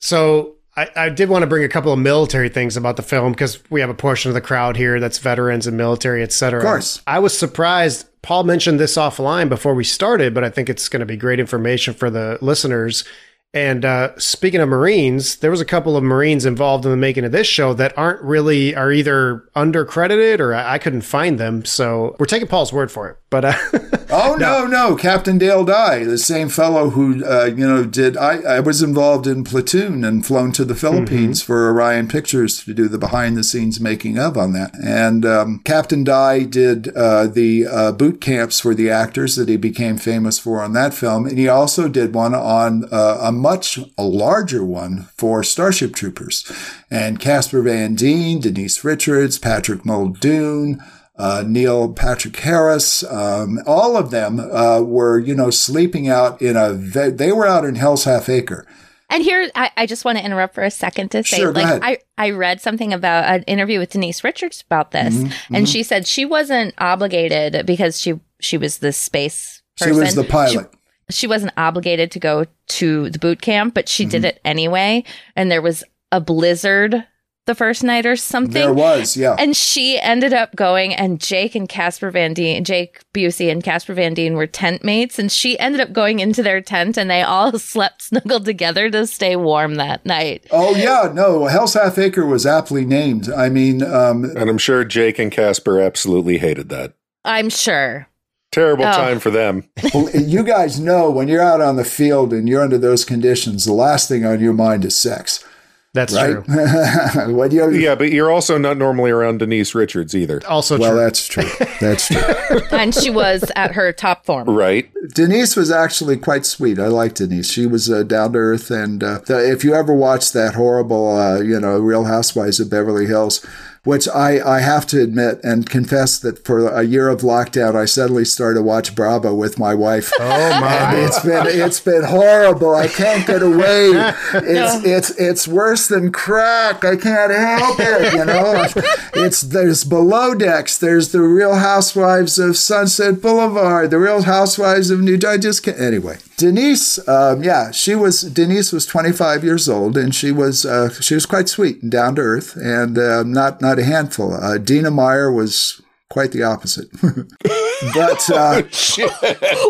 So 0.00 0.56
I, 0.76 0.88
I 0.96 1.08
did 1.10 1.28
want 1.28 1.42
to 1.42 1.46
bring 1.46 1.64
a 1.64 1.68
couple 1.68 1.92
of 1.92 1.98
military 1.98 2.48
things 2.48 2.76
about 2.76 2.96
the 2.96 3.02
film 3.02 3.32
because 3.32 3.62
we 3.70 3.80
have 3.80 3.90
a 3.90 3.94
portion 3.94 4.30
of 4.30 4.34
the 4.34 4.40
crowd 4.40 4.76
here 4.76 4.98
that's 5.00 5.18
veterans 5.18 5.66
and 5.66 5.76
military, 5.76 6.22
et 6.22 6.32
cetera. 6.32 6.60
Of 6.60 6.66
course. 6.66 7.02
I 7.06 7.18
was 7.18 7.38
surprised. 7.38 8.06
Paul 8.22 8.44
mentioned 8.44 8.80
this 8.80 8.96
offline 8.96 9.48
before 9.48 9.74
we 9.74 9.84
started, 9.84 10.34
but 10.34 10.44
I 10.44 10.50
think 10.50 10.68
it's 10.68 10.88
going 10.88 11.00
to 11.00 11.06
be 11.06 11.16
great 11.16 11.40
information 11.40 11.94
for 11.94 12.10
the 12.10 12.38
listeners. 12.40 13.04
And 13.52 13.84
uh, 13.84 14.16
speaking 14.18 14.60
of 14.60 14.68
Marines, 14.68 15.36
there 15.36 15.50
was 15.50 15.60
a 15.60 15.64
couple 15.64 15.96
of 15.96 16.04
Marines 16.04 16.46
involved 16.46 16.84
in 16.84 16.90
the 16.90 16.96
making 16.96 17.24
of 17.24 17.32
this 17.32 17.48
show 17.48 17.74
that 17.74 17.96
aren't 17.98 18.22
really 18.22 18.76
are 18.76 18.92
either 18.92 19.44
undercredited 19.56 20.38
or 20.38 20.54
I, 20.54 20.74
I 20.74 20.78
couldn't 20.78 21.00
find 21.00 21.38
them. 21.38 21.64
So 21.64 22.14
we're 22.18 22.26
taking 22.26 22.46
Paul's 22.46 22.72
word 22.72 22.92
for 22.92 23.08
it. 23.10 23.19
But 23.30 23.44
uh, 23.44 23.54
oh 24.10 24.36
no, 24.38 24.66
no, 24.66 24.96
Captain 24.96 25.38
Dale 25.38 25.64
Dye, 25.64 26.02
the 26.02 26.18
same 26.18 26.48
fellow 26.48 26.90
who 26.90 27.24
uh, 27.24 27.44
you 27.44 27.66
know 27.66 27.84
did. 27.86 28.16
I, 28.16 28.38
I 28.38 28.60
was 28.60 28.82
involved 28.82 29.28
in 29.28 29.44
Platoon 29.44 30.04
and 30.04 30.26
flown 30.26 30.50
to 30.52 30.64
the 30.64 30.74
Philippines 30.74 31.40
mm-hmm. 31.40 31.46
for 31.46 31.70
Orion 31.70 32.08
Pictures 32.08 32.64
to 32.64 32.74
do 32.74 32.88
the 32.88 32.98
behind 32.98 33.36
the 33.36 33.44
scenes 33.44 33.80
making 33.80 34.18
of 34.18 34.36
on 34.36 34.52
that. 34.54 34.74
And 34.82 35.24
um, 35.24 35.60
Captain 35.64 36.02
Dye 36.02 36.42
did 36.42 36.88
uh, 36.96 37.28
the 37.28 37.68
uh, 37.68 37.92
boot 37.92 38.20
camps 38.20 38.58
for 38.58 38.74
the 38.74 38.90
actors 38.90 39.36
that 39.36 39.48
he 39.48 39.56
became 39.56 39.96
famous 39.96 40.40
for 40.40 40.60
on 40.60 40.72
that 40.72 40.92
film, 40.92 41.26
and 41.26 41.38
he 41.38 41.46
also 41.46 41.88
did 41.88 42.12
one 42.12 42.34
on 42.34 42.86
uh, 42.90 43.18
a 43.22 43.30
much 43.30 43.78
a 43.96 44.02
larger 44.02 44.64
one 44.64 45.08
for 45.14 45.44
Starship 45.44 45.94
Troopers, 45.94 46.50
and 46.90 47.20
Casper 47.20 47.62
Van 47.62 47.94
Dien, 47.94 48.40
Denise 48.40 48.82
Richards, 48.82 49.38
Patrick 49.38 49.86
Muldoon 49.86 50.82
uh, 51.20 51.44
Neil 51.46 51.92
Patrick 51.92 52.36
Harris, 52.36 53.04
um, 53.04 53.58
all 53.66 53.96
of 53.96 54.10
them 54.10 54.40
uh, 54.40 54.80
were, 54.80 55.18
you 55.18 55.34
know, 55.34 55.50
sleeping 55.50 56.08
out 56.08 56.40
in 56.40 56.56
a. 56.56 56.72
Ve- 56.72 57.10
they 57.10 57.30
were 57.30 57.46
out 57.46 57.66
in 57.66 57.74
Hell's 57.74 58.04
Half 58.04 58.30
Acre. 58.30 58.66
And 59.10 59.22
here, 59.22 59.50
I, 59.54 59.70
I, 59.76 59.86
just 59.86 60.04
want 60.04 60.18
to 60.18 60.24
interrupt 60.24 60.54
for 60.54 60.62
a 60.62 60.70
second 60.70 61.10
to 61.10 61.24
say, 61.24 61.38
sure, 61.38 61.52
like, 61.52 61.82
I, 61.82 61.98
I 62.16 62.30
read 62.30 62.60
something 62.60 62.92
about 62.92 63.24
an 63.24 63.42
interview 63.42 63.80
with 63.80 63.90
Denise 63.90 64.22
Richards 64.24 64.62
about 64.64 64.92
this, 64.92 65.14
mm-hmm, 65.14 65.54
and 65.54 65.64
mm-hmm. 65.66 65.72
she 65.72 65.82
said 65.82 66.06
she 66.06 66.24
wasn't 66.24 66.74
obligated 66.78 67.66
because 67.66 68.00
she 68.00 68.18
she 68.40 68.56
was 68.56 68.78
the 68.78 68.92
space 68.92 69.62
person. 69.76 69.94
She 69.94 70.00
was 70.00 70.14
the 70.14 70.24
pilot. 70.24 70.70
She, 71.10 71.16
she 71.22 71.26
wasn't 71.26 71.52
obligated 71.56 72.12
to 72.12 72.20
go 72.20 72.46
to 72.68 73.10
the 73.10 73.18
boot 73.18 73.42
camp, 73.42 73.74
but 73.74 73.88
she 73.88 74.04
mm-hmm. 74.04 74.10
did 74.10 74.24
it 74.24 74.40
anyway. 74.44 75.04
And 75.34 75.50
there 75.50 75.60
was 75.60 75.82
a 76.12 76.20
blizzard 76.20 77.04
the 77.50 77.54
first 77.56 77.82
night 77.82 78.06
or 78.06 78.14
something. 78.14 78.52
There 78.52 78.72
was, 78.72 79.16
yeah. 79.16 79.34
And 79.36 79.56
she 79.56 79.98
ended 79.98 80.32
up 80.32 80.54
going, 80.54 80.94
and 80.94 81.20
Jake 81.20 81.56
and 81.56 81.68
Casper 81.68 82.12
Van 82.12 82.32
Dien, 82.32 82.62
Jake 82.62 83.00
Busey 83.12 83.50
and 83.50 83.62
Casper 83.62 83.92
Van 83.92 84.14
Dien 84.14 84.34
were 84.34 84.46
tent 84.46 84.84
mates, 84.84 85.18
and 85.18 85.32
she 85.32 85.58
ended 85.58 85.80
up 85.80 85.92
going 85.92 86.20
into 86.20 86.44
their 86.44 86.60
tent, 86.60 86.96
and 86.96 87.10
they 87.10 87.22
all 87.22 87.58
slept 87.58 88.02
snuggled 88.02 88.44
together 88.44 88.88
to 88.90 89.04
stay 89.06 89.34
warm 89.34 89.74
that 89.74 90.06
night. 90.06 90.46
Oh 90.52 90.76
yeah, 90.76 91.10
no, 91.12 91.46
Hell's 91.46 91.74
Half 91.74 91.98
Acre 91.98 92.24
was 92.24 92.46
aptly 92.46 92.84
named. 92.84 93.28
I 93.28 93.48
mean, 93.48 93.82
um, 93.82 94.24
and 94.24 94.48
I'm 94.48 94.58
sure 94.58 94.84
Jake 94.84 95.18
and 95.18 95.32
Casper 95.32 95.80
absolutely 95.80 96.38
hated 96.38 96.68
that. 96.68 96.94
I'm 97.24 97.50
sure. 97.50 98.06
Terrible 98.52 98.84
oh. 98.84 98.92
time 98.92 99.18
for 99.18 99.30
them. 99.30 99.68
well, 99.94 100.08
you 100.10 100.44
guys 100.44 100.78
know 100.78 101.10
when 101.10 101.26
you're 101.26 101.42
out 101.42 101.60
on 101.60 101.76
the 101.76 101.84
field 101.84 102.32
and 102.32 102.48
you're 102.48 102.62
under 102.62 102.78
those 102.78 103.04
conditions, 103.04 103.64
the 103.64 103.72
last 103.72 104.08
thing 104.08 104.24
on 104.24 104.40
your 104.40 104.52
mind 104.52 104.84
is 104.84 104.96
sex. 104.96 105.44
That's 105.92 106.14
right? 106.14 106.44
true. 106.44 107.34
what 107.34 107.50
you 107.50 107.68
yeah, 107.70 107.96
but 107.96 108.12
you're 108.12 108.30
also 108.30 108.58
not 108.58 108.76
normally 108.76 109.10
around 109.10 109.38
Denise 109.38 109.74
Richards 109.74 110.14
either. 110.14 110.40
Also 110.46 110.78
well, 110.78 110.92
true. 110.92 111.00
that's 111.00 111.26
true. 111.26 111.66
That's 111.80 112.06
true. 112.06 112.60
and 112.70 112.94
she 112.94 113.10
was 113.10 113.50
at 113.56 113.72
her 113.72 113.92
top 113.92 114.24
form. 114.24 114.48
Right. 114.48 114.88
Denise 115.14 115.56
was 115.56 115.72
actually 115.72 116.16
quite 116.16 116.46
sweet. 116.46 116.78
I 116.78 116.86
like 116.86 117.14
Denise. 117.14 117.50
She 117.50 117.66
was 117.66 117.90
uh, 117.90 118.04
down 118.04 118.34
to 118.34 118.38
earth. 118.38 118.70
And 118.70 119.02
uh, 119.02 119.20
if 119.28 119.64
you 119.64 119.74
ever 119.74 119.92
watched 119.92 120.32
that 120.34 120.54
horrible, 120.54 121.16
uh, 121.16 121.40
you 121.40 121.58
know, 121.58 121.78
Real 121.80 122.04
Housewives 122.04 122.60
of 122.60 122.70
Beverly 122.70 123.06
Hills, 123.06 123.44
which 123.84 124.06
I, 124.08 124.40
I 124.46 124.60
have 124.60 124.86
to 124.88 125.02
admit 125.02 125.40
and 125.42 125.68
confess 125.68 126.18
that 126.18 126.44
for 126.44 126.68
a 126.68 126.82
year 126.82 127.08
of 127.08 127.22
lockdown, 127.22 127.74
I 127.74 127.86
suddenly 127.86 128.26
started 128.26 128.58
to 128.58 128.62
watch 128.62 128.94
Bravo 128.94 129.34
with 129.34 129.58
my 129.58 129.74
wife. 129.74 130.12
Oh 130.20 130.60
my! 130.60 130.74
And 130.74 130.98
it's 130.98 131.20
been 131.24 131.46
it's 131.46 131.80
been 131.80 132.04
horrible. 132.04 132.74
I 132.74 132.88
can't 132.88 133.26
get 133.26 133.42
away. 133.42 133.90
It's 134.32 134.84
it's 134.84 135.10
it's 135.18 135.48
worse 135.48 135.86
than 135.88 136.12
crack. 136.12 136.84
I 136.84 136.96
can't 136.96 137.32
help 137.32 137.76
it. 137.78 138.12
You 138.12 138.24
know, 138.24 138.66
it's 139.14 139.42
there's 139.42 139.84
below 139.84 140.34
decks. 140.34 140.78
There's 140.78 141.12
the 141.12 141.22
Real 141.22 141.56
Housewives 141.56 142.38
of 142.38 142.56
Sunset 142.56 143.20
Boulevard. 143.20 143.90
The 143.90 143.98
Real 143.98 144.22
Housewives 144.22 144.90
of 144.90 145.00
New. 145.00 145.18
I 145.26 145.36
just 145.36 145.62
can't. 145.62 145.80
Anyway, 145.80 146.18
Denise, 146.36 147.06
um, 147.06 147.42
yeah, 147.42 147.70
she 147.70 147.94
was 147.94 148.22
Denise 148.22 148.72
was 148.72 148.86
25 148.86 149.44
years 149.44 149.68
old, 149.68 149.96
and 149.98 150.14
she 150.14 150.32
was 150.32 150.64
uh, 150.64 150.90
she 150.90 151.14
was 151.14 151.26
quite 151.26 151.48
sweet 151.48 151.82
and 151.82 151.90
down 151.90 152.16
to 152.16 152.22
earth, 152.22 152.56
and 152.56 152.98
uh, 152.98 153.22
not 153.22 153.60
not 153.60 153.69
a 153.78 153.84
handful. 153.84 154.34
Uh, 154.34 154.58
Dina 154.58 154.90
Meyer 154.90 155.32
was 155.32 155.80
quite 156.08 156.32
the 156.32 156.42
opposite. 156.42 156.90
but 157.02 158.30
uh, 158.30 158.62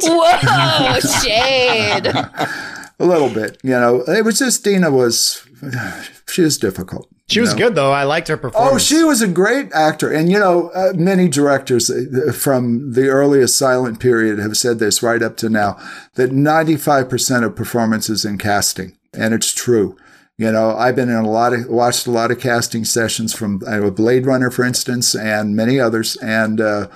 whoa, 0.03 1.01
shade. 1.01 2.07
a 2.07 3.05
little 3.05 3.31
bit, 3.31 3.59
you 3.63 3.71
know. 3.71 4.03
It 4.09 4.25
was 4.25 4.39
just 4.39 4.65
Dina 4.65 4.91
was 4.91 5.47
she 6.29 6.43
was 6.43 6.59
difficult. 6.59 7.09
She 7.29 7.41
was 7.41 7.53
know? 7.53 7.59
good 7.59 7.75
though. 7.77 7.93
I 7.93 8.03
liked 8.05 8.29
her 8.29 8.37
performance. 8.37 8.75
Oh, 8.75 8.79
she 8.79 9.05
was 9.05 9.23
a 9.23 9.29
great 9.29 9.73
actor, 9.73 10.13
and 10.13 10.31
you 10.31 10.39
know, 10.39 10.71
uh, 10.71 10.93
many 10.95 11.29
directors 11.29 11.89
uh, 11.91 12.33
from 12.33 12.93
the 12.93 13.09
earliest 13.09 13.57
silent 13.57 14.01
period 14.01 14.39
have 14.41 14.57
said 14.57 14.79
this 14.79 15.03
right 15.03 15.23
up 15.23 15.37
to 15.39 15.49
now 15.49 15.79
that 16.15 16.33
ninety 16.33 16.77
five 16.77 17.09
percent 17.09 17.45
of 17.45 17.55
performances 17.55 18.25
in 18.25 18.39
casting, 18.39 18.97
and 19.13 19.33
it's 19.33 19.55
true 19.55 19.97
You 20.41 20.51
know, 20.51 20.75
I've 20.75 20.97
been 20.97 21.11
in 21.11 21.17
a 21.17 21.31
lot 21.31 21.53
of, 21.53 21.67
watched 21.67 22.07
a 22.07 22.11
lot 22.11 22.31
of 22.31 22.41
casting 22.41 22.87
sessions 22.87 23.35
from 23.35 23.61
uh, 23.67 23.91
Blade 23.91 24.25
Runner, 24.25 24.51
for 24.51 24.65
instance, 24.65 25.15
and 25.15 25.55
many 25.55 25.79
others. 25.79 26.17
And, 26.17 26.63
uh, 26.63 26.89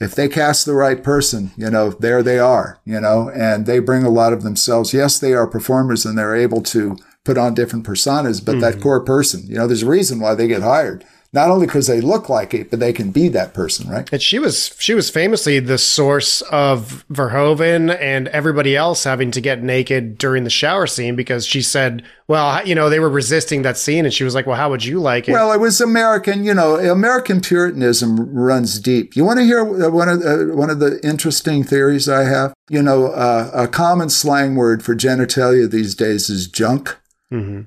if 0.00 0.16
they 0.16 0.28
cast 0.28 0.66
the 0.66 0.74
right 0.74 1.00
person, 1.00 1.52
you 1.56 1.70
know, 1.70 1.90
there 1.90 2.20
they 2.20 2.40
are, 2.40 2.80
you 2.84 2.98
know, 2.98 3.30
and 3.30 3.64
they 3.64 3.78
bring 3.78 4.02
a 4.02 4.10
lot 4.10 4.32
of 4.32 4.42
themselves. 4.42 4.92
Yes, 4.92 5.20
they 5.20 5.34
are 5.34 5.46
performers 5.46 6.04
and 6.04 6.18
they're 6.18 6.34
able 6.34 6.62
to 6.62 6.96
put 7.24 7.38
on 7.38 7.54
different 7.54 7.86
personas, 7.86 8.44
but 8.44 8.56
mm-hmm. 8.56 8.60
that 8.62 8.80
core 8.80 9.04
person, 9.04 9.42
you 9.46 9.54
know, 9.54 9.68
there's 9.68 9.84
a 9.84 9.88
reason 9.88 10.18
why 10.18 10.34
they 10.34 10.48
get 10.48 10.62
hired 10.62 11.04
not 11.32 11.48
only 11.48 11.66
because 11.66 11.86
they 11.86 12.00
look 12.00 12.28
like 12.28 12.52
it, 12.54 12.70
but 12.70 12.80
they 12.80 12.92
can 12.92 13.12
be 13.12 13.28
that 13.28 13.54
person, 13.54 13.88
right? 13.88 14.08
And 14.12 14.20
she 14.20 14.38
was 14.40 14.74
she 14.78 14.94
was 14.94 15.10
famously 15.10 15.60
the 15.60 15.78
source 15.78 16.40
of 16.42 17.04
Verhoeven 17.08 17.96
and 18.00 18.26
everybody 18.28 18.76
else 18.76 19.04
having 19.04 19.30
to 19.32 19.40
get 19.40 19.62
naked 19.62 20.18
during 20.18 20.42
the 20.42 20.50
shower 20.50 20.88
scene 20.88 21.14
because 21.14 21.46
she 21.46 21.62
said, 21.62 22.02
"Well, 22.26 22.66
you 22.66 22.74
know, 22.74 22.90
they 22.90 22.98
were 22.98 23.08
resisting 23.08 23.62
that 23.62 23.78
scene," 23.78 24.04
and 24.04 24.12
she 24.12 24.24
was 24.24 24.34
like, 24.34 24.46
"Well, 24.46 24.56
how 24.56 24.70
would 24.70 24.84
you 24.84 25.00
like 25.00 25.28
it?" 25.28 25.32
Well, 25.32 25.52
it 25.52 25.60
was 25.60 25.80
American, 25.80 26.42
you 26.42 26.54
know, 26.54 26.76
American 26.76 27.40
Puritanism 27.40 28.16
runs 28.34 28.80
deep. 28.80 29.14
You 29.14 29.24
want 29.24 29.38
to 29.38 29.44
hear 29.44 29.62
one 29.64 30.08
of 30.08 30.22
uh, 30.22 30.56
one 30.56 30.70
of 30.70 30.80
the 30.80 30.98
interesting 31.04 31.62
theories 31.62 32.08
I 32.08 32.24
have? 32.24 32.52
You 32.68 32.82
know, 32.82 33.06
uh, 33.06 33.50
a 33.54 33.68
common 33.68 34.10
slang 34.10 34.56
word 34.56 34.82
for 34.82 34.96
genitalia 34.96 35.70
these 35.70 35.94
days 35.94 36.28
is 36.28 36.48
junk. 36.48 36.96
Mm-hmm. 37.32 37.62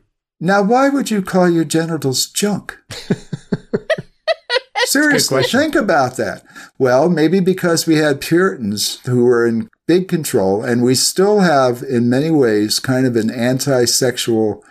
Now, 0.45 0.61
why 0.61 0.89
would 0.89 1.09
you 1.09 1.21
call 1.21 1.49
your 1.49 1.63
genitals 1.63 2.25
junk? 2.25 2.77
Seriously, 4.87 5.41
think 5.43 5.73
about 5.73 6.17
that. 6.17 6.43
Well, 6.77 7.07
maybe 7.07 7.39
because 7.39 7.87
we 7.87 7.95
had 7.95 8.19
Puritans 8.19 8.99
who 9.05 9.23
were 9.23 9.47
in 9.47 9.69
big 9.87 10.09
control, 10.09 10.61
and 10.61 10.83
we 10.83 10.95
still 10.95 11.39
have, 11.39 11.81
in 11.81 12.09
many 12.09 12.29
ways, 12.29 12.79
kind 12.79 13.07
of 13.07 13.15
an 13.15 13.31
anti 13.31 13.85
sexual 13.85 14.61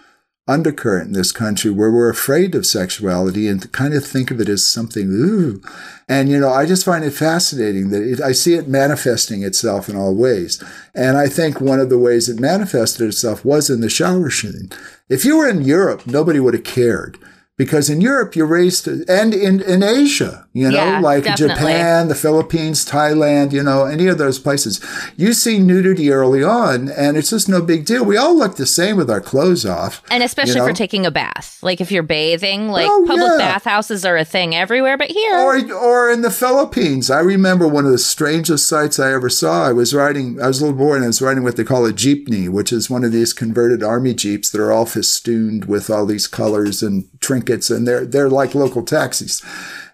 undercurrent 0.49 1.09
in 1.09 1.13
this 1.13 1.31
country 1.31 1.71
where 1.71 1.91
we're 1.91 2.11
afraid 2.11 2.55
of 2.55 2.67
sexuality 2.67 3.47
and 3.47 3.71
kind 3.73 3.95
of 3.95 4.05
think 4.05 4.31
of 4.31 4.41
it 4.41 4.49
as 4.49 4.67
something, 4.67 5.09
ooh. 5.09 5.63
And, 6.09 6.29
you 6.29 6.39
know, 6.39 6.51
I 6.51 6.67
just 6.67 6.85
find 6.85 7.05
it 7.05 7.13
fascinating 7.13 7.91
that 7.91 8.03
it, 8.03 8.21
I 8.21 8.33
see 8.33 8.55
it 8.55 8.69
manifesting 8.69 9.45
itself 9.45 9.89
in 9.89 9.97
all 9.97 10.15
ways. 10.15 10.63
And 10.95 11.17
I 11.17 11.29
think 11.29 11.61
one 11.61 11.79
of 11.79 11.91
the 11.91 11.99
ways 11.99 12.29
it 12.29 12.41
manifested 12.41 13.07
itself 13.07 13.45
was 13.45 13.71
in 13.71 13.81
the 13.81 13.89
shower 13.89 14.31
scene. 14.31 14.71
If 15.09 15.25
you 15.25 15.39
were 15.39 15.49
in 15.49 15.63
Europe, 15.63 16.07
nobody 16.07 16.41
would 16.41 16.55
have 16.55 16.65
cared 16.65 17.19
because 17.59 17.91
in 17.91 18.01
Europe 18.01 18.35
you're 18.35 18.47
raised 18.47 18.87
to, 18.87 19.05
and 19.09 19.35
in, 19.35 19.61
in 19.61 19.83
Asia, 19.83 20.47
you 20.55 20.71
know, 20.71 20.77
yeah, 20.77 21.01
like 21.01 21.25
definitely. 21.25 21.55
Japan, 21.55 22.09
the 22.09 22.15
Philippines, 22.15 22.85
Thailand, 22.85 23.53
you 23.53 23.63
know, 23.63 23.85
any 23.85 24.07
of 24.07 24.19
those 24.19 24.39
places, 24.39 24.81
you 25.17 25.35
see 25.35 25.59
nudity 25.59 26.11
early 26.11 26.43
on 26.43 26.91
and 26.91 27.17
it's 27.17 27.31
just 27.31 27.49
no 27.49 27.61
big 27.61 27.85
deal. 27.85 28.05
We 28.05 28.17
all 28.17 28.37
look 28.37 28.57
the 28.57 28.67
same 28.67 28.97
with 28.97 29.11
our 29.11 29.21
clothes 29.21 29.67
off. 29.67 30.03
And 30.11 30.23
especially 30.23 30.55
you 30.55 30.61
know? 30.61 30.67
for 30.69 30.73
taking 30.73 31.05
a 31.05 31.11
bath. 31.11 31.59
Like 31.63 31.81
if 31.81 31.93
you're 31.93 32.03
bathing, 32.03 32.69
like 32.69 32.89
oh, 32.89 33.05
public 33.07 33.33
yeah. 33.33 33.53
bathhouses 33.53 34.05
are 34.07 34.17
a 34.17 34.25
thing 34.25 34.55
everywhere, 34.55 34.97
but 34.97 35.11
here. 35.11 35.39
Or, 35.39 35.73
or 35.75 36.11
in 36.11 36.23
the 36.23 36.31
Philippines. 36.31 37.11
I 37.11 37.21
remember 37.21 37.69
one 37.69 37.85
of 37.85 37.93
the 37.93 37.99
strangest 37.99 38.67
sights 38.67 38.99
I 38.99 39.13
ever 39.13 39.29
saw. 39.29 39.67
I 39.69 39.73
was 39.73 39.95
riding, 39.95 40.41
I 40.41 40.49
was 40.49 40.61
a 40.61 40.65
little 40.65 40.79
boy 40.79 40.95
and 40.95 41.05
I 41.05 41.09
was 41.09 41.21
riding 41.21 41.45
what 41.45 41.57
they 41.57 41.65
call 41.65 41.85
a 41.85 41.93
jeepney, 41.93 42.49
which 42.49 42.73
is 42.73 42.89
one 42.89 43.05
of 43.05 43.13
these 43.13 43.35
converted 43.35 43.83
army 43.83 44.15
jeeps 44.15 44.51
that 44.51 44.61
are 44.61 44.73
all 44.73 44.87
festooned 44.87 45.67
with 45.67 45.91
all 45.91 46.07
these 46.07 46.27
colors 46.27 46.83
and 46.83 47.09
trinkets, 47.21 47.42
and 47.71 47.87
they're 47.87 48.05
they're 48.05 48.31
like 48.31 48.55
local 48.55 48.85
taxis. 48.85 49.43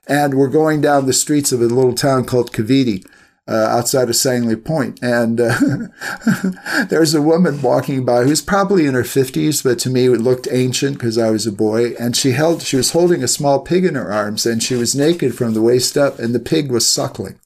And 0.07 0.35
we're 0.35 0.49
going 0.49 0.81
down 0.81 1.07
the 1.07 1.13
streets 1.13 1.53
of 1.53 1.61
a 1.61 1.67
little 1.67 1.95
town 1.95 2.25
called 2.25 2.53
Cavite. 2.53 3.07
Uh, 3.51 3.67
outside 3.71 4.11
of 4.11 4.15
Sangley 4.15 4.63
Point. 4.63 5.03
And 5.03 5.41
uh, 5.41 5.55
there's 6.91 7.15
a 7.15 7.23
woman 7.23 7.63
walking 7.63 8.05
by 8.05 8.25
who's 8.25 8.43
probably 8.43 8.85
in 8.85 8.93
her 8.93 9.05
50s, 9.05 9.65
but 9.65 9.79
to 9.79 9.89
me 9.89 10.05
it 10.05 10.21
looked 10.21 10.47
ancient 10.51 10.99
because 10.99 11.17
I 11.17 11.31
was 11.31 11.47
a 11.47 11.53
boy. 11.53 11.95
And 11.95 12.15
she 12.15 12.33
held, 12.33 12.61
she 12.61 12.77
was 12.77 12.91
holding 12.91 13.23
a 13.23 13.27
small 13.27 13.61
pig 13.61 13.87
in 13.87 13.95
her 13.95 14.13
arms 14.13 14.45
and 14.45 14.63
she 14.63 14.75
was 14.75 14.95
naked 14.95 15.35
from 15.35 15.55
the 15.55 15.63
waist 15.63 15.97
up 15.97 16.19
and 16.19 16.35
the 16.35 16.41
pig 16.41 16.71
was 16.71 16.87
suckling. 16.87 17.41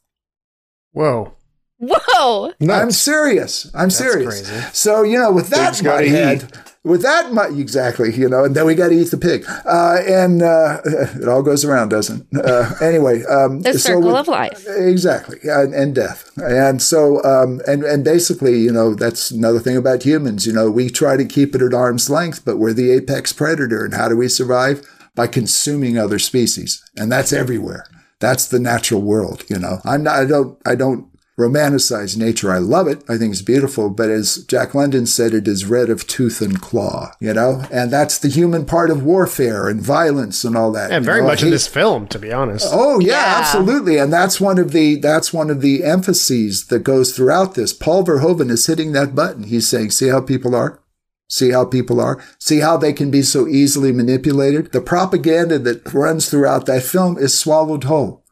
Whoa. 0.91 1.35
Whoa. 1.79 2.53
Nuts. 2.59 2.83
I'm 2.83 2.91
serious. 2.91 3.71
I'm 3.73 3.89
That's 3.89 3.99
serious. 3.99 4.49
Crazy. 4.49 4.67
So, 4.73 5.05
you 5.05 5.21
know, 5.21 5.31
with 5.31 5.51
that 5.51 5.79
in 5.79 5.87
my 5.87 6.03
head, 6.03 6.43
eat 6.53 6.72
with 6.85 7.03
that 7.03 7.33
much 7.33 7.53
exactly 7.53 8.13
you 8.15 8.29
know 8.29 8.45
and 8.45 8.57
then 8.57 8.67
we 8.67 8.75
got 8.75 8.89
to 8.89 8.95
eat 8.95 9.11
the 9.11 9.17
pig. 9.17 9.45
Uh, 9.65 9.99
and 10.07 10.43
uh, 10.43 10.81
it 10.85 11.29
all 11.29 11.43
goes 11.43 11.65
around 11.65 11.91
doesn't 11.91 12.27
uh, 12.37 12.75
anyway 12.81 13.23
um, 13.25 13.61
the 13.61 13.79
circle 13.79 14.03
with, 14.03 14.17
of 14.17 14.29
life. 14.29 14.67
Exactly 14.67 15.39
and, 15.45 15.75
and 15.75 15.95
death. 15.95 16.31
And 16.39 16.83
so 16.83 17.23
um, 17.25 17.61
and 17.67 17.85
and 17.85 18.05
basically 18.05 18.59
you 18.59 18.73
know 18.73 18.95
that's 18.95 19.31
another 19.31 19.61
thing 19.61 19.77
about 19.77 20.03
humans 20.03 20.47
you 20.47 20.53
know 20.53 20.71
we 20.71 20.91
try 20.91 21.17
to 21.17 21.25
keep 21.25 21.55
it 21.55 21.63
at 21.63 21.75
arm's 21.75 22.11
length 22.11 22.45
but 22.45 22.59
we're 22.59 22.73
the 22.73 22.91
apex 22.91 23.33
predator 23.33 23.85
and 23.85 23.95
how 23.95 24.09
do 24.09 24.17
we 24.17 24.29
survive? 24.29 24.87
By 25.15 25.27
consuming 25.27 25.99
other 25.99 26.19
species 26.19 26.83
and 26.97 27.13
that's 27.13 27.33
everywhere. 27.33 27.87
That's 28.19 28.49
the 28.49 28.59
natural 28.59 29.03
world 29.03 29.45
you 29.49 29.59
know. 29.59 29.79
I'm 29.85 30.03
not 30.03 30.17
i 30.17 30.25
don't 30.25 30.59
i 30.67 30.75
don't 30.75 31.12
romanticize 31.43 32.17
nature. 32.17 32.53
I 32.53 32.59
love 32.59 32.87
it. 32.87 33.03
I 33.09 33.19
think 33.19 33.33
it's 33.33 33.43
beautiful. 33.43 33.91
But 33.91 34.11
as 34.11 34.45
Jack 34.45 34.75
London 34.75 35.07
said, 35.07 35.35
it 35.35 35.49
is 35.49 35.65
red 35.65 35.91
of 35.91 36.07
tooth 36.07 36.41
and 36.41 36.61
claw, 36.61 37.13
you 37.21 37.35
know? 37.35 37.65
And 37.71 37.93
that's 37.93 38.19
the 38.19 38.29
human 38.29 38.65
part 38.65 38.91
of 38.91 39.03
warfare 39.03 39.69
and 39.69 39.81
violence 39.81 40.45
and 40.45 40.57
all 40.57 40.73
that. 40.73 40.91
And 40.91 41.05
very 41.05 41.21
know? 41.21 41.29
much 41.29 41.43
in 41.43 41.51
this 41.51 41.67
film, 41.67 42.07
to 42.09 42.19
be 42.19 42.33
honest. 42.33 42.69
Oh 42.71 43.01
yeah, 43.01 43.13
yeah, 43.13 43.35
absolutely. 43.39 43.99
And 43.99 44.13
that's 44.13 44.41
one 44.41 44.59
of 44.59 44.73
the, 44.73 44.97
that's 44.97 45.33
one 45.33 45.51
of 45.51 45.61
the 45.61 45.85
emphases 45.85 46.67
that 46.67 46.81
goes 46.81 47.15
throughout 47.15 47.55
this. 47.55 47.73
Paul 47.73 48.05
Verhoeven 48.05 48.51
is 48.51 48.67
hitting 48.67 48.93
that 48.93 49.15
button. 49.15 49.45
He's 49.45 49.69
saying, 49.69 49.91
see 49.91 50.09
how 50.09 50.21
people 50.21 50.55
are? 50.55 50.81
See 51.29 51.51
how 51.51 51.65
people 51.65 51.99
are? 51.99 52.23
See 52.39 52.61
how 52.61 52.77
they 52.77 52.93
can 52.93 53.11
be 53.11 53.23
so 53.23 53.49
easily 53.49 53.91
manipulated? 53.91 54.73
The 54.73 54.83
propaganda 54.83 55.59
that 55.61 55.93
runs 55.95 56.29
throughout 56.29 56.67
that 56.67 56.83
film 56.83 57.17
is 57.17 57.39
swallowed 57.39 57.85
whole. 57.85 58.23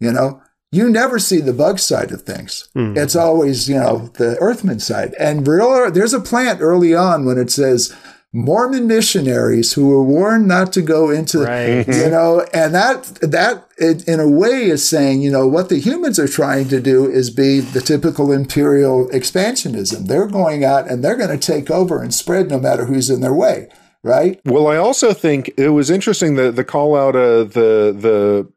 You 0.00 0.12
know, 0.12 0.42
you 0.72 0.90
never 0.90 1.18
see 1.18 1.40
the 1.40 1.52
bug 1.52 1.78
side 1.78 2.12
of 2.12 2.22
things. 2.22 2.68
Mm. 2.74 2.96
It's 2.96 3.16
always, 3.16 3.68
you 3.68 3.76
know, 3.76 4.10
the 4.14 4.36
earthman 4.40 4.80
side. 4.80 5.14
And 5.18 5.46
real, 5.46 5.90
there's 5.90 6.14
a 6.14 6.20
plant 6.20 6.60
early 6.60 6.94
on 6.94 7.24
when 7.24 7.38
it 7.38 7.50
says 7.50 7.94
Mormon 8.32 8.86
missionaries 8.86 9.72
who 9.72 9.88
were 9.88 10.02
warned 10.02 10.46
not 10.48 10.72
to 10.74 10.82
go 10.82 11.08
into, 11.10 11.44
right. 11.44 11.86
you 11.86 12.10
know, 12.10 12.44
and 12.52 12.74
that, 12.74 13.04
that 13.22 13.68
in 13.78 14.20
a 14.20 14.28
way 14.28 14.64
is 14.64 14.86
saying, 14.86 15.22
you 15.22 15.30
know, 15.30 15.46
what 15.46 15.68
the 15.68 15.78
humans 15.78 16.18
are 16.18 16.28
trying 16.28 16.68
to 16.68 16.80
do 16.80 17.08
is 17.08 17.30
be 17.30 17.60
the 17.60 17.80
typical 17.80 18.32
imperial 18.32 19.08
expansionism. 19.08 20.08
They're 20.08 20.26
going 20.26 20.64
out 20.64 20.90
and 20.90 21.02
they're 21.02 21.16
going 21.16 21.38
to 21.38 21.38
take 21.38 21.70
over 21.70 22.02
and 22.02 22.12
spread 22.12 22.50
no 22.50 22.58
matter 22.58 22.84
who's 22.86 23.08
in 23.08 23.20
their 23.20 23.34
way 23.34 23.68
right? 24.06 24.40
Well, 24.44 24.68
I 24.68 24.76
also 24.76 25.12
think 25.12 25.50
it 25.56 25.70
was 25.70 25.90
interesting 25.90 26.36
that 26.36 26.54
the 26.54 26.64
call 26.64 26.96
out 26.96 27.16
of 27.16 27.54
the 27.54 27.92
the 27.98 28.48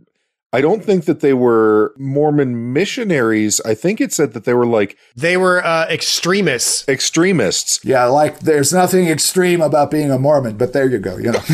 I 0.51 0.61
don't 0.61 0.83
think 0.83 1.05
that 1.05 1.19
they 1.19 1.33
were 1.33 1.93
Mormon 1.97 2.73
missionaries. 2.73 3.61
I 3.61 3.75
think 3.75 4.01
it 4.01 4.11
said 4.11 4.33
that 4.33 4.45
they 4.45 4.55
were 4.55 4.65
like 4.65 4.97
they 5.15 5.37
were 5.37 5.63
uh, 5.63 5.85
extremists. 5.87 6.87
Extremists. 6.89 7.79
Yeah, 7.85 8.05
like 8.05 8.39
there's 8.39 8.73
nothing 8.73 9.07
extreme 9.07 9.61
about 9.61 9.91
being 9.91 10.09
a 10.09 10.17
Mormon, 10.17 10.57
but 10.57 10.73
there 10.73 10.89
you 10.89 10.97
go. 10.97 11.17
You 11.17 11.33
know. 11.33 11.39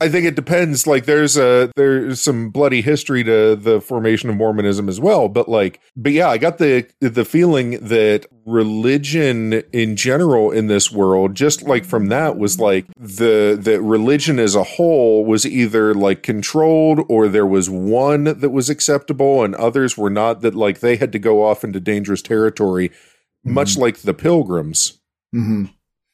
I 0.00 0.08
think 0.08 0.26
it 0.26 0.34
depends. 0.34 0.84
Like 0.86 1.04
there's 1.04 1.36
a 1.36 1.70
there's 1.76 2.20
some 2.20 2.50
bloody 2.50 2.82
history 2.82 3.22
to 3.22 3.54
the 3.54 3.80
formation 3.80 4.28
of 4.28 4.36
Mormonism 4.36 4.88
as 4.88 5.00
well. 5.00 5.28
But 5.28 5.48
like, 5.48 5.80
but 5.96 6.10
yeah, 6.10 6.28
I 6.28 6.38
got 6.38 6.58
the 6.58 6.88
the 7.00 7.24
feeling 7.24 7.78
that 7.80 8.26
religion 8.48 9.62
in 9.72 9.94
general 9.96 10.50
in 10.50 10.66
this 10.66 10.90
world, 10.90 11.34
just 11.34 11.62
like 11.62 11.84
from 11.84 12.06
that, 12.08 12.38
was 12.38 12.58
like 12.58 12.86
the 12.96 13.58
that 13.60 13.80
religion 13.80 14.38
as 14.38 14.54
a 14.54 14.64
whole 14.64 15.24
was 15.24 15.46
either 15.46 15.94
like 15.94 16.22
controlled 16.22 16.88
controlled 16.88 17.06
or 17.08 17.28
there 17.28 17.46
was 17.46 17.68
one 17.68 18.24
that 18.24 18.50
was 18.50 18.70
acceptable 18.70 19.44
and 19.44 19.54
others 19.56 19.96
were 19.96 20.10
not 20.10 20.40
that 20.40 20.54
like 20.54 20.80
they 20.80 20.96
had 20.96 21.12
to 21.12 21.18
go 21.18 21.44
off 21.44 21.64
into 21.64 21.80
dangerous 21.80 22.22
territory 22.22 22.88
mm-hmm. 22.88 23.54
much 23.54 23.76
like 23.76 23.98
the 23.98 24.14
pilgrims 24.14 25.00
mm-hmm. 25.34 25.66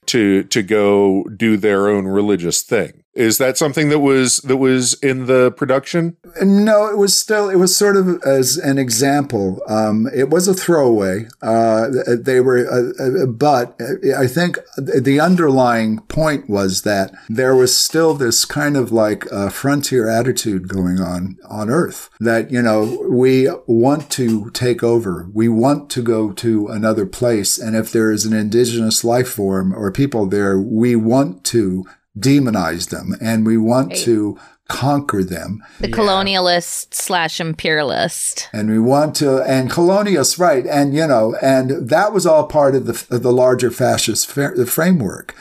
to 0.07 0.43
to 0.45 0.63
go 0.63 1.25
do 1.37 1.57
their 1.57 1.89
own 1.89 2.07
religious 2.07 2.63
thing 2.63 3.04
is 3.15 3.39
that 3.39 3.57
something 3.57 3.89
that 3.91 4.01
was 4.01 4.39
that 4.39 4.57
was 4.57 4.95
in 4.95 5.27
the 5.27 5.53
production? 5.53 6.17
No, 6.43 6.87
it 6.87 6.99
was 6.99 7.17
still 7.17 7.49
it 7.49 7.57
was 7.57 7.77
sort 7.77 7.97
of 7.97 8.23
as 8.25 8.57
an 8.57 8.79
example. 8.79 9.61
Um, 9.69 10.09
it 10.15 10.31
was 10.31 10.49
a 10.49 10.55
throwaway. 10.55 11.29
Uh, 11.41 11.89
they 12.07 12.41
were, 12.41 12.67
uh, 12.67 13.23
uh, 13.23 13.27
but 13.27 13.81
I 14.17 14.27
think 14.27 14.59
the 14.77 15.21
underlying 15.21 16.01
point 16.01 16.51
was 16.51 16.83
that 16.83 17.15
there 17.29 17.55
was 17.55 17.77
still 17.77 18.15
this 18.15 18.45
kind 18.45 18.77
of 18.77 18.91
like 18.91 19.29
frontier 19.53 20.09
attitude 20.09 20.69
going 20.69 21.01
on 21.01 21.39
on 21.49 21.71
Earth. 21.71 22.11
That 22.19 22.51
you 22.51 22.63
know 22.63 23.07
we 23.09 23.49
want 23.67 24.11
to 24.13 24.51
take 24.51 24.83
over. 24.83 25.29
We 25.33 25.49
want 25.49 25.89
to 25.91 26.03
go 26.03 26.33
to 26.33 26.69
another 26.69 27.07
place, 27.07 27.59
and 27.59 27.77
if 27.77 27.93
there 27.93 28.11
is 28.11 28.27
an 28.27 28.33
indigenous 28.33 29.05
life 29.05 29.29
form 29.29 29.73
or 29.73 29.93
people 29.93 30.27
there, 30.27 30.59
we 30.59 30.97
want 30.97 31.45
to 31.45 31.85
demonize 32.19 32.91
them 32.91 33.17
and 33.21 33.47
we 33.47 33.57
want 33.57 33.95
to 33.97 34.39
conquer 34.69 35.23
them. 35.23 35.63
The 35.81 35.89
colonialist 35.89 36.95
slash 36.95 37.41
imperialist. 37.41 38.49
And 38.53 38.71
we 38.71 38.79
want 38.79 39.15
to, 39.17 39.43
and 39.43 39.71
colonialists, 39.71 40.39
right. 40.39 40.67
And, 40.67 40.95
you 40.95 41.07
know, 41.07 41.37
and 41.43 41.89
that 41.89 42.13
was 42.13 42.27
all 42.27 42.47
part 42.47 42.75
of 42.75 42.87
the, 42.87 43.15
of 43.15 43.23
the 43.23 43.33
larger 43.33 43.71
fascist 43.71 44.31
fa- 44.31 44.53
the 44.57 44.67
framework. 44.67 45.35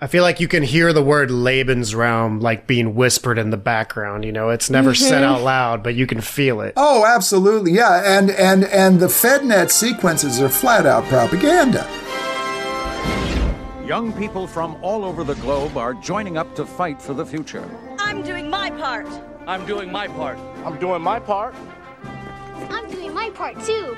I 0.00 0.06
feel 0.06 0.22
like 0.22 0.38
you 0.38 0.46
can 0.46 0.62
hear 0.62 0.92
the 0.92 1.02
word 1.02 1.28
Lebensraum 1.28 2.40
like 2.40 2.68
being 2.68 2.94
whispered 2.94 3.36
in 3.36 3.50
the 3.50 3.56
background. 3.56 4.24
You 4.24 4.30
know, 4.30 4.50
it's 4.50 4.70
never 4.70 4.94
said 4.94 5.22
mm-hmm. 5.22 5.32
out 5.32 5.42
loud, 5.42 5.82
but 5.82 5.96
you 5.96 6.06
can 6.06 6.20
feel 6.20 6.60
it. 6.60 6.74
Oh, 6.76 7.04
absolutely. 7.04 7.72
Yeah. 7.72 8.18
And, 8.18 8.30
and, 8.30 8.62
and 8.66 9.00
the 9.00 9.06
FedNet 9.06 9.72
sequences 9.72 10.40
are 10.40 10.48
flat 10.48 10.86
out 10.86 11.02
propaganda. 11.06 11.84
Young 13.88 14.12
people 14.12 14.46
from 14.46 14.76
all 14.82 15.02
over 15.02 15.24
the 15.24 15.36
globe 15.36 15.78
are 15.78 15.94
joining 15.94 16.36
up 16.36 16.54
to 16.56 16.66
fight 16.66 17.00
for 17.00 17.14
the 17.14 17.24
future. 17.24 17.66
I'm 17.98 18.22
doing 18.22 18.50
my 18.50 18.70
part. 18.70 19.06
I'm 19.46 19.64
doing 19.64 19.90
my 19.90 20.08
part. 20.08 20.36
I'm 20.62 20.78
doing 20.78 21.00
my 21.00 21.18
part. 21.18 21.54
I'm 22.68 22.90
doing 22.90 23.14
my 23.14 23.30
part 23.30 23.58
too. 23.64 23.96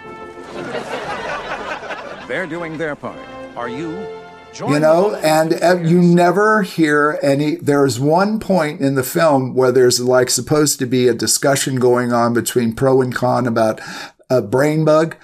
They're 2.28 2.46
doing 2.46 2.78
their 2.78 2.94
part. 2.94 3.18
Are 3.56 3.68
you? 3.68 4.06
Join 4.52 4.74
you 4.74 4.78
know, 4.78 5.16
and 5.16 5.60
uh, 5.60 5.80
you 5.82 6.00
never 6.00 6.62
hear 6.62 7.18
any. 7.20 7.56
There's 7.56 7.98
one 7.98 8.38
point 8.38 8.80
in 8.80 8.94
the 8.94 9.02
film 9.02 9.54
where 9.54 9.72
there's 9.72 9.98
like 9.98 10.30
supposed 10.30 10.78
to 10.78 10.86
be 10.86 11.08
a 11.08 11.14
discussion 11.14 11.80
going 11.80 12.12
on 12.12 12.32
between 12.32 12.76
pro 12.76 13.02
and 13.02 13.12
con 13.12 13.44
about 13.44 13.80
a 14.30 14.40
brain 14.40 14.84
bug. 14.84 15.16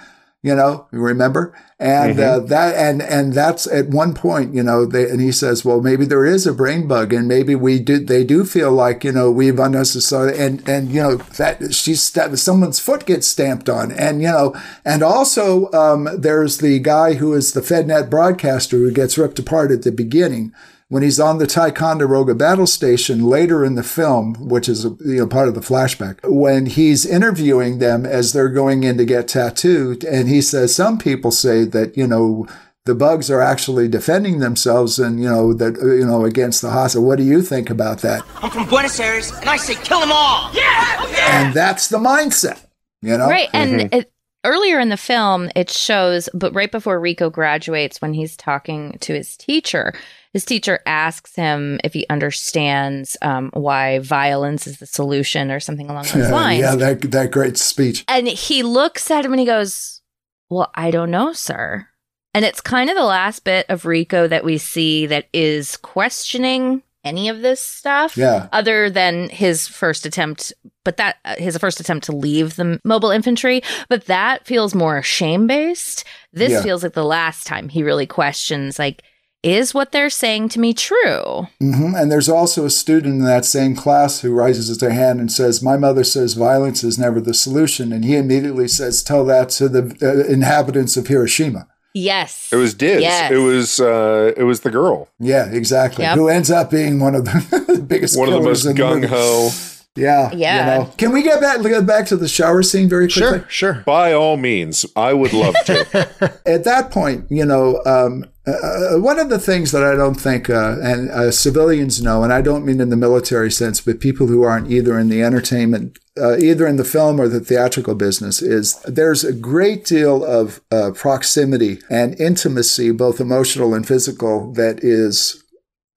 You 0.47 0.55
know, 0.55 0.87
remember? 0.91 1.53
And 1.79 2.19
uh, 2.19 2.39
that, 2.39 2.73
and 2.75 3.03
and 3.03 3.33
that's 3.33 3.67
at 3.67 3.89
one 3.89 4.15
point, 4.15 4.55
you 4.55 4.63
know, 4.63 4.83
they, 4.83 5.07
and 5.07 5.21
he 5.21 5.31
says, 5.31 5.63
well, 5.63 5.79
maybe 5.79 6.05
there 6.05 6.25
is 6.25 6.47
a 6.47 6.53
brain 6.53 6.87
bug, 6.87 7.13
and 7.13 7.27
maybe 7.27 7.53
we 7.53 7.77
do. 7.77 7.99
They 7.99 8.23
do 8.23 8.45
feel 8.45 8.71
like, 8.71 9.03
you 9.03 9.11
know, 9.11 9.29
we've 9.29 9.59
unnecessarily, 9.59 10.39
and 10.39 10.67
and 10.67 10.89
you 10.89 11.03
know 11.03 11.15
that 11.17 11.75
she's 11.75 12.09
that 12.11 12.35
someone's 12.39 12.79
foot 12.79 13.05
gets 13.05 13.27
stamped 13.27 13.69
on, 13.69 13.91
and 13.91 14.23
you 14.23 14.29
know, 14.29 14.59
and 14.83 15.03
also 15.03 15.71
um, 15.71 16.09
there's 16.17 16.57
the 16.57 16.79
guy 16.79 17.13
who 17.13 17.35
is 17.35 17.53
the 17.53 17.61
FedNet 17.61 18.09
broadcaster 18.09 18.77
who 18.77 18.91
gets 18.91 19.15
ripped 19.15 19.37
apart 19.37 19.69
at 19.69 19.83
the 19.83 19.91
beginning 19.91 20.55
when 20.89 21.03
he's 21.03 21.19
on 21.19 21.37
the 21.37 21.47
Ticonderoga 21.47 22.33
battle 22.33 22.67
station 22.67 23.25
later 23.25 23.65
in 23.65 23.75
the 23.75 23.83
film, 23.83 24.35
which 24.39 24.69
is 24.69 24.85
you 24.85 25.17
know 25.17 25.27
part 25.27 25.47
of 25.47 25.55
the 25.55 25.61
flashback, 25.61 26.19
when 26.23 26.65
he's 26.65 27.05
interviewing 27.05 27.79
them 27.79 28.05
as 28.05 28.33
they're 28.33 28.49
going 28.49 28.83
in 28.83 28.97
to 28.97 29.05
get 29.05 29.27
tattooed, 29.27 30.03
and 30.03 30.29
he 30.29 30.41
says 30.41 30.75
some 30.75 30.97
people 30.97 31.31
say 31.31 31.65
that 31.65 31.97
you 31.97 32.07
know 32.07 32.47
the 32.85 32.95
bugs 32.95 33.29
are 33.29 33.41
actually 33.41 33.87
defending 33.87 34.39
themselves 34.39 34.97
and 34.97 35.21
you 35.21 35.29
know 35.29 35.53
that 35.53 35.75
you 35.81 36.05
know 36.05 36.25
against 36.25 36.61
the 36.61 36.71
hostile. 36.71 37.03
What 37.03 37.17
do 37.17 37.23
you 37.23 37.41
think 37.41 37.69
about 37.69 37.99
that? 37.99 38.23
I'm 38.41 38.49
from 38.49 38.67
Buenos 38.67 38.99
Aires, 38.99 39.31
and 39.31 39.49
I 39.49 39.57
say 39.57 39.75
kill 39.75 39.99
them 39.99 40.11
all. 40.11 40.51
Yeah, 40.53 41.05
yeah! 41.11 41.45
And 41.45 41.53
that's 41.53 41.89
the 41.89 41.99
mindset, 41.99 42.65
you 43.01 43.17
know. 43.17 43.27
Right. 43.27 43.49
And 43.53 43.81
mm-hmm. 43.81 43.99
it, 43.99 44.11
earlier 44.45 44.79
in 44.79 44.87
the 44.89 44.97
film, 44.97 45.49
it 45.55 45.69
shows, 45.69 46.29
but 46.33 46.55
right 46.55 46.71
before 46.71 46.99
Rico 46.99 47.29
graduates, 47.29 48.01
when 48.01 48.13
he's 48.13 48.37
talking 48.37 48.97
to 49.01 49.13
his 49.13 49.35
teacher, 49.35 49.93
his 50.33 50.45
teacher 50.45 50.79
asks 50.85 51.35
him 51.35 51.79
if 51.83 51.93
he 51.93 52.05
understands 52.09 53.17
um, 53.21 53.49
why 53.53 53.99
violence 53.99 54.67
is 54.67 54.77
the 54.79 54.85
solution 54.85 55.51
or 55.51 55.59
something 55.59 55.89
along 55.89 56.05
those 56.13 56.29
lines. 56.31 56.61
yeah, 56.61 56.75
that 56.75 57.01
that 57.11 57.31
great 57.31 57.57
speech. 57.57 58.03
And 58.07 58.27
he 58.27 58.63
looks 58.63 59.09
at 59.11 59.25
him 59.25 59.33
and 59.33 59.39
he 59.39 59.45
goes, 59.45 60.01
Well, 60.49 60.71
I 60.75 60.91
don't 60.91 61.11
know, 61.11 61.33
sir. 61.33 61.87
And 62.33 62.45
it's 62.45 62.61
kind 62.61 62.89
of 62.89 62.95
the 62.95 63.03
last 63.03 63.43
bit 63.43 63.65
of 63.67 63.85
Rico 63.85 64.27
that 64.27 64.43
we 64.45 64.57
see 64.59 65.07
that 65.07 65.27
is 65.33 65.75
questioning 65.77 66.83
any 67.03 67.29
of 67.29 67.41
this 67.41 67.61
stuff 67.61 68.17
Yeah. 68.17 68.47
other 68.51 68.89
than 68.89 69.29
his 69.29 69.67
first 69.67 70.05
attempt 70.05 70.51
but 70.83 70.97
that 70.97 71.17
uh, 71.25 71.35
his 71.37 71.57
first 71.57 71.79
attempt 71.79 72.05
to 72.07 72.11
leave 72.11 72.55
the 72.57 72.81
mobile 72.83 73.11
infantry 73.11 73.61
but 73.87 74.05
that 74.05 74.45
feels 74.45 74.75
more 74.75 75.01
shame 75.01 75.47
based 75.47 76.03
this 76.33 76.51
Yeah. 76.51 76.63
feels 76.63 76.83
like 76.83 76.93
the 76.93 77.05
last 77.05 77.47
time 77.47 77.69
he 77.69 77.81
really 77.81 78.07
questions 78.07 78.77
like 78.77 79.03
is 79.47 79.73
what 79.73 79.91
they're 79.91 80.09
saying 80.09 80.49
to 80.49 80.59
me 80.59 80.73
true 80.73 81.47
hmm 81.59 81.95
And 81.95 82.11
there's 82.11 82.29
also 82.29 82.65
a 82.65 82.69
student 82.69 83.15
in 83.15 83.25
that 83.25 83.45
same 83.45 83.75
class 83.75 84.21
who 84.21 84.33
raises 84.33 84.77
their 84.77 84.91
hand 84.91 85.19
and 85.19 85.31
says, 85.31 85.63
"My 85.63 85.77
mother 85.77 86.03
says 86.03 86.33
violence 86.33 86.83
is 86.83 86.99
never 86.99 87.19
the 87.19 87.33
solution," 87.33 87.91
and 87.91 88.03
he 88.05 88.15
immediately 88.15 88.67
says, 88.67 89.03
"Tell 89.03 89.25
that 89.25 89.49
to 89.57 89.69
the 89.69 89.83
uh, 90.01 90.31
inhabitants 90.31 90.97
of 90.97 91.07
Hiroshima." 91.07 91.67
yes 91.93 92.49
It 92.51 92.57
was 92.57 92.73
Diz. 92.73 93.01
Yes. 93.01 93.31
It 93.31 93.37
was 93.37 93.79
uh, 93.79 94.33
it 94.37 94.43
was 94.43 94.61
the 94.61 94.71
girl. 94.71 95.09
Yeah, 95.19 95.45
exactly. 95.45 96.03
Yep. 96.03 96.17
Who 96.17 96.27
ends 96.27 96.51
up 96.51 96.69
being 96.71 96.99
one 96.99 97.15
of 97.15 97.25
the, 97.25 97.65
the 97.75 97.81
biggest, 97.81 98.17
One 98.17 98.29
of 98.29 98.35
the 98.35 98.41
most 98.41 98.65
gung 98.65 99.05
ho. 99.05 99.49
Yeah, 99.95 100.29
Yeah. 100.31 100.59
You 100.59 100.83
know. 100.83 100.93
Can 100.97 101.11
we 101.11 101.23
get 101.23 101.41
back 101.41 101.61
get 101.61 101.85
back 101.85 102.05
to 102.07 102.17
the 102.17 102.27
shower 102.27 102.61
scene 102.61 102.87
very 102.87 103.07
quickly? 103.07 103.39
Sure, 103.39 103.45
sure. 103.49 103.83
By 103.85 104.13
all 104.13 104.37
means, 104.37 104.85
I 104.95 105.13
would 105.13 105.33
love 105.33 105.55
to. 105.65 106.41
at 106.45 106.63
that 106.65 106.91
point, 106.91 107.25
you 107.31 107.45
know, 107.45 107.81
um, 107.85 108.25
uh, 108.47 108.97
one 108.99 109.19
of 109.19 109.29
the 109.29 109.39
things 109.39 109.71
that 109.73 109.83
I 109.83 109.95
don't 109.95 110.15
think, 110.15 110.49
uh, 110.49 110.77
and 110.81 111.09
uh, 111.09 111.31
civilians 111.31 112.01
know, 112.01 112.23
and 112.23 112.31
I 112.31 112.41
don't 112.41 112.65
mean 112.65 112.79
in 112.79 112.89
the 112.89 112.95
military 112.95 113.51
sense, 113.51 113.81
but 113.81 113.99
people 113.99 114.27
who 114.27 114.43
aren't 114.43 114.71
either 114.71 114.97
in 114.97 115.09
the 115.09 115.21
entertainment, 115.21 115.99
uh, 116.17 116.37
either 116.37 116.65
in 116.65 116.77
the 116.77 116.85
film 116.85 117.19
or 117.19 117.27
the 117.27 117.41
theatrical 117.41 117.93
business, 117.93 118.41
is 118.41 118.79
there's 118.83 119.25
a 119.25 119.33
great 119.33 119.83
deal 119.83 120.23
of 120.23 120.61
uh, 120.71 120.91
proximity 120.95 121.79
and 121.89 122.19
intimacy, 122.21 122.91
both 122.91 123.19
emotional 123.19 123.73
and 123.73 123.85
physical, 123.85 124.53
that 124.53 124.81
is 124.81 125.43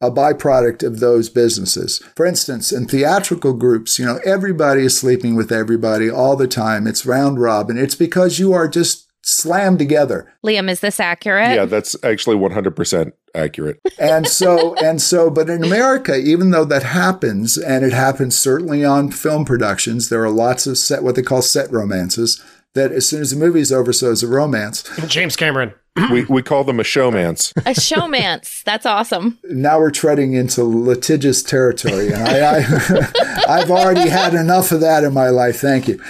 a 0.00 0.10
byproduct 0.10 0.82
of 0.82 0.98
those 0.98 1.28
businesses. 1.28 1.98
For 2.16 2.24
instance, 2.26 2.72
in 2.72 2.88
theatrical 2.88 3.52
groups, 3.52 3.98
you 3.98 4.06
know, 4.06 4.18
everybody 4.24 4.84
is 4.84 4.96
sleeping 4.96 5.36
with 5.36 5.52
everybody 5.52 6.10
all 6.10 6.36
the 6.36 6.48
time. 6.48 6.86
It's 6.86 7.06
round 7.06 7.40
robin. 7.40 7.76
It's 7.76 7.94
because 7.94 8.38
you 8.38 8.52
are 8.54 8.66
just 8.66 9.09
slammed 9.22 9.78
together. 9.78 10.32
liam 10.44 10.70
is 10.70 10.80
this 10.80 10.98
accurate 10.98 11.54
yeah, 11.54 11.64
that's 11.64 11.96
actually 12.02 12.36
100% 12.36 13.12
accurate. 13.34 13.80
And 13.98 14.26
so, 14.26 14.74
and 14.82 15.00
so, 15.00 15.30
but 15.30 15.48
in 15.50 15.64
America, 15.64 16.16
even 16.16 16.50
though 16.50 16.64
that 16.64 16.82
happens, 16.82 17.56
and 17.56 17.84
it 17.84 17.92
happens 17.92 18.36
certainly 18.36 18.84
on 18.84 19.10
film 19.10 19.44
productions, 19.44 20.08
there 20.08 20.24
are 20.24 20.30
lots 20.30 20.66
of 20.66 20.78
set, 20.78 21.02
what 21.02 21.14
they 21.14 21.22
call 21.22 21.42
set 21.42 21.70
romances, 21.70 22.42
that 22.74 22.92
as 22.92 23.08
soon 23.08 23.20
as 23.20 23.30
the 23.30 23.36
movie's 23.36 23.72
over, 23.72 23.92
so 23.92 24.10
is 24.10 24.20
the 24.20 24.26
romance. 24.26 24.88
James 25.06 25.36
Cameron. 25.36 25.74
We 26.10 26.24
we 26.24 26.42
call 26.42 26.64
them 26.64 26.78
a 26.78 26.84
showmance. 26.84 27.52
a 27.58 27.74
showmance 27.74 28.62
that's 28.62 28.86
awesome 28.86 29.38
Now 29.44 29.78
we're 29.78 29.90
treading 29.90 30.34
into 30.34 30.62
litigious 30.62 31.42
territory, 31.42 32.12
and 32.12 32.22
I, 32.22 32.60
I 32.60 33.42
I've 33.60 33.70
already 33.70 34.08
had 34.08 34.34
enough 34.34 34.70
of 34.70 34.80
that 34.80 35.02
in 35.04 35.12
my 35.12 35.28
life. 35.28 35.58
Thank 35.60 35.88
you. 35.88 36.00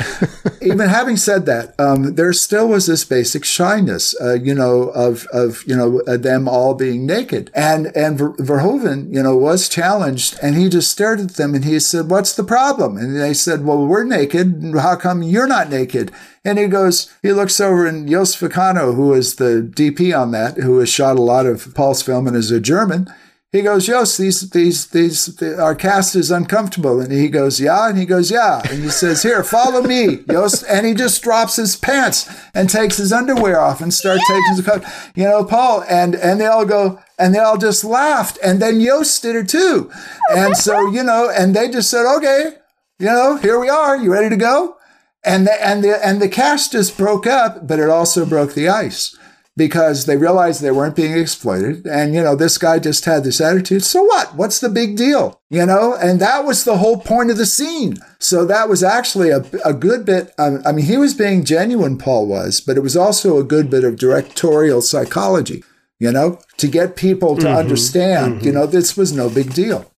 Even 0.61 0.89
having 0.89 1.17
said 1.17 1.47
that, 1.47 1.79
um, 1.81 2.15
there 2.15 2.33
still 2.35 2.69
was 2.69 2.87
this 2.87 3.05
basic 3.05 3.45
shyness, 3.45 4.15
uh, 4.21 4.35
you 4.35 4.55
know, 4.55 4.91
of 4.91 5.27
of 5.33 5.65
you 5.67 5.75
know 5.75 6.03
uh, 6.07 6.19
them 6.19 6.49
all 6.49 6.75
being 6.75 7.07
naked, 7.07 7.51
and 7.55 7.87
and 7.97 8.19
Ver- 8.19 8.35
Verhoeven, 8.35 9.13
you 9.13 9.23
know, 9.23 9.37
was 9.37 9.69
challenged, 9.69 10.39
and 10.43 10.57
he 10.57 10.69
just 10.69 10.91
stared 10.91 11.21
at 11.21 11.31
them, 11.31 11.55
and 11.55 11.65
he 11.65 11.81
said, 11.81 12.11
"What's 12.11 12.35
the 12.35 12.45
problem?" 12.45 12.99
And 12.99 13.19
they 13.19 13.35
said, 13.35 13.65
"Well, 13.65 13.87
we're 13.87 14.05
naked. 14.05 14.75
How 14.75 14.97
come 14.97 15.23
you're 15.23 15.47
not 15.47 15.71
naked?" 15.71 16.13
And 16.45 16.59
he 16.59 16.69
goes, 16.69 17.13
he 17.23 17.33
looks 17.33 17.61
over 17.61 17.87
and 17.87 18.09
Jost 18.09 18.41
Vacano, 18.41 18.95
who 18.95 19.13
is 19.13 19.37
the 19.37 19.71
DP 19.75 20.19
on 20.19 20.31
that, 20.31 20.57
who 20.57 20.79
has 20.79 20.89
shot 20.89 21.19
a 21.19 21.23
lot 21.23 21.47
of 21.47 21.75
Paul's 21.75 22.03
film 22.03 22.27
and 22.27 22.37
is 22.37 22.51
a 22.51 22.61
German. 22.61 23.13
He 23.53 23.63
goes, 23.63 23.87
Jost, 23.87 24.17
these, 24.17 24.49
these, 24.51 24.87
these, 24.87 25.27
the, 25.37 25.61
our 25.61 25.75
cast 25.75 26.15
is 26.15 26.31
uncomfortable. 26.31 27.01
And 27.01 27.13
he 27.13 27.29
goes, 27.29 27.61
yeah. 27.61 27.89
And 27.89 27.99
he 27.99 28.07
goes, 28.07 28.31
yeah. 28.31 28.63
And 28.71 28.85
he 28.85 28.91
says, 28.91 29.25
here, 29.25 29.43
follow 29.43 29.83
me, 29.83 30.19
Jost. 30.31 30.65
And 30.69 30.87
he 30.87 30.95
just 30.95 31.21
drops 31.21 31.57
his 31.57 31.75
pants 31.75 32.31
and 32.55 32.71
takes 32.71 32.97
his 32.97 33.13
underwear 33.13 33.61
off 33.61 33.81
and 33.81 33.93
starts 33.93 34.23
taking 34.29 34.55
his 34.55 34.65
coat. 34.65 34.85
You 35.17 35.25
know, 35.25 35.45
Paul, 35.45 35.83
and, 35.89 36.15
and 36.15 36.41
they 36.41 36.47
all 36.47 36.65
go, 36.65 37.01
and 37.19 37.35
they 37.35 37.41
all 37.41 37.59
just 37.59 37.83
laughed. 37.83 38.39
And 38.43 38.63
then 38.63 38.81
Jost 38.81 39.21
did 39.21 39.35
it 39.35 39.49
too. 39.49 39.91
And 40.31 40.57
so, 40.57 40.89
you 40.89 41.03
know, 41.03 41.29
and 41.29 41.55
they 41.55 41.69
just 41.69 41.91
said, 41.91 42.07
okay, 42.19 42.53
you 43.01 43.07
know, 43.07 43.37
here 43.37 43.59
we 43.59 43.69
are. 43.69 43.97
You 43.97 44.13
ready 44.13 44.31
to 44.31 44.37
go? 44.37 44.77
And 45.25 45.47
the, 45.47 45.67
and 45.67 45.85
the, 45.85 46.07
and 46.07 46.21
the 46.21 46.29
cast 46.29 46.73
just 46.73 46.97
broke 46.97 47.27
up, 47.27 47.67
but 47.67 47.79
it 47.79 47.91
also 47.91 48.25
broke 48.25 48.55
the 48.55 48.69
ice 48.69 49.17
because 49.57 50.07
they 50.07 50.17
realized 50.17 50.63
they 50.63 50.71
weren't 50.71 50.97
being 50.97 51.13
exploited. 51.19 51.87
And, 51.87 52.15
you 52.15 52.23
know, 52.23 52.35
this 52.35 52.57
guy 52.57 52.79
just 52.79 53.05
had 53.05 53.25
this 53.25 53.41
attitude. 53.41 53.83
So 53.83 54.03
what? 54.03 54.35
What's 54.35 54.61
the 54.61 54.71
big 54.71 54.97
deal? 54.97 55.43
You 55.51 55.67
know, 55.67 55.95
and 55.95 56.21
that 56.21 56.47
was 56.47 56.65
the 56.65 56.79
whole 56.79 56.97
point 56.99 57.31
of 57.31 57.37
the 57.37 57.45
scene. 57.45 57.99
So 58.19 58.47
that 58.47 58.71
was 58.71 58.83
actually 58.83 59.29
a, 59.31 59.45
a 59.65 59.75
good 59.75 60.07
bit. 60.07 60.33
Um, 60.39 60.63
I 60.65 60.73
mean, 60.73 60.87
he 60.87 60.97
was 60.97 61.13
being 61.13 61.45
genuine, 61.45 61.99
Paul 61.99 62.27
was, 62.27 62.61
but 62.63 62.79
it 62.79 62.83
was 62.83 62.97
also 62.97 63.37
a 63.37 63.45
good 63.45 63.69
bit 63.69 63.85
of 63.85 63.97
directorial 63.99 64.81
psychology, 64.81 65.63
you 65.99 66.11
know, 66.13 66.39
to 66.57 66.67
get 66.67 66.97
people 66.97 67.37
to 67.39 67.51
understand, 67.53 68.43
you 68.43 68.53
know, 68.53 68.67
this 68.67 68.97
was 68.97 69.13
no 69.13 69.29
big 69.29 69.53
deal. 69.53 69.91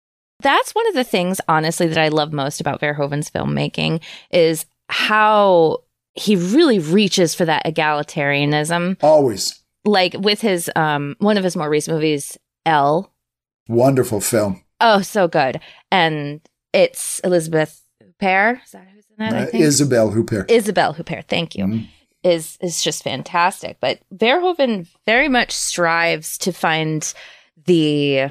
that's 0.41 0.73
one 0.73 0.88
of 0.88 0.95
the 0.95 1.03
things 1.03 1.39
honestly 1.48 1.85
that 1.85 1.99
i 1.99 2.07
love 2.07 2.34
most 2.34 2.60
about 2.60 2.81
verhoeven's 2.81 3.30
filmmaking 3.30 4.02
is 4.31 4.65
how 4.92 5.78
he 6.14 6.36
really 6.36 6.78
reaches 6.80 7.34
for 7.34 7.46
that 7.46 7.66
egalitarianism 7.66 8.98
Always 9.02 9.58
like 9.86 10.14
with 10.20 10.42
his 10.42 10.70
um 10.76 11.16
one 11.20 11.38
of 11.38 11.44
his 11.44 11.56
more 11.56 11.70
recent 11.70 11.96
movies 11.96 12.38
l 12.66 13.12
wonderful 13.68 14.20
film. 14.22 14.62
oh 14.82 15.02
so 15.02 15.28
good 15.28 15.60
and 15.92 16.42
it's 16.74 17.20
Elizabeth 17.22 17.82
Huppert. 18.22 18.64
Is 18.66 18.72
that 18.72 18.88
who's 18.94 19.06
in? 19.18 19.34
I 19.34 19.44
Uh, 19.44 19.46
think? 19.48 19.64
Isabelle 19.64 20.12
Huppert. 20.12 20.50
Isabelle 20.52 20.94
Huppert. 20.94 21.26
Thank 21.28 21.56
you. 21.56 21.66
Mhm. 21.66 21.88
Is 22.24 22.58
is 22.62 22.84
just 22.84 23.04
fantastic. 23.04 23.78
But 23.82 24.00
Verhoeven 24.14 24.88
very 25.06 25.28
much 25.28 25.52
strives 25.52 26.38
to 26.40 26.52
find 26.54 27.12
the 27.66 28.30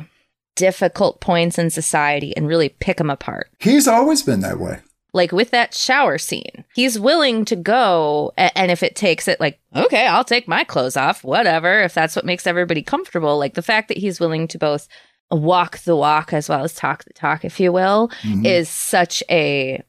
difficult 0.56 1.20
points 1.20 1.58
in 1.58 1.70
society 1.70 2.36
and 2.36 2.46
really 2.46 2.68
pick 2.68 2.98
them 2.98 3.10
apart. 3.10 3.50
He's 3.58 3.88
always 3.88 4.22
been 4.22 4.40
that 4.40 4.58
way. 4.60 4.78
Like 5.12 5.32
with 5.32 5.50
that 5.50 5.74
shower 5.74 6.18
scene, 6.18 6.64
he's 6.74 6.98
willing 6.98 7.44
to 7.46 7.56
go, 7.56 8.32
and 8.36 8.70
if 8.70 8.82
it 8.82 8.94
takes 8.96 9.26
it, 9.28 9.40
like, 9.40 9.58
okay, 9.74 10.06
I'll 10.06 10.24
take 10.24 10.46
my 10.46 10.62
clothes 10.64 10.96
off, 10.96 11.24
whatever, 11.24 11.82
if 11.82 11.94
that's 11.94 12.14
what 12.14 12.24
makes 12.24 12.46
everybody 12.46 12.82
comfortable. 12.82 13.38
Like 13.38 13.54
the 13.54 13.62
fact 13.62 13.88
that 13.88 13.98
he's 13.98 14.20
willing 14.20 14.46
to 14.48 14.58
both 14.58 14.86
walk 15.30 15.78
the 15.78 15.96
walk 15.96 16.32
as 16.32 16.48
well 16.48 16.62
as 16.64 16.74
talk 16.74 17.04
the 17.04 17.12
talk, 17.12 17.44
if 17.44 17.58
you 17.60 17.72
will, 17.72 18.10
Mhm. 18.22 18.46
is 18.46 18.68
such 18.68 19.22
a 19.30 19.82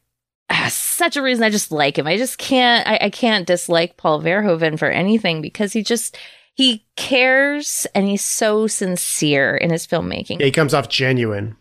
ah, 0.50 0.68
such 0.70 1.16
a 1.16 1.22
reason 1.22 1.44
I 1.44 1.50
just 1.50 1.72
like 1.72 1.98
him. 1.98 2.06
I 2.06 2.16
just 2.16 2.38
can't 2.38 2.86
I, 2.86 2.98
I 3.02 3.10
can't 3.10 3.46
dislike 3.46 3.96
Paul 3.96 4.20
Verhoeven 4.22 4.78
for 4.78 4.88
anything 4.90 5.40
because 5.40 5.72
he 5.72 5.82
just 5.82 6.16
he 6.54 6.84
cares 6.96 7.86
and 7.94 8.06
he's 8.06 8.22
so 8.22 8.66
sincere 8.66 9.56
in 9.56 9.70
his 9.70 9.86
filmmaking. 9.86 10.38
Yeah, 10.40 10.46
he 10.46 10.52
comes 10.52 10.74
off 10.74 10.88
genuine. 10.88 11.56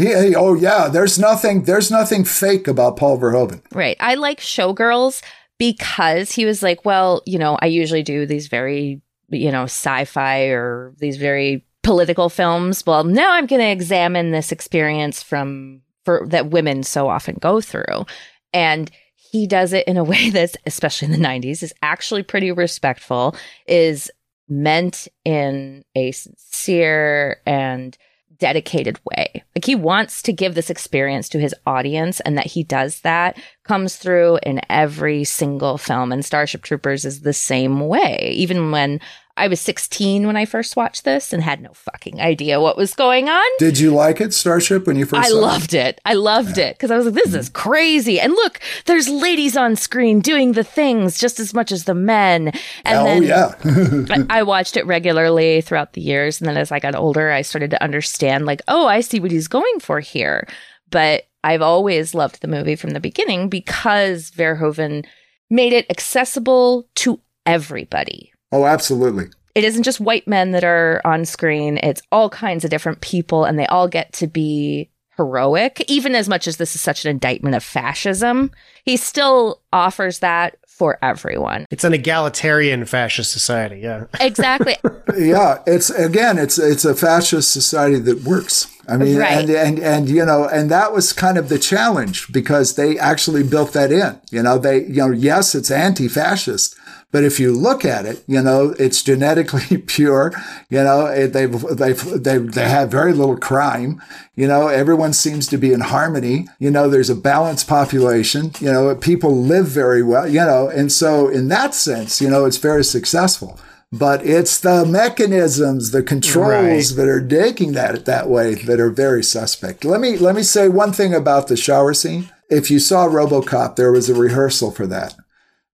He, 0.00 0.34
oh 0.34 0.54
yeah, 0.54 0.88
there's 0.88 1.18
nothing 1.18 1.64
there's 1.64 1.90
nothing 1.90 2.24
fake 2.24 2.66
about 2.66 2.96
Paul 2.96 3.18
Verhoeven. 3.18 3.62
Right. 3.72 3.96
I 4.00 4.14
like 4.14 4.40
Showgirls 4.40 5.22
because 5.58 6.32
he 6.32 6.46
was 6.46 6.62
like, 6.62 6.84
well, 6.84 7.22
you 7.26 7.38
know, 7.38 7.58
I 7.60 7.66
usually 7.66 8.02
do 8.02 8.24
these 8.24 8.48
very, 8.48 9.02
you 9.28 9.52
know, 9.52 9.64
sci 9.64 10.04
fi 10.06 10.44
or 10.44 10.94
these 10.98 11.18
very 11.18 11.64
political 11.82 12.30
films. 12.30 12.84
Well, 12.86 13.04
now 13.04 13.32
I'm 13.32 13.46
going 13.46 13.60
to 13.60 13.68
examine 13.68 14.30
this 14.30 14.52
experience 14.52 15.22
from, 15.22 15.82
for 16.04 16.26
that 16.28 16.50
women 16.50 16.82
so 16.82 17.08
often 17.08 17.36
go 17.40 17.60
through. 17.60 18.06
And 18.54 18.90
he 19.14 19.46
does 19.46 19.74
it 19.74 19.86
in 19.86 19.98
a 19.98 20.04
way 20.12 20.30
that's, 20.30 20.56
especially 20.64 21.12
in 21.12 21.20
the 21.20 21.28
90s, 21.28 21.62
is 21.62 21.74
actually 21.82 22.22
pretty 22.22 22.52
respectful, 22.52 23.36
is 23.66 24.10
meant 24.48 25.08
in 25.24 25.84
a 25.94 26.10
sincere 26.12 27.40
and 27.46 27.98
dedicated 28.40 28.98
way. 29.04 29.44
Like 29.54 29.64
he 29.64 29.74
wants 29.76 30.22
to 30.22 30.32
give 30.32 30.54
this 30.54 30.70
experience 30.70 31.28
to 31.28 31.38
his 31.38 31.54
audience 31.66 32.20
and 32.20 32.36
that 32.36 32.46
he 32.46 32.64
does 32.64 33.00
that 33.02 33.38
comes 33.64 33.96
through 33.96 34.38
in 34.42 34.60
every 34.68 35.22
single 35.24 35.78
film 35.78 36.10
and 36.10 36.24
Starship 36.24 36.62
Troopers 36.62 37.04
is 37.04 37.20
the 37.20 37.32
same 37.32 37.80
way. 37.86 38.32
Even 38.34 38.72
when 38.72 39.00
I 39.40 39.48
was 39.48 39.58
16 39.60 40.26
when 40.26 40.36
I 40.36 40.44
first 40.44 40.76
watched 40.76 41.04
this 41.04 41.32
and 41.32 41.42
had 41.42 41.62
no 41.62 41.72
fucking 41.72 42.20
idea 42.20 42.60
what 42.60 42.76
was 42.76 42.92
going 42.92 43.30
on. 43.30 43.46
Did 43.58 43.78
you 43.78 43.90
like 43.90 44.20
it, 44.20 44.34
Starship, 44.34 44.86
when 44.86 44.96
you 44.96 45.06
first 45.06 45.26
I 45.26 45.32
loved 45.32 45.72
it. 45.72 45.98
I 46.04 46.12
loved 46.12 46.58
it 46.58 46.76
because 46.76 46.90
I 46.90 46.96
was 46.96 47.06
like, 47.06 47.14
this 47.14 47.32
is 47.32 47.48
crazy. 47.48 48.20
And 48.20 48.34
look, 48.34 48.60
there's 48.84 49.08
ladies 49.08 49.56
on 49.56 49.76
screen 49.76 50.20
doing 50.20 50.52
the 50.52 50.62
things 50.62 51.18
just 51.18 51.40
as 51.40 51.54
much 51.54 51.72
as 51.72 51.84
the 51.84 51.94
men. 51.94 52.48
And 52.84 52.98
oh 52.98 53.04
then 53.04 53.22
yeah. 53.22 53.54
I, 54.28 54.40
I 54.40 54.42
watched 54.42 54.76
it 54.76 54.84
regularly 54.84 55.62
throughout 55.62 55.94
the 55.94 56.02
years. 56.02 56.38
And 56.38 56.46
then 56.46 56.58
as 56.58 56.70
I 56.70 56.78
got 56.78 56.94
older, 56.94 57.30
I 57.30 57.40
started 57.40 57.70
to 57.70 57.82
understand, 57.82 58.44
like, 58.44 58.60
oh, 58.68 58.86
I 58.86 59.00
see 59.00 59.20
what 59.20 59.30
he's 59.30 59.48
going 59.48 59.80
for 59.80 60.00
here. 60.00 60.46
But 60.90 61.28
I've 61.42 61.62
always 61.62 62.14
loved 62.14 62.42
the 62.42 62.48
movie 62.48 62.76
from 62.76 62.90
the 62.90 63.00
beginning 63.00 63.48
because 63.48 64.30
Verhoeven 64.32 65.06
made 65.48 65.72
it 65.72 65.86
accessible 65.88 66.88
to 66.96 67.20
everybody. 67.46 68.34
Oh, 68.52 68.66
absolutely. 68.66 69.26
It 69.54 69.64
isn't 69.64 69.82
just 69.82 70.00
white 70.00 70.28
men 70.28 70.52
that 70.52 70.64
are 70.64 71.00
on 71.04 71.24
screen, 71.24 71.78
it's 71.82 72.02
all 72.12 72.30
kinds 72.30 72.64
of 72.64 72.70
different 72.70 73.00
people, 73.00 73.44
and 73.44 73.58
they 73.58 73.66
all 73.66 73.88
get 73.88 74.12
to 74.14 74.26
be 74.26 74.88
heroic, 75.16 75.84
even 75.88 76.14
as 76.14 76.28
much 76.28 76.46
as 76.46 76.56
this 76.56 76.74
is 76.74 76.80
such 76.80 77.04
an 77.04 77.10
indictment 77.10 77.54
of 77.54 77.62
fascism. 77.64 78.50
He 78.84 78.96
still 78.96 79.60
offers 79.72 80.20
that 80.20 80.56
for 80.66 80.98
everyone. 81.02 81.66
It's 81.70 81.84
an 81.84 81.92
egalitarian 81.92 82.86
fascist 82.86 83.32
society. 83.32 83.80
Yeah. 83.80 84.04
Exactly. 84.20 84.76
yeah, 85.18 85.58
it's 85.66 85.90
again, 85.90 86.38
it's 86.38 86.58
it's 86.58 86.84
a 86.86 86.94
fascist 86.94 87.50
society 87.52 87.98
that 87.98 88.22
works. 88.22 88.66
I 88.88 88.96
mean, 88.96 89.18
Right. 89.18 89.38
and 89.40 89.50
and 89.50 89.78
and 89.78 90.08
you 90.08 90.24
know, 90.24 90.48
and 90.48 90.70
that 90.70 90.92
was 90.94 91.12
kind 91.12 91.36
of 91.36 91.48
the 91.50 91.58
challenge 91.58 92.32
because 92.32 92.76
they 92.76 92.98
actually 92.98 93.42
built 93.42 93.72
that 93.74 93.92
in. 93.92 94.18
You 94.30 94.42
know, 94.42 94.56
they 94.56 94.84
you 94.84 95.06
know, 95.06 95.10
yes, 95.10 95.54
it's 95.54 95.70
anti-fascist, 95.70 96.74
but 97.12 97.24
if 97.24 97.40
you 97.40 97.52
look 97.52 97.84
at 97.84 98.06
it, 98.06 98.22
you 98.26 98.40
know, 98.40 98.74
it's 98.78 99.02
genetically 99.02 99.78
pure. 99.86 100.32
You 100.68 100.82
know, 100.84 101.06
they 101.26 101.46
they 101.46 101.92
they 101.92 102.38
they 102.38 102.68
have 102.68 102.90
very 102.90 103.12
little 103.12 103.36
crime. 103.36 104.00
You 104.36 104.46
know, 104.46 104.68
everyone 104.68 105.12
seems 105.12 105.46
to 105.48 105.58
be 105.58 105.72
in 105.72 105.80
harmony. 105.80 106.48
You 106.58 106.70
know, 106.70 106.88
there's 106.88 107.10
a 107.10 107.14
balanced 107.16 107.68
population. 107.68 108.52
You 108.60 108.72
know, 108.72 108.94
people 108.94 109.36
live 109.36 109.66
very 109.66 110.02
well. 110.02 110.28
You 110.28 110.40
know, 110.40 110.68
and 110.68 110.92
so 110.92 111.28
in 111.28 111.48
that 111.48 111.74
sense, 111.74 112.20
you 112.20 112.30
know, 112.30 112.44
it's 112.44 112.58
very 112.58 112.84
successful 112.84 113.58
but 113.92 114.24
it's 114.24 114.60
the 114.60 114.86
mechanisms, 114.86 115.90
the 115.90 116.02
controls 116.02 116.92
Right. 116.92 116.96
that 116.96 117.08
are 117.08 117.26
taking 117.26 117.72
that 117.72 118.04
that 118.04 118.28
way 118.28 118.54
that 118.54 118.78
are 118.78 118.90
very 118.90 119.22
suspect. 119.24 119.84
Let 119.84 120.00
me 120.00 120.16
let 120.16 120.36
me 120.36 120.42
say 120.44 120.68
one 120.68 120.92
thing 120.92 121.12
about 121.12 121.48
the 121.48 121.56
shower 121.56 121.92
scene. 121.92 122.30
If 122.48 122.70
you 122.70 122.78
saw 122.78 123.08
RoboCop, 123.08 123.76
there 123.76 123.92
was 123.92 124.08
a 124.08 124.14
rehearsal 124.14 124.70
for 124.70 124.86
that. 124.86 125.14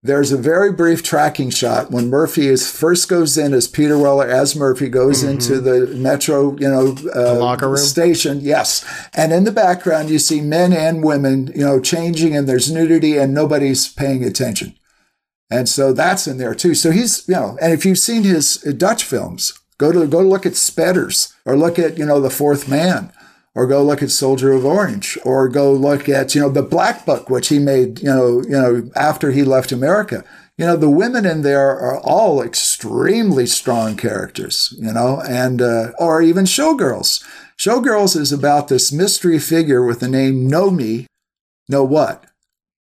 There's 0.02 0.30
a 0.30 0.36
very 0.36 0.72
brief 0.72 1.02
tracking 1.02 1.50
shot 1.50 1.90
when 1.90 2.10
Murphy 2.10 2.46
is 2.46 2.70
first 2.70 3.08
goes 3.08 3.36
in 3.36 3.52
as 3.52 3.66
Peter 3.66 3.98
Weller 3.98 4.28
as 4.28 4.54
Murphy 4.54 4.88
goes 4.88 5.24
into 5.24 5.60
the 5.60 5.86
metro, 5.96 6.56
you 6.58 6.68
know, 6.68 6.96
uh, 7.14 7.38
locker 7.38 7.68
room? 7.68 7.78
station. 7.78 8.38
Yes, 8.40 8.84
and 9.14 9.32
in 9.32 9.44
the 9.44 9.52
background 9.52 10.08
you 10.08 10.18
see 10.18 10.40
men 10.40 10.72
and 10.72 11.02
women, 11.02 11.48
you 11.48 11.64
know, 11.64 11.80
changing, 11.80 12.36
and 12.36 12.48
there's 12.48 12.70
nudity, 12.70 13.16
and 13.16 13.34
nobody's 13.34 13.92
paying 13.92 14.22
attention. 14.22 14.74
And 15.50 15.68
so 15.68 15.92
that's 15.92 16.26
in 16.26 16.38
there 16.38 16.54
too. 16.54 16.74
So 16.74 16.90
he's, 16.90 17.26
you 17.28 17.34
know, 17.34 17.56
and 17.60 17.72
if 17.72 17.84
you've 17.84 17.98
seen 17.98 18.22
his 18.22 18.56
Dutch 18.58 19.04
films, 19.04 19.58
go 19.78 19.92
to 19.92 20.06
go 20.06 20.20
look 20.20 20.46
at 20.46 20.56
Spetters 20.56 21.34
or 21.44 21.56
look 21.56 21.78
at, 21.78 21.98
you 21.98 22.06
know, 22.06 22.20
The 22.20 22.30
Fourth 22.30 22.68
Man 22.68 23.12
or 23.56 23.66
go 23.66 23.82
look 23.82 24.02
at 24.02 24.10
Soldier 24.10 24.52
of 24.52 24.66
Orange 24.66 25.16
or 25.24 25.48
go 25.48 25.72
look 25.72 26.10
at, 26.10 26.34
you 26.34 26.42
know, 26.42 26.50
The 26.50 26.62
Black 26.62 27.06
Book, 27.06 27.30
which 27.30 27.48
he 27.48 27.58
made, 27.58 28.00
you 28.00 28.10
know, 28.10 28.42
you 28.42 28.50
know, 28.50 28.90
after 28.94 29.30
he 29.32 29.44
left 29.44 29.72
America. 29.72 30.22
You 30.58 30.66
know, 30.66 30.76
the 30.76 30.90
women 30.90 31.24
in 31.24 31.40
there 31.40 31.70
are 31.70 31.98
all 32.00 32.42
extremely 32.42 33.46
strong 33.46 33.96
characters, 33.96 34.74
you 34.78 34.92
know, 34.92 35.22
and, 35.26 35.62
uh, 35.62 35.92
or 35.98 36.20
even 36.20 36.44
Showgirls. 36.44 37.24
Showgirls 37.58 38.14
is 38.14 38.30
about 38.30 38.68
this 38.68 38.92
mystery 38.92 39.38
figure 39.38 39.82
with 39.82 40.00
the 40.00 40.08
name 40.08 40.46
Know 40.46 40.70
Me, 40.70 41.06
Know 41.66 41.82
What? 41.82 42.26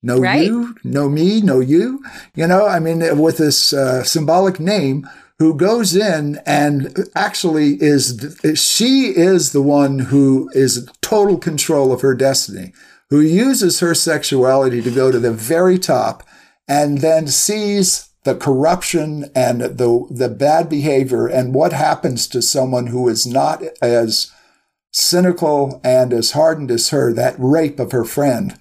No 0.02 0.20
Right. 0.20 0.44
you, 0.44 0.76
no 0.84 1.08
me, 1.08 1.40
no 1.40 1.60
you. 1.60 2.04
You 2.36 2.48
know, 2.48 2.66
I 2.66 2.80
mean, 2.80 3.20
with 3.20 3.38
this 3.38 3.74
uh, 3.74 4.04
symbolic 4.04 4.60
name, 4.60 5.08
who 5.39 5.55
goes 5.55 5.95
in 5.95 6.39
and 6.45 7.10
actually 7.15 7.81
is 7.81 8.38
she 8.55 9.07
is 9.07 9.51
the 9.51 9.61
one 9.61 9.99
who 9.99 10.49
is 10.53 10.88
total 11.01 11.38
control 11.38 11.91
of 11.91 12.01
her 12.01 12.15
destiny, 12.15 12.73
who 13.10 13.19
uses 13.19 13.80
her 13.80 13.95
sexuality 13.95 14.81
to 14.81 14.91
go 14.91 15.11
to 15.11 15.19
the 15.19 15.34
very 15.34 15.80
top, 15.80 16.23
and 16.68 16.99
then 16.99 17.27
sees 17.27 18.10
the 18.23 18.35
corruption 18.35 19.30
and 19.35 19.61
the 19.61 20.07
the 20.10 20.30
bad 20.30 20.69
behavior 20.69 21.27
and 21.27 21.53
what 21.53 21.73
happens 21.73 22.27
to 22.27 22.41
someone 22.41 22.88
who 22.88 23.10
is 23.10 23.26
not 23.26 23.61
as 23.81 24.31
cynical 24.91 25.81
and 25.84 26.14
as 26.14 26.31
hardened 26.31 26.72
as 26.72 26.89
her. 26.89 27.11
That 27.11 27.35
rape 27.38 27.80
of 27.80 27.91
her 27.91 28.05
friend 28.05 28.57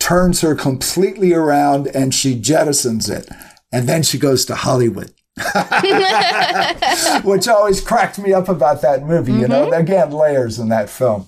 turns 0.00 0.40
her 0.40 0.54
completely 0.54 1.32
around 1.32 1.86
and 1.88 2.14
she 2.14 2.38
jettisons 2.38 3.08
it. 3.08 3.28
And 3.72 3.88
then 3.88 4.02
she 4.02 4.18
goes 4.18 4.44
to 4.46 4.54
Hollywood. 4.54 5.12
Which 7.24 7.48
always 7.48 7.80
cracked 7.80 8.18
me 8.18 8.32
up 8.32 8.48
about 8.48 8.82
that 8.82 9.04
movie, 9.04 9.32
you 9.32 9.48
know. 9.48 9.70
Again, 9.72 10.12
layers 10.12 10.58
in 10.58 10.68
that 10.68 10.88
film. 10.88 11.26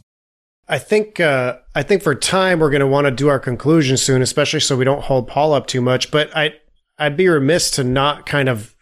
I 0.69 0.79
think 0.79 1.21
uh, 1.21 1.59
I 1.75 1.83
think 1.83 2.03
for 2.03 2.15
time 2.15 2.59
we're 2.59 2.71
going 2.71 2.81
to 2.81 2.87
want 2.87 3.07
to 3.07 3.11
do 3.11 3.29
our 3.29 3.39
conclusion 3.39 3.97
soon, 3.97 4.23
especially 4.23 4.61
so 4.61 4.77
we 4.77 4.85
don't 4.85 5.03
hold 5.03 5.29
Paul 5.29 5.53
up 5.53 5.67
too 5.67 5.81
much. 5.81 6.11
But 6.11 6.35
I 6.37 6.55
I'd 6.99 7.17
be 7.17 7.29
remiss 7.29 7.71
to 7.73 7.85
not 7.85 8.27
kind 8.27 8.49
of 8.49 8.75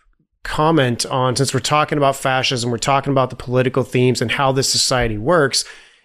comment 0.45 1.05
on 1.07 1.37
since 1.37 1.53
we're 1.53 1.61
talking 1.61 1.99
about 1.99 2.17
fascism, 2.17 2.71
we're 2.71 2.79
talking 2.79 3.11
about 3.11 3.31
the 3.31 3.37
political 3.37 3.83
themes 3.83 4.23
and 4.23 4.31
how 4.31 4.53
this 4.53 4.69
society 4.69 5.19
works. 5.19 5.65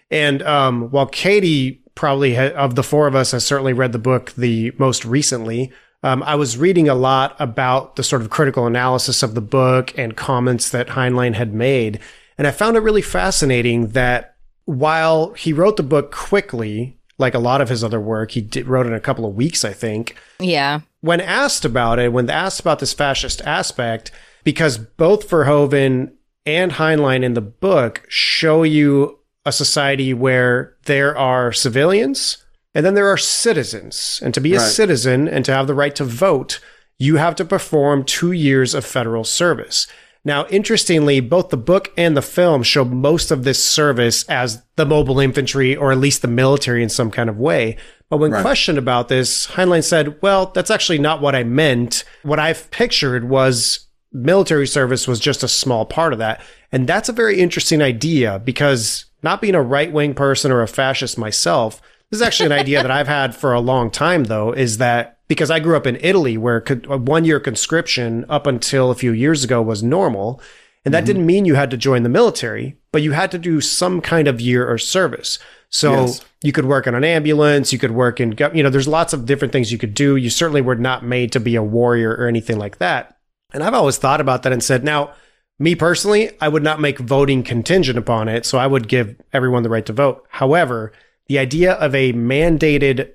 And 0.09 0.41
um, 0.41 0.89
while 0.89 1.05
Katie 1.05 1.83
probably 1.93 2.35
ha- 2.35 2.55
of 2.55 2.75
the 2.75 2.83
four 2.83 3.07
of 3.07 3.15
us 3.15 3.31
has 3.31 3.45
certainly 3.45 3.73
read 3.73 3.91
the 3.91 3.99
book 3.99 4.31
the 4.31 4.71
most 4.79 5.05
recently, 5.05 5.71
um, 6.03 6.23
I 6.23 6.35
was 6.35 6.57
reading 6.57 6.87
a 6.87 6.95
lot 6.95 7.35
about 7.39 7.95
the 7.95 8.03
sort 8.03 8.21
of 8.21 8.29
critical 8.29 8.65
analysis 8.65 9.21
of 9.21 9.35
the 9.35 9.41
book 9.41 9.97
and 9.97 10.15
comments 10.15 10.69
that 10.69 10.89
Heinlein 10.89 11.33
had 11.33 11.53
made, 11.53 11.99
and 12.37 12.47
I 12.47 12.51
found 12.51 12.77
it 12.77 12.81
really 12.81 13.01
fascinating 13.01 13.89
that 13.89 14.35
while 14.65 15.33
he 15.33 15.51
wrote 15.51 15.77
the 15.77 15.83
book 15.83 16.11
quickly, 16.11 16.97
like 17.17 17.33
a 17.33 17.39
lot 17.39 17.59
of 17.59 17.69
his 17.69 17.83
other 17.83 17.99
work, 17.99 18.31
he 18.31 18.41
did, 18.41 18.67
wrote 18.67 18.85
it 18.85 18.89
in 18.89 18.95
a 18.95 19.01
couple 19.01 19.25
of 19.25 19.35
weeks, 19.35 19.65
I 19.65 19.73
think. 19.73 20.15
yeah. 20.39 20.81
When 21.01 21.21
asked 21.21 21.63
about 21.63 21.97
it, 21.97 22.11
when 22.11 22.29
asked 22.29 22.59
about 22.59 22.79
this 22.79 22.93
fascist 22.93 23.41
aspect, 23.43 24.11
because 24.43 24.77
both 24.77 25.29
Verhoeven 25.29 26.11
and 26.45 26.73
Heinlein 26.73 27.23
in 27.23 27.35
the 27.35 27.41
book 27.41 28.05
show 28.09 28.63
you 28.63 29.19
a 29.45 29.51
society 29.51 30.13
where 30.13 30.75
there 30.85 31.17
are 31.17 31.53
civilians 31.53 32.43
And 32.75 32.85
then 32.85 32.93
there 32.93 33.07
are 33.07 33.17
citizens. 33.17 34.21
And 34.23 34.33
to 34.33 34.41
be 34.41 34.53
a 34.53 34.59
citizen 34.59 35.27
and 35.27 35.43
to 35.45 35.53
have 35.53 35.67
the 35.67 35.73
right 35.73 35.95
to 35.95 36.03
vote, 36.03 36.59
you 36.97 37.15
have 37.15 37.35
to 37.35 37.45
perform 37.45 38.03
two 38.03 38.31
years 38.31 38.73
of 38.73 38.85
federal 38.85 39.23
service. 39.23 39.87
Now, 40.25 40.45
interestingly, 40.47 41.21
both 41.21 41.49
the 41.49 41.57
book 41.57 41.91
and 41.97 42.15
the 42.15 42.21
film 42.21 42.61
show 42.61 42.83
most 42.83 43.31
of 43.31 43.43
this 43.43 43.63
service 43.63 44.23
as 44.27 44.61
the 44.75 44.85
mobile 44.85 45.19
infantry 45.19 45.75
or 45.75 45.91
at 45.91 45.97
least 45.97 46.21
the 46.21 46.27
military 46.27 46.83
in 46.83 46.89
some 46.89 47.09
kind 47.09 47.29
of 47.29 47.37
way. 47.37 47.77
But 48.09 48.17
when 48.17 48.31
Right. 48.31 48.41
questioned 48.41 48.77
about 48.77 49.07
this, 49.07 49.47
Heinlein 49.47 49.83
said, 49.83 50.21
well, 50.21 50.51
that's 50.53 50.69
actually 50.69 50.99
not 50.99 51.21
what 51.21 51.35
I 51.35 51.43
meant. 51.43 52.03
What 52.23 52.37
I've 52.39 52.69
pictured 52.69 53.29
was 53.29 53.87
military 54.11 54.67
service 54.67 55.07
was 55.07 55.19
just 55.19 55.41
a 55.43 55.47
small 55.47 55.85
part 55.85 56.11
of 56.11 56.19
that. 56.19 56.41
And 56.71 56.85
that's 56.85 57.09
a 57.09 57.13
very 57.13 57.39
interesting 57.39 57.81
idea 57.81 58.39
because 58.43 59.05
not 59.23 59.41
being 59.41 59.55
a 59.55 59.61
right 59.61 59.91
wing 59.91 60.13
person 60.13 60.51
or 60.51 60.61
a 60.61 60.67
fascist 60.67 61.17
myself, 61.17 61.81
this 62.09 62.17
is 62.17 62.21
actually 62.21 62.47
an 62.47 62.59
idea 62.59 62.81
that 62.81 62.91
I've 62.91 63.07
had 63.07 63.35
for 63.35 63.53
a 63.53 63.59
long 63.59 63.91
time, 63.91 64.25
though, 64.25 64.51
is 64.51 64.77
that 64.79 65.19
because 65.27 65.51
I 65.51 65.59
grew 65.59 65.77
up 65.77 65.85
in 65.85 65.97
Italy 66.01 66.37
where 66.37 66.61
one 66.87 67.23
year 67.23 67.39
conscription 67.39 68.25
up 68.29 68.47
until 68.47 68.89
a 68.89 68.95
few 68.95 69.11
years 69.11 69.43
ago 69.43 69.61
was 69.61 69.83
normal. 69.83 70.41
And 70.85 70.93
that 70.93 70.99
mm-hmm. 70.99 71.05
didn't 71.05 71.25
mean 71.25 71.45
you 71.45 71.55
had 71.55 71.69
to 71.71 71.77
join 71.77 72.03
the 72.03 72.09
military, 72.09 72.77
but 72.91 73.01
you 73.01 73.11
had 73.11 73.31
to 73.31 73.37
do 73.37 73.61
some 73.61 74.01
kind 74.01 74.27
of 74.27 74.41
year 74.41 74.67
or 74.67 74.77
service. 74.77 75.37
So 75.69 75.91
Yes. 75.91 76.25
you 76.41 76.51
could 76.51 76.65
work 76.65 76.87
in 76.87 76.95
an 76.95 77.03
ambulance, 77.03 77.71
you 77.71 77.77
could 77.77 77.91
work 77.91 78.19
in, 78.19 78.35
you 78.53 78.63
know, 78.63 78.69
there's 78.69 78.87
lots 78.87 79.13
of 79.13 79.25
different 79.25 79.51
things 79.51 79.71
you 79.71 79.77
could 79.77 79.93
do. 79.93 80.15
You 80.15 80.29
certainly 80.29 80.61
were 80.61 80.75
not 80.75 81.03
made 81.03 81.31
to 81.33 81.39
be 81.39 81.55
a 81.55 81.61
warrior 81.61 82.11
or 82.11 82.27
anything 82.27 82.57
like 82.57 82.77
that. 82.79 83.17
And 83.53 83.61
I've 83.61 83.73
always 83.73 83.97
thought 83.97 84.21
about 84.21 84.43
that 84.43 84.53
and 84.53 84.63
said, 84.63 84.83
now, 84.83 85.13
me 85.59 85.75
personally, 85.75 86.31
I 86.39 86.47
would 86.47 86.63
not 86.63 86.79
make 86.79 86.97
voting 86.97 87.43
contingent 87.43 87.97
upon 87.97 88.29
it. 88.29 88.45
So 88.45 88.57
I 88.57 88.65
would 88.65 88.87
give 88.87 89.19
everyone 89.33 89.63
the 89.63 89.69
right 89.69 89.85
to 89.85 89.93
vote. 89.93 90.25
However, 90.29 90.93
the 91.29 91.39
idea 91.39 91.73
of 91.73 91.95
a 91.95 92.11
mandated 92.11 93.11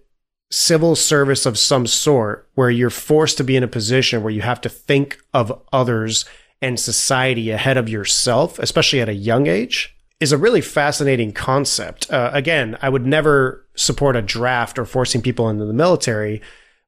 civil 0.51 0.95
service 0.95 1.47
of 1.47 1.59
some 1.59 1.86
sort 1.86 2.49
where 2.55 2.70
you're 2.70 2.89
forced 2.89 3.36
to 3.36 3.45
be 3.45 3.57
in 3.57 3.65
a 3.65 3.69
position 3.69 4.23
where 4.23 4.32
you 4.32 4.41
have 4.41 4.61
to 4.61 4.69
think 4.69 5.19
of 5.35 5.61
others 5.73 6.24
and 6.62 6.78
society 6.78 7.51
ahead 7.51 7.77
of 7.77 7.89
yourself, 7.89 8.59
especially 8.61 9.01
at 9.01 9.09
a 9.09 9.15
young 9.15 9.49
age, 9.49 9.97
is 10.20 10.31
a 10.31 10.39
really 10.39 10.61
fascinating 10.61 11.32
concept. 11.32 12.11
Uh, 12.11 12.31
again, 12.32 12.78
I 12.81 12.89
would 12.89 13.05
never 13.05 13.66
support 13.74 14.16
a 14.16 14.23
draft 14.23 14.78
or 14.78 14.85
forcing 14.85 15.20
people 15.20 15.51
into 15.51 15.65
the 15.65 15.73
military, 15.73 16.41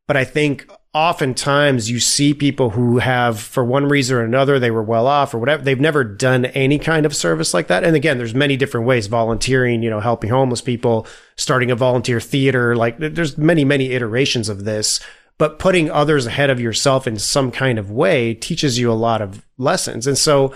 but 0.07 0.17
I 0.17 0.25
think 0.25 0.71
oftentimes 0.97 1.91
you 1.91 2.01
see 2.01 2.33
people 2.33 2.71
who 2.71 2.97
have, 2.97 3.39
for 3.39 3.63
one 3.63 3.87
reason 3.87 4.17
or 4.17 4.25
another, 4.25 4.59
they 4.59 4.71
were 4.71 4.83
well 4.83 5.07
off 5.07 5.35
or 5.35 5.39
whatever. 5.39 5.63
They've 5.63 5.79
never 5.79 6.03
done 6.03 6.47
any 6.47 6.79
kind 6.79 7.05
of 7.05 7.15
service 7.15 7.53
like 7.53 7.67
that. 7.67 7.85
And 7.85 7.95
again, 7.95 8.17
there's 8.17 8.35
many 8.35 8.57
different 8.57 8.87
ways: 8.87 9.07
volunteering, 9.07 9.83
you 9.83 9.91
know, 9.91 10.01
helping 10.01 10.31
homeless 10.31 10.63
people, 10.63 11.07
starting 11.37 11.71
a 11.71 11.77
volunteer 11.77 12.19
theater. 12.19 12.75
Like 12.75 12.97
there's 12.99 13.37
many, 13.37 13.63
many 13.63 13.93
iterations 13.93 14.49
of 14.49 14.65
this. 14.65 14.99
But 15.37 15.59
putting 15.59 15.91
others 15.91 16.25
ahead 16.25 16.49
of 16.49 16.61
yourself 16.61 17.07
in 17.07 17.19
some 17.19 17.51
kind 17.51 17.79
of 17.79 17.91
way 17.91 18.33
teaches 18.33 18.79
you 18.79 18.91
a 18.91 18.95
lot 18.95 19.21
of 19.21 19.45
lessons. 19.59 20.07
And 20.07 20.17
so 20.17 20.55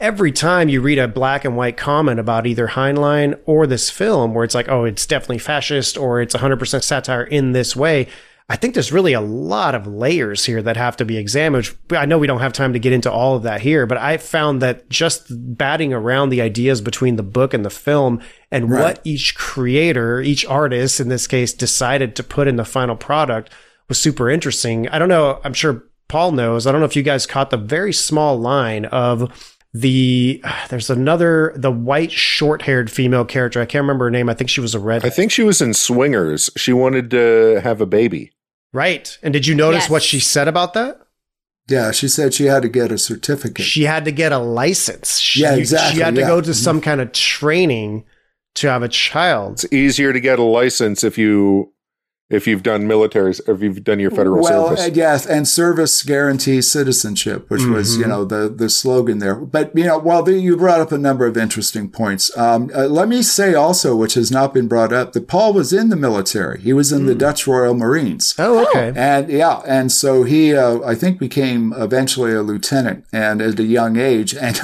every 0.00 0.32
time 0.32 0.70
you 0.70 0.80
read 0.80 0.98
a 0.98 1.06
black 1.06 1.44
and 1.44 1.58
white 1.58 1.76
comment 1.76 2.18
about 2.18 2.46
either 2.46 2.68
Heinlein 2.68 3.38
or 3.44 3.66
this 3.66 3.90
film, 3.90 4.32
where 4.32 4.44
it's 4.44 4.54
like, 4.54 4.70
oh, 4.70 4.86
it's 4.86 5.04
definitely 5.04 5.40
fascist 5.40 5.98
or 5.98 6.22
it's 6.22 6.34
100% 6.34 6.82
satire 6.82 7.24
in 7.24 7.52
this 7.52 7.76
way, 7.76 8.08
I 8.48 8.56
think 8.56 8.74
there's 8.74 8.92
really 8.92 9.14
a 9.14 9.22
lot 9.22 9.74
of 9.74 9.86
layers 9.86 10.44
here 10.44 10.60
that 10.60 10.76
have 10.76 10.98
to 10.98 11.04
be 11.06 11.16
examined. 11.16 11.74
I 11.92 12.04
know 12.04 12.18
we 12.18 12.26
don't 12.26 12.40
have 12.40 12.52
time 12.52 12.74
to 12.74 12.78
get 12.78 12.92
into 12.92 13.10
all 13.10 13.36
of 13.36 13.42
that 13.44 13.62
here, 13.62 13.86
but 13.86 13.96
I 13.96 14.18
found 14.18 14.60
that 14.60 14.90
just 14.90 15.26
batting 15.30 15.94
around 15.94 16.28
the 16.28 16.42
ideas 16.42 16.82
between 16.82 17.16
the 17.16 17.22
book 17.22 17.54
and 17.54 17.64
the 17.64 17.70
film 17.70 18.20
and 18.50 18.70
Right. 18.70 18.80
what 18.82 19.00
each 19.02 19.34
creator, 19.34 20.20
each 20.20 20.44
artist 20.44 21.00
in 21.00 21.08
this 21.08 21.26
case, 21.26 21.54
decided 21.54 22.14
to 22.16 22.22
put 22.22 22.46
in 22.46 22.56
the 22.56 22.66
final 22.66 22.96
product 22.96 23.50
was 23.88 23.98
super 23.98 24.28
interesting. 24.28 24.88
I 24.88 24.98
don't 24.98 25.08
know. 25.08 25.40
I'm 25.42 25.54
sure 25.54 25.84
Paul 26.08 26.32
knows. 26.32 26.66
I 26.66 26.72
don't 26.72 26.80
know 26.82 26.86
if 26.86 26.96
you 26.96 27.02
guys 27.02 27.24
caught 27.26 27.48
the 27.48 27.56
very 27.56 27.94
small 27.94 28.38
line 28.38 28.84
of 28.84 29.50
the 29.72 30.42
there's 30.68 30.90
another 30.90 31.52
the 31.56 31.70
white 31.72 32.12
short 32.12 32.62
haired 32.62 32.90
female 32.90 33.24
character. 33.24 33.60
I 33.60 33.64
can't 33.66 33.82
remember 33.82 34.04
her 34.04 34.10
name. 34.10 34.28
I 34.28 34.34
think 34.34 34.50
she 34.50 34.60
was 34.60 34.74
a 34.74 34.78
red. 34.80 35.04
I 35.04 35.08
think 35.10 35.32
she 35.32 35.42
was 35.42 35.62
in 35.62 35.72
Swingers. 35.72 36.50
She 36.58 36.72
wanted 36.74 37.10
to 37.12 37.60
have 37.64 37.80
a 37.80 37.86
baby. 37.86 38.30
Right. 38.74 39.16
And 39.22 39.32
did 39.32 39.46
you 39.46 39.54
notice 39.54 39.84
Yes. 39.84 39.90
what 39.90 40.02
she 40.02 40.18
said 40.18 40.48
about 40.48 40.74
that? 40.74 41.00
Yeah, 41.68 41.92
she 41.92 42.08
said 42.08 42.34
she 42.34 42.46
had 42.46 42.62
to 42.62 42.68
get 42.68 42.92
a 42.92 42.98
certificate. 42.98 43.64
She 43.64 43.84
had 43.84 44.04
to 44.04 44.10
get 44.10 44.32
a 44.32 44.38
license. 44.38 45.18
She, 45.18 45.40
Yeah, 45.42 45.54
exactly, 45.54 45.94
She 45.96 46.02
had 46.02 46.16
to 46.16 46.22
yeah. 46.22 46.26
go 46.26 46.40
to 46.40 46.52
some 46.52 46.78
mm-hmm. 46.78 46.84
kind 46.84 47.00
of 47.00 47.12
training 47.12 48.04
to 48.56 48.68
have 48.68 48.82
a 48.82 48.88
child. 48.88 49.52
It's 49.64 49.72
easier 49.72 50.12
to 50.12 50.20
get 50.20 50.38
a 50.38 50.42
license 50.42 51.04
if 51.04 51.16
you 51.16 51.72
if 52.34 52.46
you've 52.48 52.62
done 52.62 52.86
military 52.86 53.32
or 53.46 53.54
if 53.54 53.62
you've 53.62 53.84
done 53.84 54.00
your 54.00 54.10
federal 54.10 54.42
well, 54.42 54.68
service. 54.68 54.86
uh, 54.86 54.90
yes, 54.92 55.24
and 55.24 55.46
service 55.46 56.02
guarantees 56.02 56.70
citizenship, 56.70 57.48
which 57.48 57.64
was 57.64 57.96
you 57.96 58.06
know 58.06 58.24
the 58.24 58.48
the 58.48 58.68
slogan 58.68 59.18
there. 59.18 59.36
But 59.36 59.76
you 59.76 59.84
know, 59.84 59.98
well, 59.98 60.22
the, 60.22 60.38
you 60.38 60.56
brought 60.56 60.80
up 60.80 60.92
a 60.92 60.98
number 60.98 61.26
of 61.26 61.36
interesting 61.36 61.88
points. 61.88 62.36
Um, 62.36 62.70
uh, 62.74 62.86
let 62.86 63.08
me 63.08 63.22
say 63.22 63.54
also, 63.54 63.94
which 63.94 64.14
has 64.14 64.30
not 64.30 64.52
been 64.52 64.66
brought 64.66 64.92
up, 64.92 65.12
that 65.12 65.28
Paul 65.28 65.52
was 65.52 65.72
in 65.72 65.88
the 65.90 65.96
military. 65.96 66.60
He 66.60 66.72
was 66.72 66.90
in 66.92 67.06
the 67.06 67.14
Dutch 67.14 67.46
Royal 67.46 67.74
Marines. 67.74 68.34
Oh, 68.38 68.66
okay. 68.68 68.92
And 68.96 69.28
yeah, 69.28 69.62
and 69.66 69.92
so 69.92 70.24
he, 70.24 70.54
uh, 70.54 70.80
I 70.84 70.94
think, 70.94 71.18
became 71.18 71.72
eventually 71.76 72.32
a 72.32 72.42
lieutenant, 72.42 73.04
and 73.12 73.40
at 73.40 73.58
a 73.58 73.64
young 73.64 73.96
age. 73.96 74.34
And 74.44 74.60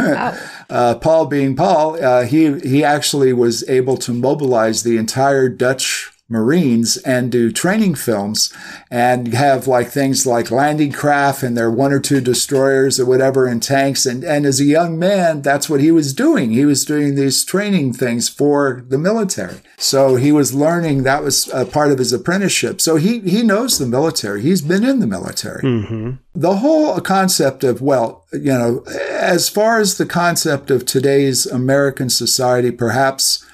uh, 0.69 0.97
Paul, 0.97 1.27
being 1.27 1.57
Paul, 1.57 2.03
uh, 2.05 2.25
he 2.27 2.61
he 2.61 2.85
actually 2.85 3.33
was 3.33 3.67
able 3.69 3.97
to 3.97 4.13
mobilize 4.13 4.83
the 4.83 4.99
entire 4.99 5.49
Dutch 5.49 6.11
Marines 6.31 6.97
and 6.99 7.31
do 7.33 7.51
training 7.51 7.97
films, 7.97 8.53
and 8.91 9.35
have 9.35 9.67
like 9.67 9.89
things 9.89 10.27
like 10.27 10.51
landing 10.51 10.93
craft 10.93 11.43
and 11.43 11.57
their 11.57 11.71
one 11.71 11.93
or 11.93 12.01
two 12.01 12.21
destroyers 12.21 13.01
or 13.01 13.07
whatever 13.07 13.47
and 13.47 13.63
tanks. 13.63 14.07
And 14.07 14.23
and 14.23 14.47
as 14.47 14.61
a 14.61 14.65
young 14.65 14.99
man, 14.99 15.43
that's 15.43 15.69
what 15.69 15.81
he 15.81 15.91
was 15.91 16.15
doing. 16.15 16.53
He 16.53 16.65
was 16.65 16.85
doing 16.85 17.15
these 17.15 17.45
training 17.45 17.95
things 17.95 18.29
for 18.29 18.85
the 18.89 18.99
military. 18.99 19.61
So 19.77 20.17
he 20.17 20.31
was 20.31 20.55
learning. 20.55 21.03
That 21.03 21.23
was 21.23 21.49
a 21.53 21.67
part 21.67 21.91
of 21.91 21.99
his 21.99 22.13
apprenticeship. 22.13 22.81
So 22.81 22.97
he 22.97 23.21
he 23.21 23.43
knows 23.43 23.79
the 23.79 23.87
military. 23.87 24.43
He's 24.43 24.63
been 24.63 24.85
in 24.85 25.01
the 25.01 25.07
military. 25.07 25.63
Mm-hmm. 25.63 26.11
The 26.35 26.57
whole 26.57 27.01
concept 27.01 27.65
of 27.65 27.83
well, 27.83 28.27
you 28.33 28.53
know, 28.53 28.85
as 29.11 29.49
far 29.49 29.81
as 29.81 29.99
the 29.99 30.07
concept 30.07 30.71
of 30.71 30.87
today's 30.87 31.47
American 31.47 32.09
society, 32.09 32.71
perhaps 32.71 33.45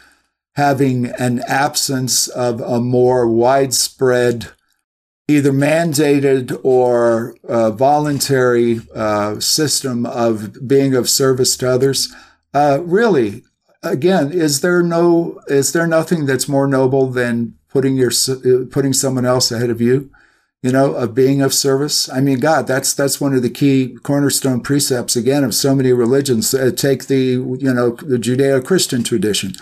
having 0.57 1.07
an 1.19 1.43
absence 1.47 2.29
of 2.29 2.61
a 2.63 2.81
more 2.81 3.29
widespread 3.29 4.49
either 5.29 5.53
mandated 5.53 6.59
or 6.63 7.37
uh, 7.49 7.71
voluntary 7.71 8.81
uh, 8.95 9.39
system 9.41 10.07
of 10.07 10.67
being 10.67 10.95
of 10.95 11.09
service 11.11 11.57
to 11.57 11.69
others. 11.69 12.15
Uh, 12.55 12.81
really, 12.85 13.43
again, 13.83 14.33
is 14.33 14.61
there 14.61 14.83
no 14.83 15.41
is 15.49 15.73
there 15.73 15.87
nothing 15.87 16.27
that's 16.27 16.49
more 16.49 16.67
noble 16.67 17.09
than 17.09 17.55
putting 17.69 17.97
your 17.97 18.13
uh, 18.29 18.65
putting 18.71 18.93
someone 18.93 19.27
else 19.27 19.51
ahead 19.51 19.71
of 19.71 19.81
you? 19.81 20.11
You 20.67 20.73
know, 20.73 20.95
of 20.95 21.15
being 21.15 21.43
of 21.43 21.55
service. 21.55 22.11
I 22.11 22.21
mean, 22.21 22.41
God, 22.41 22.67
that's 22.67 22.93
that's 22.93 23.21
one 23.21 23.35
of 23.35 23.43
the 23.43 23.51
key 23.51 23.97
cornerstone 24.03 24.61
precepts 24.61 25.15
again 25.15 25.45
of 25.45 25.55
so 25.55 25.77
many 25.77 25.93
religions. 25.93 26.53
Uh, 26.53 26.73
take 26.75 27.07
the 27.07 27.35
you 27.61 27.73
know 27.73 27.91
the 27.91 28.19
Judeo-Christian 28.19 29.05
tradition. 29.05 29.53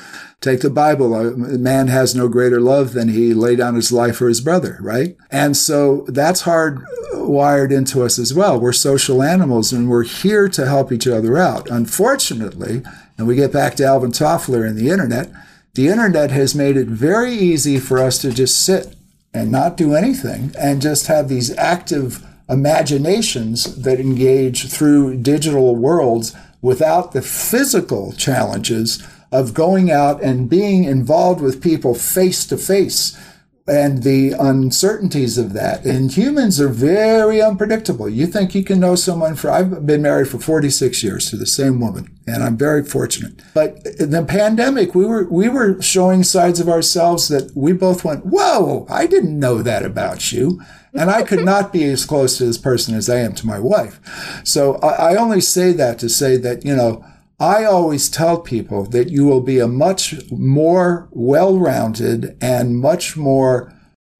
Take 0.40 0.62
the 0.62 0.70
Bible. 0.70 1.36
Man 1.36 1.88
has 1.88 2.14
no 2.14 2.26
greater 2.28 2.58
love 2.58 2.94
than 2.94 3.10
he 3.10 3.34
lay 3.34 3.54
down 3.54 3.74
his 3.74 3.92
life 3.92 4.16
for 4.16 4.28
his 4.28 4.40
brother, 4.40 4.78
right? 4.80 5.14
And 5.30 5.58
so 5.58 6.06
that's 6.08 6.40
hard 6.40 6.82
wired 7.12 7.70
into 7.70 8.02
us 8.02 8.18
as 8.18 8.32
well. 8.32 8.58
We're 8.58 8.72
social 8.72 9.22
animals 9.22 9.74
and 9.74 9.90
we're 9.90 10.04
here 10.04 10.48
to 10.48 10.66
help 10.66 10.90
each 10.90 11.06
other 11.06 11.36
out. 11.36 11.68
Unfortunately, 11.68 12.82
and 13.18 13.26
we 13.26 13.36
get 13.36 13.52
back 13.52 13.74
to 13.74 13.84
Alvin 13.84 14.12
Toffler 14.12 14.66
and 14.66 14.78
the 14.78 14.88
internet, 14.88 15.30
the 15.74 15.88
internet 15.88 16.30
has 16.30 16.54
made 16.54 16.78
it 16.78 16.88
very 16.88 17.34
easy 17.34 17.78
for 17.78 17.98
us 17.98 18.18
to 18.22 18.32
just 18.32 18.64
sit 18.64 18.96
and 19.34 19.50
not 19.50 19.76
do 19.76 19.94
anything 19.94 20.54
and 20.58 20.80
just 20.80 21.08
have 21.08 21.28
these 21.28 21.54
active 21.58 22.24
imaginations 22.48 23.76
that 23.82 24.00
engage 24.00 24.70
through 24.70 25.16
digital 25.16 25.74
worlds 25.74 26.34
without 26.62 27.12
the 27.12 27.20
physical 27.20 28.12
challenges 28.12 29.06
of 29.32 29.52
going 29.52 29.90
out 29.90 30.22
and 30.22 30.48
being 30.48 30.84
involved 30.84 31.40
with 31.40 31.60
people 31.60 31.94
face 31.94 32.46
to 32.46 32.56
face 32.56 33.18
and 33.66 34.02
the 34.02 34.32
uncertainties 34.32 35.38
of 35.38 35.54
that. 35.54 35.86
And 35.86 36.12
humans 36.12 36.60
are 36.60 36.68
very 36.68 37.40
unpredictable. 37.40 38.10
You 38.10 38.26
think 38.26 38.54
you 38.54 38.62
can 38.62 38.78
know 38.78 38.94
someone 38.94 39.36
for, 39.36 39.50
I've 39.50 39.86
been 39.86 40.02
married 40.02 40.28
for 40.28 40.38
46 40.38 41.02
years 41.02 41.30
to 41.30 41.36
the 41.36 41.46
same 41.46 41.80
woman, 41.80 42.14
and 42.26 42.42
I'm 42.42 42.58
very 42.58 42.84
fortunate. 42.84 43.40
But 43.54 43.78
in 43.98 44.10
the 44.10 44.22
pandemic, 44.22 44.94
we 44.94 45.06
were, 45.06 45.24
we 45.30 45.48
were 45.48 45.80
showing 45.80 46.24
sides 46.24 46.60
of 46.60 46.68
ourselves 46.68 47.28
that 47.28 47.52
we 47.56 47.72
both 47.72 48.04
went, 48.04 48.26
whoa, 48.26 48.86
I 48.90 49.06
didn't 49.06 49.38
know 49.38 49.62
that 49.62 49.84
about 49.84 50.30
you. 50.30 50.60
And 50.92 51.10
I 51.10 51.22
could 51.22 51.44
not 51.44 51.72
be 51.72 51.84
as 51.84 52.04
close 52.04 52.38
to 52.38 52.44
this 52.44 52.58
person 52.58 52.94
as 52.94 53.10
I 53.10 53.18
am 53.18 53.34
to 53.36 53.46
my 53.46 53.58
wife. 53.58 53.98
So 54.44 54.74
I, 54.76 55.14
I 55.14 55.16
only 55.16 55.40
say 55.40 55.72
that 55.72 55.98
to 56.00 56.08
say 56.08 56.36
that, 56.36 56.64
you 56.64 56.76
know, 56.76 57.04
I 57.38 57.64
always 57.64 58.08
tell 58.08 58.40
people 58.40 58.84
that 58.86 59.10
you 59.10 59.26
will 59.26 59.40
be 59.40 59.58
a 59.58 59.66
much 59.66 60.14
more 60.30 61.08
well-rounded 61.10 62.36
and 62.40 62.78
much 62.78 63.16
more 63.16 63.72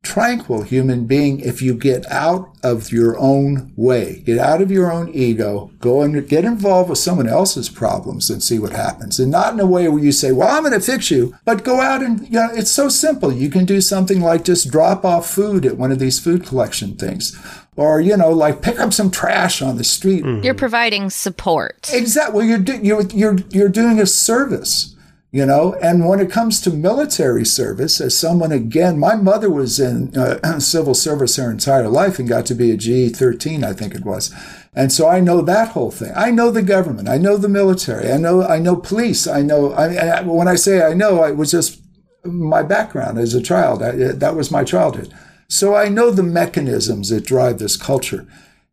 tranquil 0.02 0.62
human 0.62 1.06
being 1.06 1.40
if 1.40 1.62
you 1.62 1.74
get 1.74 2.04
out 2.10 2.54
of 2.62 2.92
your 2.92 3.18
own 3.18 3.72
way, 3.74 4.22
get 4.24 4.38
out 4.38 4.60
of 4.60 4.70
your 4.70 4.92
own 4.92 5.08
ego, 5.08 5.70
go 5.78 6.02
and 6.02 6.28
get 6.28 6.44
involved 6.44 6.90
with 6.90 6.98
someone 6.98 7.28
else's 7.28 7.68
problems 7.68 8.30
and 8.30 8.42
see 8.42 8.58
what 8.58 8.72
happens. 8.72 9.18
And 9.18 9.30
not 9.30 9.54
in 9.54 9.60
a 9.60 9.66
way 9.66 9.88
where 9.88 10.02
you 10.02 10.12
say, 10.12 10.30
well, 10.30 10.48
I'm 10.48 10.62
going 10.62 10.78
to 10.78 10.80
fix 10.80 11.10
you, 11.10 11.34
but 11.44 11.64
go 11.64 11.80
out 11.80 12.02
and, 12.02 12.20
you 12.26 12.34
know, 12.34 12.50
it's 12.52 12.70
so 12.70 12.88
simple. 12.88 13.32
You 13.32 13.50
can 13.50 13.64
do 13.64 13.80
something 13.80 14.20
like 14.20 14.44
just 14.44 14.70
drop 14.70 15.04
off 15.04 15.28
food 15.28 15.66
at 15.66 15.78
one 15.78 15.90
of 15.90 15.98
these 15.98 16.20
food 16.20 16.44
collection 16.44 16.96
things. 16.96 17.38
Or, 17.76 18.00
you 18.00 18.16
know, 18.16 18.30
like 18.30 18.62
pick 18.62 18.78
up 18.78 18.92
some 18.92 19.10
trash 19.10 19.60
on 19.60 19.76
the 19.76 19.84
street. 19.84 20.24
You're 20.44 20.54
providing 20.54 21.10
support. 21.10 21.90
Exactly. 21.92 22.36
Well, 22.36 22.46
you're, 22.46 22.58
do- 22.58 22.80
you're, 22.80 23.02
you're, 23.06 23.36
you're 23.50 23.68
doing 23.68 23.98
a 24.00 24.06
service 24.06 24.94
you 25.34 25.44
know? 25.44 25.74
And 25.82 26.06
when 26.06 26.20
it 26.20 26.30
comes 26.30 26.60
to 26.60 26.70
military 26.70 27.44
service 27.44 28.00
as 28.00 28.16
someone 28.16 28.52
again 28.52 29.00
my 29.00 29.16
mother 29.16 29.50
was 29.50 29.80
in 29.80 30.16
uh, 30.16 30.58
civil 30.60 30.94
service 30.94 31.34
her 31.34 31.50
entire 31.50 31.88
life 31.88 32.20
and 32.20 32.28
got 32.28 32.46
to 32.46 32.54
be 32.54 32.70
a 32.70 32.76
ge13 32.76 33.64
i 33.64 33.72
think 33.72 33.96
it 33.96 34.04
was. 34.04 34.32
And 34.74 34.92
so 34.92 35.08
i 35.08 35.18
know 35.18 35.42
that 35.42 35.70
whole 35.70 35.90
thing. 35.90 36.12
I 36.14 36.30
know 36.30 36.52
the 36.52 36.62
government. 36.62 37.08
I 37.08 37.18
know 37.18 37.36
the 37.36 37.48
military. 37.48 38.12
I 38.12 38.16
know 38.16 38.44
i 38.44 38.60
know 38.60 38.76
police. 38.76 39.26
I 39.26 39.42
know 39.42 39.72
i, 39.72 39.86
I 39.96 40.22
when 40.22 40.46
i 40.46 40.54
say 40.54 40.82
i 40.82 40.94
know 40.94 41.24
it 41.24 41.36
was 41.36 41.50
just 41.50 41.80
my 42.22 42.62
background 42.62 43.18
as 43.18 43.34
a 43.34 43.42
child 43.42 43.82
I, 43.82 43.90
that 44.12 44.36
was 44.36 44.52
my 44.52 44.62
childhood 44.62 45.12
so 45.54 45.74
i 45.74 45.88
know 45.88 46.10
the 46.10 46.22
mechanisms 46.22 47.08
that 47.08 47.24
drive 47.24 47.58
this 47.58 47.76
culture 47.76 48.26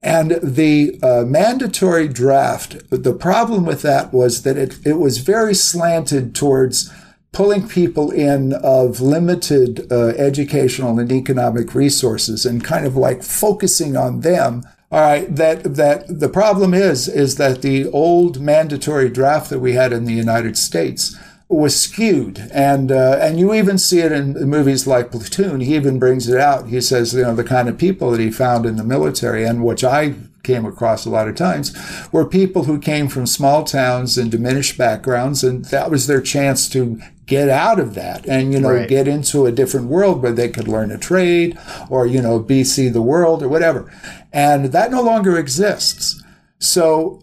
and 0.04 0.40
the 0.42 1.00
uh, 1.04 1.24
mandatory 1.28 2.08
draft, 2.08 2.90
the 2.90 3.14
problem 3.14 3.66
with 3.66 3.84
that 3.84 4.12
was 4.12 4.42
that 4.42 4.58
it, 4.58 4.80
it 4.84 4.94
was 4.94 5.20
very 5.20 5.54
slanted 5.54 6.34
towards 6.34 6.92
pulling 7.34 7.68
people 7.68 8.12
in 8.12 8.54
of 8.54 9.00
limited 9.00 9.92
uh, 9.92 10.08
educational 10.18 11.00
and 11.00 11.12
economic 11.12 11.76
resources 11.76 12.46
and 12.46 12.64
kind 12.64 12.86
of 12.86 12.96
like 12.96 13.24
focusing 13.24 13.96
on 13.96 14.22
them. 14.22 14.64
All 14.92 15.00
right, 15.00 15.34
that 15.34 15.76
that 15.76 16.20
the 16.20 16.28
problem 16.28 16.74
is 16.74 17.08
is 17.08 17.38
that 17.38 17.62
the 17.62 17.88
old 17.92 18.42
mandatory 18.42 19.08
draft 19.08 19.50
that 19.50 19.60
we 19.60 19.74
had 19.74 19.94
in 19.94 20.04
the 20.06 20.14
United 20.14 20.58
States 20.58 21.16
was 21.58 21.80
skewed, 21.80 22.40
and 22.54 22.92
uh, 22.92 23.18
and 23.22 23.40
you 23.40 23.54
even 23.54 23.78
see 23.78 24.00
it 24.00 24.12
in 24.12 24.34
movies 24.50 24.88
like 24.88 25.12
Platoon. 25.12 25.60
He 25.62 25.76
even 25.76 26.00
brings 26.00 26.28
it 26.30 26.40
out. 26.40 26.70
He 26.70 26.80
says, 26.82 27.14
you 27.14 27.24
know, 27.24 27.36
the 27.36 27.44
kind 27.44 27.68
of 27.70 27.78
people 27.78 28.12
that 28.12 28.20
he 28.20 28.32
found 28.32 28.66
in 28.66 28.78
the 28.78 28.84
military, 28.84 29.44
and 29.46 29.64
which 29.64 29.84
I 29.84 30.16
came 30.44 30.66
across 30.66 31.06
a 31.06 31.10
lot 31.10 31.28
of 31.28 31.36
times, 31.36 31.76
were 32.12 32.26
people 32.26 32.64
who 32.64 32.80
came 32.80 33.08
from 33.08 33.28
small 33.28 33.64
towns 33.64 34.18
and 34.18 34.32
diminished 34.32 34.78
backgrounds, 34.78 35.44
and 35.44 35.66
that 35.66 35.92
was 35.92 36.08
their 36.08 36.22
chance 36.22 36.70
to 36.70 37.00
get 37.28 37.48
out 37.48 37.80
of 37.80 37.94
that 37.94 38.26
and 38.28 38.52
you 38.54 38.60
know 38.60 38.72
Right. 38.74 38.90
get 38.90 39.08
into 39.08 39.46
a 39.46 39.52
different 39.54 39.88
world 39.88 40.22
where 40.22 40.34
they 40.34 40.50
could 40.50 40.68
learn 40.68 40.92
a 40.92 40.98
trade 40.98 41.58
or 41.90 42.06
you 42.06 42.22
know 42.22 42.40
BC 42.42 42.92
the 42.92 43.02
world 43.02 43.44
or 43.44 43.48
whatever, 43.50 43.92
and 44.34 44.66
that 44.74 44.92
no 44.92 45.02
longer 45.02 45.38
exists. 45.38 46.22
So 46.60 47.22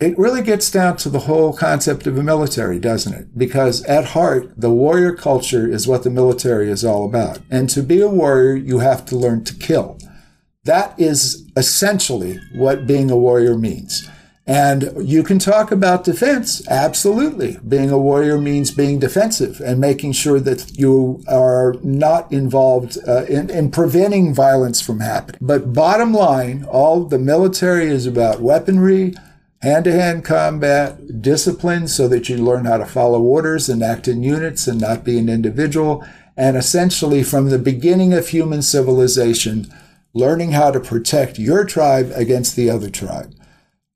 it 0.00 0.18
really 0.18 0.42
gets 0.42 0.70
down 0.70 0.96
to 0.98 1.08
the 1.08 1.20
whole 1.20 1.52
concept 1.52 2.06
of 2.06 2.18
a 2.18 2.22
military, 2.22 2.80
doesn't 2.80 3.14
it? 3.14 3.38
Because 3.38 3.84
at 3.84 4.06
heart, 4.06 4.52
the 4.56 4.70
warrior 4.70 5.12
culture 5.14 5.70
is 5.70 5.86
what 5.86 6.02
the 6.02 6.10
military 6.10 6.68
is 6.68 6.84
all 6.84 7.04
about. 7.04 7.38
And 7.50 7.70
to 7.70 7.82
be 7.82 8.00
a 8.00 8.08
warrior, 8.08 8.56
you 8.56 8.80
have 8.80 9.04
to 9.06 9.16
learn 9.16 9.44
to 9.44 9.54
kill. 9.54 9.98
That 10.64 10.98
is 10.98 11.48
essentially 11.56 12.40
what 12.54 12.86
being 12.86 13.10
a 13.10 13.16
warrior 13.16 13.56
means. 13.56 14.08
And 14.46 14.92
you 15.00 15.22
can 15.22 15.38
talk 15.38 15.70
about 15.70 16.04
defense. 16.04 16.66
Absolutely. 16.68 17.58
Being 17.66 17.90
a 17.90 17.98
warrior 17.98 18.38
means 18.38 18.70
being 18.70 18.98
defensive 18.98 19.60
and 19.60 19.80
making 19.80 20.12
sure 20.12 20.40
that 20.40 20.76
you 20.76 21.22
are 21.28 21.76
not 21.82 22.30
involved 22.30 22.98
uh, 23.08 23.24
in, 23.24 23.48
in 23.48 23.70
preventing 23.70 24.34
violence 24.34 24.82
from 24.82 25.00
happening. 25.00 25.38
But 25.40 25.72
bottom 25.72 26.12
line, 26.12 26.64
all 26.64 27.04
the 27.04 27.18
military 27.18 27.86
is 27.86 28.06
about 28.06 28.42
weaponry, 28.42 29.14
hand 29.64 29.84
to 29.86 29.92
hand 29.92 30.24
combat, 30.24 31.22
discipline 31.22 31.88
so 31.88 32.06
that 32.08 32.28
you 32.28 32.36
learn 32.36 32.66
how 32.66 32.76
to 32.76 32.86
follow 32.86 33.20
orders 33.20 33.68
and 33.68 33.82
act 33.82 34.06
in 34.06 34.22
units 34.22 34.66
and 34.66 34.80
not 34.80 35.04
be 35.04 35.18
an 35.18 35.28
individual. 35.28 36.06
And 36.36 36.56
essentially, 36.56 37.22
from 37.22 37.48
the 37.48 37.58
beginning 37.58 38.12
of 38.12 38.28
human 38.28 38.62
civilization, 38.62 39.72
learning 40.12 40.52
how 40.52 40.70
to 40.70 40.80
protect 40.80 41.38
your 41.38 41.64
tribe 41.64 42.12
against 42.14 42.56
the 42.56 42.70
other 42.70 42.90
tribe. 42.90 43.34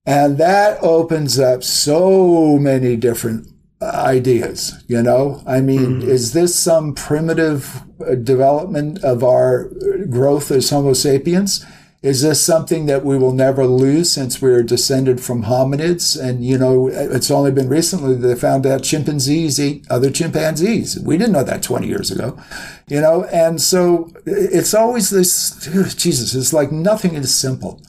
And 0.07 0.39
that 0.39 0.83
opens 0.83 1.39
up 1.39 1.63
so 1.63 2.59
many 2.59 2.97
different 2.97 3.49
ideas, 3.83 4.83
you 4.89 5.03
know? 5.03 5.43
I 5.47 5.61
mean, 5.61 6.03
is 6.03 6.33
this 6.33 6.59
some 6.59 6.95
primitive 6.95 7.83
uh, 8.01 8.15
development 8.15 9.05
of 9.05 9.23
our 9.23 9.71
growth 10.09 10.51
as 10.51 10.71
Homo 10.71 10.95
sapiens? 10.95 11.65
Is 12.01 12.23
this 12.23 12.41
something 12.41 12.87
that 12.87 13.05
we 13.05 13.19
will 13.19 13.33
never 13.33 13.67
lose 13.67 14.13
since 14.13 14.41
we're 14.41 14.63
descended 14.63 15.21
from 15.21 15.45
hominids? 15.45 16.21
And, 16.21 16.45
you 16.45 16.57
know, 16.57 16.87
it's 16.87 17.31
only 17.31 17.51
been 17.51 17.69
recently 17.69 18.15
that 18.15 18.27
they 18.27 18.37
found 18.37 18.67
out 18.67 18.85
chimpanzees 18.85 19.59
eat 19.59 19.85
other 19.91 20.11
chimpanzees. 20.11 21.01
We 21.01 21.19
didn't 21.19 21.33
know 21.33 21.43
that 21.43 21.63
20 21.63 21.89
years 21.89 22.13
ago, 22.13 22.39
you 22.87 23.01
know? 23.01 23.25
And 23.25 23.61
so 23.61 24.13
it's 24.27 24.75
always 24.75 25.11
this, 25.11 25.67
Jesus, 25.97 26.35
it's 26.35 26.53
like 26.53 26.71
nothing 26.71 27.15
is 27.15 27.35
simple 27.35 27.83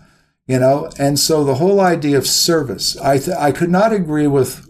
you 0.49 0.57
know 0.57 0.89
and 0.97 1.19
so 1.19 1.43
the 1.43 1.55
whole 1.55 1.79
idea 1.79 2.17
of 2.17 2.27
service 2.27 2.97
i 2.97 3.17
th- 3.19 3.37
i 3.37 3.51
could 3.51 3.69
not 3.69 3.93
agree 3.93 4.27
with 4.27 4.65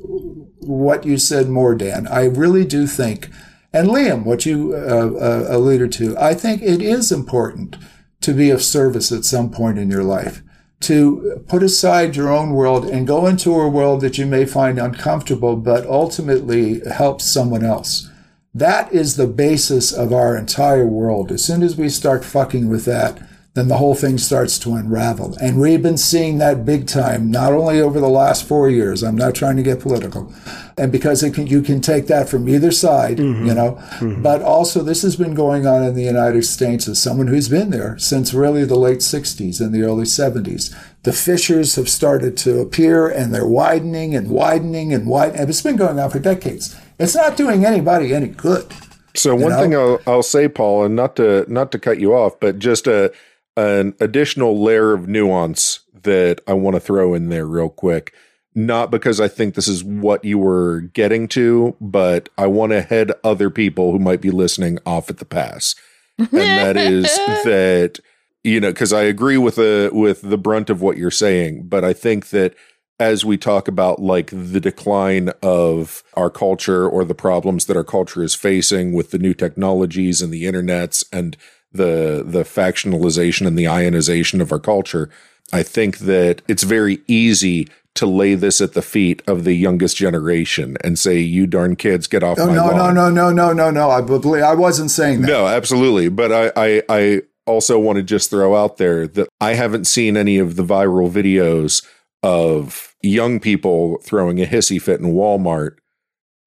what 0.59 1.05
you 1.05 1.17
said 1.17 1.47
more 1.47 1.73
dan 1.73 2.05
i 2.07 2.25
really 2.25 2.65
do 2.65 2.85
think 2.85 3.29
and 3.71 3.87
liam 3.87 4.25
what 4.25 4.45
you 4.45 4.73
uh, 4.75 4.77
uh, 4.77 5.45
alluded 5.47 5.91
to 5.91 6.15
i 6.19 6.33
think 6.33 6.61
it 6.61 6.81
is 6.81 7.11
important 7.11 7.77
to 8.21 8.33
be 8.33 8.49
of 8.49 8.63
service 8.63 9.11
at 9.11 9.25
some 9.25 9.49
point 9.49 9.77
in 9.77 9.89
your 9.89 10.03
life. 10.03 10.41
To 10.81 11.43
put 11.47 11.63
aside 11.63 12.15
your 12.15 12.31
own 12.31 12.51
world 12.51 12.85
and 12.85 13.05
go 13.07 13.27
into 13.27 13.53
a 13.53 13.67
world 13.67 14.01
that 14.01 14.17
you 14.17 14.25
may 14.25 14.45
find 14.45 14.79
uncomfortable 14.79 15.55
but 15.55 15.85
ultimately 15.85 16.81
helps 16.81 17.25
someone 17.25 17.65
else. 17.65 18.09
That 18.53 18.91
is 18.91 19.15
the 19.15 19.27
basis 19.27 19.91
of 19.91 20.11
our 20.11 20.37
entire 20.37 20.87
world. 20.87 21.31
As 21.31 21.43
soon 21.43 21.63
as 21.63 21.75
we 21.75 21.89
start 21.89 22.25
fucking 22.25 22.69
with 22.69 22.85
that 22.85 23.21
then 23.59 23.67
the 23.67 23.77
whole 23.77 23.93
thing 23.93 24.17
starts 24.17 24.57
to 24.59 24.73
unravel. 24.73 25.35
And 25.41 25.59
we've 25.59 25.83
been 25.83 25.97
seeing 25.97 26.37
that 26.37 26.65
big 26.65 26.87
time, 26.87 27.29
not 27.29 27.51
only 27.51 27.81
over 27.81 27.99
the 27.99 28.07
last 28.07 28.47
four 28.47 28.69
years. 28.69 29.03
I'm 29.03 29.17
not 29.17 29.35
trying 29.35 29.57
to 29.57 29.63
get 29.63 29.81
political. 29.81 30.33
And 30.77 30.93
because 30.93 31.21
it 31.21 31.33
can, 31.33 31.45
you 31.45 31.61
can 31.61 31.81
take 31.81 32.07
that 32.07 32.29
from 32.29 32.47
either 32.47 32.71
side, 32.71 33.19
you 33.19 33.25
mm-hmm. 33.25 33.47
know, 33.47 33.77
mm-hmm. 33.99 34.21
but 34.21 34.41
also 34.41 34.81
this 34.81 35.01
has 35.01 35.17
been 35.17 35.33
going 35.33 35.67
on 35.67 35.83
in 35.83 35.93
the 35.93 36.03
United 36.03 36.43
States 36.43 36.87
as 36.87 37.01
someone 37.01 37.27
who's 37.27 37.49
been 37.49 37.69
there 37.69 37.97
since 37.97 38.33
really 38.33 38.63
the 38.63 38.79
late 38.79 38.99
60s 38.99 39.59
and 39.59 39.75
the 39.75 39.83
early 39.83 40.05
70s. 40.05 40.73
The 41.03 41.11
fissures 41.11 41.75
have 41.75 41.89
started 41.89 42.37
to 42.37 42.61
appear 42.61 43.09
and 43.09 43.33
they're 43.33 43.45
widening 43.45 44.15
and 44.15 44.29
widening 44.29 44.93
and 44.93 45.05
widening. 45.05 45.41
And 45.41 45.49
it's 45.49 45.61
been 45.61 45.75
going 45.75 45.99
on 45.99 46.09
for 46.09 46.19
decades. 46.19 46.75
It's 46.97 47.15
not 47.15 47.35
doing 47.35 47.65
anybody 47.65 48.13
any 48.13 48.27
good. 48.27 48.73
So 49.15 49.35
one 49.35 49.51
know? 49.51 49.61
thing 49.61 49.75
I'll, 49.75 49.99
I'll 50.07 50.23
say, 50.23 50.47
Paul, 50.47 50.85
and 50.85 50.95
not 50.95 51.15
to 51.17 51.45
not 51.51 51.71
to 51.73 51.79
cut 51.79 51.99
you 51.99 52.13
off, 52.13 52.39
but 52.39 52.59
just 52.59 52.87
a 52.87 53.11
an 53.59 53.93
additional 53.99 54.61
layer 54.61 54.93
of 54.93 55.07
nuance 55.07 55.81
that 56.03 56.39
I 56.47 56.53
want 56.53 56.75
to 56.75 56.79
throw 56.79 57.13
in 57.13 57.29
there 57.29 57.45
real 57.45 57.69
quick. 57.69 58.13
Not 58.55 58.89
because 58.89 59.19
I 59.19 59.27
think 59.27 59.53
this 59.53 59.67
is 59.67 59.83
what 59.83 60.23
you 60.25 60.37
were 60.39 60.81
getting 60.81 61.27
to, 61.29 61.75
but 61.79 62.29
I 62.37 62.47
want 62.47 62.71
to 62.71 62.81
head 62.81 63.11
other 63.23 63.49
people 63.49 63.91
who 63.91 63.99
might 63.99 64.21
be 64.21 64.31
listening 64.31 64.79
off 64.85 65.09
at 65.09 65.17
the 65.17 65.25
pass, 65.25 65.75
and 66.17 66.29
that 66.31 66.75
is 66.75 67.03
that 67.45 67.99
you 68.43 68.59
know 68.59 68.71
because 68.71 68.91
I 68.91 69.03
agree 69.03 69.37
with 69.37 69.55
the 69.55 69.91
with 69.93 70.21
the 70.21 70.37
brunt 70.37 70.69
of 70.69 70.81
what 70.81 70.97
you're 70.97 71.11
saying, 71.11 71.67
but 71.67 71.85
I 71.85 71.93
think 71.93 72.29
that 72.29 72.55
as 72.99 73.23
we 73.23 73.37
talk 73.37 73.67
about 73.67 74.01
like 74.01 74.31
the 74.31 74.59
decline 74.59 75.29
of 75.41 76.03
our 76.15 76.29
culture 76.29 76.89
or 76.89 77.05
the 77.05 77.15
problems 77.15 77.65
that 77.65 77.77
our 77.77 77.83
culture 77.83 78.23
is 78.23 78.35
facing 78.35 78.93
with 78.93 79.11
the 79.11 79.19
new 79.19 79.33
technologies 79.33 80.21
and 80.21 80.33
the 80.33 80.43
internets 80.43 81.05
and 81.13 81.37
the 81.71 82.23
the 82.25 82.43
factionalization 82.43 83.45
and 83.47 83.57
the 83.57 83.67
ionization 83.67 84.41
of 84.41 84.51
our 84.51 84.59
culture 84.59 85.09
i 85.53 85.61
think 85.63 85.99
that 85.99 86.41
it's 86.47 86.63
very 86.63 86.99
easy 87.07 87.67
to 87.95 88.05
lay 88.05 88.35
this 88.35 88.61
at 88.61 88.73
the 88.73 88.81
feet 88.81 89.21
of 89.27 89.43
the 89.43 89.53
youngest 89.53 89.97
generation 89.97 90.77
and 90.83 90.97
say 90.97 91.17
you 91.19 91.45
darn 91.47 91.75
kids 91.75 92.07
get 92.07 92.23
off 92.23 92.37
Oh, 92.39 92.45
my 92.47 92.55
no, 92.55 92.69
no, 92.69 92.75
lawn 92.77 92.95
no, 92.95 93.09
no, 93.09 93.31
no, 93.31 93.51
no, 93.51 93.71
no. 93.71 93.89
I 93.89 93.99
believe 94.01 94.43
I 94.43 94.53
wasn't 94.53 94.91
saying 94.91 95.21
that. 95.21 95.27
no, 95.27 95.47
absolutely. 95.47 96.07
But 96.07 96.31
I, 96.31 96.51
I, 96.55 96.83
I 96.87 97.21
also 97.45 97.79
want 97.79 97.97
to 97.97 98.03
just 98.03 98.29
throw 98.29 98.55
out 98.55 98.77
there 98.77 99.07
that 99.07 99.27
I 99.41 99.55
haven't 99.55 99.85
seen 99.85 100.15
any 100.17 100.37
of 100.37 100.55
the 100.55 100.63
viral 100.63 101.09
videos 101.11 101.83
of 102.21 102.95
young 103.01 103.39
people 103.39 103.97
throwing 104.03 104.39
a 104.41 104.45
hissy 104.45 104.79
fit 104.81 104.99
in 105.01 105.07
Walmart 105.07 105.77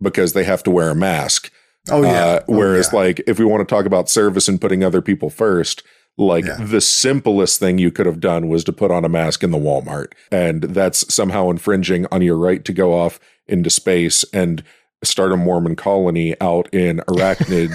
because 0.01 0.33
they 0.33 0.45
have 0.45 0.63
to 0.63 0.71
wear 0.71 0.91
a 0.91 0.95
mask. 0.95 1.51
Oh, 1.91 2.03
yeah. 2.03 2.25
Uh, 2.25 2.41
Oh, 2.49 2.57
whereas, 2.57 2.91
yeah. 2.93 2.99
like, 2.99 3.23
if 3.27 3.39
we 3.39 3.45
want 3.45 3.67
to 3.67 3.75
talk 3.75 3.87
about 3.87 4.09
service 4.09 4.49
and 4.49 4.61
putting 4.61 4.85
other 4.85 5.03
people 5.03 5.31
first, 5.31 5.83
like 6.19 6.45
Yeah. 6.45 6.59
the 6.61 6.81
simplest 6.81 7.59
thing 7.59 7.79
you 7.79 7.91
could 7.91 8.07
have 8.07 8.21
done 8.21 8.49
was 8.49 8.65
to 8.65 8.73
put 8.73 8.91
on 8.91 9.05
a 9.05 9.09
mask 9.09 9.43
in 9.43 9.51
the 9.51 9.59
Walmart. 9.59 10.13
And 10.31 10.63
that's 10.63 11.13
somehow 11.13 11.51
infringing 11.51 12.07
on 12.13 12.23
your 12.23 12.37
right 12.37 12.65
to 12.65 12.73
go 12.73 12.93
off 12.95 13.19
into 13.49 13.71
space 13.71 14.25
and 14.33 14.63
start 15.03 15.33
a 15.33 15.37
Mormon 15.37 15.75
colony 15.75 16.37
out 16.41 16.69
in 16.73 16.99
arachnid 17.09 17.73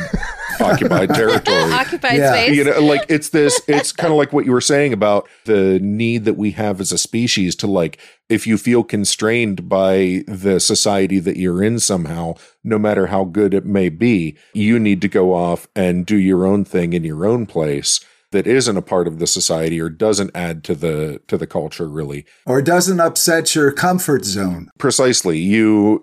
occupied 0.62 1.10
territory. 1.14 1.72
Occupied 1.74 2.18
Yeah. 2.18 2.32
space. 2.34 2.56
You 2.58 2.64
know, 2.66 2.80
like 2.82 3.06
it's 3.10 3.30
this, 3.30 3.62
it's 3.68 3.92
kind 3.92 4.12
of 4.12 4.18
like 4.18 4.34
what 4.34 4.46
you 4.46 4.52
were 4.52 4.62
saying 4.62 4.94
about 4.94 5.28
the 5.46 5.80
need 5.80 6.26
that 6.26 6.38
we 6.38 6.52
have 6.52 6.80
as 6.82 6.92
a 6.92 6.98
species 6.98 7.56
to 7.58 7.68
like, 7.68 7.98
if 8.30 8.46
you 8.46 8.58
feel 8.58 8.84
constrained 8.84 9.70
by 9.70 10.24
the 10.28 10.60
society 10.60 11.20
that 11.20 11.38
you're 11.38 11.64
in 11.64 11.80
somehow, 11.80 12.36
no 12.64 12.78
matter 12.78 13.08
how 13.08 13.24
good 13.24 13.54
it 13.54 13.66
may 13.66 13.90
be, 13.90 14.36
you 14.54 14.80
need 14.80 15.02
to 15.02 15.08
go 15.08 15.34
off 15.34 15.68
and 15.76 16.06
do 16.06 16.18
your 16.18 16.46
own 16.46 16.66
thing 16.66 16.94
in 16.94 17.04
your 17.04 17.26
own 17.26 17.46
place 17.46 18.00
that 18.34 18.46
isn't 18.46 18.76
a 18.76 18.82
part 18.82 19.08
of 19.08 19.20
the 19.20 19.28
society 19.28 19.80
or 19.80 19.90
doesn't 19.90 20.32
add 20.36 20.62
to 20.66 20.76
the 20.76 21.22
to 21.28 21.38
the 21.38 21.48
culture 21.48 21.88
really 21.88 22.26
Or 22.46 22.62
doesn't 22.62 23.00
upset 23.00 23.56
your 23.56 23.72
comfort 23.72 24.26
zone. 24.26 24.70
precisely 24.78 25.38
you 25.40 26.02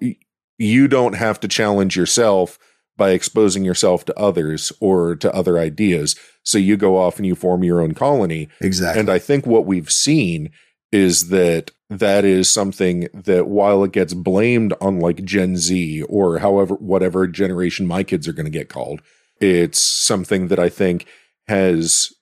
you 0.58 0.88
don't 0.88 1.14
have 1.16 1.38
to 1.40 1.48
challenge 1.48 1.96
yourself 1.96 2.58
by 2.96 3.10
exposing 3.10 3.64
yourself 3.64 4.04
to 4.04 4.18
others 4.18 4.72
or 4.80 5.16
to 5.16 5.32
other 5.34 5.58
ideas 5.58 6.16
so 6.42 6.58
you 6.58 6.76
go 6.76 6.96
off 6.96 7.16
and 7.16 7.26
you 7.26 7.34
form 7.34 7.64
your 7.64 7.80
own 7.80 7.94
colony 7.94 8.48
Exactly. 8.60 9.00
and 9.00 9.10
i 9.10 9.18
think 9.18 9.46
what 9.46 9.66
we've 9.66 9.90
seen 9.90 10.50
is 10.92 11.28
that 11.28 11.70
that 11.90 12.24
is 12.24 12.48
something 12.48 13.08
that 13.12 13.46
while 13.48 13.84
it 13.84 13.92
gets 13.92 14.14
blamed 14.14 14.72
on 14.80 15.00
like 15.00 15.24
gen 15.24 15.56
z 15.56 16.02
or 16.04 16.38
however 16.38 16.74
whatever 16.76 17.26
generation 17.26 17.86
my 17.86 18.02
kids 18.02 18.26
are 18.28 18.32
going 18.32 18.46
to 18.46 18.50
get 18.50 18.68
called 18.68 19.00
it's 19.40 19.80
something 19.80 20.48
that 20.48 20.58
i 20.58 20.68
think 20.68 21.06
has 21.48 22.12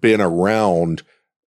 been 0.00 0.20
around 0.20 1.02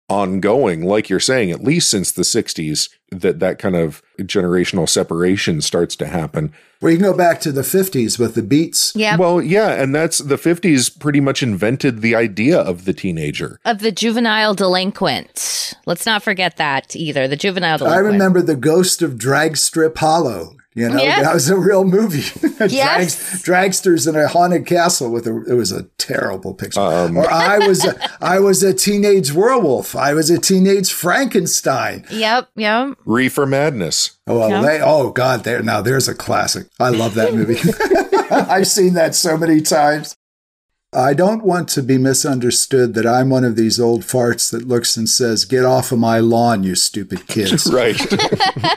ongoing 0.09 0.83
like 0.85 1.09
you're 1.11 1.21
saying 1.21 1.51
at 1.51 1.63
least 1.63 1.91
since 1.91 2.13
the 2.13 2.23
60s 2.23 2.89
that 3.11 3.41
that 3.41 3.59
kind 3.59 3.77
of 3.77 4.03
generational 4.21 4.89
separation 4.89 5.61
starts 5.61 5.95
to 5.97 6.07
happen 6.07 6.53
Well, 6.81 6.93
you 6.93 6.99
can 6.99 7.05
go 7.07 7.17
back 7.17 7.41
to 7.43 7.53
the 7.53 7.63
50s 7.63 8.19
with 8.19 8.35
the 8.35 8.43
beats. 8.43 8.93
yeah. 8.97 9.17
well 9.17 9.43
yeah 9.43 9.81
and 9.83 9.95
that's 9.95 10.19
the 10.19 10.37
50s 10.37 10.99
pretty 10.99 11.21
much 11.21 11.43
invented 11.43 12.01
the 12.01 12.15
idea 12.15 12.59
of 12.59 12.85
the 12.87 12.93
teenager 12.95 13.61
of 13.65 13.81
the 13.81 13.93
juvenile 13.93 14.55
delinquent. 14.55 15.75
Let's 15.87 16.07
not 16.07 16.23
forget 16.23 16.57
that 16.57 16.95
either. 16.97 17.27
The 17.29 17.37
juvenile 17.37 17.79
delinquent. 17.79 18.07
I 18.07 18.09
remember 18.11 18.43
the 18.43 18.57
Ghost 18.57 19.03
of 19.03 19.19
Drag 19.19 19.57
Strip 19.57 19.99
Hollow. 19.99 20.57
You 20.79 20.89
know, 20.91 21.03
Yes. 21.03 21.25
that 21.25 21.35
was 21.35 21.51
a 21.51 21.57
real 21.57 21.83
movie. 21.85 22.23
Yes. 22.69 23.43
dragsters 23.43 24.09
in 24.09 24.15
a 24.17 24.29
haunted 24.29 24.65
castle 24.67 25.11
with 25.11 25.27
a. 25.27 25.45
It 25.51 25.55
was 25.55 25.73
a 25.73 25.85
terrible 25.99 26.55
picture. 26.55 26.81
Um. 26.81 27.17
or 27.17 27.29
I 27.31 27.59
was, 27.67 27.85
a, 27.85 27.95
I 28.25 28.39
was 28.39 28.63
a 28.63 28.73
teenage 28.73 29.33
werewolf. 29.33 29.97
I 29.97 30.15
was 30.15 30.29
a 30.31 30.39
teenage 30.39 30.93
Frankenstein. 30.93 32.05
Yep. 32.11 32.49
Yep. 32.57 32.99
reefer 33.05 33.47
madness 33.47 34.19
Oh, 34.29 34.39
well, 34.39 34.51
Yeah. 34.51 34.63
they, 34.63 34.81
oh 34.81 35.11
God! 35.11 35.43
There 35.45 35.63
now, 35.63 35.81
there's 35.81 36.07
a 36.09 36.15
classic. 36.15 36.67
I 36.79 36.91
love 36.91 37.15
that 37.15 37.35
movie. 37.35 37.59
I've 38.31 38.67
seen 38.69 38.95
that 38.95 39.15
so 39.15 39.37
many 39.37 39.61
times. 39.61 40.15
I 40.95 41.13
don't 41.13 41.45
want 41.45 41.69
to 41.71 41.83
be 41.83 41.99
misunderstood 41.99 42.95
that 42.95 43.07
I'm 43.07 43.29
one 43.29 43.45
of 43.45 43.57
these 43.57 43.79
old 43.79 44.05
farts 44.05 44.51
that 44.51 44.67
looks 44.67 44.97
and 44.97 45.07
says, 45.07 45.45
"Get 45.45 45.67
off 45.67 45.93
of 45.93 45.99
my 45.99 46.19
lawn, 46.19 46.63
you 46.63 46.75
stupid 46.75 47.27
kids." 47.27 47.71
right 47.73 48.01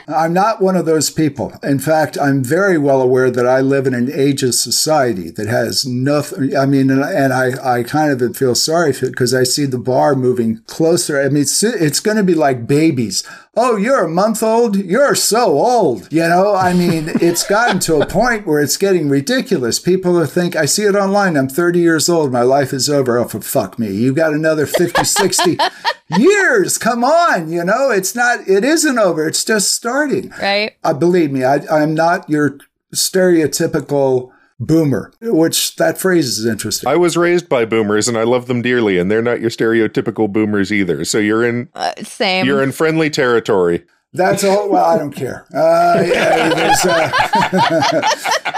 I'm 0.08 0.34
not 0.34 0.60
one 0.60 0.76
of 0.76 0.84
those 0.84 1.08
people. 1.08 1.54
In 1.62 1.78
fact, 1.78 2.18
I'm 2.20 2.44
very 2.44 2.76
well 2.76 3.00
aware 3.00 3.30
that 3.30 3.46
I 3.46 3.60
live 3.60 3.86
in 3.86 3.94
an 3.94 4.08
ageist 4.08 4.60
society 4.62 5.30
that 5.30 5.48
has 5.48 5.86
nothing. 5.86 6.54
I 6.54 6.66
mean, 6.66 6.90
and, 6.90 7.02
and 7.02 7.32
I, 7.32 7.78
I 7.78 7.82
kind 7.82 8.20
of 8.20 8.36
feel 8.36 8.54
sorry 8.54 8.92
for 8.92 9.06
it 9.06 9.12
because 9.12 9.32
I 9.32 9.44
see 9.44 9.64
the 9.64 9.78
bar 9.78 10.14
moving 10.14 10.58
closer. 10.66 11.18
I 11.18 11.30
mean, 11.30 11.42
it's, 11.42 11.62
it's 11.62 12.00
going 12.00 12.18
to 12.18 12.22
be 12.22 12.34
like 12.34 12.66
babies. 12.66 13.26
Oh, 13.54 13.76
you're 13.76 14.04
a 14.04 14.08
month 14.08 14.42
old? 14.42 14.76
You're 14.76 15.14
so 15.14 15.58
old. 15.58 16.10
You 16.10 16.26
know, 16.26 16.54
I 16.54 16.72
mean, 16.72 17.10
it's 17.20 17.46
gotten 17.46 17.80
to 17.80 18.00
a 18.00 18.06
point 18.06 18.46
where 18.46 18.62
it's 18.62 18.78
getting 18.78 19.10
ridiculous. 19.10 19.78
People 19.78 20.18
are 20.18 20.26
think, 20.26 20.56
I 20.56 20.64
see 20.64 20.84
it 20.84 20.94
online. 20.94 21.36
I'm 21.36 21.50
30 21.50 21.78
years 21.78 22.01
old. 22.08 22.32
My 22.32 22.42
life 22.42 22.72
is 22.72 22.88
over. 22.90 23.18
Oh, 23.18 23.26
for 23.28 23.40
fuck 23.40 23.78
me. 23.78 23.90
You've 23.92 24.16
got 24.16 24.32
another 24.32 24.66
50, 24.66 25.04
60 25.04 25.58
years. 26.18 26.78
Come 26.78 27.04
on. 27.04 27.50
You 27.50 27.64
know, 27.64 27.90
it's 27.90 28.14
not, 28.14 28.48
it 28.48 28.64
isn't 28.64 28.98
over. 28.98 29.26
It's 29.26 29.44
just 29.44 29.72
starting. 29.74 30.30
Right. 30.40 30.76
Uh, 30.84 30.94
believe 30.94 31.30
me, 31.32 31.44
I, 31.44 31.60
I'm 31.70 31.94
not 31.94 32.28
your 32.30 32.58
stereotypical 32.94 34.30
boomer, 34.60 35.12
which 35.20 35.76
that 35.76 35.98
phrase 35.98 36.38
is 36.38 36.46
interesting. 36.46 36.88
I 36.88 36.96
was 36.96 37.16
raised 37.16 37.48
by 37.48 37.64
boomers 37.64 38.08
and 38.08 38.16
I 38.16 38.22
love 38.22 38.46
them 38.46 38.62
dearly, 38.62 38.98
and 38.98 39.10
they're 39.10 39.22
not 39.22 39.40
your 39.40 39.50
stereotypical 39.50 40.32
boomers 40.32 40.72
either. 40.72 41.04
So 41.04 41.18
you're 41.18 41.44
in 41.44 41.68
Uh, 41.74 41.92
same. 42.02 42.46
you're 42.46 42.62
in 42.62 42.72
friendly 42.72 43.10
territory. 43.10 43.84
That's 44.14 44.44
all. 44.44 44.68
Well, 44.68 44.84
I 44.84 44.98
don't 44.98 45.14
care. 45.14 45.46
Uh, 45.54 46.02
yeah, 46.06 46.48
there's, 46.50 46.84
uh, 46.84 48.02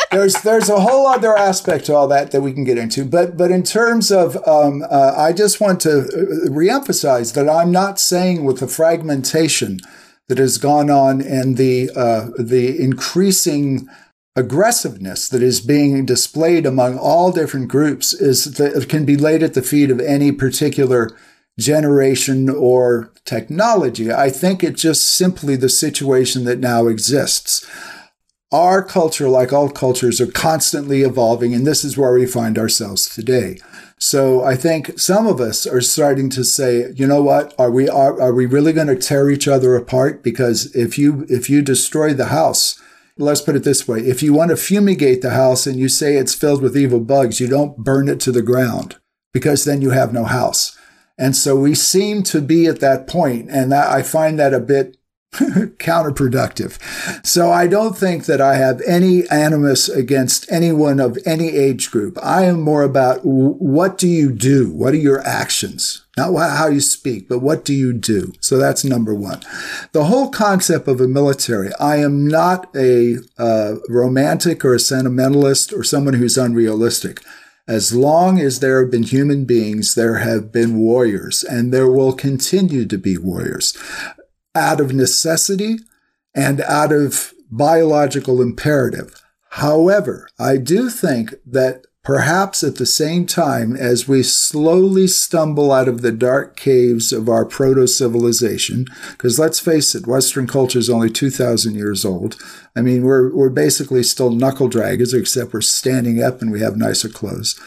there's 0.11 0.35
there's 0.43 0.69
a 0.69 0.81
whole 0.81 1.07
other 1.07 1.37
aspect 1.37 1.87
to 1.87 1.95
all 1.95 2.09
that 2.09 2.33
that 2.33 2.41
we 2.41 2.53
can 2.53 2.65
get 2.65 2.77
into. 2.77 3.05
But 3.05 3.37
but 3.37 3.53
in 3.53 3.63
terms 3.63 4.11
of, 4.11 4.37
um, 4.49 4.83
uh, 4.91 5.15
I 5.17 5.33
just 5.33 5.61
want 5.61 5.81
to 5.83 6.01
uh, 6.01 6.51
reemphasize 6.51 7.35
that 7.35 7.49
I'm 7.49 7.71
not 7.71 8.01
saying 8.01 8.45
with 8.45 8.59
the 8.59 8.67
fragmentation 8.67 9.79
that 10.29 10.39
has 10.39 10.59
gone 10.59 10.91
on 10.91 11.21
and 11.21 11.57
the 11.57 11.89
uh, 11.95 12.31
the 12.37 12.77
increasing 12.83 13.87
aggressiveness 14.35 15.29
that 15.29 15.43
is 15.43 15.61
being 15.61 16.05
displayed 16.05 16.67
among 16.67 16.99
all 16.99 17.31
different 17.31 17.69
groups 17.69 18.13
is 18.13 18.55
that 18.55 18.89
can 18.89 19.05
be 19.05 19.17
laid 19.17 19.45
at 19.45 19.55
the 19.55 19.63
feet 19.63 19.93
of 19.93 20.01
any 20.01 20.33
particular 20.33 21.17
generation 21.59 22.49
or 22.49 23.13
technology. 23.25 24.13
I 24.13 24.31
think 24.31 24.65
it's 24.65 24.83
just 24.83 25.15
simply 25.15 25.57
the 25.57 25.69
situation 25.69 26.45
that 26.45 26.59
now 26.59 26.87
exists. 26.87 27.67
Our 28.53 28.85
culture, 28.85 29.29
like 29.29 29.53
all 29.53 29.69
cultures, 29.69 30.21
are 30.21 30.31
constantly 30.31 31.03
evolving, 31.03 31.55
and 31.55 31.67
this 31.67 31.85
is 31.85 31.97
where 31.97 32.13
we 32.13 32.27
find 32.27 32.59
ourselves 32.59 33.13
today. 33.13 33.59
So 33.99 34.45
I 34.45 34.55
think 34.55 34.99
some 34.99 35.27
of 35.27 35.41
us 35.41 35.67
are 35.67 35.81
starting 35.81 36.29
to 36.31 36.45
say, 36.45 36.93
you 36.95 37.07
know 37.07 37.23
what? 37.23 37.55
Are 37.59 37.71
we 37.71 37.89
are, 37.89 38.21
are 38.21 38.35
we 38.35 38.47
really 38.47 38.73
going 38.73 38.89
to 38.89 38.97
tear 38.97 39.31
each 39.31 39.49
other 39.49 39.75
apart? 39.75 40.23
Because 40.23 40.75
if 40.77 40.99
you 40.99 41.27
if 41.29 41.49
you 41.49 41.63
destroy 41.63 42.13
the 42.13 42.27
house, 42.27 42.81
let's 43.17 43.41
put 43.41 43.57
it 43.57 43.65
this 43.65 43.89
way: 43.89 44.01
if 44.01 44.23
you 44.23 44.33
want 44.33 44.51
to 44.51 44.57
fumigate 44.57 45.23
the 45.23 45.31
house 45.31 45.67
and 45.67 45.79
you 45.79 45.89
say 45.89 46.17
it's 46.17 46.35
filled 46.35 46.63
with 46.63 46.77
evil 46.77 47.01
bugs, 47.01 47.41
you 47.41 47.49
don't 47.49 47.79
burn 47.79 48.09
it 48.09 48.21
to 48.21 48.33
the 48.33 48.43
ground 48.43 48.97
because 49.33 49.65
then 49.65 49.81
you 49.81 49.91
have 49.91 50.13
no 50.13 50.25
house. 50.25 50.77
And 51.17 51.37
so 51.37 51.57
we 51.57 51.75
seem 51.75 52.23
to 52.25 52.41
be 52.41 52.67
at 52.67 52.81
that 52.81 53.07
point, 53.07 53.49
and 53.51 53.71
that, 53.71 53.91
I 53.91 54.03
find 54.03 54.39
that 54.39 54.53
a 54.53 54.61
bit 54.61 54.97
counterproductive. 55.35 56.79
So 57.27 57.51
I 57.51 57.67
don't 57.67 57.99
think 57.99 58.27
that 58.27 58.41
I 58.41 58.55
have 58.55 58.81
any 58.87 59.29
animus 59.31 59.89
against 59.89 60.51
anyone 60.51 61.01
of 61.01 61.19
any 61.27 61.49
age 61.49 61.91
group. 61.91 62.17
I 62.23 62.45
am 62.45 62.61
more 62.61 62.85
about 62.85 63.21
what 63.25 63.99
do 63.99 64.07
you 64.07 64.33
do? 64.33 64.73
What 64.73 64.95
are 64.95 64.99
your 64.99 65.21
actions? 65.27 66.05
Not 66.17 66.37
how 66.37 66.69
you 66.69 66.81
speak, 66.81 67.29
but 67.29 67.41
what 67.41 67.65
do 67.65 67.75
you 67.75 67.93
do? 67.93 68.33
So 68.39 68.59
that's 68.59 68.85
number 68.85 69.13
one. 69.13 69.41
The 69.91 70.05
whole 70.05 70.31
concept 70.31 70.87
of 70.87 71.01
a 71.01 71.09
military, 71.09 71.73
I 71.81 71.97
am 71.97 72.29
not 72.29 72.71
a 72.77 73.17
uh, 73.37 73.77
romantic 73.89 74.65
or 74.65 74.75
a 74.75 74.79
sentimentalist 74.79 75.73
or 75.73 75.83
someone 75.83 76.15
who's 76.15 76.39
unrealistic. 76.39 77.21
As 77.67 77.95
long 77.95 78.39
as 78.41 78.61
there 78.61 78.81
have 78.83 78.91
been 78.91 79.05
human 79.05 79.47
beings, 79.47 79.95
there 79.95 80.17
have 80.17 80.53
been 80.53 80.77
warriors, 80.77 81.43
and 81.43 81.73
there 81.73 81.91
will 81.91 82.13
continue 82.13 82.85
to 82.87 82.99
be 82.99 83.17
warriors 83.17 83.77
out 84.55 84.81
of 84.81 84.93
necessity 84.93 85.79
and 86.35 86.61
out 86.63 86.93
of 86.93 87.33
biological 87.51 88.43
imperative. 88.43 89.21
However, 89.51 90.29
I 90.39 90.59
do 90.59 90.91
think 90.91 91.35
that 91.47 91.87
perhaps 92.05 92.63
at 92.63 92.77
the 92.77 92.87
same 92.87 93.27
time 93.27 93.75
as 93.75 94.07
we 94.07 94.23
slowly 94.23 95.07
stumble 95.07 95.73
out 95.73 95.89
of 95.89 96.03
the 96.03 96.13
dark 96.13 96.55
caves 96.55 97.13
of 97.13 97.31
our 97.31 97.47
proto 97.47 97.87
civilization, 97.87 98.85
because 99.13 99.39
let's 99.39 99.59
face 99.59 99.95
it, 99.95 100.07
Western 100.07 100.47
culture 100.47 100.79
is 100.79 100.91
only 100.91 101.11
2,000 101.11 101.75
years 101.75 102.05
old. 102.05 102.37
I 102.77 102.83
mean, 102.83 103.03
we're, 103.03 103.35
we're 103.35 103.49
basically 103.49 104.03
still 104.03 104.31
knuckle 104.31 104.69
draggers, 104.69 105.19
except 105.19 105.55
we're 105.55 105.63
standing 105.63 106.23
up 106.23 106.43
and 106.43 106.53
we 106.53 106.61
have 106.61 106.77
nicer 106.77 107.09
clothes. 107.09 107.59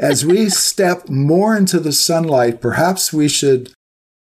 As 0.00 0.26
we 0.26 0.48
step 0.50 1.08
more 1.08 1.56
into 1.56 1.78
the 1.78 1.92
sunlight, 1.92 2.60
perhaps 2.60 3.12
we 3.12 3.28
should 3.28 3.72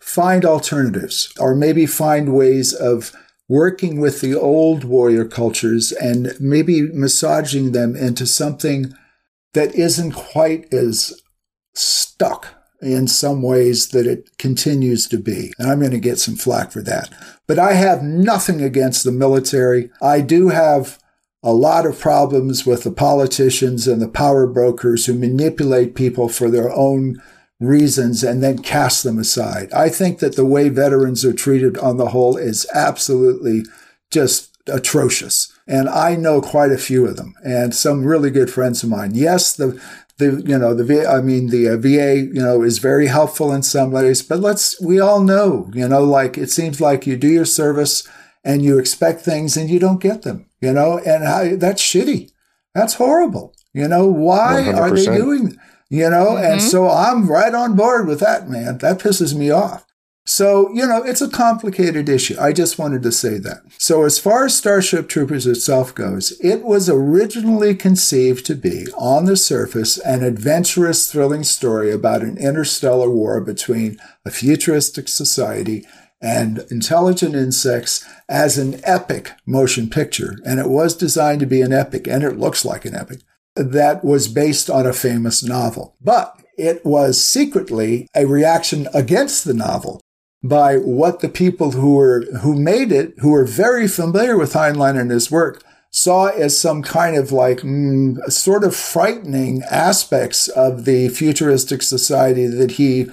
find 0.01 0.43
alternatives 0.43 1.31
or 1.39 1.53
maybe 1.53 1.85
find 1.85 2.33
ways 2.33 2.73
of 2.73 3.11
working 3.47 3.99
with 3.99 4.21
the 4.21 4.33
old 4.33 4.83
warrior 4.83 5.25
cultures 5.25 5.91
and 5.91 6.33
maybe 6.39 6.81
massaging 6.81 7.73
them 7.73 7.95
into 7.95 8.25
something 8.25 8.91
that 9.55 9.73
isn't 9.75 10.11
quite 10.11 10.71
as 10.73 11.21
stuck 11.73 12.47
in 12.81 13.07
some 13.07 13.41
ways 13.41 13.89
that 13.89 14.05
it 14.05 14.37
continues 14.37 15.07
to 15.07 15.17
be. 15.17 15.51
And 15.57 15.69
I'm 15.69 15.79
going 15.79 15.91
to 15.91 15.99
get 15.99 16.19
some 16.19 16.35
flack 16.35 16.71
for 16.71 16.81
that. 16.83 17.09
But 17.47 17.57
I 17.57 17.73
have 17.73 18.03
nothing 18.03 18.61
against 18.61 19.03
the 19.03 19.11
military. 19.11 19.89
I 20.01 20.21
do 20.21 20.49
have 20.49 20.99
a 21.41 21.53
lot 21.53 21.85
of 21.85 21.99
problems 21.99 22.65
with 22.65 22.83
the 22.83 22.91
politicians 22.91 23.87
and 23.87 24.01
the 24.01 24.07
power 24.07 24.45
brokers 24.45 25.05
who 25.05 25.13
manipulate 25.13 25.95
people 25.95 26.27
for 26.27 26.49
their 26.49 26.71
own 26.71 27.21
reasons 27.59 28.23
and 28.23 28.43
then 28.43 28.59
cast 28.59 29.03
them 29.03 29.17
aside. 29.17 29.71
I 29.71 29.89
think 29.89 30.19
that 30.19 30.35
the 30.35 30.45
way 30.45 30.69
veterans 30.69 31.23
are 31.23 31.33
treated 31.33 31.77
on 31.77 31.97
the 31.97 32.09
whole 32.09 32.35
is 32.35 32.67
absolutely 32.73 33.63
just 34.11 34.57
atrocious. 34.67 35.54
And 35.67 35.89
I 35.89 36.15
know 36.15 36.41
quite 36.41 36.71
a 36.71 36.77
few 36.77 37.07
of 37.07 37.17
them 37.17 37.33
and 37.43 37.73
some 37.73 38.05
really 38.05 38.29
good 38.29 38.51
friends 38.51 38.83
of 38.83 38.89
mine. 38.89 39.15
Yes, 39.15 39.53
the, 39.53 39.81
the, 40.17 40.43
you 40.45 40.57
know, 40.57 40.73
the 40.73 40.83
VA, 40.83 41.07
I 41.09 41.21
mean, 41.21 41.47
the 41.47 41.69
uh, 41.69 41.77
VA, 41.77 42.17
you 42.17 42.41
know, 42.41 42.61
is 42.61 42.77
very 42.77 43.07
helpful 43.07 43.51
in 43.51 43.63
some 43.63 43.91
ways, 43.91 44.21
but 44.21 44.39
let's, 44.39 44.79
we 44.79 44.99
all 44.99 45.21
know, 45.21 45.69
you 45.73 45.87
know, 45.87 46.03
like 46.03 46.37
it 46.37 46.51
seems 46.51 46.79
like 46.79 47.07
you 47.07 47.17
do 47.17 47.27
your 47.27 47.45
service 47.45 48.07
and 48.43 48.63
you 48.63 48.77
expect 48.77 49.21
things 49.21 49.57
and 49.57 49.69
you 49.69 49.79
don't 49.79 50.01
get 50.01 50.21
them, 50.21 50.45
you 50.61 50.71
know, 50.71 50.99
and 50.99 51.27
I, 51.27 51.55
that's 51.55 51.81
shitty. 51.81 52.31
That's 52.75 52.95
horrible. 52.95 53.55
You 53.73 53.87
know, 53.87 54.05
why 54.05 54.63
100%. 54.67 54.77
are 54.77 54.91
they 54.91 55.17
doing, 55.17 55.57
you 55.89 56.09
know, 56.09 56.27
mm-hmm. 56.27 56.45
and 56.45 56.61
so 56.61 56.89
I'm 56.89 57.27
right 57.27 57.53
on 57.53 57.75
board 57.75 58.07
with 58.07 58.19
that, 58.19 58.47
man. 58.47 58.77
That 58.77 58.99
pisses 58.99 59.35
me 59.35 59.49
off. 59.49 59.85
So, 60.27 60.73
you 60.73 60.87
know, 60.87 61.03
it's 61.03 61.21
a 61.21 61.29
complicated 61.29 62.09
issue. 62.09 62.35
I 62.39 62.51
just 62.51 62.79
wanted 62.79 63.03
to 63.03 63.11
say 63.11 63.37
that. 63.37 63.61
So, 63.77 64.03
as 64.03 64.17
far 64.17 64.45
as 64.45 64.57
Starship 64.57 65.07
Troopers 65.07 65.45
itself 65.45 65.93
goes, 65.93 66.31
it 66.41 66.63
was 66.63 66.89
originally 66.89 67.75
conceived 67.75 68.43
to 68.47 68.55
be, 68.55 68.87
on 68.97 69.25
the 69.25 69.37
surface, 69.37 69.99
an 69.99 70.23
adventurous, 70.23 71.11
thrilling 71.11 71.43
story 71.43 71.91
about 71.91 72.23
an 72.23 72.39
interstellar 72.39 73.09
war 73.09 73.39
between 73.39 73.99
a 74.25 74.31
futuristic 74.31 75.09
society 75.09 75.85
and 76.19 76.65
intelligent 76.71 77.35
insects 77.35 78.03
as 78.27 78.57
an 78.57 78.81
epic 78.83 79.31
motion 79.45 79.91
picture. 79.91 80.39
And 80.43 80.59
it 80.59 80.69
was 80.69 80.95
designed 80.95 81.41
to 81.41 81.45
be 81.45 81.61
an 81.61 81.71
epic, 81.71 82.07
and 82.07 82.23
it 82.23 82.39
looks 82.39 82.65
like 82.65 82.83
an 82.85 82.95
epic 82.95 83.19
that 83.55 84.03
was 84.03 84.27
based 84.27 84.71
on 84.71 84.87
a 84.87 84.93
famous 84.93 85.43
novel. 85.43 85.95
But 86.01 86.41
it 86.57 86.83
was 86.83 87.23
secretly 87.23 88.07
a 88.15 88.25
reaction 88.25 88.87
against 88.93 89.45
the 89.45 89.53
novel 89.53 90.01
by 90.43 90.77
what 90.77 91.21
the 91.21 91.29
people 91.29 91.71
who 91.71 91.95
were 91.95 92.25
who 92.41 92.55
made 92.55 92.91
it, 92.91 93.13
who 93.19 93.31
were 93.31 93.45
very 93.45 93.87
familiar 93.87 94.37
with 94.37 94.53
Heinlein 94.53 94.99
and 94.99 95.11
his 95.11 95.31
work, 95.31 95.63
saw 95.91 96.27
as 96.27 96.59
some 96.59 96.83
kind 96.83 97.15
of 97.15 97.31
like 97.31 97.59
mm, 97.59 98.17
sort 98.31 98.63
of 98.63 98.75
frightening 98.75 99.63
aspects 99.71 100.47
of 100.49 100.85
the 100.85 101.09
futuristic 101.09 101.81
society 101.81 102.47
that 102.47 102.71
he 102.71 103.07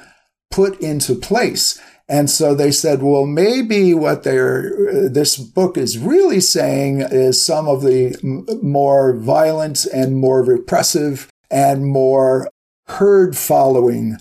put 0.51 0.79
into 0.81 1.15
place. 1.15 1.81
And 2.09 2.29
so 2.29 2.55
they 2.55 2.73
said, 2.73 3.03
well, 3.03 3.25
maybe 3.25 3.95
what 3.95 4.25
they're, 4.25 5.09
this 5.09 5.39
book 5.39 5.79
is 5.79 5.97
really 5.97 6.41
saying 6.41 7.01
is 7.01 7.43
some 7.43 7.69
of 7.69 7.83
the 7.83 8.19
more 8.63 9.17
violent 9.17 9.87
and 9.87 10.17
more 10.17 10.43
repressive 10.43 11.31
and 11.51 11.87
more 11.87 12.51
herd 12.87 13.37
following 13.37 14.19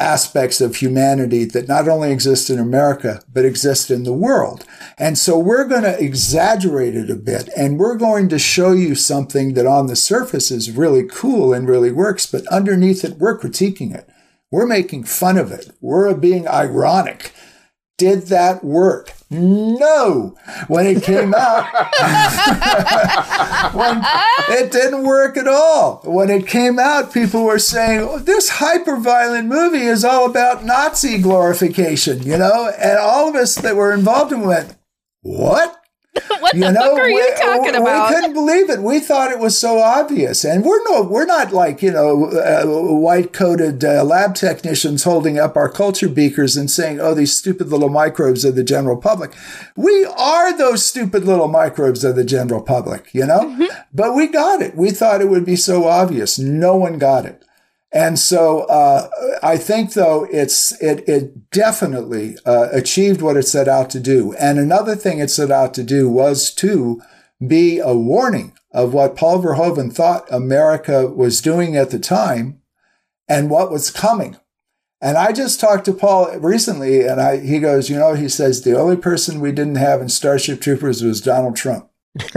aspects 0.00 0.60
of 0.60 0.76
humanity 0.76 1.44
that 1.44 1.68
not 1.68 1.86
only 1.88 2.10
exist 2.10 2.50
in 2.50 2.58
America, 2.58 3.22
but 3.32 3.44
exist 3.44 3.90
in 3.90 4.04
the 4.04 4.12
world. 4.12 4.64
And 4.98 5.18
so 5.18 5.38
we're 5.38 5.68
going 5.68 5.82
to 5.82 6.02
exaggerate 6.02 6.96
it 6.96 7.10
a 7.10 7.16
bit 7.16 7.48
and 7.56 7.78
we're 7.78 7.96
going 7.96 8.28
to 8.30 8.38
show 8.38 8.72
you 8.72 8.94
something 8.94 9.54
that 9.54 9.66
on 9.66 9.86
the 9.86 9.96
surface 9.96 10.50
is 10.50 10.70
really 10.70 11.04
cool 11.04 11.52
and 11.52 11.68
really 11.68 11.92
works, 11.92 12.26
but 12.26 12.46
underneath 12.46 13.04
it, 13.04 13.18
we're 13.18 13.38
critiquing 13.38 13.94
it. 13.94 14.08
We're 14.50 14.66
making 14.66 15.04
fun 15.04 15.36
of 15.38 15.52
it. 15.52 15.70
We're 15.80 16.12
being 16.14 16.48
ironic. 16.48 17.32
Did 17.98 18.22
that 18.28 18.64
work? 18.64 19.12
No. 19.30 20.36
When 20.66 20.86
it 20.86 21.04
came 21.04 21.32
out, 21.34 21.64
when 23.74 24.02
it 24.48 24.72
didn't 24.72 25.04
work 25.04 25.36
at 25.36 25.46
all. 25.46 26.02
When 26.04 26.30
it 26.30 26.48
came 26.48 26.80
out, 26.80 27.14
people 27.14 27.44
were 27.44 27.60
saying, 27.60 28.00
oh, 28.00 28.18
this 28.18 28.48
hyper 28.48 28.96
violent 28.96 29.46
movie 29.46 29.86
is 29.86 30.04
all 30.04 30.26
about 30.26 30.64
Nazi 30.64 31.18
glorification, 31.18 32.24
you 32.24 32.36
know? 32.36 32.72
And 32.76 32.98
all 32.98 33.28
of 33.28 33.36
us 33.36 33.54
that 33.54 33.76
were 33.76 33.94
involved 33.94 34.32
in 34.32 34.42
it 34.42 34.46
went, 34.46 34.76
what? 35.22 35.79
what 36.40 36.54
you 36.54 36.60
the 36.62 36.72
know, 36.72 36.80
fuck 36.80 36.98
are 36.98 37.08
you 37.08 37.34
talking 37.36 37.76
about? 37.76 38.08
We 38.08 38.14
couldn't 38.14 38.34
believe 38.34 38.68
it. 38.68 38.80
We 38.80 38.98
thought 38.98 39.30
it 39.30 39.38
was 39.38 39.56
so 39.56 39.78
obvious, 39.78 40.44
and 40.44 40.64
we're 40.64 40.82
no, 40.84 41.02
we're 41.02 41.24
not 41.24 41.52
like 41.52 41.82
you 41.82 41.92
know, 41.92 42.26
uh, 42.32 42.64
white 42.66 43.32
coated 43.32 43.84
uh, 43.84 44.02
lab 44.02 44.34
technicians 44.34 45.04
holding 45.04 45.38
up 45.38 45.56
our 45.56 45.68
culture 45.68 46.08
beakers 46.08 46.56
and 46.56 46.68
saying, 46.68 47.00
"Oh, 47.00 47.14
these 47.14 47.36
stupid 47.36 47.68
little 47.68 47.90
microbes 47.90 48.44
of 48.44 48.56
the 48.56 48.64
general 48.64 48.96
public." 48.96 49.32
We 49.76 50.04
are 50.04 50.56
those 50.56 50.84
stupid 50.84 51.24
little 51.24 51.48
microbes 51.48 52.02
of 52.02 52.16
the 52.16 52.24
general 52.24 52.62
public, 52.62 53.14
you 53.14 53.26
know. 53.26 53.42
Mm-hmm. 53.42 53.80
But 53.92 54.16
we 54.16 54.26
got 54.26 54.62
it. 54.62 54.74
We 54.76 54.90
thought 54.90 55.20
it 55.20 55.28
would 55.28 55.46
be 55.46 55.56
so 55.56 55.86
obvious. 55.86 56.40
No 56.40 56.74
one 56.74 56.98
got 56.98 57.24
it. 57.24 57.44
And 57.92 58.18
so 58.18 58.60
uh, 58.64 59.08
I 59.42 59.56
think, 59.56 59.94
though, 59.94 60.26
it's 60.30 60.72
it 60.80 61.08
it 61.08 61.50
definitely 61.50 62.36
uh, 62.46 62.68
achieved 62.72 63.20
what 63.20 63.36
it 63.36 63.48
set 63.48 63.66
out 63.66 63.90
to 63.90 64.00
do. 64.00 64.32
And 64.34 64.58
another 64.58 64.94
thing 64.94 65.18
it 65.18 65.30
set 65.30 65.50
out 65.50 65.74
to 65.74 65.82
do 65.82 66.08
was 66.08 66.54
to 66.54 67.02
be 67.44 67.78
a 67.78 67.94
warning 67.94 68.56
of 68.72 68.94
what 68.94 69.16
Paul 69.16 69.42
Verhoeven 69.42 69.92
thought 69.92 70.30
America 70.30 71.08
was 71.08 71.40
doing 71.40 71.76
at 71.76 71.90
the 71.90 71.98
time 71.98 72.60
and 73.28 73.50
what 73.50 73.72
was 73.72 73.90
coming. 73.90 74.36
And 75.00 75.16
I 75.16 75.32
just 75.32 75.58
talked 75.58 75.86
to 75.86 75.94
Paul 75.94 76.30
recently, 76.38 77.06
and 77.06 77.20
I, 77.20 77.38
he 77.38 77.58
goes, 77.58 77.88
you 77.88 77.96
know, 77.96 78.14
he 78.14 78.28
says 78.28 78.62
the 78.62 78.78
only 78.78 78.96
person 78.96 79.40
we 79.40 79.50
didn't 79.50 79.76
have 79.76 80.02
in 80.02 80.10
Starship 80.10 80.60
Troopers 80.60 81.02
was 81.02 81.22
Donald 81.22 81.56
Trump. 81.56 81.88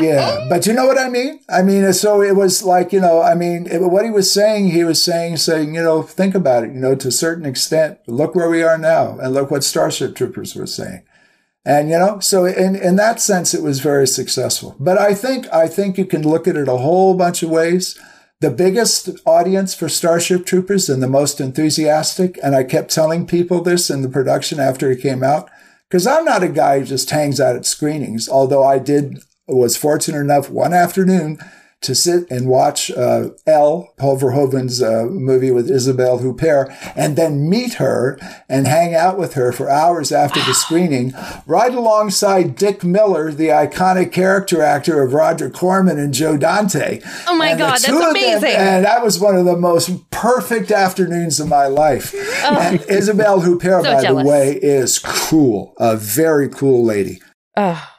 yeah, 0.00 0.46
but 0.48 0.66
you 0.66 0.72
know 0.72 0.86
what 0.86 0.98
I 0.98 1.08
mean? 1.08 1.40
I 1.48 1.62
mean, 1.62 1.92
so 1.92 2.22
it 2.22 2.36
was 2.36 2.62
like, 2.62 2.92
you 2.92 3.00
know, 3.00 3.20
I 3.20 3.34
mean, 3.34 3.66
it, 3.66 3.80
what 3.82 4.04
he 4.04 4.10
was 4.10 4.32
saying, 4.32 4.70
he 4.70 4.84
was 4.84 5.02
saying, 5.02 5.36
saying, 5.38 5.74
you 5.74 5.82
know, 5.82 6.02
think 6.02 6.34
about 6.34 6.64
it, 6.64 6.72
you 6.72 6.80
know, 6.80 6.94
to 6.94 7.08
a 7.08 7.12
certain 7.12 7.44
extent, 7.44 7.98
look 8.06 8.34
where 8.34 8.48
we 8.48 8.62
are 8.62 8.78
now 8.78 9.18
and 9.18 9.34
look 9.34 9.50
what 9.50 9.64
Starship 9.64 10.14
Troopers 10.14 10.54
were 10.54 10.66
saying. 10.66 11.02
And, 11.64 11.90
you 11.90 11.98
know, 11.98 12.18
so 12.18 12.44
in, 12.44 12.74
in 12.74 12.96
that 12.96 13.20
sense, 13.20 13.54
it 13.54 13.62
was 13.62 13.80
very 13.80 14.06
successful. 14.06 14.74
But 14.80 14.98
I 14.98 15.14
think, 15.14 15.46
I 15.52 15.68
think 15.68 15.96
you 15.96 16.04
can 16.04 16.22
look 16.22 16.48
at 16.48 16.56
it 16.56 16.68
a 16.68 16.78
whole 16.78 17.14
bunch 17.14 17.42
of 17.42 17.50
ways. 17.50 17.98
The 18.40 18.50
biggest 18.50 19.10
audience 19.24 19.72
for 19.72 19.88
Starship 19.88 20.44
Troopers 20.44 20.88
and 20.88 21.00
the 21.00 21.08
most 21.08 21.40
enthusiastic, 21.40 22.36
and 22.42 22.56
I 22.56 22.64
kept 22.64 22.90
telling 22.90 23.26
people 23.28 23.62
this 23.62 23.90
in 23.90 24.02
the 24.02 24.08
production 24.08 24.58
after 24.58 24.90
it 24.90 25.00
came 25.00 25.22
out, 25.22 25.48
because 25.88 26.06
I'm 26.06 26.24
not 26.24 26.42
a 26.42 26.48
guy 26.48 26.80
who 26.80 26.84
just 26.86 27.10
hangs 27.10 27.40
out 27.40 27.54
at 27.54 27.66
screenings, 27.66 28.28
although 28.28 28.64
I 28.64 28.80
did, 28.80 29.22
was 29.46 29.76
fortunate 29.76 30.20
enough 30.20 30.50
one 30.50 30.72
afternoon 30.72 31.38
to 31.82 31.94
sit 31.96 32.30
and 32.30 32.48
watch 32.48 32.90
uh, 32.92 33.30
Elle, 33.46 33.92
Paul 33.98 34.18
Verhoeven's 34.18 34.80
uh, 34.80 35.04
movie 35.10 35.50
with 35.50 35.70
Isabelle 35.70 36.20
Huppert, 36.20 36.72
and 36.96 37.16
then 37.16 37.48
meet 37.48 37.74
her 37.74 38.18
and 38.48 38.66
hang 38.66 38.94
out 38.94 39.18
with 39.18 39.34
her 39.34 39.52
for 39.52 39.68
hours 39.68 40.12
after 40.12 40.40
the 40.40 40.54
screening, 40.54 41.12
right 41.44 41.74
alongside 41.74 42.54
Dick 42.54 42.84
Miller, 42.84 43.32
the 43.32 43.48
iconic 43.48 44.12
character 44.12 44.62
actor 44.62 45.02
of 45.02 45.12
Roger 45.12 45.50
Corman 45.50 45.98
and 45.98 46.14
Joe 46.14 46.36
Dante. 46.36 47.00
Oh 47.26 47.36
my 47.36 47.50
and 47.50 47.58
God, 47.58 47.72
that's 47.72 47.88
amazing. 47.88 48.40
Them, 48.40 48.60
and 48.60 48.84
that 48.84 49.02
was 49.02 49.18
one 49.18 49.36
of 49.36 49.44
the 49.44 49.56
most 49.56 50.08
perfect 50.10 50.70
afternoons 50.70 51.40
of 51.40 51.48
my 51.48 51.66
life. 51.66 52.12
Oh. 52.14 52.58
And 52.60 52.80
Isabelle 52.88 53.40
Huppert, 53.40 53.82
so 53.82 53.94
by 53.94 54.02
jealous. 54.02 54.22
the 54.22 54.28
way, 54.28 54.52
is 54.62 55.00
cool, 55.00 55.74
a 55.78 55.96
very 55.96 56.48
cool 56.48 56.84
lady. 56.84 57.20
Oh 57.56 57.91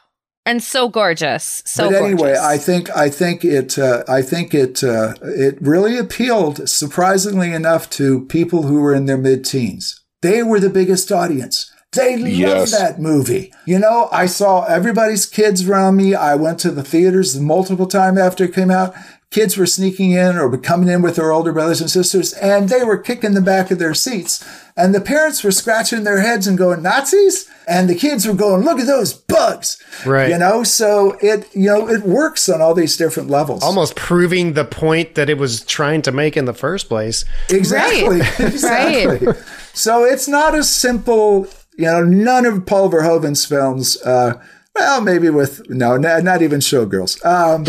and 0.46 0.62
so 0.62 0.88
gorgeous. 0.88 1.62
So 1.64 1.90
but 1.90 2.02
anyway, 2.02 2.34
gorgeous. 2.34 2.40
I 2.40 2.58
think 2.58 2.96
I 2.96 3.08
think 3.08 3.44
it 3.44 3.78
uh, 3.78 4.04
I 4.08 4.22
think 4.22 4.54
it 4.54 4.84
uh, 4.84 5.14
it 5.22 5.60
really 5.60 5.98
appealed 5.98 6.68
surprisingly 6.68 7.52
enough 7.52 7.90
to 7.90 8.26
people 8.26 8.64
who 8.64 8.80
were 8.80 8.94
in 8.94 9.06
their 9.06 9.18
mid 9.18 9.44
teens. 9.44 10.00
They 10.22 10.42
were 10.42 10.60
the 10.60 10.70
biggest 10.70 11.12
audience. 11.12 11.70
They 11.92 12.16
yes. 12.16 12.72
loved 12.72 12.72
that 12.72 13.00
movie. 13.00 13.52
You 13.66 13.78
know, 13.78 14.08
I 14.10 14.26
saw 14.26 14.64
everybody's 14.64 15.26
kids 15.26 15.68
around 15.68 15.96
me. 15.96 16.14
I 16.14 16.34
went 16.34 16.58
to 16.60 16.70
the 16.70 16.82
theaters 16.82 17.38
multiple 17.38 17.86
times 17.86 18.18
after 18.18 18.44
it 18.44 18.54
came 18.54 18.70
out. 18.70 18.94
Kids 19.30 19.56
were 19.56 19.66
sneaking 19.66 20.12
in 20.12 20.36
or 20.36 20.56
coming 20.58 20.88
in 20.88 21.02
with 21.02 21.16
their 21.16 21.32
older 21.32 21.52
brothers 21.52 21.80
and 21.80 21.90
sisters, 21.90 22.32
and 22.34 22.68
they 22.68 22.84
were 22.84 22.96
kicking 22.96 23.34
the 23.34 23.40
back 23.40 23.70
of 23.70 23.78
their 23.78 23.94
seats. 23.94 24.44
And 24.76 24.94
the 24.94 25.00
parents 25.00 25.42
were 25.42 25.50
scratching 25.50 26.04
their 26.04 26.20
heads 26.20 26.46
and 26.46 26.58
going, 26.58 26.82
Nazis? 26.82 27.48
And 27.66 27.88
the 27.88 27.94
kids 27.94 28.26
were 28.26 28.34
going, 28.34 28.62
look 28.64 28.78
at 28.78 28.86
those 28.86 29.12
bugs. 29.12 29.82
Right. 30.04 30.30
You 30.30 30.38
know, 30.38 30.64
so 30.64 31.16
it, 31.20 31.48
you 31.54 31.66
know, 31.66 31.88
it 31.88 32.02
works 32.02 32.48
on 32.48 32.60
all 32.60 32.74
these 32.74 32.96
different 32.96 33.30
levels. 33.30 33.62
Almost 33.62 33.96
proving 33.96 34.52
the 34.52 34.64
point 34.64 35.14
that 35.14 35.30
it 35.30 35.38
was 35.38 35.64
trying 35.64 36.02
to 36.02 36.12
make 36.12 36.36
in 36.36 36.44
the 36.44 36.54
first 36.54 36.88
place. 36.88 37.24
Exactly. 37.50 38.20
Right. 38.20 38.40
exactly. 38.40 39.26
Right. 39.26 39.36
So 39.72 40.04
it's 40.04 40.28
not 40.28 40.54
as 40.54 40.70
simple, 40.70 41.46
you 41.76 41.86
know, 41.86 42.04
none 42.04 42.44
of 42.44 42.66
Paul 42.66 42.90
Verhoeven's 42.90 43.44
films, 43.44 44.00
uh, 44.02 44.40
well, 44.74 45.00
maybe 45.00 45.30
with 45.30 45.68
no, 45.70 45.96
not, 45.96 46.24
not 46.24 46.42
even 46.42 46.60
Showgirls. 46.60 47.24
Um, 47.24 47.64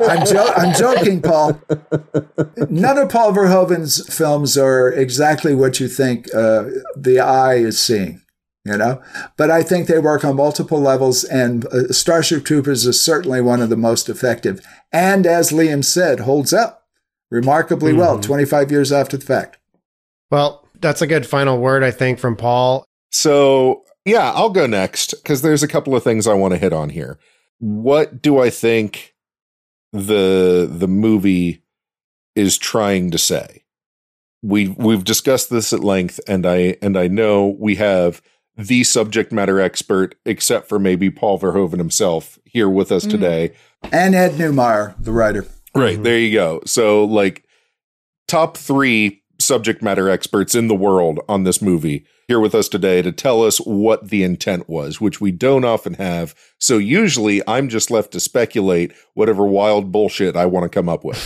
I'm, 0.08 0.26
jo- 0.26 0.52
I'm 0.56 0.74
joking, 0.74 1.20
Paul. 1.20 1.60
None 2.70 2.98
of 2.98 3.08
Paul 3.08 3.32
Verhoeven's 3.32 4.14
films 4.14 4.56
are 4.56 4.88
exactly 4.88 5.54
what 5.54 5.80
you 5.80 5.88
think 5.88 6.32
uh, 6.34 6.64
the 6.96 7.20
eye 7.20 7.56
is 7.56 7.80
seeing. 7.80 8.22
You 8.64 8.76
know, 8.76 9.00
but 9.36 9.48
I 9.48 9.62
think 9.62 9.86
they 9.86 10.00
work 10.00 10.24
on 10.24 10.34
multiple 10.34 10.80
levels, 10.80 11.22
and 11.22 11.66
uh, 11.66 11.92
Starship 11.92 12.44
Troopers 12.44 12.84
is 12.84 13.00
certainly 13.00 13.40
one 13.40 13.62
of 13.62 13.70
the 13.70 13.76
most 13.76 14.08
effective. 14.08 14.60
And 14.90 15.24
as 15.24 15.52
Liam 15.52 15.84
said, 15.84 16.20
holds 16.20 16.52
up 16.52 16.82
remarkably 17.30 17.92
mm-hmm. 17.92 18.00
well 18.00 18.20
25 18.20 18.72
years 18.72 18.90
after 18.90 19.16
the 19.16 19.24
fact. 19.24 19.58
Well, 20.32 20.66
that's 20.80 21.00
a 21.00 21.06
good 21.06 21.26
final 21.26 21.58
word, 21.58 21.84
I 21.84 21.92
think, 21.92 22.18
from 22.18 22.34
Paul. 22.34 22.84
So 23.12 23.84
Yeah, 24.06 24.30
I'll 24.32 24.50
go 24.50 24.66
next 24.66 25.10
because 25.16 25.42
there's 25.42 25.62
a 25.64 25.68
couple 25.68 25.94
of 25.96 26.02
things 26.04 26.26
I 26.26 26.34
want 26.34 26.54
to 26.54 26.58
hit 26.58 26.72
on 26.72 26.90
here. 26.90 27.18
What 27.58 28.22
do 28.22 28.38
I 28.40 28.48
think 28.50 29.14
the 29.92 30.68
the 30.70 30.88
movie 30.88 31.62
is 32.34 32.56
trying 32.56 33.10
to 33.10 33.18
say? 33.18 33.64
We 34.42 34.68
we've 34.68 35.04
discussed 35.04 35.50
this 35.50 35.72
at 35.72 35.80
length, 35.80 36.20
and 36.28 36.46
I 36.46 36.76
and 36.80 36.96
I 36.96 37.08
know 37.08 37.56
we 37.58 37.74
have 37.76 38.22
the 38.56 38.84
subject 38.84 39.32
matter 39.32 39.60
expert, 39.60 40.14
except 40.24 40.68
for 40.68 40.78
maybe 40.78 41.10
Paul 41.10 41.38
Verhoeven 41.38 41.78
himself, 41.78 42.38
here 42.44 42.70
with 42.70 42.90
us 42.92 43.04
Mm. 43.04 43.10
today. 43.10 43.52
And 43.92 44.14
Ed 44.14 44.32
Neumeier, 44.32 44.94
the 45.02 45.12
writer. 45.12 45.46
Right. 45.74 46.02
There 46.02 46.18
you 46.18 46.32
go. 46.32 46.60
So, 46.64 47.04
like, 47.04 47.44
top 48.28 48.56
three 48.56 49.22
subject 49.38 49.82
matter 49.82 50.08
experts 50.08 50.54
in 50.54 50.68
the 50.68 50.74
world 50.74 51.20
on 51.28 51.42
this 51.44 51.60
movie 51.60 52.06
here 52.28 52.40
with 52.40 52.54
us 52.54 52.68
today 52.68 53.02
to 53.02 53.12
tell 53.12 53.44
us 53.44 53.58
what 53.58 54.08
the 54.08 54.22
intent 54.22 54.68
was, 54.68 55.00
which 55.00 55.20
we 55.20 55.30
don't 55.30 55.64
often 55.64 55.94
have. 55.94 56.34
So, 56.58 56.78
usually 56.78 57.42
I'm 57.46 57.68
just 57.68 57.90
left 57.90 58.12
to 58.12 58.20
speculate 58.20 58.92
whatever 59.14 59.46
wild 59.46 59.92
bullshit 59.92 60.36
I 60.36 60.46
want 60.46 60.64
to 60.64 60.68
come 60.68 60.88
up 60.88 61.04
with, 61.04 61.20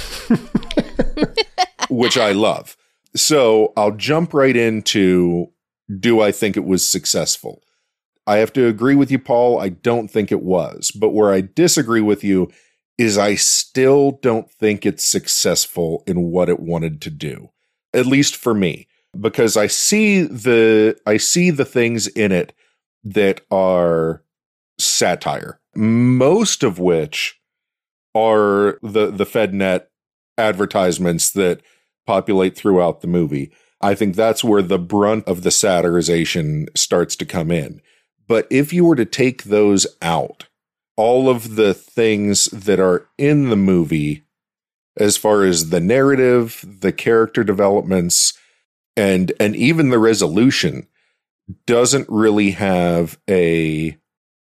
which 1.90 2.18
I 2.18 2.32
love. 2.32 2.76
So, 3.16 3.72
I'll 3.76 3.92
jump 3.92 4.34
right 4.34 4.56
into 4.56 5.48
do 5.98 6.20
I 6.20 6.32
think 6.32 6.56
it 6.56 6.64
was 6.64 6.86
successful? 6.86 7.62
I 8.26 8.36
have 8.36 8.52
to 8.52 8.68
agree 8.68 8.94
with 8.94 9.10
you, 9.10 9.18
Paul. 9.18 9.58
I 9.58 9.70
don't 9.70 10.08
think 10.08 10.30
it 10.30 10.42
was. 10.42 10.92
But 10.92 11.10
where 11.10 11.32
I 11.32 11.40
disagree 11.40 12.00
with 12.00 12.22
you 12.22 12.50
is 12.96 13.18
I 13.18 13.34
still 13.34 14.12
don't 14.22 14.50
think 14.50 14.84
it's 14.84 15.04
successful 15.04 16.04
in 16.06 16.30
what 16.30 16.48
it 16.48 16.60
wanted 16.60 17.00
to 17.02 17.10
do. 17.10 17.50
At 17.92 18.06
least 18.06 18.36
for 18.36 18.54
me, 18.54 18.86
because 19.18 19.56
I 19.56 19.66
see 19.66 20.22
the 20.22 20.96
I 21.06 21.16
see 21.16 21.50
the 21.50 21.64
things 21.64 22.06
in 22.06 22.32
it 22.32 22.52
that 23.04 23.40
are 23.50 24.22
satire. 24.78 25.60
Most 25.74 26.62
of 26.62 26.78
which 26.78 27.40
are 28.14 28.78
the 28.82 29.10
the 29.10 29.26
FedNet 29.26 29.86
advertisements 30.38 31.30
that 31.32 31.60
populate 32.06 32.56
throughout 32.56 33.00
the 33.00 33.08
movie. 33.08 33.52
I 33.80 33.94
think 33.94 34.14
that's 34.14 34.44
where 34.44 34.62
the 34.62 34.78
brunt 34.78 35.26
of 35.26 35.42
the 35.42 35.50
satirization 35.50 36.66
starts 36.76 37.16
to 37.16 37.24
come 37.24 37.50
in. 37.50 37.80
But 38.26 38.46
if 38.50 38.72
you 38.72 38.84
were 38.84 38.96
to 38.96 39.04
take 39.04 39.44
those 39.44 39.86
out, 40.02 40.46
all 40.96 41.28
of 41.28 41.56
the 41.56 41.72
things 41.72 42.46
that 42.46 42.78
are 42.78 43.08
in 43.16 43.48
the 43.48 43.56
movie, 43.56 44.24
as 44.98 45.16
far 45.16 45.44
as 45.44 45.70
the 45.70 45.80
narrative, 45.80 46.64
the 46.80 46.92
character 46.92 47.42
developments, 47.42 48.34
and 48.96 49.32
and 49.40 49.56
even 49.56 49.90
the 49.90 49.98
resolution, 49.98 50.86
doesn't 51.66 52.08
really 52.08 52.50
have 52.52 53.18
a 53.28 53.96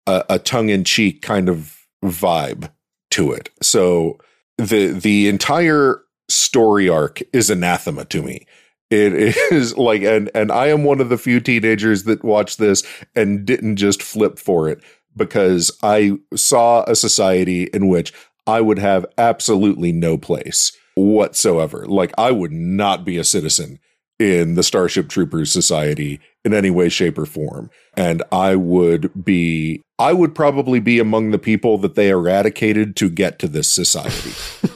a, 0.08 0.24
a 0.30 0.40
tongue 0.40 0.70
in 0.70 0.84
cheek 0.84 1.22
kind 1.22 1.50
of 1.50 1.86
vibe 2.04 2.72
to 3.12 3.32
it. 3.32 3.50
So 3.62 4.18
the 4.58 4.88
the 4.88 5.28
entire 5.28 6.02
story 6.30 6.90
arc 6.90 7.22
is 7.34 7.50
anathema 7.50 8.06
to 8.06 8.22
me. 8.22 8.46
It 8.90 9.14
is 9.14 9.78
like, 9.78 10.02
and 10.02 10.30
and 10.34 10.52
I 10.52 10.68
am 10.68 10.84
one 10.84 11.02
of 11.02 11.10
the 11.10 11.18
few 11.18 11.40
teenagers 11.40 12.04
that 12.04 12.24
watched 12.24 12.58
this 12.58 12.84
and 13.16 13.46
didn't 13.46 13.78
just 13.78 14.02
flip 14.02 14.40
for 14.40 14.70
it 14.70 14.84
because 15.16 15.72
I 15.84 16.18
saw 16.36 16.84
a 16.88 16.96
society 16.96 17.64
in 17.74 17.88
which 17.88 18.14
I 18.48 18.62
would 18.62 18.80
have 18.80 19.06
absolutely 19.18 19.92
no 19.92 20.18
place 20.18 20.72
whatsoever. 20.96 21.86
Like 21.86 22.14
I 22.18 22.32
would 22.32 22.52
not 22.52 23.06
be 23.06 23.18
a 23.18 23.24
citizen 23.24 23.80
in 24.22 24.56
the 24.56 24.64
Starship 24.64 25.10
Troopers 25.10 25.52
Society 25.52 26.20
in 26.46 26.54
any 26.54 26.70
way, 26.70 26.90
shape, 26.90 27.18
or 27.18 27.26
form. 27.26 27.70
And 27.96 28.24
I 28.32 28.56
would 28.56 29.12
be, 29.26 29.82
I 29.98 30.14
would 30.14 30.36
probably 30.36 30.80
be 30.80 31.00
among 31.00 31.32
the 31.32 31.40
people 31.40 31.78
that 31.80 31.96
they 31.96 32.10
eradicated 32.10 32.96
to 32.98 33.10
get 33.10 33.40
to 33.40 33.48
this 33.48 33.72
society. 33.72 34.32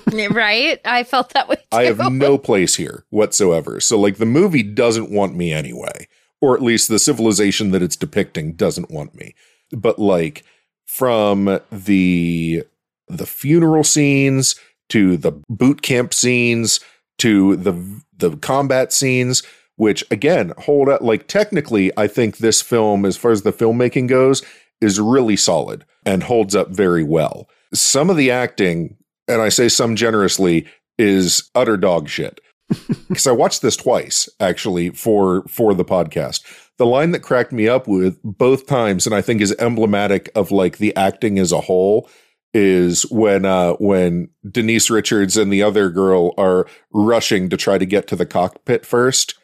right? 0.32 0.80
I 0.86 1.04
felt 1.04 1.34
that 1.34 1.48
way. 1.48 1.56
Too. 1.56 1.62
I 1.72 1.86
have 1.86 2.12
no 2.12 2.38
place 2.38 2.76
here 2.76 3.06
whatsoever. 3.10 3.80
So, 3.80 4.00
like, 4.00 4.18
the 4.18 4.26
movie 4.26 4.64
doesn't 4.64 5.12
want 5.12 5.36
me 5.36 5.54
anyway, 5.54 6.08
or 6.42 6.56
at 6.56 6.64
least 6.64 6.90
the 6.90 7.00
civilization 7.00 7.72
that 7.72 7.82
it's 7.82 7.96
depicting 7.96 8.54
doesn't 8.54 8.92
want 8.92 9.16
me. 9.16 9.36
But 9.72 10.00
like, 10.00 10.44
from 10.86 11.60
the 11.72 12.64
the 13.08 13.26
funeral 13.26 13.84
scenes 13.84 14.56
to 14.90 15.18
the 15.18 15.32
boot 15.50 15.82
camp 15.82 16.14
scenes 16.14 16.80
to 17.18 17.56
the 17.56 17.74
the 18.18 18.38
combat 18.38 18.94
scenes, 18.94 19.44
which 19.76 20.04
again 20.12 20.54
hold 20.60 20.90
up. 20.90 21.02
Like, 21.02 21.28
technically, 21.28 21.92
I 21.98 22.08
think 22.08 22.38
this 22.38 22.62
film, 22.62 23.06
as 23.06 23.18
far 23.18 23.32
as 23.32 23.44
the 23.44 23.54
filmmaking 23.54 24.08
goes, 24.08 24.44
is 24.82 25.00
really 25.00 25.36
solid 25.36 25.86
and 26.06 26.24
holds 26.24 26.56
up 26.56 26.70
very 26.70 27.04
well. 27.04 27.50
Some 27.74 28.10
of 28.10 28.18
the 28.18 28.32
acting 28.32 28.98
and 29.28 29.42
I 29.42 29.50
say 29.50 29.70
some 29.70 29.96
generously, 29.96 30.66
is 30.98 31.50
utter 31.56 31.78
dog 31.78 32.10
shit. 32.10 32.40
Because 33.08 33.28
I 33.28 33.32
watched 33.32 33.62
this 33.62 33.78
twice 33.78 34.28
actually 34.40 34.90
for 34.90 35.44
for 35.48 35.76
the 35.76 35.86
podcast. 35.86 36.42
The 36.78 36.88
line 36.88 37.12
that 37.12 37.20
cracked 37.20 37.52
me 37.52 37.68
up 37.68 37.88
with 37.88 38.18
both 38.24 38.66
times, 38.66 39.06
and 39.06 39.14
I 39.14 39.22
think 39.22 39.42
is 39.42 39.56
emblematic 39.60 40.30
of 40.34 40.52
like 40.52 40.80
the 40.80 40.94
acting 40.96 41.38
as 41.38 41.52
a 41.52 41.62
whole, 41.62 42.10
is 42.58 43.04
when 43.12 43.44
uh 43.44 43.74
when 43.74 44.30
Denise 44.50 44.90
Richards 44.90 45.36
and 45.36 45.52
the 45.52 45.62
other 45.62 45.90
girl 45.90 46.34
are 46.38 46.66
rushing 46.94 47.50
to 47.50 47.58
try 47.58 47.78
to 47.78 47.86
get 47.86 48.08
to 48.08 48.16
the 48.16 48.26
cockpit 48.26 48.86
first, 48.86 49.36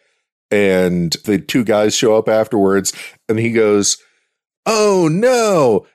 and 0.50 1.12
the 1.26 1.38
two 1.38 1.66
guys 1.66 1.94
show 1.94 2.16
up 2.16 2.30
afterwards, 2.30 2.94
and 3.28 3.38
he 3.38 3.52
goes, 3.52 3.98
"Oh 4.66 5.10
no, 5.12 5.86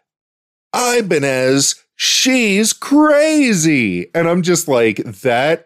Ibanez." 0.74 1.82
she's 1.97 2.72
crazy. 2.72 4.10
And 4.14 4.28
I'm 4.28 4.43
just 4.43 4.68
like, 4.68 4.98
that, 4.98 5.64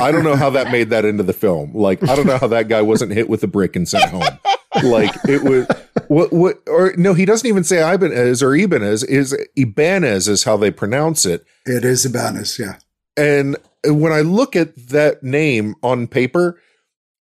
I 0.00 0.10
don't 0.10 0.24
know 0.24 0.36
how 0.36 0.50
that 0.50 0.70
made 0.70 0.90
that 0.90 1.04
into 1.04 1.22
the 1.22 1.32
film. 1.32 1.74
Like, 1.74 2.02
I 2.08 2.16
don't 2.16 2.26
know 2.26 2.38
how 2.38 2.46
that 2.48 2.68
guy 2.68 2.80
wasn't 2.80 3.12
hit 3.12 3.28
with 3.28 3.42
a 3.42 3.48
brick 3.48 3.76
and 3.76 3.88
sent 3.88 4.10
home. 4.10 4.22
Like, 4.82 5.14
it 5.28 5.42
was, 5.42 5.66
what, 6.08 6.32
what, 6.32 6.58
or 6.66 6.94
no, 6.96 7.14
he 7.14 7.24
doesn't 7.24 7.48
even 7.48 7.64
say 7.64 7.78
Ibanez 7.78 8.42
or 8.42 8.54
Ibanez, 8.54 9.04
is 9.04 9.36
Ibanez 9.56 10.28
is 10.28 10.44
how 10.44 10.56
they 10.56 10.70
pronounce 10.70 11.24
it. 11.26 11.44
It 11.66 11.84
is 11.84 12.04
Ibanez, 12.04 12.58
yeah. 12.58 12.78
And 13.16 13.56
when 13.84 14.12
I 14.12 14.20
look 14.20 14.56
at 14.56 14.74
that 14.88 15.22
name 15.22 15.74
on 15.82 16.06
paper, 16.06 16.60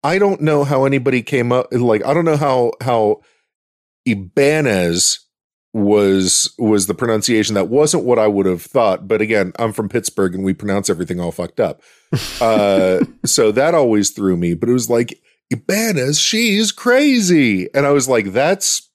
I 0.05 0.19
don't 0.19 0.41
know 0.41 0.65
how 0.65 0.85
anybody 0.85 1.23
came 1.23 1.53
up, 1.53 1.73
like, 1.73 2.05
I 2.05 2.15
don't 2.15 2.25
know 2.25 2.37
how, 2.37 2.73
how 2.83 3.23
Ibanez 4.05 5.21
was 5.75 6.55
was 6.59 6.87
the 6.87 6.95
pronunciation 6.95 7.55
that 7.55 7.69
wasn't 7.69 8.05
what 8.05 8.19
I 8.19 8.27
would 8.27 8.47
have 8.47 8.63
thought. 8.63 9.07
But 9.07 9.21
again, 9.21 9.53
I'm 9.59 9.73
from 9.73 9.89
Pittsburgh 9.89 10.35
and 10.35 10.45
we 10.45 10.55
pronounce 10.55 10.89
everything 10.89 11.21
all 11.21 11.33
fucked 11.33 11.61
up. 11.61 11.83
Uh, 12.41 13.01
so 13.25 13.53
that 13.53 13.75
always 13.75 14.11
threw 14.11 14.37
me. 14.37 14.55
But 14.55 14.69
it 14.69 14.73
was 14.73 14.89
like 14.89 15.21
Ibanez, 15.51 16.21
she's 16.21 16.73
crazy, 16.73 17.73
and 17.75 17.87
I 17.87 17.91
was 17.91 18.09
like, 18.09 18.33
that's 18.33 18.89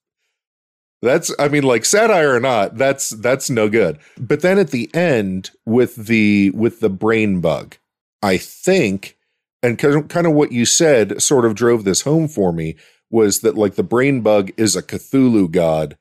that's. 1.01 1.33
I 1.39 1.47
mean, 1.47 1.63
like 1.63 1.85
satire 1.85 2.35
or 2.35 2.39
not, 2.39 2.77
that's 2.77 3.09
that's 3.09 3.49
no 3.49 3.69
good. 3.69 3.99
But 4.17 4.41
then 4.41 4.59
at 4.59 4.71
the 4.71 4.93
end 4.93 5.51
with 5.65 5.95
the 5.95 6.51
with 6.51 6.79
the 6.79 6.89
brain 6.89 7.41
bug, 7.41 7.77
I 8.21 8.37
think, 8.37 9.17
and 9.61 9.77
kind 9.77 10.27
of 10.27 10.33
what 10.33 10.51
you 10.51 10.65
said 10.65 11.21
sort 11.21 11.45
of 11.45 11.55
drove 11.55 11.83
this 11.83 12.01
home 12.01 12.27
for 12.27 12.53
me 12.53 12.75
was 13.09 13.41
that 13.41 13.57
like 13.57 13.75
the 13.75 13.83
brain 13.83 14.21
bug 14.21 14.51
is 14.57 14.75
a 14.75 14.83
Cthulhu 14.83 15.51
god 15.51 15.97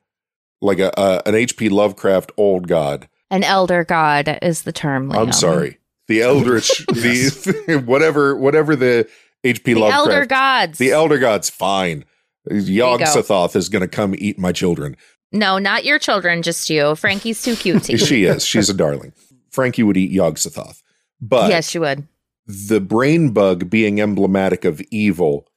like 0.63 0.79
a, 0.79 0.91
a 0.97 1.21
an 1.27 1.35
H.P. 1.35 1.69
Lovecraft 1.69 2.31
old 2.37 2.67
god. 2.67 3.07
An 3.29 3.43
elder 3.43 3.83
god 3.83 4.39
is 4.41 4.63
the 4.63 4.71
term. 4.71 5.11
Liam. 5.11 5.17
I'm 5.17 5.31
sorry, 5.31 5.77
the 6.07 6.21
eldritch, 6.21 6.85
the 6.87 7.83
whatever, 7.85 8.35
whatever 8.35 8.75
the 8.75 9.07
H.P. 9.43 9.73
The 9.73 9.79
Lovecraft, 9.79 10.07
elder 10.07 10.25
gods. 10.25 10.77
the 10.77 10.91
elder 10.91 11.19
gods. 11.19 11.49
Fine, 11.49 12.05
Yog. 12.49 13.01
Sothoth 13.01 13.55
is 13.55 13.69
going 13.69 13.81
to 13.81 13.87
come 13.87 14.15
eat 14.17 14.39
my 14.39 14.51
children. 14.51 14.95
No, 15.31 15.57
not 15.57 15.83
your 15.83 15.99
children, 15.99 16.41
just 16.43 16.69
you. 16.69 16.95
Frankie's 16.95 17.41
too 17.41 17.55
cute 17.55 17.83
to 17.83 17.93
eat. 17.93 17.97
she 17.97 18.23
is. 18.25 18.45
She's 18.45 18.69
a 18.69 18.73
darling. 18.73 19.13
Frankie 19.51 19.83
would 19.83 19.97
eat 19.97 20.11
Yog 20.11 20.35
Sothoth, 20.35 20.81
but 21.21 21.49
yes, 21.49 21.69
she 21.69 21.79
would. 21.79 22.07
the 22.47 22.79
brain 22.79 23.31
bug 23.31 23.69
being 23.69 23.99
emblematic 24.01 24.65
of 24.65 24.81
evil 24.91 25.47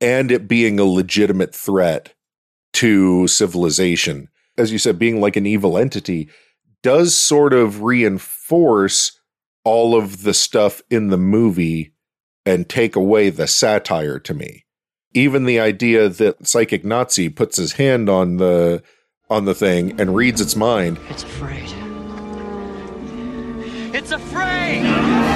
and 0.00 0.30
it 0.32 0.48
being 0.48 0.78
a 0.80 0.84
legitimate 0.84 1.54
threat 1.54 2.14
to 2.74 3.26
civilization, 3.28 4.28
as 4.56 4.72
you 4.72 4.78
said, 4.78 4.98
being 4.98 5.20
like 5.20 5.36
an 5.36 5.46
evil 5.46 5.76
entity, 5.78 6.28
does 6.82 7.16
sort 7.16 7.52
of 7.52 7.82
reinforce 7.82 9.18
all 9.64 9.94
of 9.96 10.22
the 10.22 10.34
stuff 10.34 10.82
in 10.90 11.08
the 11.08 11.18
movie 11.18 11.92
and 12.44 12.68
take 12.68 12.96
away 12.96 13.30
the 13.30 13.46
satire 13.46 14.18
to 14.18 14.34
me. 14.34 14.64
Even 15.14 15.44
the 15.44 15.60
idea 15.60 16.08
that 16.08 16.46
psychic 16.46 16.84
Nazi 16.84 17.28
puts 17.28 17.56
his 17.56 17.74
hand 17.74 18.08
on 18.08 18.38
the 18.38 18.82
on 19.28 19.44
the 19.44 19.54
thing 19.54 19.98
and 20.00 20.14
reads 20.14 20.40
its 20.40 20.56
mind. 20.56 20.98
It's 21.08 21.22
afraid. 21.22 21.72
It's 23.94 24.10
afraid! 24.10 25.32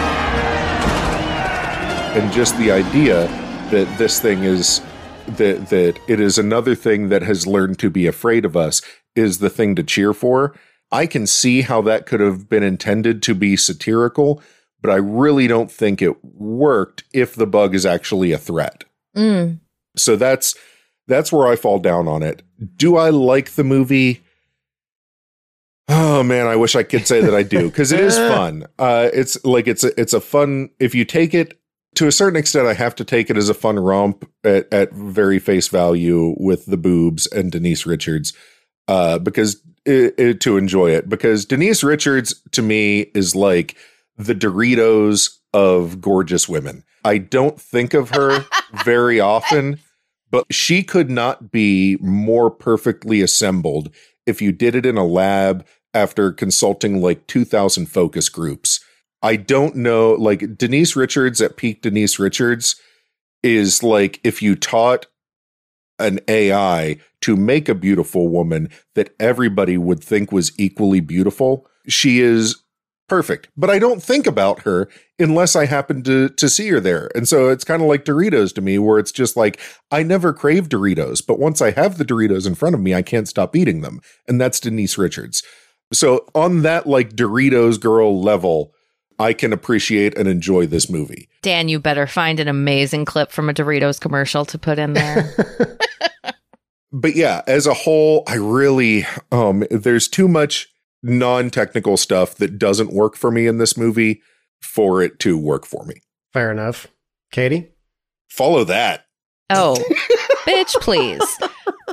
and 2.17 2.33
just 2.33 2.57
the 2.57 2.71
idea 2.71 3.27
that 3.71 3.99
this 3.99 4.19
thing 4.21 4.43
is 4.43 4.81
that 5.29 5.69
that 5.69 5.99
it 6.09 6.19
is 6.19 6.39
another 6.39 6.75
thing 6.75 7.11
that 7.11 7.21
has 7.23 7.47
learned 7.47 7.79
to 7.79 7.91
be 7.91 8.07
afraid 8.07 8.47
of 8.47 8.57
us 8.57 8.81
is 9.15 9.39
the 9.39 9.51
thing 9.51 9.75
to 9.75 9.83
cheer 9.83 10.15
for. 10.15 10.55
I 10.91 11.07
can 11.07 11.27
see 11.27 11.61
how 11.61 11.83
that 11.83 12.07
could 12.07 12.21
have 12.21 12.49
been 12.49 12.63
intended 12.63 13.23
to 13.25 13.35
be 13.35 13.55
satirical, 13.55 14.43
but 14.87 14.93
I 14.93 14.99
really 14.99 15.49
don't 15.49 15.71
think 15.71 16.01
it 16.01 16.25
worked 16.25 17.03
if 17.13 17.35
the 17.35 17.47
bug 17.47 17.75
is 17.75 17.85
actually 17.85 18.31
a 18.31 18.39
threat. 18.39 18.85
Mm. 19.17 19.59
So 19.97 20.15
that's 20.15 20.55
that's 21.09 21.33
where 21.33 21.49
I 21.49 21.57
fall 21.57 21.81
down 21.81 22.07
on 22.07 22.23
it. 22.23 22.43
Do 22.77 22.97
I 22.97 23.11
like 23.11 23.53
the 23.53 23.65
movie? 23.65 24.23
Oh 25.89 26.23
man, 26.23 26.47
I 26.47 26.55
wish 26.55 26.77
I 26.77 26.85
could 26.85 27.05
say 27.05 27.21
that 27.21 27.35
I 27.35 27.43
do 27.43 27.69
because 27.69 27.91
it 27.91 27.99
is 27.99 28.17
fun. 28.17 28.67
Uh, 28.79 29.09
it's 29.13 29.45
like 29.45 29.67
it's 29.67 29.83
a, 29.83 30.01
it's 30.01 30.13
a 30.13 30.21
fun. 30.21 30.71
If 30.79 30.95
you 30.95 31.05
take 31.05 31.35
it 31.35 31.61
to 31.97 32.07
a 32.07 32.13
certain 32.13 32.39
extent, 32.39 32.69
I 32.69 32.75
have 32.75 32.95
to 32.95 33.05
take 33.05 33.29
it 33.29 33.37
as 33.37 33.49
a 33.49 33.55
fun 33.55 33.81
romp 33.81 34.29
at, 34.45 34.73
at 34.73 34.93
very 34.93 35.41
face 35.41 35.67
value 35.67 36.37
with 36.39 36.67
the 36.67 36.77
boobs 36.77 37.27
and 37.27 37.51
Denise 37.51 37.87
Richards, 37.87 38.33
uh, 38.87 39.19
because 39.19 39.61
it, 39.85 40.15
it, 40.17 40.41
to 40.43 40.57
enjoy 40.57 40.91
it. 40.91 41.09
Because 41.09 41.45
Denise 41.45 41.83
Richards 41.83 42.41
to 42.53 42.63
me 42.63 43.11
is 43.15 43.35
like 43.35 43.77
the 44.17 44.35
Doritos 44.35 45.39
of 45.53 46.01
gorgeous 46.01 46.49
women. 46.49 46.85
I 47.05 47.19
don't 47.19 47.61
think 47.61 47.95
of 47.95 48.11
her 48.11 48.45
very 48.85 49.21
often, 49.21 49.79
but 50.31 50.53
she 50.53 50.83
could 50.83 51.11
not 51.11 51.51
be 51.51 51.97
more 52.01 52.51
perfectly 52.51 53.21
assembled 53.21 53.91
if 54.27 54.43
you 54.43 54.53
did 54.53 54.75
it 54.75 54.85
in 54.85 54.97
a 54.97 55.05
lab 55.05 55.65
after 55.95 56.33
consulting 56.33 57.01
like 57.01 57.27
2000 57.27 57.87
focus 57.87 58.29
groups. 58.29 58.81
I 59.23 59.37
don't 59.37 59.77
know, 59.77 60.13
like 60.13 60.59
Denise 60.59 60.95
Richards 60.95 61.41
at 61.41 61.57
peak 61.57 61.83
Denise 61.83 62.19
Richards 62.19 62.77
is 63.43 63.83
like 63.83 64.21
if 64.23 64.43
you 64.43 64.57
taught 64.57 65.07
an 65.99 66.21
AI 66.29 66.99
to 67.23 67.37
make 67.37 67.69
a 67.69 67.75
beautiful 67.75 68.29
woman 68.29 68.69
that 68.95 69.15
everybody 69.19 69.79
would 69.79 70.03
think 70.03 70.31
was 70.31 70.53
equally 70.59 71.01
beautiful. 71.01 71.67
She 71.89 72.21
is 72.21 72.63
perfect. 73.09 73.49
But 73.57 73.71
I 73.71 73.79
don't 73.79 74.03
think 74.03 74.27
about 74.27 74.63
her 74.63 74.89
unless 75.19 75.57
I 75.57 75.67
happen 75.67 76.03
to 76.05 76.29
to 76.29 76.49
see 76.49 76.69
her 76.69 76.81
there. 76.81 77.11
And 77.15 77.29
so 77.29 77.49
it's 77.49 77.65
kind 77.65 77.83
of 77.83 77.89
like 77.89 78.05
Doritos 78.05 78.55
to 78.55 78.61
me 78.61 78.79
where 78.79 78.99
it's 78.99 79.13
just 79.13 79.37
like 79.37 79.61
I 79.91 80.03
never 80.03 80.33
crave 80.33 80.69
Doritos, 80.69 81.25
but 81.27 81.39
once 81.39 81.63
I 81.63 81.71
have 81.73 81.99
the 81.99 82.05
Doritos 82.05 82.47
in 82.47 82.55
front 82.55 82.75
of 82.75 82.81
me, 82.81 82.95
I 82.95 83.03
can't 83.03 83.29
stop 83.29 83.57
eating 83.57 83.81
them. 83.81 84.01
And 84.29 84.41
that's 84.41 84.61
Denise 84.61 84.99
Richards. 84.99 85.43
So 85.93 86.27
on 86.35 86.63
that 86.63 86.87
like 86.87 87.15
Doritos 87.15 87.81
girl 87.81 88.21
level, 88.21 88.73
I 89.19 89.33
can 89.33 89.53
appreciate 89.53 90.17
and 90.19 90.29
enjoy 90.29 90.67
this 90.67 90.91
movie. 90.91 91.29
Dan, 91.43 91.69
you 91.69 91.79
better 91.79 92.07
find 92.07 92.41
an 92.41 92.49
amazing 92.49 93.05
clip 93.05 93.31
from 93.31 93.49
a 93.49 93.55
Doritos 93.55 94.01
commercial 94.01 94.45
to 94.47 94.59
put 94.59 94.79
in 94.79 94.93
there. 94.93 95.79
but 96.93 97.15
yeah, 97.15 97.43
as 97.47 97.67
a 97.67 97.75
whole, 97.75 98.25
I 98.27 98.35
really 98.35 99.07
um 99.33 99.65
there's 99.71 100.09
too 100.09 100.29
much 100.29 100.69
non-technical 101.07 101.97
stuff 101.97 102.35
that 102.37 102.59
doesn't 102.59 102.93
work 102.93 103.17
for 103.17 103.31
me 103.31 103.47
in 103.47 103.59
this 103.59 103.77
movie 103.77 104.23
for 104.61 105.03
it 105.03 105.19
to 105.21 105.39
work 105.39 105.67
for 105.67 105.85
me. 105.85 106.03
Fair 106.33 106.51
enough. 106.51 106.87
Katie? 107.33 107.71
Follow 108.29 108.65
that. 108.65 109.07
Oh, 109.51 109.77
bitch, 110.47 110.75
please. 110.81 111.39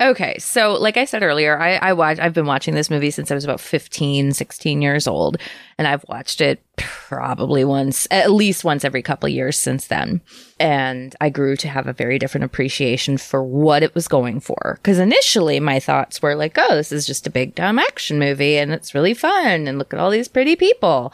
Okay, 0.01 0.37
so 0.39 0.73
like 0.73 0.97
I 0.97 1.05
said 1.05 1.21
earlier, 1.21 1.59
I, 1.59 1.75
I 1.75 1.93
watch 1.93 2.17
I've 2.19 2.33
been 2.33 2.47
watching 2.47 2.73
this 2.73 2.89
movie 2.89 3.11
since 3.11 3.29
I 3.29 3.35
was 3.35 3.43
about 3.43 3.59
15, 3.59 4.31
16 4.33 4.81
years 4.81 5.07
old, 5.07 5.37
and 5.77 5.87
I've 5.87 6.03
watched 6.07 6.41
it 6.41 6.63
probably 6.77 7.63
once, 7.63 8.07
at 8.09 8.31
least 8.31 8.63
once 8.63 8.83
every 8.83 9.03
couple 9.03 9.29
years 9.29 9.55
since 9.55 9.87
then. 9.87 10.21
And 10.59 11.15
I 11.21 11.29
grew 11.29 11.55
to 11.57 11.67
have 11.67 11.85
a 11.85 11.93
very 11.93 12.17
different 12.17 12.45
appreciation 12.45 13.17
for 13.17 13.43
what 13.43 13.83
it 13.83 13.93
was 13.93 14.07
going 14.07 14.39
for. 14.39 14.79
Because 14.81 14.97
initially 14.97 15.59
my 15.59 15.79
thoughts 15.79 16.21
were 16.21 16.35
like, 16.35 16.57
oh, 16.57 16.75
this 16.75 16.91
is 16.91 17.05
just 17.05 17.27
a 17.27 17.31
big 17.31 17.53
dumb 17.53 17.77
action 17.77 18.17
movie 18.17 18.57
and 18.57 18.71
it's 18.71 18.95
really 18.95 19.13
fun 19.13 19.67
and 19.67 19.77
look 19.77 19.93
at 19.93 19.99
all 19.99 20.09
these 20.09 20.27
pretty 20.27 20.55
people. 20.55 21.13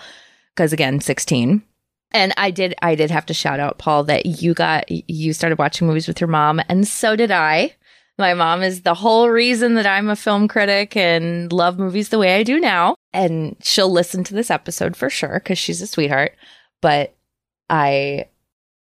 Because 0.56 0.72
again, 0.72 1.01
16. 1.01 1.64
And 2.11 2.34
I 2.38 2.49
did 2.49 2.73
I 2.81 2.95
did 2.95 3.11
have 3.11 3.26
to 3.27 3.34
shout 3.34 3.60
out 3.60 3.77
Paul 3.77 4.03
that 4.06 4.26
you 4.26 4.53
got 4.53 4.89
you 4.89 5.34
started 5.34 5.60
watching 5.60 5.85
movies 5.88 6.07
with 6.07 6.19
your 6.19 6.27
mom 6.27 6.60
and 6.68 6.88
so 6.88 7.15
did 7.15 7.30
I. 7.30 7.76
My 8.20 8.34
mom 8.34 8.62
is 8.64 8.82
the 8.82 8.94
whole 8.94 9.30
reason 9.30 9.76
that 9.76 9.86
I'm 9.86 10.10
a 10.10 10.16
film 10.16 10.50
critic 10.50 10.98
and 10.98 11.52
love 11.54 11.80
movies 11.80 12.10
the 12.10 12.20
way 12.20 12.36
I 12.36 12.44
do 12.44 12.60
now. 12.60 12.96
And 13.14 13.56
she'll 13.62 13.90
listen 13.90 14.26
to 14.26 14.34
this 14.34 14.52
episode 14.52 14.98
for 14.98 15.10
sure 15.10 15.40
because 15.41 15.58
she's 15.58 15.82
a 15.82 15.88
sweetheart. 15.88 16.36
But 16.82 17.16
I 17.70 18.26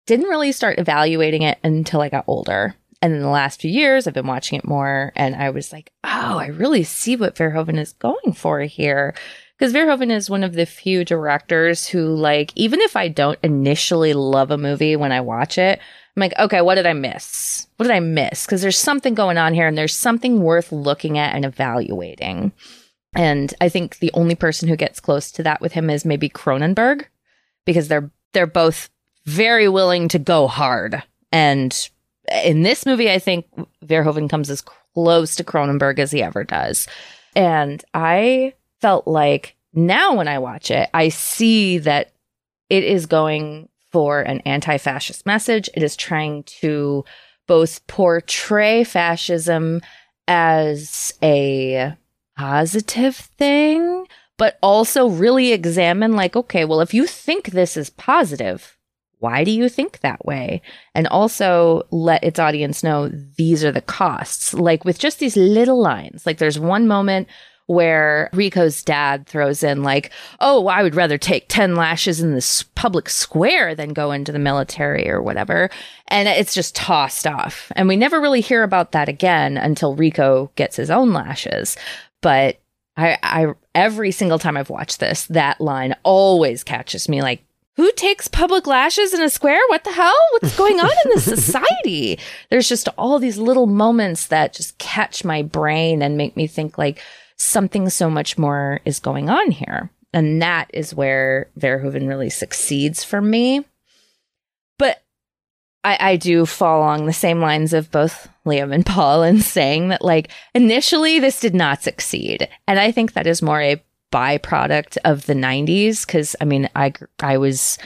didn't 0.05 0.29
really 0.29 0.51
start 0.51 0.77
evaluating 0.77 1.41
it 1.41 1.57
until 1.63 2.01
I 2.01 2.09
got 2.09 2.25
older. 2.27 2.75
And 3.01 3.11
in 3.11 3.21
the 3.21 3.27
last 3.27 3.59
few 3.59 3.71
years, 3.71 4.05
I've 4.05 4.13
been 4.13 4.27
watching 4.27 4.59
it 4.59 4.65
more 4.65 5.11
and 5.15 5.35
I 5.35 5.49
was 5.49 5.73
like, 5.73 5.91
oh, 6.03 6.37
I 6.37 6.47
really 6.47 6.83
see 6.83 7.15
what 7.15 7.35
Verhoeven 7.35 7.79
is 7.79 7.93
going 7.93 8.33
for 8.33 8.61
here. 8.61 9.15
Because 9.57 9.73
Verhoeven 9.73 10.11
is 10.11 10.29
one 10.29 10.43
of 10.43 10.53
the 10.53 10.67
few 10.67 11.03
directors 11.03 11.87
who, 11.87 12.15
like, 12.15 12.51
even 12.55 12.81
if 12.81 12.95
I 12.95 13.07
don't 13.07 13.39
initially 13.41 14.13
love 14.13 14.51
a 14.51 14.57
movie 14.57 14.95
when 14.95 15.11
I 15.11 15.21
watch 15.21 15.57
it, 15.57 15.79
I'm 16.15 16.21
like, 16.21 16.33
okay, 16.37 16.61
what 16.61 16.75
did 16.75 16.85
I 16.85 16.93
miss? 16.93 17.67
What 17.77 17.87
did 17.87 17.95
I 17.95 17.99
miss? 17.99 18.45
Because 18.45 18.61
there's 18.61 18.77
something 18.77 19.15
going 19.15 19.37
on 19.37 19.53
here 19.53 19.67
and 19.67 19.77
there's 19.77 19.95
something 19.95 20.41
worth 20.41 20.71
looking 20.71 21.17
at 21.17 21.35
and 21.35 21.43
evaluating. 21.43 22.51
And 23.15 23.53
I 23.59 23.69
think 23.69 23.97
the 23.97 24.11
only 24.13 24.35
person 24.35 24.67
who 24.67 24.75
gets 24.75 24.99
close 24.99 25.31
to 25.31 25.43
that 25.43 25.61
with 25.61 25.73
him 25.73 25.89
is 25.89 26.05
maybe 26.05 26.29
Cronenberg, 26.29 27.05
because 27.65 27.87
they're 27.87 28.11
they're 28.33 28.47
both 28.47 28.89
very 29.25 29.69
willing 29.69 30.07
to 30.09 30.19
go 30.19 30.47
hard. 30.47 31.01
And 31.31 31.89
in 32.43 32.63
this 32.63 32.85
movie, 32.85 33.11
I 33.11 33.19
think 33.19 33.45
Verhoeven 33.85 34.29
comes 34.29 34.49
as 34.49 34.61
close 34.61 35.35
to 35.35 35.43
Cronenberg 35.43 35.99
as 35.99 36.11
he 36.11 36.21
ever 36.21 36.43
does. 36.43 36.87
And 37.35 37.83
I 37.93 38.53
felt 38.81 39.07
like 39.07 39.55
now 39.73 40.15
when 40.15 40.27
I 40.27 40.39
watch 40.39 40.71
it, 40.71 40.89
I 40.93 41.09
see 41.09 41.79
that 41.79 42.11
it 42.69 42.83
is 42.83 43.05
going 43.05 43.69
for 43.93 44.21
an 44.21 44.39
anti 44.41 44.77
fascist 44.77 45.25
message. 45.25 45.69
It 45.75 45.83
is 45.83 45.95
trying 45.95 46.43
to 46.43 47.05
both 47.47 47.85
portray 47.87 48.83
fascism 48.83 49.81
as 50.27 51.13
a 51.21 51.93
positive 52.37 53.15
thing, 53.15 54.07
but 54.37 54.57
also 54.63 55.07
really 55.07 55.53
examine, 55.53 56.13
like, 56.13 56.35
okay, 56.35 56.65
well, 56.65 56.81
if 56.81 56.93
you 56.93 57.05
think 57.05 57.51
this 57.51 57.77
is 57.77 57.91
positive, 57.91 58.77
why 59.19 59.43
do 59.43 59.51
you 59.51 59.69
think 59.69 59.99
that 59.99 60.25
way? 60.25 60.61
And 60.95 61.07
also 61.07 61.83
let 61.91 62.23
its 62.23 62.39
audience 62.39 62.83
know 62.83 63.09
these 63.37 63.63
are 63.63 63.71
the 63.71 63.81
costs. 63.81 64.53
Like 64.53 64.83
with 64.83 64.99
just 64.99 65.19
these 65.19 65.37
little 65.37 65.79
lines, 65.79 66.25
like 66.25 66.39
there's 66.39 66.59
one 66.59 66.87
moment 66.87 67.27
where 67.67 68.29
Rico's 68.33 68.83
dad 68.83 69.25
throws 69.27 69.63
in 69.63 69.83
like, 69.83 70.11
"Oh, 70.39 70.67
I 70.67 70.83
would 70.83 70.95
rather 70.95 71.17
take 71.17 71.47
10 71.47 71.75
lashes 71.75 72.21
in 72.21 72.33
this 72.33 72.63
public 72.75 73.09
square 73.09 73.75
than 73.75 73.93
go 73.93 74.11
into 74.11 74.31
the 74.31 74.39
military 74.39 75.09
or 75.09 75.21
whatever." 75.21 75.69
And 76.07 76.27
it's 76.27 76.53
just 76.53 76.75
tossed 76.75 77.25
off. 77.25 77.71
And 77.75 77.87
we 77.87 77.95
never 77.95 78.19
really 78.19 78.41
hear 78.41 78.63
about 78.63 78.91
that 78.91 79.09
again 79.09 79.57
until 79.57 79.95
Rico 79.95 80.51
gets 80.55 80.75
his 80.75 80.91
own 80.91 81.13
lashes. 81.13 81.77
But 82.21 82.59
I 82.97 83.17
I 83.23 83.53
every 83.73 84.11
single 84.11 84.39
time 84.39 84.57
I've 84.57 84.69
watched 84.69 84.99
this, 84.99 85.25
that 85.27 85.61
line 85.61 85.95
always 86.03 86.63
catches 86.63 87.09
me 87.09 87.21
like 87.21 87.43
who 87.75 87.91
takes 87.93 88.27
public 88.27 88.67
lashes 88.67 89.13
in 89.13 89.21
a 89.21 89.29
square? 89.29 89.59
What 89.69 89.83
the 89.83 89.91
hell? 89.91 90.13
What's 90.31 90.55
going 90.55 90.79
on 90.79 90.91
in 91.05 91.11
this 91.11 91.23
society? 91.45 92.19
There's 92.49 92.69
just 92.69 92.87
all 92.97 93.17
these 93.17 93.37
little 93.37 93.65
moments 93.65 94.27
that 94.27 94.53
just 94.53 94.77
catch 94.77 95.25
my 95.25 95.41
brain 95.41 96.01
and 96.01 96.17
make 96.17 96.37
me 96.37 96.45
think 96.45 96.77
like, 96.77 97.01
something 97.37 97.89
so 97.89 98.09
much 98.09 98.37
more 98.37 98.79
is 98.85 98.99
going 98.99 99.29
on 99.29 99.51
here. 99.51 99.89
And 100.13 100.41
that 100.41 100.69
is 100.73 100.93
where 100.93 101.49
Verhoeven 101.59 102.07
really 102.07 102.29
succeeds 102.29 103.03
for 103.03 103.21
me. 103.21 103.65
But 104.77 105.01
I, 105.83 105.97
I 105.99 106.15
do 106.15 106.45
fall 106.45 106.79
along 106.79 107.05
the 107.05 107.13
same 107.13 107.41
lines 107.41 107.73
of 107.73 107.91
both 107.91 108.29
Liam 108.45 108.73
and 108.73 108.85
Paul 108.85 109.23
in 109.23 109.41
saying 109.41 109.89
that, 109.89 110.03
like, 110.03 110.29
initially 110.53 111.19
this 111.19 111.39
did 111.39 111.55
not 111.55 111.81
succeed. 111.81 112.47
And 112.67 112.79
I 112.79 112.91
think 112.91 113.13
that 113.13 113.27
is 113.27 113.41
more 113.41 113.61
a 113.61 113.83
byproduct 114.11 114.97
of 115.03 115.25
the 115.25 115.33
90s. 115.33 116.07
Cause 116.07 116.35
I 116.39 116.45
mean, 116.45 116.69
I, 116.75 116.93
I 117.19 117.37
was 117.37 117.79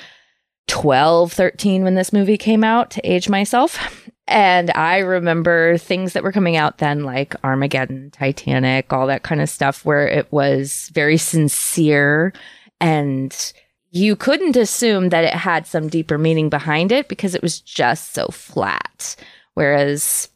12, 0.67 1.31
13 1.31 1.83
when 1.83 1.95
this 1.95 2.11
movie 2.11 2.37
came 2.37 2.63
out 2.63 2.91
to 2.91 3.09
age 3.09 3.29
myself. 3.29 3.79
And 4.27 4.71
I 4.71 4.97
remember 4.99 5.77
things 5.77 6.13
that 6.13 6.23
were 6.23 6.33
coming 6.33 6.57
out 6.57 6.79
then, 6.79 7.03
like 7.03 7.33
Armageddon, 7.43 8.11
Titanic, 8.11 8.91
all 8.91 9.07
that 9.07 9.23
kind 9.23 9.41
of 9.41 9.49
stuff, 9.49 9.85
where 9.85 10.07
it 10.07 10.31
was 10.31 10.89
very 10.93 11.17
sincere 11.17 12.33
and 12.81 13.53
you 13.89 14.15
couldn't 14.15 14.57
assume 14.57 15.09
that 15.09 15.23
it 15.23 15.33
had 15.33 15.65
some 15.65 15.87
deeper 15.87 16.17
meaning 16.17 16.49
behind 16.49 16.91
it 16.91 17.07
because 17.07 17.35
it 17.35 17.41
was 17.41 17.61
just 17.61 18.13
so 18.13 18.27
flat. 18.27 19.15
Whereas 19.53 20.29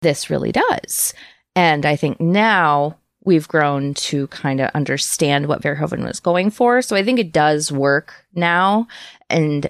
this 0.00 0.30
really 0.30 0.52
does. 0.52 1.12
And 1.56 1.84
I 1.84 1.96
think 1.96 2.20
now 2.20 2.96
we've 3.24 3.48
grown 3.48 3.94
to 3.94 4.26
kind 4.28 4.60
of 4.60 4.70
understand 4.74 5.46
what 5.46 5.62
Verhoeven 5.62 6.06
was 6.06 6.20
going 6.20 6.50
for. 6.50 6.82
So 6.82 6.94
I 6.94 7.02
think 7.02 7.18
it 7.18 7.32
does 7.32 7.72
work 7.72 8.26
now. 8.34 8.86
And 9.28 9.68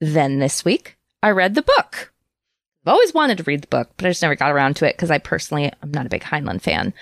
then 0.00 0.40
this 0.40 0.64
week, 0.64 0.96
I 1.22 1.30
read 1.30 1.54
the 1.54 1.62
book 1.62 2.12
I've 2.86 2.92
always 2.92 3.12
wanted 3.12 3.38
to 3.38 3.44
read 3.44 3.62
the 3.62 3.68
book, 3.68 3.90
but 3.96 4.06
I 4.06 4.10
just 4.10 4.22
never 4.22 4.36
got 4.36 4.52
around 4.52 4.76
to 4.76 4.88
it 4.88 4.96
because 4.96 5.10
I 5.10 5.18
personally 5.18 5.72
am 5.82 5.90
not 5.90 6.06
a 6.06 6.10
big 6.10 6.22
Heinlein 6.22 6.60
fan. 6.60 6.94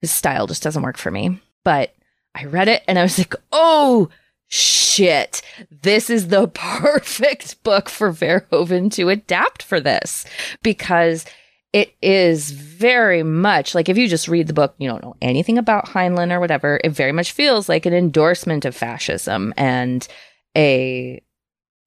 His 0.00 0.10
style 0.10 0.48
just 0.48 0.64
doesn't 0.64 0.82
work 0.82 0.96
for 0.96 1.12
me. 1.12 1.40
But 1.64 1.94
I 2.34 2.44
read 2.46 2.66
it 2.66 2.82
and 2.88 2.98
I 2.98 3.02
was 3.02 3.18
like, 3.18 3.36
oh 3.52 4.08
shit, 4.48 5.42
this 5.70 6.10
is 6.10 6.28
the 6.28 6.48
perfect 6.54 7.62
book 7.62 7.88
for 7.88 8.12
Verhoeven 8.12 8.90
to 8.94 9.10
adapt 9.10 9.62
for 9.62 9.78
this 9.78 10.24
because 10.62 11.24
it 11.72 11.94
is 12.02 12.50
very 12.50 13.22
much 13.22 13.74
like 13.74 13.88
if 13.88 13.98
you 13.98 14.08
just 14.08 14.26
read 14.26 14.48
the 14.48 14.54
book, 14.54 14.74
you 14.78 14.88
don't 14.88 15.04
know 15.04 15.14
anything 15.22 15.58
about 15.58 15.86
Heinlein 15.86 16.32
or 16.32 16.40
whatever, 16.40 16.80
it 16.82 16.90
very 16.90 17.12
much 17.12 17.30
feels 17.30 17.68
like 17.68 17.86
an 17.86 17.94
endorsement 17.94 18.64
of 18.64 18.74
fascism 18.74 19.54
and 19.56 20.08
a 20.56 21.22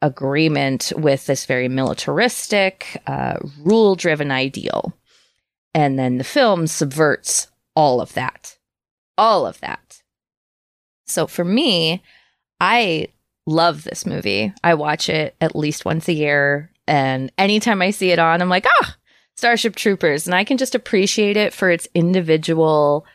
agreement 0.01 0.91
with 0.95 1.25
this 1.25 1.45
very 1.45 1.67
militaristic, 1.67 3.01
uh, 3.07 3.37
rule 3.59 3.95
driven 3.95 4.31
ideal. 4.31 4.93
And 5.73 5.97
then 5.97 6.17
the 6.17 6.23
film 6.23 6.67
subverts 6.67 7.47
all 7.75 8.01
of 8.01 8.13
that. 8.13 8.57
All 9.17 9.45
of 9.45 9.59
that. 9.61 10.01
So 11.05 11.27
for 11.27 11.45
me, 11.45 12.01
I 12.59 13.07
love 13.45 13.83
this 13.83 14.05
movie. 14.05 14.53
I 14.63 14.73
watch 14.73 15.09
it 15.09 15.35
at 15.41 15.55
least 15.55 15.85
once 15.85 16.07
a 16.07 16.13
year. 16.13 16.71
And 16.87 17.31
anytime 17.37 17.81
I 17.81 17.91
see 17.91 18.11
it 18.11 18.19
on, 18.19 18.41
I'm 18.41 18.49
like, 18.49 18.65
ah, 18.81 18.97
Starship 19.35 19.75
Troopers. 19.75 20.25
And 20.25 20.35
I 20.35 20.43
can 20.43 20.57
just 20.57 20.75
appreciate 20.75 21.37
it 21.37 21.53
for 21.53 21.69
its 21.69 21.87
individual, 21.93 23.05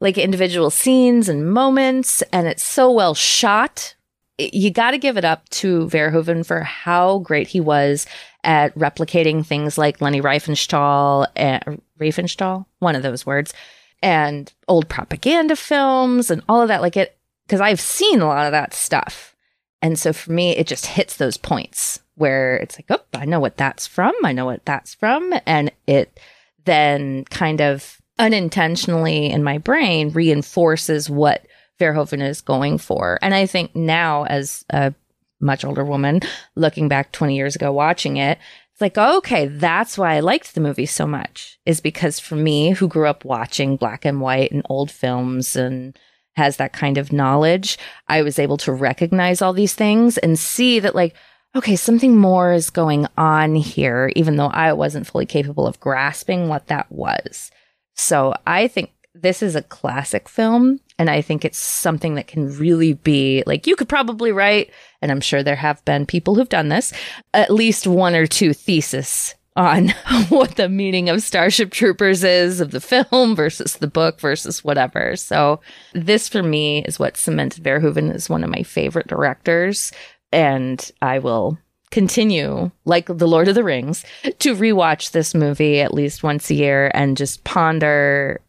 like 0.00 0.18
individual 0.18 0.70
scenes 0.70 1.28
and 1.28 1.50
moments. 1.50 2.22
And 2.32 2.46
it's 2.46 2.64
so 2.64 2.90
well 2.90 3.14
shot. 3.14 3.94
You 4.38 4.70
got 4.70 4.90
to 4.92 4.98
give 4.98 5.16
it 5.16 5.24
up 5.24 5.48
to 5.50 5.86
Verhoeven 5.86 6.44
for 6.44 6.60
how 6.60 7.18
great 7.20 7.46
he 7.46 7.60
was 7.60 8.06
at 8.42 8.74
replicating 8.74 9.46
things 9.46 9.78
like 9.78 10.00
Leni 10.00 10.20
Riefenstahl, 10.20 11.28
and, 11.36 11.80
Riefenstahl, 12.00 12.66
one 12.80 12.96
of 12.96 13.02
those 13.02 13.24
words, 13.24 13.54
and 14.02 14.52
old 14.68 14.88
propaganda 14.88 15.56
films 15.56 16.30
and 16.30 16.42
all 16.48 16.60
of 16.60 16.68
that. 16.68 16.82
Like 16.82 16.96
it, 16.96 17.16
because 17.46 17.60
I've 17.60 17.80
seen 17.80 18.20
a 18.20 18.26
lot 18.26 18.46
of 18.46 18.52
that 18.52 18.74
stuff. 18.74 19.36
And 19.80 19.98
so 19.98 20.12
for 20.12 20.32
me, 20.32 20.56
it 20.56 20.66
just 20.66 20.86
hits 20.86 21.16
those 21.16 21.36
points 21.36 22.00
where 22.14 22.56
it's 22.56 22.76
like, 22.78 22.86
oh, 22.90 23.18
I 23.18 23.26
know 23.26 23.40
what 23.40 23.56
that's 23.56 23.86
from. 23.86 24.14
I 24.24 24.32
know 24.32 24.46
what 24.46 24.64
that's 24.64 24.94
from. 24.94 25.32
And 25.46 25.70
it 25.86 26.18
then 26.64 27.24
kind 27.26 27.60
of 27.60 28.00
unintentionally 28.18 29.30
in 29.30 29.44
my 29.44 29.58
brain 29.58 30.10
reinforces 30.10 31.10
what 31.10 31.46
Verhoeven 31.80 32.22
is 32.22 32.40
going 32.40 32.78
for. 32.78 33.18
And 33.22 33.34
I 33.34 33.46
think 33.46 33.74
now, 33.74 34.24
as 34.24 34.64
a 34.70 34.94
much 35.40 35.64
older 35.64 35.84
woman 35.84 36.20
looking 36.54 36.88
back 36.88 37.12
20 37.12 37.36
years 37.36 37.56
ago 37.56 37.72
watching 37.72 38.16
it, 38.16 38.38
it's 38.72 38.80
like, 38.80 38.98
okay, 38.98 39.46
that's 39.46 39.96
why 39.96 40.14
I 40.14 40.20
liked 40.20 40.54
the 40.54 40.60
movie 40.60 40.86
so 40.86 41.06
much, 41.06 41.58
is 41.64 41.80
because 41.80 42.18
for 42.18 42.34
me, 42.34 42.70
who 42.70 42.88
grew 42.88 43.06
up 43.06 43.24
watching 43.24 43.76
black 43.76 44.04
and 44.04 44.20
white 44.20 44.50
and 44.50 44.66
old 44.68 44.90
films 44.90 45.54
and 45.54 45.96
has 46.36 46.56
that 46.56 46.72
kind 46.72 46.98
of 46.98 47.12
knowledge, 47.12 47.78
I 48.08 48.22
was 48.22 48.38
able 48.40 48.56
to 48.58 48.72
recognize 48.72 49.40
all 49.40 49.52
these 49.52 49.74
things 49.74 50.18
and 50.18 50.36
see 50.36 50.80
that, 50.80 50.96
like, 50.96 51.14
okay, 51.54 51.76
something 51.76 52.16
more 52.16 52.52
is 52.52 52.70
going 52.70 53.06
on 53.16 53.54
here, 53.54 54.10
even 54.16 54.34
though 54.34 54.48
I 54.48 54.72
wasn't 54.72 55.06
fully 55.06 55.26
capable 55.26 55.68
of 55.68 55.78
grasping 55.78 56.48
what 56.48 56.66
that 56.66 56.90
was. 56.90 57.52
So 57.94 58.34
I 58.44 58.66
think 58.66 58.92
this 59.14 59.40
is 59.40 59.54
a 59.54 59.62
classic 59.62 60.28
film. 60.28 60.80
And 60.98 61.10
I 61.10 61.22
think 61.22 61.44
it's 61.44 61.58
something 61.58 62.14
that 62.14 62.28
can 62.28 62.56
really 62.56 62.92
be 62.94 63.42
like 63.46 63.66
you 63.66 63.74
could 63.74 63.88
probably 63.88 64.30
write, 64.30 64.70
and 65.02 65.10
I'm 65.10 65.20
sure 65.20 65.42
there 65.42 65.56
have 65.56 65.84
been 65.84 66.06
people 66.06 66.34
who've 66.34 66.48
done 66.48 66.68
this, 66.68 66.92
at 67.32 67.50
least 67.50 67.86
one 67.86 68.14
or 68.14 68.26
two 68.26 68.52
thesis 68.52 69.34
on 69.56 69.88
what 70.28 70.56
the 70.56 70.68
meaning 70.68 71.08
of 71.08 71.22
Starship 71.22 71.70
Troopers 71.70 72.24
is 72.24 72.60
of 72.60 72.70
the 72.70 72.80
film 72.80 73.36
versus 73.36 73.74
the 73.74 73.86
book 73.86 74.20
versus 74.20 74.64
whatever. 74.64 75.16
So 75.16 75.60
this 75.92 76.28
for 76.28 76.42
me 76.42 76.84
is 76.84 76.98
what 76.98 77.16
cemented 77.16 77.62
Verhoeven 77.62 78.12
as 78.12 78.28
one 78.28 78.44
of 78.44 78.50
my 78.50 78.62
favorite 78.62 79.06
directors. 79.06 79.92
And 80.32 80.90
I 81.00 81.20
will 81.20 81.58
continue, 81.90 82.72
like 82.84 83.06
The 83.06 83.28
Lord 83.28 83.46
of 83.46 83.54
the 83.54 83.62
Rings, 83.62 84.04
to 84.40 84.56
rewatch 84.56 85.12
this 85.12 85.34
movie 85.34 85.80
at 85.80 85.94
least 85.94 86.24
once 86.24 86.50
a 86.50 86.54
year 86.54 86.90
and 86.92 87.16
just 87.16 87.44
ponder. 87.44 88.40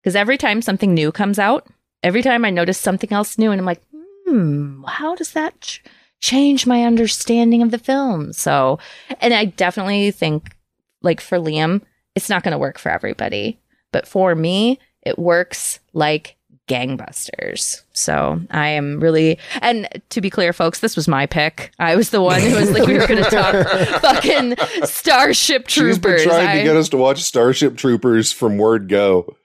Because 0.00 0.14
every 0.14 0.38
time 0.38 0.62
something 0.62 0.94
new 0.94 1.10
comes 1.10 1.38
out, 1.38 1.66
every 2.04 2.22
time 2.22 2.44
I 2.44 2.50
notice 2.50 2.78
something 2.78 3.12
else 3.12 3.36
new, 3.38 3.50
and 3.50 3.60
I'm 3.60 3.66
like, 3.66 3.82
hmm, 4.26 4.84
how 4.86 5.16
does 5.16 5.32
that 5.32 5.60
ch- 5.60 5.82
change 6.20 6.66
my 6.66 6.84
understanding 6.84 7.62
of 7.62 7.72
the 7.72 7.78
film? 7.78 8.32
So, 8.32 8.78
and 9.20 9.34
I 9.34 9.46
definitely 9.46 10.12
think, 10.12 10.54
like 11.02 11.20
for 11.20 11.38
Liam, 11.38 11.82
it's 12.14 12.30
not 12.30 12.44
going 12.44 12.52
to 12.52 12.58
work 12.58 12.78
for 12.78 12.90
everybody. 12.90 13.58
But 13.90 14.06
for 14.06 14.34
me, 14.34 14.78
it 15.02 15.18
works 15.18 15.80
like 15.92 16.36
gangbusters. 16.68 17.82
So 17.92 18.40
I 18.50 18.68
am 18.70 18.98
really, 19.00 19.38
and 19.60 19.86
to 20.10 20.20
be 20.20 20.30
clear, 20.30 20.52
folks, 20.52 20.80
this 20.80 20.96
was 20.96 21.06
my 21.08 21.26
pick. 21.26 21.72
I 21.78 21.94
was 21.96 22.10
the 22.10 22.20
one 22.22 22.40
who 22.40 22.54
was 22.56 22.70
like, 22.70 22.86
we 22.86 22.94
were 22.98 23.06
going 23.06 23.22
to 23.24 23.30
talk 23.30 24.00
fucking 24.00 24.54
Starship 24.84 25.68
She's 25.68 25.98
been 25.98 26.12
Troopers. 26.12 26.22
trying 26.24 26.48
I- 26.48 26.56
to 26.58 26.62
get 26.64 26.76
us 26.76 26.88
to 26.90 26.96
watch 26.96 27.22
Starship 27.22 27.76
Troopers 27.76 28.32
from 28.32 28.58
word 28.58 28.88
go. 28.88 29.36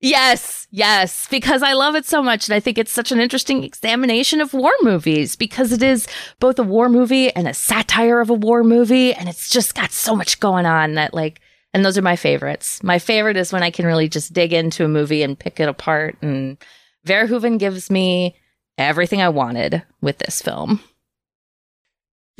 Yes, 0.00 0.68
yes, 0.70 1.26
because 1.28 1.60
I 1.62 1.72
love 1.72 1.96
it 1.96 2.06
so 2.06 2.22
much. 2.22 2.48
And 2.48 2.54
I 2.54 2.60
think 2.60 2.78
it's 2.78 2.92
such 2.92 3.10
an 3.10 3.18
interesting 3.18 3.64
examination 3.64 4.40
of 4.40 4.54
war 4.54 4.72
movies 4.82 5.34
because 5.34 5.72
it 5.72 5.82
is 5.82 6.06
both 6.38 6.58
a 6.58 6.62
war 6.62 6.88
movie 6.88 7.34
and 7.34 7.48
a 7.48 7.54
satire 7.54 8.20
of 8.20 8.30
a 8.30 8.34
war 8.34 8.62
movie. 8.62 9.12
And 9.12 9.28
it's 9.28 9.50
just 9.50 9.74
got 9.74 9.90
so 9.90 10.14
much 10.14 10.38
going 10.38 10.66
on 10.66 10.94
that, 10.94 11.14
like, 11.14 11.40
and 11.74 11.84
those 11.84 11.98
are 11.98 12.02
my 12.02 12.14
favorites. 12.14 12.80
My 12.82 13.00
favorite 13.00 13.36
is 13.36 13.52
when 13.52 13.64
I 13.64 13.70
can 13.70 13.86
really 13.86 14.08
just 14.08 14.32
dig 14.32 14.52
into 14.52 14.84
a 14.84 14.88
movie 14.88 15.22
and 15.22 15.38
pick 15.38 15.58
it 15.58 15.68
apart. 15.68 16.16
And 16.22 16.58
Verhoeven 17.04 17.58
gives 17.58 17.90
me 17.90 18.36
everything 18.78 19.20
I 19.20 19.28
wanted 19.30 19.82
with 20.00 20.18
this 20.18 20.40
film. 20.40 20.80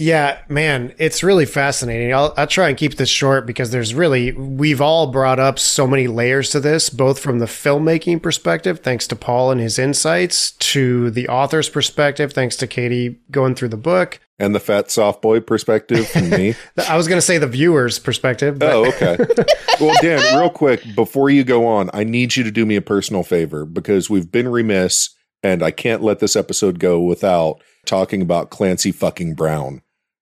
Yeah, 0.01 0.39
man, 0.49 0.95
it's 0.99 1.25
really 1.25 1.45
fascinating. 1.45 2.15
I'll, 2.15 2.33
I'll 2.37 2.47
try 2.47 2.69
and 2.69 2.79
keep 2.79 2.95
this 2.95 3.09
short 3.09 3.47
because 3.47 3.73
there's 3.73 3.95
really, 3.95 4.31
we've 4.31 4.81
all 4.81 5.09
brought 5.11 5.41
up 5.41 5.59
so 5.59 5.89
many 5.89 6.07
layers 6.07 6.51
to 6.51 6.61
this, 6.61 6.89
both 6.89 7.19
from 7.19 7.41
the 7.41 7.47
filmmaking 7.47 8.23
perspective, 8.23 8.79
thanks 8.79 9.09
to 9.09 9.17
Paul 9.17 9.51
and 9.51 9.61
his 9.61 9.77
insights, 9.77 10.53
to 10.53 11.11
the 11.11 11.27
author's 11.29 11.69
perspective, 11.69 12.33
thanks 12.33 12.55
to 12.59 12.69
Katie 12.69 13.19
going 13.33 13.57
through 13.57 13.71
the 13.71 13.77
book. 13.77 14.21
And 14.39 14.55
the 14.55 14.61
fat 14.61 14.89
soft 14.89 15.21
boy 15.21 15.41
perspective 15.41 16.07
from 16.09 16.31
me. 16.31 16.55
I 16.89 16.97
was 16.97 17.09
going 17.09 17.19
to 17.19 17.27
say 17.27 17.39
the 17.39 17.49
viewer's 17.49 17.99
perspective. 17.99 18.61
but- 18.61 18.73
Oh, 18.73 18.87
okay. 18.87 19.17
well, 19.81 19.97
Dan, 20.01 20.39
real 20.39 20.49
quick, 20.51 20.81
before 20.95 21.29
you 21.29 21.43
go 21.43 21.67
on, 21.67 21.91
I 21.93 22.05
need 22.05 22.37
you 22.37 22.45
to 22.45 22.53
do 22.53 22.65
me 22.65 22.77
a 22.77 22.81
personal 22.81 23.25
favor 23.25 23.65
because 23.65 24.09
we've 24.09 24.31
been 24.31 24.47
remiss 24.47 25.11
and 25.43 25.61
I 25.61 25.73
can't 25.73 26.03
let 26.05 26.21
this 26.21 26.37
episode 26.37 26.79
go 26.79 27.01
without 27.01 27.61
talking 27.85 28.23
about 28.23 28.51
Clancy 28.51 28.93
fucking 28.93 29.35
Brown. 29.35 29.83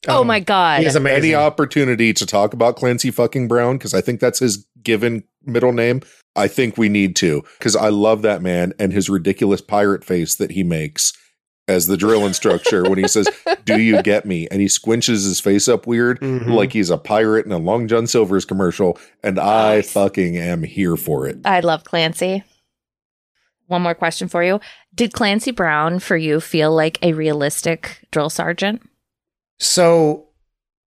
Oh, 0.09 0.25
my 0.25 0.41
God. 0.41 0.83
He's 0.83 0.97
amazing. 0.97 1.19
Any 1.25 1.35
opportunity 1.35 2.13
to 2.15 2.25
talk 2.27 2.55
about 2.55 2.77
Clancy 2.77 3.11
fucking 3.11 3.49
Brown, 3.49 3.77
because 3.77 3.93
I 3.95 4.01
think 4.01 4.21
that's 4.21 4.39
his 4.39 4.67
given 4.83 5.25
middle 5.45 5.73
name, 5.73 6.01
I 6.37 6.49
think 6.49 6.79
we 6.79 6.89
need 6.89 7.17
to, 7.17 7.43
because 7.59 7.77
I 7.77 7.89
love 7.91 8.23
that 8.23 8.41
man 8.41 8.73
and 8.79 8.93
his 8.93 9.11
ridiculous 9.11 9.61
pirate 9.61 10.05
face 10.05 10.37
that 10.37 10.53
he 10.53 10.63
makes 10.63 11.13
as 11.69 11.87
the 11.87 11.97
drill 11.97 12.27
instructor 12.27 12.83
when 12.89 12.99
he 12.99 13.07
says, 13.07 13.29
Do 13.65 13.81
you 13.81 14.03
get 14.03 14.25
me? 14.25 14.49
And 14.51 14.61
he 14.61 14.67
squinches 14.67 15.25
his 15.27 15.39
face 15.39 15.69
up 15.69 15.87
weird, 15.87 16.19
Mhm. 16.21 16.49
like 16.55 16.73
he's 16.73 16.91
a 16.91 16.97
pirate 16.99 17.47
in 17.47 17.53
a 17.53 17.59
Long 17.59 17.87
John 17.87 18.07
Silver's 18.07 18.45
commercial. 18.45 18.99
And 19.23 19.39
I 19.39 19.83
fucking 19.83 20.37
am 20.37 20.63
here 20.63 20.97
for 20.97 21.27
it. 21.27 21.39
I 21.45 21.61
love 21.61 21.85
Clancy. 21.85 22.43
One 23.67 23.83
more 23.83 23.95
question 23.95 24.27
for 24.29 24.43
you. 24.43 24.61
Did 24.95 25.13
Clancy 25.13 25.53
Brown 25.53 26.01
for 26.01 26.17
you 26.17 26.41
feel 26.41 26.75
like 26.75 26.99
a 27.03 27.13
realistic 27.13 28.01
drill 28.11 28.31
sergeant? 28.31 28.83
So 29.61 30.29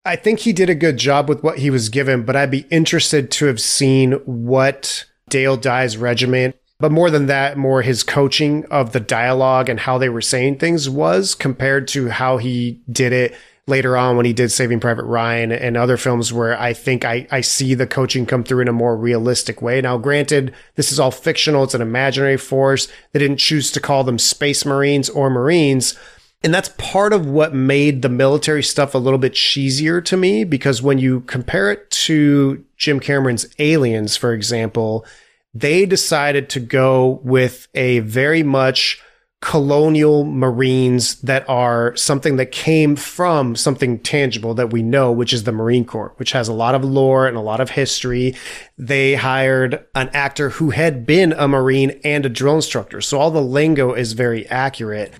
I 0.05 0.17
think 0.17 0.41
he 0.41 0.53
did 0.53 0.71
a 0.71 0.75
good 0.75 0.97
job 0.97 1.29
with 1.29 1.43
what 1.43 1.59
he 1.59 1.69
was 1.69 1.91
given, 1.91 2.25
but 2.25 2.37
I'd 2.37 2.51
be 2.51 2.67
interested 2.71 3.31
to 3.33 3.47
have 3.47 3.61
seen 3.61 4.13
what 4.25 5.05
Dale 5.29 5.57
Dye's 5.57 5.97
regiment, 5.97 6.57
but 6.79 6.93
more 6.93 7.11
than 7.11 7.27
that, 7.27 7.59
more 7.59 7.83
his 7.83 8.03
coaching 8.03 8.65
of 8.67 8.93
the 8.93 9.01
dialogue 9.01 9.69
and 9.69 9.81
how 9.81 9.99
they 9.99 10.09
were 10.09 10.23
saying 10.23 10.59
things 10.59 10.89
was 10.89 11.35
compared 11.35 11.89
to 11.89 12.09
how 12.09 12.39
he 12.39 12.81
did 12.91 13.13
it 13.13 13.35
later 13.67 13.97
on 13.97 14.17
when 14.17 14.27
he 14.27 14.33
did 14.33 14.51
Saving 14.51 14.81
Private 14.81 15.05
Ryan 15.05 15.53
and 15.53 15.77
other 15.77 15.97
films 15.97 16.33
where 16.33 16.59
I 16.59 16.73
think 16.73 17.05
I, 17.05 17.27
I 17.31 17.41
see 17.41 17.75
the 17.75 17.87
coaching 17.87 18.27
come 18.27 18.45
through 18.45 18.63
in 18.63 18.69
a 18.69 18.73
more 18.73 18.97
realistic 18.97 19.61
way. 19.61 19.81
Now, 19.81 19.99
granted, 19.99 20.55
this 20.77 20.91
is 20.91 20.99
all 20.99 21.11
fictional. 21.11 21.65
It's 21.65 21.75
an 21.75 21.83
imaginary 21.83 22.37
force. 22.37 22.89
They 23.13 23.19
didn't 23.19 23.39
choose 23.39 23.71
to 23.73 23.81
call 23.81 24.05
them 24.05 24.19
Space 24.19 24.65
Marines 24.65 25.09
or 25.09 25.31
Marines. 25.31 25.97
And 26.43 26.55
that's 26.55 26.71
part 26.79 27.12
of 27.12 27.27
what 27.27 27.55
made 27.55 28.01
the 28.01 28.09
military 28.09 28.62
stuff 28.62 28.95
a 28.95 28.99
little 28.99 29.19
bit 29.19 29.35
cheesier 29.35 30.03
to 30.07 30.17
me 30.17 30.45
because 30.45 30.81
when 30.81 30.99
you 30.99 31.21
compare 31.23 31.71
it 31.71 31.91
to 31.91 32.65
Jim 32.79 32.99
Cameron's 32.99 33.47
Aliens, 33.59 34.17
for 34.17 34.33
example, 34.33 35.05
they 35.53 35.85
decided 35.85 36.49
to 36.51 36.61
go 36.61 37.21
with 37.23 37.69
a 37.75 37.99
very 38.01 38.43
much 38.43 39.03
colonial 39.41 40.25
marines 40.25 41.19
that 41.23 41.49
are 41.49 41.97
something 41.97 42.37
that 42.37 42.53
came 42.53 42.95
from 42.95 43.57
something 43.57 43.99
tangible 43.99 44.53
that 44.55 44.71
we 44.71 44.83
know, 44.83 45.11
which 45.11 45.33
is 45.33 45.45
the 45.45 45.53
Marine 45.53 45.85
Corps, 45.85 46.12
which 46.17 46.33
has 46.33 46.47
a 46.47 46.53
lot 46.53 46.75
of 46.75 46.85
lore 46.85 47.27
and 47.27 47.39
a 47.39 47.41
lot 47.41 47.61
of 47.61 47.71
history. 47.71 48.35
They 48.77 49.15
hired 49.15 49.85
an 49.95 50.11
actor 50.12 50.51
who 50.51 50.71
had 50.71 51.07
been 51.07 51.33
a 51.33 51.49
Marine 51.49 52.01
and 52.05 52.27
a 52.27 52.29
drill 52.29 52.57
instructor. 52.57 53.01
So 53.01 53.19
all 53.19 53.31
the 53.31 53.41
lingo 53.41 53.95
is 53.95 54.12
very 54.12 54.47
accurate. 54.49 55.15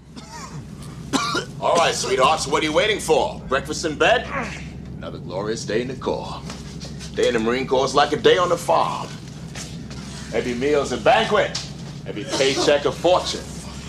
All 1.61 1.74
right, 1.77 1.95
sweethearts, 1.95 2.47
what 2.47 2.62
are 2.62 2.65
you 2.65 2.73
waiting 2.73 2.99
for? 2.99 3.39
Breakfast 3.47 3.85
in 3.85 3.99
bed? 3.99 4.27
Another 4.97 5.19
glorious 5.19 5.62
day 5.62 5.82
in 5.82 5.89
the 5.89 5.95
Corps. 5.95 6.41
Day 7.15 7.28
in 7.28 7.35
the 7.35 7.39
Marine 7.39 7.66
Corps 7.66 7.85
is 7.85 7.95
like 7.95 8.12
a 8.15 8.16
day 8.16 8.39
on 8.39 8.49
the 8.49 8.57
farm. 8.57 9.09
Every 10.32 10.55
meal's 10.55 10.93
a 10.93 10.97
banquet. 10.97 11.51
Every 12.07 12.24
paycheck 12.24 12.87
a 12.87 12.93
fortune. 12.93 13.43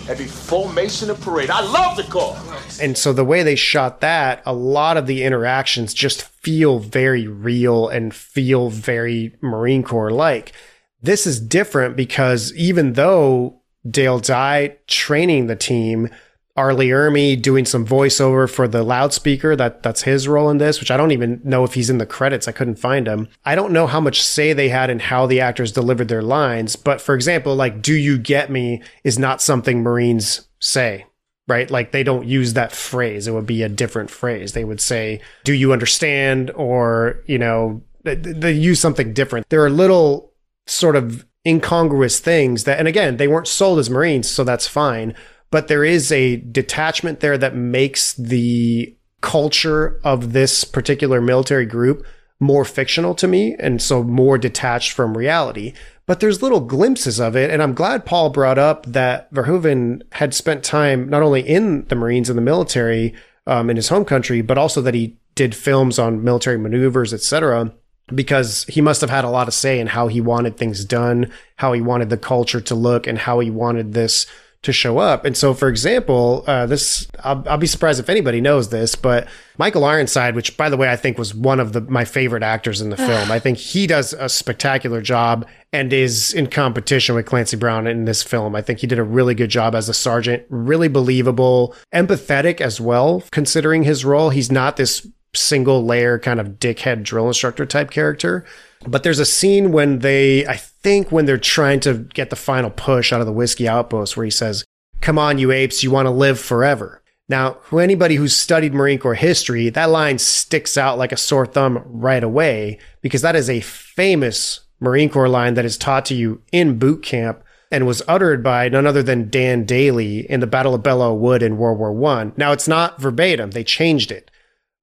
Every 0.06 0.26
formation 0.26 1.08
a 1.08 1.14
parade. 1.14 1.48
I 1.48 1.62
love 1.62 1.96
the 1.96 2.02
Corps. 2.02 2.36
And 2.78 2.98
so 2.98 3.14
the 3.14 3.24
way 3.24 3.42
they 3.42 3.56
shot 3.56 4.02
that, 4.02 4.42
a 4.44 4.52
lot 4.52 4.98
of 4.98 5.06
the 5.06 5.22
interactions 5.22 5.94
just 5.94 6.24
feel 6.24 6.78
very 6.78 7.26
real 7.26 7.88
and 7.88 8.14
feel 8.14 8.68
very 8.68 9.34
Marine 9.40 9.82
Corps 9.82 10.10
like. 10.10 10.52
This 11.00 11.26
is 11.26 11.40
different 11.40 11.96
because 11.96 12.54
even 12.54 12.92
though 12.92 13.62
Dale 13.88 14.18
Dye 14.18 14.76
training 14.86 15.46
the 15.46 15.56
team, 15.56 16.10
R. 16.54 16.74
Lee 16.74 16.88
Ermey 16.88 17.40
doing 17.40 17.64
some 17.64 17.86
voiceover 17.86 18.50
for 18.50 18.68
the 18.68 18.82
loudspeaker. 18.82 19.56
That 19.56 19.82
that's 19.82 20.02
his 20.02 20.28
role 20.28 20.50
in 20.50 20.58
this, 20.58 20.80
which 20.80 20.90
I 20.90 20.98
don't 20.98 21.12
even 21.12 21.40
know 21.44 21.64
if 21.64 21.74
he's 21.74 21.88
in 21.88 21.98
the 21.98 22.06
credits. 22.06 22.46
I 22.46 22.52
couldn't 22.52 22.76
find 22.76 23.06
him. 23.06 23.28
I 23.44 23.54
don't 23.54 23.72
know 23.72 23.86
how 23.86 24.00
much 24.00 24.22
say 24.22 24.52
they 24.52 24.68
had 24.68 24.90
in 24.90 24.98
how 24.98 25.26
the 25.26 25.40
actors 25.40 25.72
delivered 25.72 26.08
their 26.08 26.22
lines. 26.22 26.76
But 26.76 27.00
for 27.00 27.14
example, 27.14 27.54
like 27.56 27.80
"Do 27.80 27.94
you 27.94 28.18
get 28.18 28.50
me?" 28.50 28.82
is 29.02 29.18
not 29.18 29.40
something 29.40 29.82
Marines 29.82 30.46
say. 30.58 31.06
Right? 31.48 31.70
Like 31.70 31.90
they 31.90 32.02
don't 32.02 32.28
use 32.28 32.52
that 32.52 32.72
phrase. 32.72 33.26
It 33.26 33.32
would 33.32 33.46
be 33.46 33.62
a 33.62 33.68
different 33.68 34.10
phrase. 34.10 34.52
They 34.52 34.64
would 34.64 34.80
say, 34.80 35.20
Do 35.44 35.52
you 35.52 35.72
understand? 35.72 36.52
Or, 36.52 37.20
you 37.26 37.36
know, 37.36 37.82
they 38.04 38.52
use 38.52 38.78
something 38.78 39.12
different. 39.12 39.48
There 39.48 39.64
are 39.64 39.68
little 39.68 40.32
sort 40.66 40.94
of 40.94 41.26
incongruous 41.44 42.20
things 42.20 42.62
that, 42.64 42.78
and 42.78 42.86
again, 42.86 43.16
they 43.16 43.26
weren't 43.26 43.48
sold 43.48 43.80
as 43.80 43.90
Marines, 43.90 44.30
so 44.30 44.44
that's 44.44 44.68
fine 44.68 45.14
but 45.52 45.68
there 45.68 45.84
is 45.84 46.10
a 46.10 46.36
detachment 46.36 47.20
there 47.20 47.36
that 47.38 47.54
makes 47.54 48.14
the 48.14 48.96
culture 49.20 50.00
of 50.02 50.32
this 50.32 50.64
particular 50.64 51.20
military 51.20 51.66
group 51.66 52.04
more 52.40 52.64
fictional 52.64 53.14
to 53.14 53.28
me 53.28 53.54
and 53.60 53.80
so 53.80 54.02
more 54.02 54.38
detached 54.38 54.92
from 54.92 55.16
reality. 55.16 55.74
But 56.06 56.20
there's 56.20 56.42
little 56.42 56.60
glimpses 56.60 57.20
of 57.20 57.36
it. 57.36 57.50
And 57.50 57.62
I'm 57.62 57.74
glad 57.74 58.06
Paul 58.06 58.30
brought 58.30 58.58
up 58.58 58.86
that 58.86 59.32
Verhoeven 59.32 60.02
had 60.12 60.34
spent 60.34 60.64
time 60.64 61.08
not 61.08 61.22
only 61.22 61.42
in 61.42 61.84
the 61.84 61.94
Marines 61.94 62.30
and 62.30 62.36
the 62.36 62.42
military 62.42 63.14
um, 63.46 63.68
in 63.68 63.76
his 63.76 63.90
home 63.90 64.06
country, 64.06 64.40
but 64.40 64.58
also 64.58 64.80
that 64.80 64.94
he 64.94 65.18
did 65.34 65.54
films 65.54 65.98
on 65.98 66.24
military 66.24 66.58
maneuvers, 66.58 67.12
etc. 67.12 67.72
Because 68.12 68.64
he 68.64 68.80
must 68.80 69.02
have 69.02 69.10
had 69.10 69.24
a 69.24 69.30
lot 69.30 69.48
of 69.48 69.54
say 69.54 69.78
in 69.78 69.86
how 69.88 70.08
he 70.08 70.20
wanted 70.20 70.56
things 70.56 70.84
done, 70.84 71.30
how 71.56 71.74
he 71.74 71.82
wanted 71.82 72.08
the 72.08 72.16
culture 72.16 72.60
to 72.62 72.74
look, 72.74 73.06
and 73.06 73.18
how 73.18 73.38
he 73.38 73.50
wanted 73.50 73.92
this 73.92 74.26
to 74.62 74.72
show 74.72 74.98
up. 74.98 75.24
And 75.24 75.36
so, 75.36 75.54
for 75.54 75.68
example, 75.68 76.44
uh, 76.46 76.66
this 76.66 77.08
I'll, 77.24 77.42
I'll, 77.48 77.58
be 77.58 77.66
surprised 77.66 77.98
if 77.98 78.08
anybody 78.08 78.40
knows 78.40 78.68
this, 78.68 78.94
but 78.94 79.26
Michael 79.58 79.84
Ironside, 79.84 80.36
which 80.36 80.56
by 80.56 80.68
the 80.68 80.76
way 80.76 80.88
I 80.88 80.96
think 80.96 81.18
was 81.18 81.34
one 81.34 81.58
of 81.58 81.72
the 81.72 81.80
my 81.80 82.04
favorite 82.04 82.44
actors 82.44 82.80
in 82.80 82.90
the 82.90 82.96
film, 82.96 83.32
I 83.32 83.40
think 83.40 83.58
he 83.58 83.86
does 83.88 84.12
a 84.12 84.28
spectacular 84.28 85.02
job 85.02 85.46
and 85.72 85.92
is 85.92 86.32
in 86.32 86.46
competition 86.46 87.16
with 87.16 87.26
Clancy 87.26 87.56
Brown 87.56 87.86
in 87.88 88.04
this 88.04 88.22
film. 88.22 88.54
I 88.54 88.62
think 88.62 88.78
he 88.78 88.86
did 88.86 89.00
a 89.00 89.04
really 89.04 89.34
good 89.34 89.50
job 89.50 89.74
as 89.74 89.88
a 89.88 89.94
sergeant, 89.94 90.44
really 90.48 90.88
believable, 90.88 91.74
empathetic 91.92 92.60
as 92.60 92.80
well, 92.80 93.24
considering 93.32 93.82
his 93.82 94.04
role. 94.04 94.30
He's 94.30 94.52
not 94.52 94.76
this 94.76 95.06
single 95.34 95.84
layer 95.84 96.18
kind 96.18 96.38
of 96.38 96.60
dickhead 96.60 97.02
drill 97.02 97.26
instructor 97.26 97.66
type 97.66 97.90
character. 97.90 98.44
But 98.86 99.02
there's 99.02 99.18
a 99.18 99.24
scene 99.24 99.72
when 99.72 100.00
they, 100.00 100.46
I 100.46 100.60
think, 100.82 101.12
when 101.12 101.26
they're 101.26 101.38
trying 101.38 101.80
to 101.80 101.94
get 102.14 102.30
the 102.30 102.36
final 102.36 102.70
push 102.70 103.12
out 103.12 103.20
of 103.20 103.26
the 103.26 103.32
whiskey 103.32 103.68
outpost, 103.68 104.16
where 104.16 104.24
he 104.24 104.30
says, 104.30 104.64
Come 105.00 105.18
on, 105.18 105.38
you 105.38 105.50
apes, 105.50 105.82
you 105.82 105.90
want 105.90 106.06
to 106.06 106.10
live 106.10 106.38
forever. 106.38 107.02
Now, 107.28 107.58
who 107.62 107.78
anybody 107.78 108.16
who's 108.16 108.36
studied 108.36 108.74
Marine 108.74 108.98
Corps 108.98 109.14
history, 109.14 109.68
that 109.70 109.90
line 109.90 110.18
sticks 110.18 110.76
out 110.76 110.98
like 110.98 111.12
a 111.12 111.16
sore 111.16 111.46
thumb 111.46 111.82
right 111.86 112.22
away 112.22 112.78
because 113.00 113.22
that 113.22 113.36
is 113.36 113.48
a 113.48 113.60
famous 113.60 114.60
Marine 114.80 115.08
Corps 115.08 115.28
line 115.28 115.54
that 115.54 115.64
is 115.64 115.78
taught 115.78 116.04
to 116.06 116.14
you 116.14 116.42
in 116.52 116.78
boot 116.78 117.02
camp 117.02 117.42
and 117.70 117.86
was 117.86 118.02
uttered 118.06 118.42
by 118.42 118.68
none 118.68 118.86
other 118.86 119.02
than 119.02 119.30
Dan 119.30 119.64
Daly 119.64 120.30
in 120.30 120.40
the 120.40 120.46
Battle 120.46 120.74
of 120.74 120.82
Belleau 120.82 121.14
Wood 121.18 121.42
in 121.42 121.56
World 121.56 121.78
War 121.78 121.92
One. 121.92 122.32
Now, 122.36 122.52
it's 122.52 122.68
not 122.68 123.00
verbatim; 123.00 123.52
they 123.52 123.64
changed 123.64 124.12
it, 124.12 124.30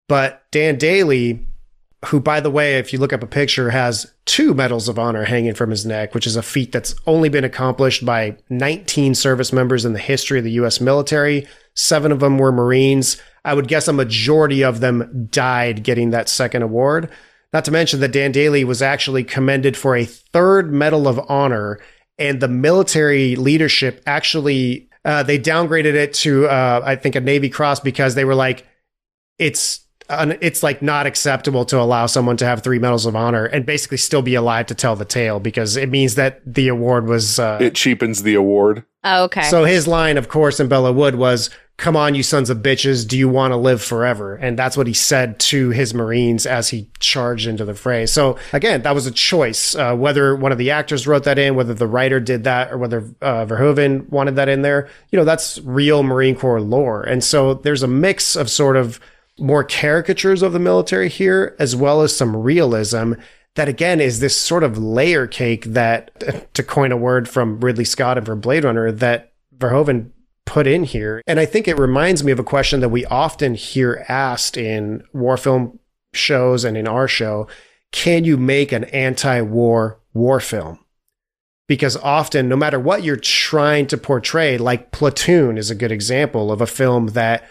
but 0.08 0.44
Dan 0.52 0.78
Daly 0.78 1.46
who, 2.06 2.20
by 2.20 2.40
the 2.40 2.52
way, 2.52 2.78
if 2.78 2.94
you 2.94 3.00
look 3.00 3.12
up 3.12 3.24
a 3.24 3.28
picture, 3.28 3.72
has 3.72 4.14
two 4.26 4.54
medals 4.54 4.88
of 4.88 4.98
honor 4.98 5.26
hanging 5.26 5.54
from 5.54 5.70
his 5.70 5.86
neck, 5.86 6.14
which 6.14 6.26
is 6.26 6.38
a 6.38 6.42
feat 6.42 6.72
that's 6.72 6.96
only 7.06 7.28
been 7.28 7.44
accomplished 7.44 8.06
by 8.06 8.38
19 8.50 9.16
service 9.16 9.52
members 9.52 9.84
in 9.84 9.92
the 9.94 10.00
history 10.00 10.38
of 10.38 10.46
the 10.46 10.52
U.S. 10.52 10.80
military. 10.80 11.46
Seven 11.76 12.12
of 12.12 12.22
them 12.22 12.38
were 12.38 12.54
Marines. 12.54 13.22
I 13.44 13.54
would 13.54 13.68
guess 13.68 13.88
a 13.88 13.94
majority 13.94 14.64
of 14.64 14.80
them 14.80 15.28
died 15.30 15.84
getting 15.84 16.12
that 16.12 16.30
second 16.30 16.62
award. 16.62 17.10
Not 17.52 17.66
to 17.66 17.72
mention 17.72 18.00
that 18.00 18.14
Dan 18.14 18.32
Daly 18.32 18.64
was 18.64 18.82
actually 18.82 19.24
commended 19.24 19.76
for 19.76 19.96
a 19.96 20.06
third 20.06 20.72
Medal 20.72 21.08
of 21.08 21.20
Honor, 21.30 21.80
and 22.18 22.40
the 22.40 22.48
military 22.48 23.36
leadership 23.36 24.02
actually 24.06 24.90
uh, 25.06 25.24
they 25.24 25.40
downgraded 25.40 25.96
it 25.96 26.14
to 26.14 26.48
uh, 26.48 26.82
I 26.84 26.96
think 26.96 27.16
a 27.16 27.22
Navy 27.22 27.50
Cross 27.50 27.80
because 27.80 28.16
they 28.16 28.26
were 28.26 28.36
like, 28.36 28.68
it's 29.38 29.82
it's 30.10 30.64
like 30.64 30.82
not 30.82 31.06
acceptable 31.06 31.66
to 31.66 31.80
allow 31.80 32.06
someone 32.08 32.38
to 32.38 32.46
have 32.46 32.64
three 32.64 32.80
medals 32.80 33.06
of 33.06 33.16
honor 33.16 33.46
and 33.46 33.66
basically 33.66 33.98
still 33.98 34.22
be 34.22 34.36
alive 34.36 34.66
to 34.68 34.76
tell 34.76 34.96
the 34.96 35.06
tale 35.06 35.40
because 35.40 35.78
it 35.78 35.90
means 35.90 36.16
that 36.16 36.42
the 36.46 36.68
award 36.68 37.06
was 37.06 37.40
uh, 37.40 37.58
it 37.62 37.76
cheapens 37.76 38.24
the 38.24 38.34
award. 38.36 38.84
Oh, 39.04 39.26
okay. 39.26 39.44
So 39.44 39.64
his 39.64 39.88
line, 39.88 40.18
of 40.18 40.28
course, 40.28 40.60
in 40.60 40.68
Belleau 40.68 40.94
Wood 40.94 41.16
was, 41.16 41.50
"Come 41.78 41.96
on, 41.96 42.16
you 42.16 42.24
sons 42.24 42.50
of 42.50 42.58
bitches, 42.58 43.08
do 43.08 43.18
you 43.18 43.30
want 43.30 43.52
to 43.54 43.58
live 43.58 43.82
forever?" 43.82 44.36
And 44.36 44.60
that's 44.60 44.76
what 44.76 44.88
he 44.88 44.94
said 44.94 45.40
to 45.42 45.70
his 45.70 45.94
Marines 45.94 46.46
as 46.46 46.70
he 46.70 46.90
charged 47.00 47.48
into 47.48 47.64
the 47.64 47.76
fray. 47.76 48.06
So 48.08 48.38
again, 48.52 48.82
that 48.82 48.96
was 48.96 49.06
a 49.06 49.12
choice. 49.12 49.76
Uh, 49.76 49.96
whether 49.96 50.36
one 50.36 50.52
of 50.52 50.58
the 50.58 50.72
actors 50.72 51.08
wrote 51.08 51.24
that 51.24 51.40
in, 51.40 51.56
whether 51.56 51.74
the 51.74 51.88
writer 51.88 52.20
did 52.20 52.44
that, 52.44 52.72
or 52.72 52.78
whether 52.78 53.06
uh, 53.22 53.46
Verhoeven 53.46 54.10
wanted 54.10 54.36
that 54.36 54.50
in 54.50 54.64
there, 54.64 54.90
you 55.12 55.18
know, 55.18 55.26
that's 55.26 55.60
real 55.60 56.04
Marine 56.04 56.36
Corps 56.36 56.62
lore. 56.62 57.04
And 57.04 57.24
so 57.24 57.54
there's 57.54 57.84
a 57.84 57.88
mix 57.88 58.36
of 58.36 58.50
sort 58.50 58.76
of 58.76 59.00
more 59.40 59.64
caricatures 59.64 60.42
of 60.42 60.54
the 60.54 60.60
military 60.60 61.10
here, 61.10 61.56
as 61.60 61.76
well 61.76 62.02
as 62.02 62.16
some 62.16 62.36
realism 62.36 63.14
that 63.56 63.68
again 63.68 64.00
is 64.00 64.20
this 64.20 64.40
sort 64.40 64.64
of 64.64 64.78
layer 64.78 65.28
cake 65.28 65.66
that, 65.66 66.54
to 66.54 66.64
coin 66.64 66.92
a 66.92 66.98
word 66.98 67.28
from 67.28 67.60
Ridley 67.60 67.86
Scott 67.86 68.18
and 68.18 68.26
from 68.26 68.40
Blade 68.40 68.64
Runner, 68.64 68.92
that 68.92 69.34
Verhoeven 69.58 70.12
put 70.46 70.66
in 70.66 70.84
here. 70.84 71.22
And 71.28 71.40
I 71.40 71.46
think 71.46 71.68
it 71.68 71.78
reminds 71.78 72.24
me 72.24 72.32
of 72.32 72.40
a 72.40 72.44
question 72.44 72.80
that 72.80 72.90
we 72.90 73.06
often 73.06 73.54
hear 73.54 74.06
asked 74.08 74.58
in 74.58 75.04
war 75.14 75.38
film 75.38 75.80
shows 76.14 76.64
and 76.64 76.76
in 76.78 76.88
our 76.88 77.08
show. 77.08 77.48
Can 77.92 78.24
you 78.24 78.38
make 78.38 78.72
an 78.72 78.86
anti-war 78.86 80.00
war 80.14 80.40
film? 80.40 80.80
Because 81.68 81.98
often, 81.98 82.50
no 82.50 82.56
matter 82.56 82.80
what 82.80 83.04
you're 83.04 83.16
trying 83.16 83.86
to 83.88 83.98
portray, 83.98 84.58
like 84.58 84.92
Platoon 84.92 85.58
is 85.58 85.70
a 85.70 85.76
good 85.76 85.92
example 85.92 86.52
of 86.52 86.62
a 86.62 86.68
film 86.68 87.08
that 87.08 87.48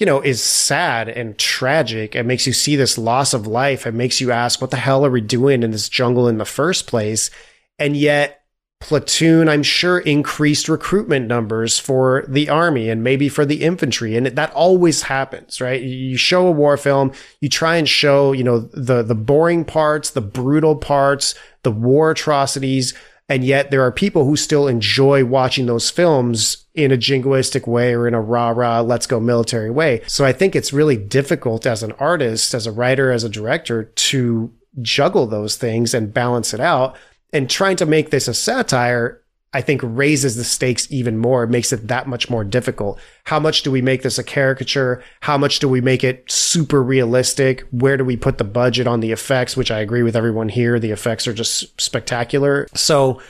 you 0.00 0.06
know, 0.06 0.22
is 0.22 0.42
sad 0.42 1.10
and 1.10 1.36
tragic. 1.38 2.16
It 2.16 2.24
makes 2.24 2.46
you 2.46 2.54
see 2.54 2.74
this 2.74 2.96
loss 2.96 3.34
of 3.34 3.46
life. 3.46 3.86
It 3.86 3.92
makes 3.92 4.18
you 4.18 4.32
ask, 4.32 4.60
what 4.60 4.70
the 4.70 4.78
hell 4.78 5.04
are 5.04 5.10
we 5.10 5.20
doing 5.20 5.62
in 5.62 5.72
this 5.72 5.90
jungle 5.90 6.26
in 6.26 6.38
the 6.38 6.46
first 6.46 6.86
place? 6.86 7.30
And 7.78 7.94
yet, 7.94 8.38
Platoon, 8.80 9.46
I'm 9.46 9.62
sure, 9.62 9.98
increased 9.98 10.66
recruitment 10.66 11.28
numbers 11.28 11.78
for 11.78 12.24
the 12.26 12.48
army 12.48 12.88
and 12.88 13.04
maybe 13.04 13.28
for 13.28 13.44
the 13.44 13.62
infantry. 13.62 14.16
And 14.16 14.26
that 14.26 14.52
always 14.54 15.02
happens, 15.02 15.60
right? 15.60 15.82
You 15.82 16.16
show 16.16 16.46
a 16.46 16.50
war 16.50 16.78
film, 16.78 17.12
you 17.42 17.50
try 17.50 17.76
and 17.76 17.86
show, 17.86 18.32
you 18.32 18.42
know, 18.42 18.60
the, 18.60 19.02
the 19.02 19.14
boring 19.14 19.66
parts, 19.66 20.10
the 20.10 20.22
brutal 20.22 20.76
parts, 20.76 21.34
the 21.62 21.70
war 21.70 22.12
atrocities. 22.12 22.94
And 23.30 23.44
yet 23.44 23.70
there 23.70 23.82
are 23.82 23.92
people 23.92 24.24
who 24.24 24.36
still 24.36 24.66
enjoy 24.66 25.24
watching 25.24 25.66
those 25.66 25.88
films 25.88 26.66
in 26.74 26.90
a 26.90 26.96
jingoistic 26.96 27.64
way 27.64 27.94
or 27.94 28.08
in 28.08 28.12
a 28.12 28.20
rah 28.20 28.48
rah, 28.48 28.80
let's 28.80 29.06
go 29.06 29.20
military 29.20 29.70
way. 29.70 30.02
So 30.08 30.24
I 30.24 30.32
think 30.32 30.56
it's 30.56 30.72
really 30.72 30.96
difficult 30.96 31.64
as 31.64 31.84
an 31.84 31.92
artist, 31.92 32.54
as 32.54 32.66
a 32.66 32.72
writer, 32.72 33.12
as 33.12 33.22
a 33.22 33.28
director 33.28 33.84
to 33.84 34.52
juggle 34.82 35.28
those 35.28 35.56
things 35.56 35.94
and 35.94 36.12
balance 36.12 36.52
it 36.52 36.58
out. 36.58 36.96
And 37.32 37.48
trying 37.48 37.76
to 37.76 37.86
make 37.86 38.10
this 38.10 38.26
a 38.26 38.34
satire, 38.34 39.19
I 39.52 39.60
think 39.60 39.80
raises 39.82 40.36
the 40.36 40.44
stakes 40.44 40.86
even 40.92 41.18
more. 41.18 41.46
Makes 41.46 41.72
it 41.72 41.88
that 41.88 42.06
much 42.06 42.30
more 42.30 42.44
difficult. 42.44 43.00
How 43.24 43.40
much 43.40 43.62
do 43.62 43.70
we 43.70 43.82
make 43.82 44.02
this 44.02 44.18
a 44.18 44.24
caricature? 44.24 45.02
How 45.20 45.36
much 45.36 45.58
do 45.58 45.68
we 45.68 45.80
make 45.80 46.04
it 46.04 46.30
super 46.30 46.82
realistic? 46.82 47.66
Where 47.70 47.96
do 47.96 48.04
we 48.04 48.16
put 48.16 48.38
the 48.38 48.44
budget 48.44 48.86
on 48.86 49.00
the 49.00 49.10
effects? 49.10 49.56
Which 49.56 49.72
I 49.72 49.80
agree 49.80 50.04
with 50.04 50.14
everyone 50.14 50.48
here. 50.48 50.78
The 50.78 50.92
effects 50.92 51.26
are 51.26 51.32
just 51.32 51.80
spectacular. 51.80 52.68
So 52.74 53.20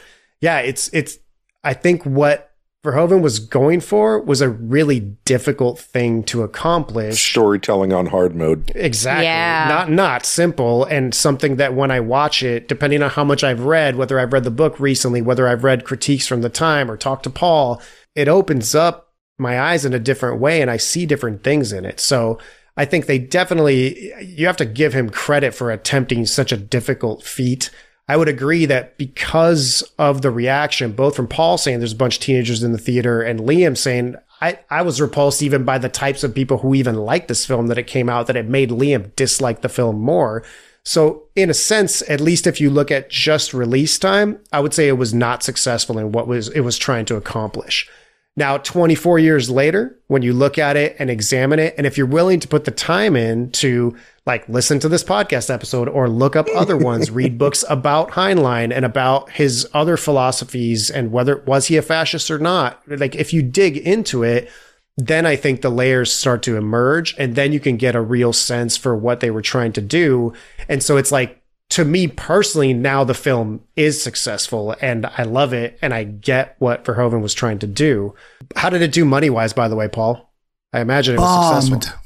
yeah, 0.41 0.59
it's, 0.59 0.91
it's, 0.93 1.19
I 1.65 1.73
think 1.73 2.05
what 2.05 2.50
Verhoeven 2.83 3.21
was 3.21 3.41
going 3.41 3.81
for 3.81 4.19
was 4.23 4.41
a 4.41 4.49
really 4.49 5.01
difficult 5.01 5.79
thing 5.79 6.23
to 6.25 6.43
accomplish. 6.43 7.31
Storytelling 7.31 7.93
on 7.93 8.07
hard 8.07 8.35
mode. 8.35 8.73
Exactly. 8.75 9.27
Yeah. 9.27 9.67
Not 9.69 9.91
not 9.91 10.25
simple 10.25 10.87
and 10.87 11.15
something 11.15 11.57
that 11.57 11.75
when 11.75 11.91
I 11.91 12.01
watch 12.01 12.43
it, 12.43 12.69
depending 12.69 13.03
on 13.03 13.11
how 13.11 13.25
much 13.25 13.45
I've 13.45 13.65
read, 13.65 13.97
whether 13.97 14.19
I've 14.19 14.33
read 14.33 14.45
the 14.45 14.51
book 14.51 14.81
recently, 14.81 15.21
whether 15.21 15.47
I've 15.47 15.63
read 15.63 15.85
critiques 15.85 16.27
from 16.27 16.41
the 16.41 16.49
time 16.49 16.91
or 16.91 16.97
talked 16.97 17.25
to 17.25 17.31
Paul, 17.31 17.83
it 18.15 18.29
opens 18.29 18.75
up 18.75 19.13
my 19.39 19.61
eyes 19.61 19.85
in 19.85 19.93
a 19.93 19.99
different 19.99 20.41
way 20.41 20.63
and 20.63 20.71
I 20.71 20.79
see 20.79 21.05
different 21.05 21.45
things 21.45 21.73
in 21.75 21.85
it. 21.85 22.01
So 22.01 22.39
I 22.79 22.87
think 22.87 23.05
they 23.05 23.19
definitely 23.19 24.11
you 24.25 24.47
have 24.47 24.57
to 24.57 24.65
give 24.65 24.95
him 24.95 25.11
credit 25.11 25.53
for 25.53 25.71
attempting 25.71 26.25
such 26.25 26.51
a 26.51 26.57
difficult 26.57 27.25
feat. 27.25 27.71
I 28.11 28.17
would 28.17 28.27
agree 28.27 28.67
that 28.67 28.99
because 28.99 29.89
of 29.97 30.21
the 30.21 30.33
reaction, 30.33 30.91
both 30.91 31.15
from 31.15 31.29
Paul 31.29 31.57
saying 31.59 31.79
there's 31.79 31.93
a 31.93 31.97
bunch 31.97 32.17
of 32.17 32.23
teenagers 32.23 32.61
in 32.61 32.73
the 32.73 32.79
theater 32.79 33.23
and 33.23 33.39
Liam 33.39 33.79
saying 33.79 34.17
I, 34.41 34.59
I 34.69 34.83
was 34.83 35.01
repulsed 35.01 35.43
even 35.43 35.63
by 35.63 35.79
the 35.79 35.89
types 35.89 36.25
of 36.25 36.35
people 36.35 36.59
who 36.59 36.75
even 36.75 36.97
liked 36.97 37.29
this 37.29 37.47
film 37.47 37.69
that 37.69 37.79
it 37.79 37.87
came 37.87 38.09
out, 38.09 38.27
that 38.27 38.35
it 38.35 38.49
made 38.49 38.71
Liam 38.71 39.15
dislike 39.15 39.61
the 39.61 39.69
film 39.69 40.01
more. 40.01 40.43
So, 40.83 41.29
in 41.37 41.51
a 41.51 41.55
sense, 41.55 42.03
at 42.11 42.21
least 42.21 42.49
if 42.49 42.61
you 42.61 42.69
look 42.69 42.91
at 42.91 43.11
just 43.11 43.55
release 43.55 43.97
time, 43.97 44.41
I 44.53 44.59
would 44.59 44.75
say 44.75 44.89
it 44.89 44.99
was 44.99 45.15
not 45.15 45.45
successful 45.45 45.97
in 45.97 46.11
what 46.11 46.27
was 46.27 46.49
it 46.49 46.63
was 46.63 46.79
trying 46.79 47.05
to 47.05 47.17
accomplish. 47.17 47.89
Now, 48.37 48.59
24 48.59 49.19
years 49.19 49.51
later, 49.51 49.99
when 50.07 50.23
you 50.23 50.33
look 50.33 50.57
at 50.57 50.77
it 50.77 50.97
and 50.99 51.11
examine 51.11 51.59
it, 51.59 51.75
and 51.77 51.87
if 51.87 51.99
you're 51.99 52.07
willing 52.07 52.41
to 52.41 52.49
put 52.49 52.65
the 52.65 52.71
time 52.71 53.17
in 53.17 53.51
to 53.53 53.97
like 54.25 54.49
listen 54.49 54.79
to 54.81 54.89
this 54.89 55.03
podcast 55.03 55.53
episode 55.53 55.89
or 55.89 56.09
look 56.09 56.37
up 56.37 56.47
other 56.55 56.77
ones, 56.79 57.11
read 57.11 57.39
books 57.39 57.65
about 57.69 58.13
Heinlein 58.13 58.73
and 58.75 58.85
about 58.85 59.31
his 59.31 59.69
other 59.75 59.97
philosophies 59.97 60.91
and 60.91 61.13
whether 61.13 61.39
was 61.39 61.67
he 61.67 61.77
a 61.77 61.83
fascist 61.83 62.31
or 62.31 62.39
not, 62.39 62.83
like 62.87 63.15
if 63.15 63.33
you 63.33 63.43
dig 63.43 63.77
into 63.77 64.23
it, 64.23 64.49
then 64.97 65.27
I 65.27 65.35
think 65.35 65.63
the 65.63 65.71
layers 65.71 66.13
start 66.13 66.43
to 66.45 66.57
emerge 66.57 67.15
and 67.19 67.35
then 67.35 67.53
you 67.53 67.61
can 67.61 67.77
get 67.77 67.97
a 67.97 68.01
real 68.01 68.33
sense 68.33 68.77
for 68.77 68.95
what 68.95 69.21
they 69.21 69.31
were 69.31 69.43
trying 69.43 69.73
to 69.73 69.81
do. 69.81 70.33
And 70.69 70.83
so 70.83 70.97
it's 70.97 71.11
like 71.11 71.40
to 71.71 71.85
me 71.85 72.09
personally, 72.09 72.73
now 72.73 73.05
the 73.05 73.15
film 73.15 73.61
is 73.77 74.03
successful 74.03 74.75
and 74.81 75.07
I 75.07 75.23
love 75.23 75.53
it 75.53 75.79
and 75.83 75.95
I 75.95 76.05
get 76.05 76.57
what 76.59 76.85
Verhoeven 76.85 77.23
was 77.23 77.33
trying 77.35 77.59
to 77.61 77.67
do. 77.67 78.15
How 78.57 78.71
did 78.71 78.83
it 78.83 78.93
do 78.93 79.05
money 79.05 79.31
wise, 79.31 79.53
by 79.53 79.69
the 79.69 79.77
way, 79.77 79.89
Paul? 79.89 80.33
I 80.73 80.81
imagine 80.81 81.15
it 81.15 81.21
was 81.21 81.29
Bombed. 81.71 81.83
successful. 81.85 82.01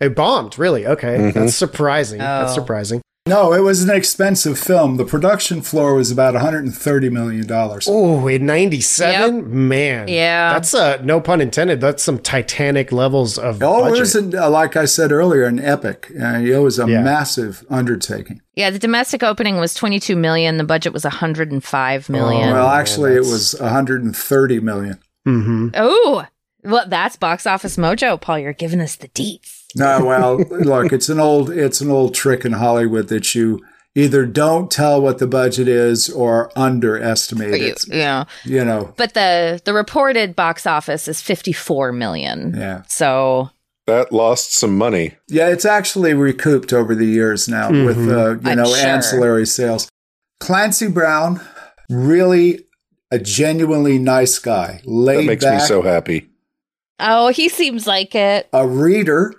It 0.00 0.14
bombed, 0.14 0.58
really? 0.58 0.86
Okay. 0.86 1.16
Mhm. 1.18 1.32
That's 1.34 1.54
surprising. 1.56 2.18
That's 2.18 2.52
Oh. 2.52 2.54
surprising. 2.54 3.00
No, 3.28 3.52
it 3.52 3.60
was 3.60 3.82
an 3.82 3.90
expensive 3.94 4.58
film. 4.58 4.96
The 4.96 5.04
production 5.04 5.62
floor 5.62 5.94
was 5.94 6.10
about 6.10 6.34
130 6.34 7.10
million 7.10 7.46
dollars. 7.46 7.86
Oh, 7.88 8.26
in 8.28 8.46
97? 8.46 9.68
Man. 9.68 10.08
Yeah. 10.08 10.52
That's 10.52 10.74
a 10.74 11.00
no 11.02 11.20
pun 11.20 11.40
intended. 11.40 11.80
That's 11.80 12.02
some 12.02 12.18
Titanic 12.18 12.92
levels 12.92 13.38
of 13.38 13.62
Oh, 13.62 13.86
it 13.86 13.98
was, 13.98 14.14
an, 14.14 14.34
uh, 14.34 14.48
like 14.50 14.76
I 14.76 14.84
said 14.84 15.12
earlier, 15.12 15.44
an 15.44 15.58
epic. 15.60 16.10
Uh, 16.20 16.38
it 16.38 16.58
was 16.62 16.78
a 16.78 16.88
Yeah. 16.88 17.02
massive 17.02 17.64
undertaking. 17.70 18.40
Yeah, 18.54 18.70
the 18.70 18.78
domestic 18.78 19.22
opening 19.22 19.58
was 19.58 19.74
22 19.74 20.16
million. 20.16 20.56
The 20.56 20.64
budget 20.64 20.92
was 20.92 21.04
105 21.04 22.08
million. 22.08 22.52
well, 22.52 22.64
Oh, 22.66 22.68
man, 22.70 22.80
actually, 22.80 23.14
it 23.14 23.20
was 23.20 23.54
130 23.60 24.60
million. 24.60 24.98
Mhm. 25.26 25.70
Oh, 25.76 26.24
well, 26.64 26.84
that's 26.88 27.16
box 27.16 27.46
office 27.46 27.76
mojo, 27.76 28.20
Paul. 28.20 28.40
You're 28.40 28.52
giving 28.52 28.80
us 28.80 28.96
the 28.96 29.08
deets. 29.08 29.57
No, 29.76 30.04
well, 30.04 30.36
look, 30.38 30.92
it's 30.92 31.08
an 31.08 31.20
old 31.20 31.50
it's 31.50 31.80
an 31.80 31.90
old 31.90 32.14
trick 32.14 32.44
in 32.44 32.52
Hollywood 32.52 33.08
that 33.08 33.34
you 33.34 33.60
either 33.94 34.24
don't 34.26 34.70
tell 34.70 35.00
what 35.00 35.18
the 35.18 35.26
budget 35.26 35.66
is 35.68 36.08
or 36.08 36.50
underestimate 36.56 37.60
You, 37.60 37.66
it. 37.68 37.84
yeah, 37.88 38.24
You 38.44 38.64
know, 38.64 38.94
but 38.96 39.14
the 39.14 39.60
the 39.64 39.72
reported 39.74 40.34
box 40.36 40.66
office 40.66 41.08
is 41.08 41.20
54 41.20 41.92
million. 41.92 42.54
yeah. 42.56 42.82
So 42.88 43.50
That 43.86 44.12
lost 44.12 44.54
some 44.54 44.76
money. 44.78 45.16
Yeah, 45.28 45.48
it's 45.48 45.64
actually 45.64 46.14
recouped 46.14 46.72
over 46.72 46.94
the 46.94 47.06
years 47.06 47.48
now 47.48 47.70
with 47.70 47.98
uh, 48.08 48.38
you 48.38 48.40
I'm 48.44 48.56
know 48.58 48.66
sure. 48.74 48.86
ancillary 48.86 49.46
sales. 49.46 49.88
Clancy 50.40 50.86
Brown, 50.88 51.40
really 51.90 52.64
a 53.10 53.18
genuinely 53.18 53.98
nice 53.98 54.38
guy, 54.38 54.80
laid 54.84 55.18
That 55.20 55.24
makes 55.26 55.44
back, 55.44 55.60
me 55.60 55.66
so 55.66 55.82
happy. 55.82 56.28
oh, 57.00 57.28
he 57.28 57.48
seems 57.48 57.86
like 57.86 58.14
it. 58.14 58.48
a 58.52 58.66
reader, 58.66 59.34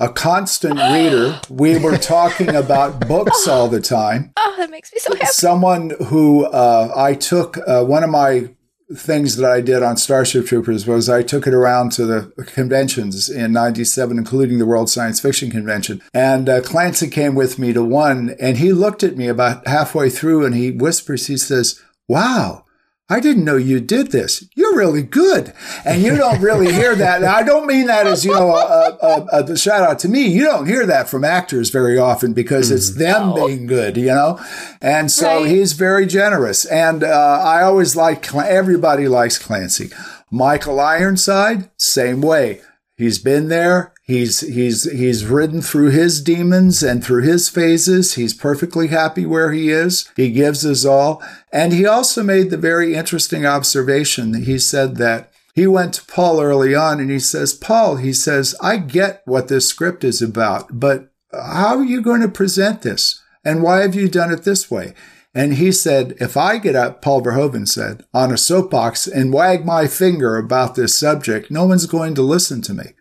a 0.00 0.08
constant 0.08 0.78
reader. 0.78 1.40
We 1.48 1.78
were 1.78 1.96
talking 1.98 2.54
about 2.54 3.06
books 3.06 3.48
all 3.48 3.68
the 3.68 3.80
time. 3.80 4.32
Oh, 4.50 4.54
that 4.56 4.70
makes 4.70 4.92
me 4.92 4.98
so 4.98 5.14
happy. 5.14 5.26
Someone 5.26 5.92
who 6.06 6.46
uh, 6.46 6.92
I 6.96 7.14
took 7.14 7.58
uh, 7.66 7.84
one 7.84 8.02
of 8.02 8.10
my 8.10 8.50
things 8.94 9.36
that 9.36 9.50
I 9.50 9.60
did 9.60 9.82
on 9.82 9.96
Starship 9.96 10.46
Troopers 10.46 10.86
was 10.86 11.08
I 11.08 11.22
took 11.22 11.46
it 11.46 11.52
around 11.52 11.92
to 11.92 12.06
the 12.06 12.32
conventions 12.46 13.28
in 13.28 13.52
97, 13.52 14.16
including 14.16 14.58
the 14.58 14.66
World 14.66 14.88
Science 14.88 15.20
Fiction 15.20 15.50
Convention. 15.50 16.00
And 16.14 16.48
uh, 16.48 16.62
Clancy 16.62 17.08
came 17.08 17.34
with 17.34 17.58
me 17.58 17.72
to 17.72 17.84
one 17.84 18.34
and 18.40 18.56
he 18.56 18.72
looked 18.72 19.02
at 19.02 19.16
me 19.16 19.28
about 19.28 19.66
halfway 19.66 20.08
through 20.08 20.46
and 20.46 20.54
he 20.54 20.70
whispers, 20.70 21.26
he 21.26 21.36
says, 21.36 21.80
wow. 22.08 22.64
I 23.10 23.20
didn't 23.20 23.44
know 23.44 23.56
you 23.56 23.80
did 23.80 24.10
this. 24.10 24.44
You're 24.54 24.76
really 24.76 25.02
good. 25.02 25.54
And 25.84 26.02
you 26.02 26.14
don't 26.14 26.42
really 26.42 26.70
hear 26.72 26.94
that. 26.94 27.24
I 27.24 27.42
don't 27.42 27.66
mean 27.66 27.86
that 27.86 28.06
as, 28.06 28.22
you 28.22 28.32
know, 28.32 28.50
a, 28.54 28.98
a, 29.32 29.44
a, 29.44 29.56
shout 29.56 29.80
out 29.82 29.98
to 30.00 30.08
me. 30.08 30.26
You 30.26 30.44
don't 30.44 30.66
hear 30.66 30.84
that 30.84 31.08
from 31.08 31.24
actors 31.24 31.70
very 31.70 31.96
often 31.98 32.34
because 32.34 32.70
it's 32.70 32.96
them 32.96 33.34
being 33.34 33.66
good, 33.66 33.96
you 33.96 34.08
know? 34.08 34.38
And 34.82 35.10
so 35.10 35.40
Right. 35.40 35.50
he's 35.50 35.72
very 35.72 36.04
generous. 36.06 36.66
And 36.66 37.02
uh, 37.02 37.40
I 37.42 37.62
always 37.62 37.96
like, 37.96 38.34
everybody 38.34 39.08
likes 39.08 39.38
Clancy. 39.38 39.90
Michael 40.30 40.78
Ironside, 40.78 41.70
same 41.78 42.20
way. 42.20 42.60
He's 42.94 43.18
been 43.18 43.48
there. 43.48 43.94
He's 44.08 44.40
he's 44.40 44.90
he's 44.90 45.26
ridden 45.26 45.60
through 45.60 45.90
his 45.90 46.22
demons 46.22 46.82
and 46.82 47.04
through 47.04 47.24
his 47.24 47.50
phases. 47.50 48.14
He's 48.14 48.32
perfectly 48.32 48.88
happy 48.88 49.26
where 49.26 49.52
he 49.52 49.68
is. 49.68 50.10
He 50.16 50.30
gives 50.30 50.62
his 50.62 50.86
all. 50.86 51.22
And 51.52 51.74
he 51.74 51.84
also 51.84 52.22
made 52.22 52.48
the 52.48 52.56
very 52.56 52.94
interesting 52.94 53.44
observation. 53.44 54.32
that 54.32 54.44
He 54.44 54.58
said 54.58 54.96
that 54.96 55.30
he 55.54 55.66
went 55.66 55.92
to 55.94 56.06
Paul 56.06 56.40
early 56.40 56.74
on 56.74 57.00
and 57.00 57.10
he 57.10 57.18
says, 57.18 57.52
Paul, 57.52 57.96
he 57.96 58.14
says, 58.14 58.54
I 58.62 58.78
get 58.78 59.20
what 59.26 59.48
this 59.48 59.68
script 59.68 60.04
is 60.04 60.22
about, 60.22 60.80
but 60.80 61.12
how 61.30 61.76
are 61.76 61.84
you 61.84 62.00
going 62.00 62.22
to 62.22 62.28
present 62.28 62.80
this? 62.80 63.22
And 63.44 63.62
why 63.62 63.80
have 63.82 63.94
you 63.94 64.08
done 64.08 64.32
it 64.32 64.44
this 64.44 64.70
way? 64.70 64.94
And 65.34 65.54
he 65.54 65.70
said, 65.70 66.14
if 66.18 66.36
I 66.36 66.56
get 66.56 66.74
up, 66.74 67.02
Paul 67.02 67.22
Verhoeven 67.22 67.68
said, 67.68 68.04
on 68.14 68.32
a 68.32 68.38
soapbox 68.38 69.06
and 69.06 69.34
wag 69.34 69.66
my 69.66 69.86
finger 69.86 70.38
about 70.38 70.76
this 70.76 70.94
subject, 70.94 71.50
no 71.50 71.66
one's 71.66 71.86
going 71.86 72.14
to 72.14 72.22
listen 72.22 72.62
to 72.62 72.72
me. 72.72 72.94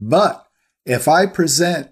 But 0.00 0.43
if 0.86 1.08
I 1.08 1.26
present 1.26 1.90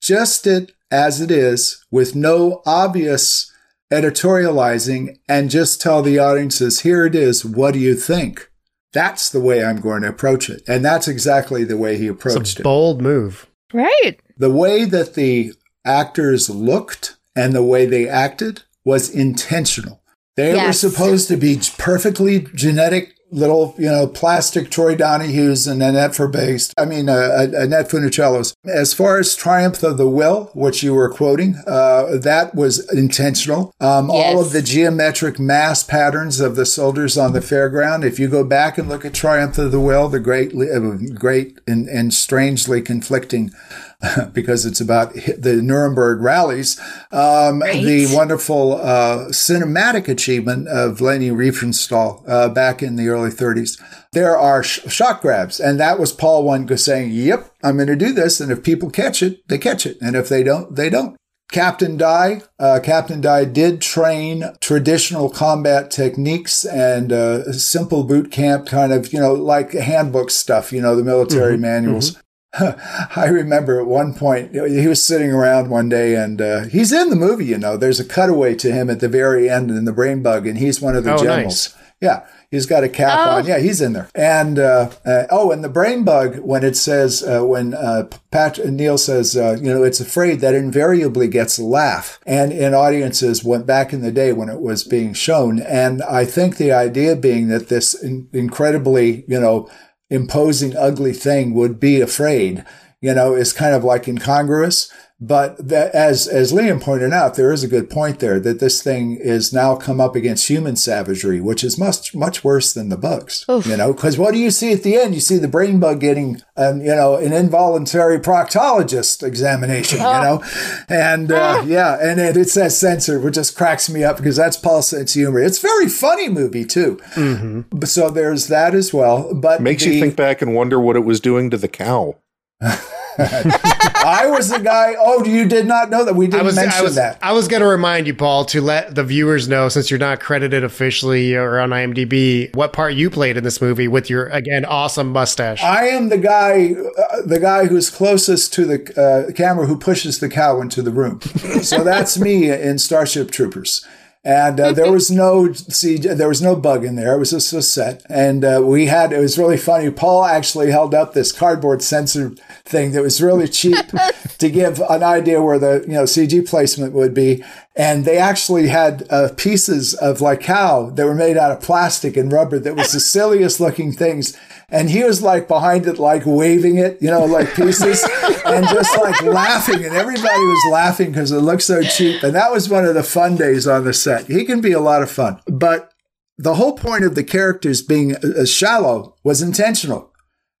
just 0.00 0.46
it 0.46 0.72
as 0.90 1.20
it 1.20 1.30
is 1.30 1.84
with 1.90 2.14
no 2.14 2.62
obvious 2.64 3.52
editorializing 3.92 5.16
and 5.28 5.50
just 5.50 5.80
tell 5.80 6.02
the 6.02 6.18
audiences, 6.18 6.80
here 6.80 7.06
it 7.06 7.14
is, 7.14 7.44
what 7.44 7.74
do 7.74 7.80
you 7.80 7.94
think? 7.94 8.50
That's 8.92 9.28
the 9.28 9.40
way 9.40 9.64
I'm 9.64 9.80
going 9.80 10.02
to 10.02 10.08
approach 10.08 10.48
it. 10.48 10.62
And 10.66 10.84
that's 10.84 11.08
exactly 11.08 11.64
the 11.64 11.76
way 11.76 11.98
he 11.98 12.06
approached 12.06 12.40
It's 12.40 12.56
a 12.56 12.60
it. 12.60 12.64
bold 12.64 13.02
move. 13.02 13.46
Right. 13.72 14.18
The 14.36 14.50
way 14.50 14.84
that 14.84 15.14
the 15.14 15.52
actors 15.84 16.48
looked 16.48 17.16
and 17.34 17.52
the 17.52 17.62
way 17.62 17.84
they 17.86 18.08
acted 18.08 18.62
was 18.84 19.10
intentional. 19.10 20.02
They 20.36 20.54
were 20.54 20.72
supposed 20.72 21.28
to 21.28 21.36
be 21.36 21.58
perfectly 21.78 22.46
genetic 22.54 23.15
little, 23.30 23.74
you 23.78 23.90
know, 23.90 24.06
plastic 24.06 24.70
Troy 24.70 24.94
Donahue's 24.94 25.66
and 25.66 25.82
Annette 25.82 26.12
Verbased. 26.12 26.72
I 26.78 26.84
mean, 26.84 27.08
uh, 27.08 27.12
uh, 27.14 27.48
Annette 27.54 27.90
Funicello's. 27.90 28.54
As 28.64 28.94
far 28.94 29.18
as 29.18 29.34
Triumph 29.34 29.82
of 29.82 29.96
the 29.96 30.08
Will, 30.08 30.50
which 30.54 30.82
you 30.82 30.94
were 30.94 31.10
quoting, 31.10 31.56
uh, 31.66 32.16
that 32.18 32.54
was 32.54 32.90
intentional. 32.92 33.74
Um, 33.80 34.10
All 34.10 34.40
of 34.40 34.52
the 34.52 34.62
geometric 34.62 35.38
mass 35.38 35.82
patterns 35.82 36.40
of 36.40 36.56
the 36.56 36.66
soldiers 36.66 37.18
on 37.18 37.32
the 37.32 37.40
fairground. 37.40 38.04
If 38.04 38.18
you 38.18 38.28
go 38.28 38.44
back 38.44 38.78
and 38.78 38.88
look 38.88 39.04
at 39.04 39.14
Triumph 39.14 39.58
of 39.58 39.72
the 39.72 39.80
Will, 39.80 40.08
the 40.08 40.20
great, 40.20 40.52
uh, 40.54 41.14
great 41.14 41.58
and, 41.66 41.88
and 41.88 42.14
strangely 42.14 42.80
conflicting 42.80 43.52
because 44.32 44.66
it's 44.66 44.80
about 44.80 45.14
the 45.14 45.60
Nuremberg 45.62 46.20
rallies. 46.20 46.78
Um, 47.10 47.60
Right. 47.60 47.82
The 47.82 48.14
wonderful 48.14 48.74
uh, 48.80 49.26
cinematic 49.28 50.08
achievement 50.08 50.68
of 50.68 51.00
Leni 51.00 51.30
Riefenstahl 51.30 52.22
uh, 52.28 52.48
back 52.48 52.82
in 52.82 52.96
the 52.96 53.08
early 53.08 53.30
30s. 53.30 53.80
There 54.12 54.36
are 54.36 54.62
sh- 54.62 54.80
shot 54.88 55.20
grabs, 55.20 55.58
and 55.60 55.80
that 55.80 55.98
was 55.98 56.12
Paul 56.12 56.44
one 56.44 56.68
saying, 56.76 57.10
"Yep, 57.10 57.50
I'm 57.62 57.76
going 57.76 57.88
to 57.88 57.96
do 57.96 58.12
this, 58.12 58.40
and 58.40 58.52
if 58.52 58.62
people 58.62 58.90
catch 58.90 59.22
it, 59.22 59.46
they 59.48 59.58
catch 59.58 59.86
it, 59.86 59.98
and 60.00 60.16
if 60.16 60.28
they 60.28 60.42
don't, 60.42 60.74
they 60.74 60.88
don't." 60.90 61.16
Captain 61.52 61.96
Dye, 61.96 62.42
uh, 62.58 62.80
Captain 62.82 63.20
Dye 63.20 63.44
did 63.44 63.80
train 63.80 64.44
traditional 64.60 65.30
combat 65.30 65.90
techniques 65.90 66.64
and 66.64 67.12
uh, 67.12 67.52
simple 67.52 68.02
boot 68.04 68.32
camp 68.32 68.66
kind 68.66 68.92
of, 68.92 69.12
you 69.12 69.20
know, 69.20 69.32
like 69.32 69.72
handbook 69.72 70.30
stuff, 70.30 70.72
you 70.72 70.80
know, 70.82 70.96
the 70.96 71.04
military 71.04 71.56
manuals. 71.56 72.20
I 73.16 73.26
remember 73.30 73.80
at 73.80 73.86
one 73.86 74.14
point 74.14 74.52
he 74.54 74.86
was 74.86 75.02
sitting 75.02 75.30
around 75.30 75.70
one 75.70 75.88
day 75.88 76.14
and 76.14 76.40
uh, 76.40 76.60
he's 76.64 76.92
in 76.92 77.10
the 77.10 77.16
movie, 77.16 77.46
you 77.46 77.58
know. 77.58 77.76
There's 77.76 78.00
a 78.00 78.04
cutaway 78.04 78.54
to 78.56 78.72
him 78.72 78.90
at 78.90 79.00
the 79.00 79.08
very 79.08 79.48
end 79.48 79.70
in 79.70 79.84
the 79.84 79.92
brain 79.92 80.22
bug, 80.22 80.46
and 80.46 80.58
he's 80.58 80.80
one 80.80 80.96
of 80.96 81.04
the 81.04 81.14
Oh, 81.14 81.22
generals. 81.22 81.74
Yeah, 81.98 82.26
he's 82.50 82.66
got 82.66 82.84
a 82.84 82.90
cap 82.90 83.18
Oh. 83.18 83.30
on. 83.38 83.46
Yeah, 83.46 83.58
he's 83.58 83.80
in 83.80 83.94
there. 83.94 84.10
And 84.14 84.58
uh, 84.58 84.90
uh, 85.06 85.24
oh, 85.30 85.50
and 85.50 85.64
the 85.64 85.70
brain 85.70 86.04
bug 86.04 86.38
when 86.40 86.62
it 86.62 86.76
says 86.76 87.22
uh, 87.22 87.42
when 87.42 87.72
uh, 87.72 88.08
Pat 88.30 88.58
Neil 88.66 88.98
says 88.98 89.34
uh, 89.34 89.56
you 89.60 89.72
know 89.72 89.82
it's 89.82 89.98
afraid 90.00 90.40
that 90.40 90.54
invariably 90.54 91.26
gets 91.26 91.56
a 91.58 91.64
laugh, 91.64 92.20
and 92.26 92.52
in 92.52 92.74
audiences 92.74 93.42
went 93.42 93.66
back 93.66 93.94
in 93.94 94.02
the 94.02 94.12
day 94.12 94.32
when 94.34 94.50
it 94.50 94.60
was 94.60 94.84
being 94.84 95.14
shown, 95.14 95.58
and 95.60 96.02
I 96.02 96.26
think 96.26 96.58
the 96.58 96.70
idea 96.72 97.16
being 97.16 97.48
that 97.48 97.68
this 97.68 97.94
in- 97.94 98.28
incredibly 98.34 99.24
you 99.26 99.40
know 99.40 99.68
imposing 100.10 100.76
ugly 100.76 101.12
thing 101.12 101.54
would 101.54 101.80
be 101.80 102.00
afraid, 102.00 102.64
you 103.00 103.14
know, 103.14 103.34
is 103.34 103.52
kind 103.52 103.74
of 103.74 103.84
like 103.84 104.08
incongruous. 104.08 104.92
But 105.18 105.68
that, 105.68 105.94
as 105.94 106.28
as 106.28 106.52
Liam 106.52 106.78
pointed 106.78 107.10
out, 107.10 107.36
there 107.36 107.50
is 107.50 107.64
a 107.64 107.68
good 107.68 107.88
point 107.88 108.18
there 108.20 108.38
that 108.38 108.60
this 108.60 108.82
thing 108.82 109.16
is 109.18 109.50
now 109.50 109.74
come 109.74 109.98
up 109.98 110.14
against 110.14 110.48
human 110.48 110.76
savagery, 110.76 111.40
which 111.40 111.64
is 111.64 111.78
much 111.78 112.14
much 112.14 112.44
worse 112.44 112.74
than 112.74 112.90
the 112.90 112.98
bugs. 112.98 113.46
You 113.48 113.78
know, 113.78 113.94
because 113.94 114.18
what 114.18 114.32
do 114.34 114.38
you 114.38 114.50
see 114.50 114.74
at 114.74 114.82
the 114.82 114.94
end? 114.96 115.14
You 115.14 115.20
see 115.22 115.38
the 115.38 115.48
brain 115.48 115.80
bug 115.80 116.00
getting, 116.00 116.42
um, 116.58 116.82
you 116.82 116.94
know, 116.94 117.16
an 117.16 117.32
involuntary 117.32 118.18
proctologist 118.18 119.26
examination. 119.26 120.00
You 120.00 120.04
know, 120.04 120.44
and 120.86 121.32
uh, 121.32 121.64
yeah, 121.66 121.96
and 121.98 122.20
it, 122.20 122.36
it's 122.36 122.52
that 122.52 122.72
censor, 122.72 123.18
which 123.18 123.36
just 123.36 123.56
cracks 123.56 123.88
me 123.88 124.04
up 124.04 124.18
because 124.18 124.36
that's 124.36 124.58
Paul's 124.58 124.88
sense 124.88 125.14
humor. 125.14 125.40
It's 125.40 125.58
a 125.58 125.62
very 125.62 125.88
funny 125.88 126.28
movie 126.28 126.66
too. 126.66 126.98
Mm-hmm. 127.14 127.84
So 127.84 128.10
there's 128.10 128.48
that 128.48 128.74
as 128.74 128.92
well. 128.92 129.32
But 129.32 129.62
Makes 129.62 129.84
the- 129.84 129.94
you 129.94 130.00
think 130.00 130.14
back 130.14 130.42
and 130.42 130.54
wonder 130.54 130.78
what 130.78 130.96
it 130.96 131.06
was 131.06 131.20
doing 131.20 131.48
to 131.48 131.56
the 131.56 131.68
cow. 131.68 132.16
I 133.18 134.26
was 134.28 134.50
the 134.50 134.58
guy. 134.58 134.94
Oh, 134.98 135.24
you 135.24 135.46
did 135.46 135.66
not 135.66 135.90
know 135.90 136.04
that 136.04 136.14
we 136.14 136.26
didn't 136.26 136.40
I 136.40 136.44
was, 136.44 136.56
mention 136.56 136.78
I 136.78 136.82
was, 136.82 136.94
that. 136.96 137.18
I 137.22 137.32
was 137.32 137.48
going 137.48 137.62
to 137.62 137.66
remind 137.66 138.06
you, 138.06 138.14
Paul, 138.14 138.44
to 138.46 138.60
let 138.60 138.94
the 138.94 139.04
viewers 139.04 139.48
know, 139.48 139.68
since 139.68 139.90
you're 139.90 139.98
not 139.98 140.20
credited 140.20 140.64
officially 140.64 141.34
or 141.34 141.58
on 141.58 141.70
IMDb, 141.70 142.54
what 142.54 142.72
part 142.72 142.94
you 142.94 143.10
played 143.10 143.36
in 143.36 143.44
this 143.44 143.60
movie 143.60 143.88
with 143.88 144.10
your 144.10 144.26
again 144.26 144.64
awesome 144.64 145.10
mustache. 145.10 145.62
I 145.62 145.86
am 145.86 146.08
the 146.08 146.18
guy, 146.18 146.74
uh, 146.74 147.22
the 147.24 147.40
guy 147.40 147.66
who's 147.66 147.90
closest 147.90 148.52
to 148.54 148.64
the 148.64 149.28
uh, 149.28 149.32
camera 149.32 149.66
who 149.66 149.78
pushes 149.78 150.18
the 150.20 150.28
cow 150.28 150.60
into 150.60 150.82
the 150.82 150.90
room. 150.90 151.20
so 151.62 151.82
that's 151.82 152.18
me 152.18 152.50
in 152.50 152.78
Starship 152.78 153.30
Troopers. 153.30 153.86
And 154.26 154.58
uh, 154.58 154.72
there 154.72 154.90
was 154.90 155.08
no 155.08 155.52
see, 155.52 155.98
there 155.98 156.26
was 156.26 156.42
no 156.42 156.56
bug 156.56 156.84
in 156.84 156.96
there. 156.96 157.14
It 157.14 157.18
was 157.20 157.30
just 157.30 157.52
a 157.52 157.62
set, 157.62 158.04
and 158.10 158.44
uh, 158.44 158.60
we 158.64 158.86
had. 158.86 159.12
It 159.12 159.20
was 159.20 159.38
really 159.38 159.56
funny. 159.56 159.88
Paul 159.88 160.24
actually 160.24 160.72
held 160.72 160.96
up 160.96 161.14
this 161.14 161.30
cardboard 161.30 161.80
sensor 161.80 162.34
thing 162.66 162.92
that 162.92 163.02
was 163.02 163.22
really 163.22 163.48
cheap 163.48 163.86
to 164.38 164.50
give 164.50 164.80
an 164.80 165.02
idea 165.02 165.42
where 165.42 165.58
the 165.58 165.84
you 165.86 165.94
know 165.94 166.04
CG 166.04 166.48
placement 166.48 166.92
would 166.92 167.14
be. 167.14 167.42
And 167.74 168.04
they 168.04 168.16
actually 168.16 168.68
had 168.68 169.06
uh, 169.10 169.30
pieces 169.36 169.94
of 169.94 170.20
like 170.20 170.40
cow 170.40 170.90
that 170.90 171.04
were 171.04 171.14
made 171.14 171.36
out 171.36 171.52
of 171.52 171.60
plastic 171.60 172.16
and 172.16 172.32
rubber 172.32 172.58
that 172.58 172.74
was 172.74 172.92
the 172.92 173.00
silliest 173.16 173.60
looking 173.60 173.92
things. 173.92 174.36
And 174.68 174.90
he 174.90 175.04
was 175.04 175.22
like 175.22 175.46
behind 175.46 175.86
it, 175.86 175.98
like 175.98 176.22
waving 176.24 176.78
it, 176.78 177.00
you 177.00 177.10
know, 177.10 177.24
like 177.24 177.54
pieces 177.54 178.02
and 178.46 178.66
just 178.68 178.96
like 178.98 179.22
laughing. 179.22 179.84
And 179.84 179.94
everybody 179.94 180.40
was 180.40 180.72
laughing 180.72 181.12
because 181.12 181.30
it 181.30 181.40
looked 181.40 181.62
so 181.62 181.82
cheap. 181.82 182.22
And 182.22 182.34
that 182.34 182.50
was 182.50 182.68
one 182.68 182.84
of 182.84 182.94
the 182.94 183.02
fun 183.02 183.36
days 183.36 183.66
on 183.66 183.84
the 183.84 183.92
set. 183.92 184.26
He 184.26 184.44
can 184.44 184.60
be 184.60 184.72
a 184.72 184.80
lot 184.80 185.02
of 185.02 185.10
fun. 185.10 185.40
But 185.46 185.92
the 186.38 186.54
whole 186.54 186.76
point 186.76 187.04
of 187.04 187.14
the 187.14 187.24
characters 187.24 187.82
being 187.82 188.16
uh, 188.16 188.44
shallow 188.44 189.14
was 189.22 189.40
intentional. 189.40 190.12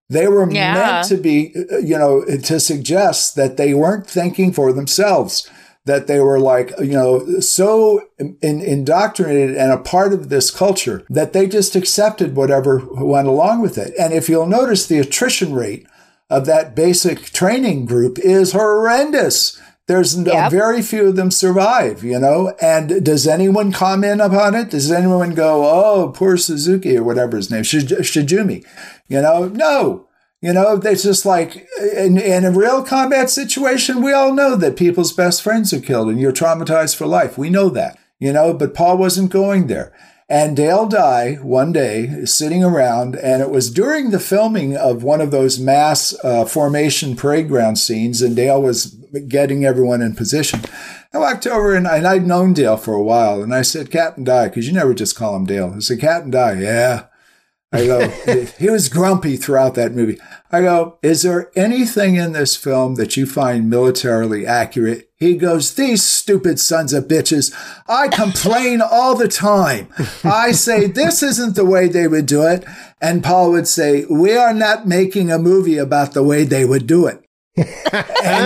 They 0.08 0.28
were 0.28 0.48
Yeah. 0.50 0.74
meant 0.74 1.08
to 1.08 1.16
be, 1.16 1.52
uh, 1.72 1.78
you 1.78 1.98
know, 1.98 2.24
to 2.24 2.60
suggest 2.60 3.34
that 3.36 3.56
they 3.56 3.74
weren't 3.74 4.06
thinking 4.06 4.52
for 4.52 4.72
themselves, 4.72 5.48
that 5.84 6.06
they 6.06 6.20
were 6.20 6.38
like, 6.38 6.72
you 6.78 6.92
know, 6.92 7.40
so 7.40 8.02
in, 8.18 8.36
indoctrinated 8.40 9.56
and 9.56 9.72
a 9.72 9.78
part 9.78 10.12
of 10.12 10.28
this 10.28 10.50
culture 10.50 11.02
that 11.10 11.32
they 11.32 11.46
just 11.46 11.74
accepted 11.74 12.36
whatever 12.36 12.82
went 12.92 13.28
along 13.28 13.62
with 13.62 13.78
it. 13.78 13.92
And 13.98 14.12
if 14.12 14.28
you'll 14.28 14.46
notice, 14.46 14.86
the 14.86 14.98
attrition 14.98 15.54
rate 15.54 15.86
of 16.30 16.46
that 16.46 16.74
basic 16.74 17.26
training 17.32 17.86
group 17.86 18.18
is 18.18 18.52
horrendous. 18.52 19.60
There's 19.88 20.16
Yep. 20.16 20.50
very 20.50 20.82
few 20.82 21.06
of 21.08 21.16
them 21.16 21.30
survive, 21.30 22.02
you 22.02 22.18
know. 22.18 22.52
And 22.60 23.04
does 23.04 23.26
anyone 23.26 23.70
comment 23.70 24.20
upon 24.20 24.54
it? 24.56 24.70
Does 24.70 24.90
anyone 24.90 25.34
go, 25.34 25.64
"Oh, 25.64 26.12
poor 26.14 26.36
Suzuki" 26.36 26.96
or 26.96 27.04
whatever 27.04 27.36
his 27.36 27.50
name, 27.50 27.62
Shij- 27.62 28.00
Shijumi? 28.00 28.64
You 29.08 29.22
know, 29.22 29.46
no. 29.48 30.02
You 30.42 30.52
know, 30.52 30.80
it's 30.84 31.02
just 31.02 31.24
like 31.24 31.66
in, 31.96 32.18
in 32.18 32.44
a 32.44 32.50
real 32.50 32.82
combat 32.82 33.30
situation, 33.30 34.02
we 34.02 34.12
all 34.12 34.32
know 34.34 34.54
that 34.56 34.76
people's 34.76 35.12
best 35.12 35.40
friends 35.42 35.72
are 35.72 35.80
killed 35.80 36.08
and 36.08 36.20
you're 36.20 36.32
traumatized 36.32 36.94
for 36.96 37.06
life. 37.06 37.38
We 37.38 37.48
know 37.48 37.68
that, 37.70 37.96
you 38.20 38.32
know, 38.32 38.52
but 38.52 38.74
Paul 38.74 38.98
wasn't 38.98 39.30
going 39.30 39.66
there. 39.66 39.92
And 40.28 40.56
Dale 40.56 40.86
Dye 40.88 41.34
one 41.34 41.72
day 41.72 42.24
sitting 42.24 42.64
around, 42.64 43.14
and 43.14 43.40
it 43.40 43.50
was 43.50 43.70
during 43.70 44.10
the 44.10 44.18
filming 44.18 44.76
of 44.76 45.04
one 45.04 45.20
of 45.20 45.30
those 45.30 45.60
mass 45.60 46.16
uh, 46.24 46.44
formation 46.44 47.14
parade 47.14 47.46
ground 47.46 47.78
scenes, 47.78 48.20
and 48.22 48.34
Dale 48.34 48.60
was 48.60 48.86
getting 49.28 49.64
everyone 49.64 50.02
in 50.02 50.16
position. 50.16 50.62
I 51.14 51.18
walked 51.18 51.46
over 51.46 51.74
and, 51.74 51.86
and 51.86 52.08
I'd 52.08 52.26
known 52.26 52.54
Dale 52.54 52.76
for 52.76 52.94
a 52.94 53.02
while, 53.02 53.40
and 53.40 53.54
I 53.54 53.62
said, 53.62 53.92
Captain 53.92 54.24
Dye, 54.24 54.48
because 54.48 54.66
you 54.66 54.72
never 54.72 54.94
just 54.94 55.14
call 55.14 55.36
him 55.36 55.46
Dale. 55.46 55.74
I 55.76 55.78
said, 55.78 56.00
Captain 56.00 56.32
Dye, 56.32 56.60
yeah. 56.60 57.04
I 57.72 57.86
go, 57.86 58.08
he 58.58 58.70
was 58.70 58.88
grumpy 58.88 59.36
throughout 59.36 59.74
that 59.74 59.92
movie. 59.92 60.18
I 60.50 60.62
go, 60.62 60.98
is 61.02 61.22
there 61.22 61.50
anything 61.56 62.14
in 62.14 62.32
this 62.32 62.56
film 62.56 62.94
that 62.94 63.16
you 63.16 63.26
find 63.26 63.68
militarily 63.68 64.46
accurate? 64.46 65.10
He 65.16 65.36
goes, 65.36 65.74
these 65.74 66.02
stupid 66.04 66.60
sons 66.60 66.92
of 66.92 67.08
bitches. 67.08 67.52
I 67.88 68.08
complain 68.08 68.80
all 68.80 69.16
the 69.16 69.28
time. 69.28 69.88
I 70.22 70.52
say, 70.52 70.86
this 70.86 71.22
isn't 71.22 71.56
the 71.56 71.64
way 71.64 71.88
they 71.88 72.06
would 72.06 72.26
do 72.26 72.42
it. 72.42 72.64
And 73.00 73.24
Paul 73.24 73.50
would 73.52 73.66
say, 73.66 74.04
we 74.06 74.36
are 74.36 74.54
not 74.54 74.86
making 74.86 75.32
a 75.32 75.38
movie 75.38 75.78
about 75.78 76.12
the 76.12 76.22
way 76.22 76.44
they 76.44 76.64
would 76.64 76.86
do 76.86 77.06
it. 77.06 77.25
And, 77.56 77.64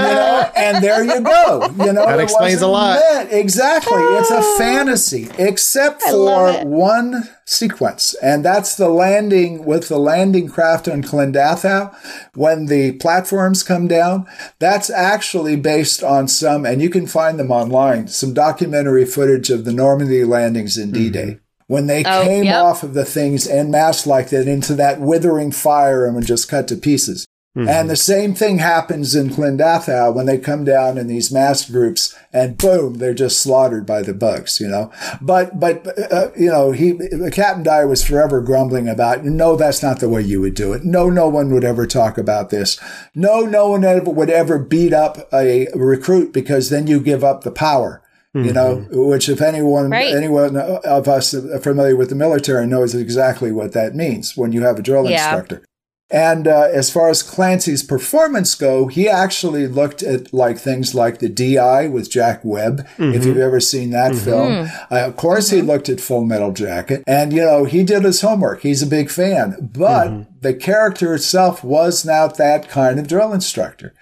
you 0.09 0.15
know, 0.15 0.51
and 0.57 0.85
there 0.85 1.03
you 1.03 1.21
go. 1.21 1.67
You 1.79 1.93
know, 1.93 2.07
That 2.07 2.21
explains 2.21 2.63
a 2.63 2.67
lot. 2.69 3.01
meant- 3.13 3.33
Exactly. 3.33 3.99
It's 4.01 4.31
a 4.31 4.43
fantasy, 4.59 5.29
except 5.39 6.03
for 6.03 6.53
one 6.65 7.29
sequence. 7.45 8.15
And 8.23 8.45
that's 8.45 8.77
the 8.77 8.89
landing 8.89 9.65
with 9.65 9.89
the 9.89 9.99
landing 9.99 10.49
craft 10.49 10.87
on 10.89 11.03
Klendathu 11.03 11.93
when 12.35 12.67
the 12.67 12.93
platforms 12.93 13.63
come 13.63 13.89
down. 13.89 14.27
That's 14.61 14.91
actually 14.91 15.57
based 15.57 16.05
on 16.05 16.29
some, 16.29 16.65
and 16.65 16.81
you 16.81 16.91
can 16.91 17.07
find 17.07 17.39
them 17.39 17.51
online, 17.51 18.07
some 18.09 18.33
documentary 18.33 19.05
footage 19.05 19.51
of 19.51 19.65
the 19.65 19.73
Normandy 19.73 20.25
landings 20.25 20.79
in 20.79 20.93
D-Day. 20.93 21.25
Mm-hmm. 21.25 21.39
When 21.67 21.87
they 21.87 22.05
Oh, 22.05 22.25
came 22.25 22.45
yep. 22.45 22.65
off 22.65 22.83
of 22.83 22.95
the 22.95 23.05
things 23.05 23.47
en 23.47 23.71
masse 23.71 24.05
like 24.05 24.31
that 24.31 24.49
into 24.49 24.75
that 24.75 25.01
withering 25.01 25.53
fire 25.53 26.05
and 26.05 26.17
were 26.17 26.21
just 26.23 26.49
cut 26.49 26.67
to 26.69 26.77
pieces. 26.77 27.27
And 27.57 27.67
mm-hmm. 27.67 27.89
the 27.89 27.97
same 27.97 28.35
thing 28.35 28.59
happens 28.59 29.17
in 29.17 29.31
Klendathu 29.31 30.15
when 30.15 30.27
they 30.27 30.39
come 30.39 30.63
down 30.63 30.97
in 30.97 31.09
these 31.09 31.33
mass 31.33 31.69
groups 31.69 32.15
and 32.33 32.57
boom, 32.57 32.95
they're 32.95 33.13
just 33.13 33.41
slaughtered 33.41 33.85
by 33.85 34.03
the 34.03 34.15
bugs, 34.15 34.61
you 34.61 34.69
know. 34.69 34.93
But, 35.21 35.59
but, 35.59 35.85
uh, 35.99 36.15
uh 36.15 36.31
you 36.39 36.49
know, 36.49 36.71
he, 36.71 36.97
Captain 37.33 37.65
Dye 37.65 37.85
was 37.85 38.05
forever 38.05 38.41
grumbling 38.41 38.89
about, 38.89 39.25
no, 39.25 39.57
that's 39.57 39.83
not 39.83 39.99
the 39.99 40.09
way 40.09 40.23
you 40.23 40.41
would 40.41 40.55
do 40.55 40.73
it. 40.73 40.85
No, 40.85 41.11
no 41.11 41.29
one 41.29 41.53
would 41.53 41.65
ever 41.65 41.89
talk 41.89 42.17
about 42.17 42.51
this. 42.51 42.79
No, 43.17 43.41
no 43.41 43.71
one 43.71 43.83
ever 43.83 44.11
would 44.11 44.31
ever 44.31 44.61
beat 44.61 44.93
up 44.93 45.29
a 45.33 45.67
recruit 45.75 46.33
because 46.33 46.71
then 46.71 46.87
you 46.87 47.01
give 47.01 47.25
up 47.25 47.43
the 47.43 47.51
power. 47.51 48.01
You 48.33 48.53
know, 48.53 48.77
mm-hmm. 48.77 49.09
which 49.09 49.29
if 49.29 49.43
anyone, 49.43 49.91
Right. 49.91 50.15
anyone 50.15 50.57
of 50.57 51.09
us 51.09 51.35
familiar 51.63 51.97
with 51.97 52.11
the 52.11 52.15
military 52.15 52.65
knows 52.65 52.95
exactly 52.95 53.51
what 53.51 53.73
that 53.73 53.97
means 53.97 54.37
when 54.37 54.53
you 54.53 54.63
have 54.63 54.79
a 54.79 54.83
drill 54.83 55.11
Yeah. 55.11 55.25
instructor. 55.25 55.65
And 56.11 56.49
uh, 56.49 56.69
as 56.73 56.91
far 56.91 57.09
as 57.09 57.23
Clancy's 57.23 57.85
performance 57.85 58.55
go, 58.57 58.89
he 58.89 59.09
actually 59.09 59.69
looked 59.69 60.03
at 60.03 60.35
like 60.35 60.59
things 60.59 60.95
like 60.95 61.21
the 61.21 61.29
DI 61.29 61.87
with 61.87 62.11
Jack 62.11 62.41
Webb. 62.45 62.81
If 62.81 62.97
mm-hmm. 62.97 63.29
you've 63.29 63.39
ever 63.39 63.61
seen 63.61 63.91
that 63.91 64.13
mm-hmm. 64.13 64.25
film, 64.25 64.53
mm. 64.53 64.87
uh, 64.91 65.07
of 65.07 65.17
course 65.17 65.51
he 65.51 65.59
mm-hmm. 65.59 65.69
looked 65.69 65.89
at 65.89 66.01
Full 66.01 66.25
Metal 66.25 66.53
Jacket, 66.53 67.05
and 67.07 67.33
you 67.33 67.43
know 67.43 67.65
he 67.65 67.85
did 67.85 68.05
his 68.05 68.21
homework. 68.23 68.63
He's 68.63 68.83
a 68.83 68.87
big 68.87 69.11
fan, 69.11 69.71
but 69.73 70.27
the 70.43 70.55
character 70.55 71.15
itself 71.15 71.63
was 71.63 72.05
not 72.05 72.37
that 72.39 72.69
kind 72.69 72.99
of 72.99 73.07
drill 73.07 73.33
instructor. 73.33 73.95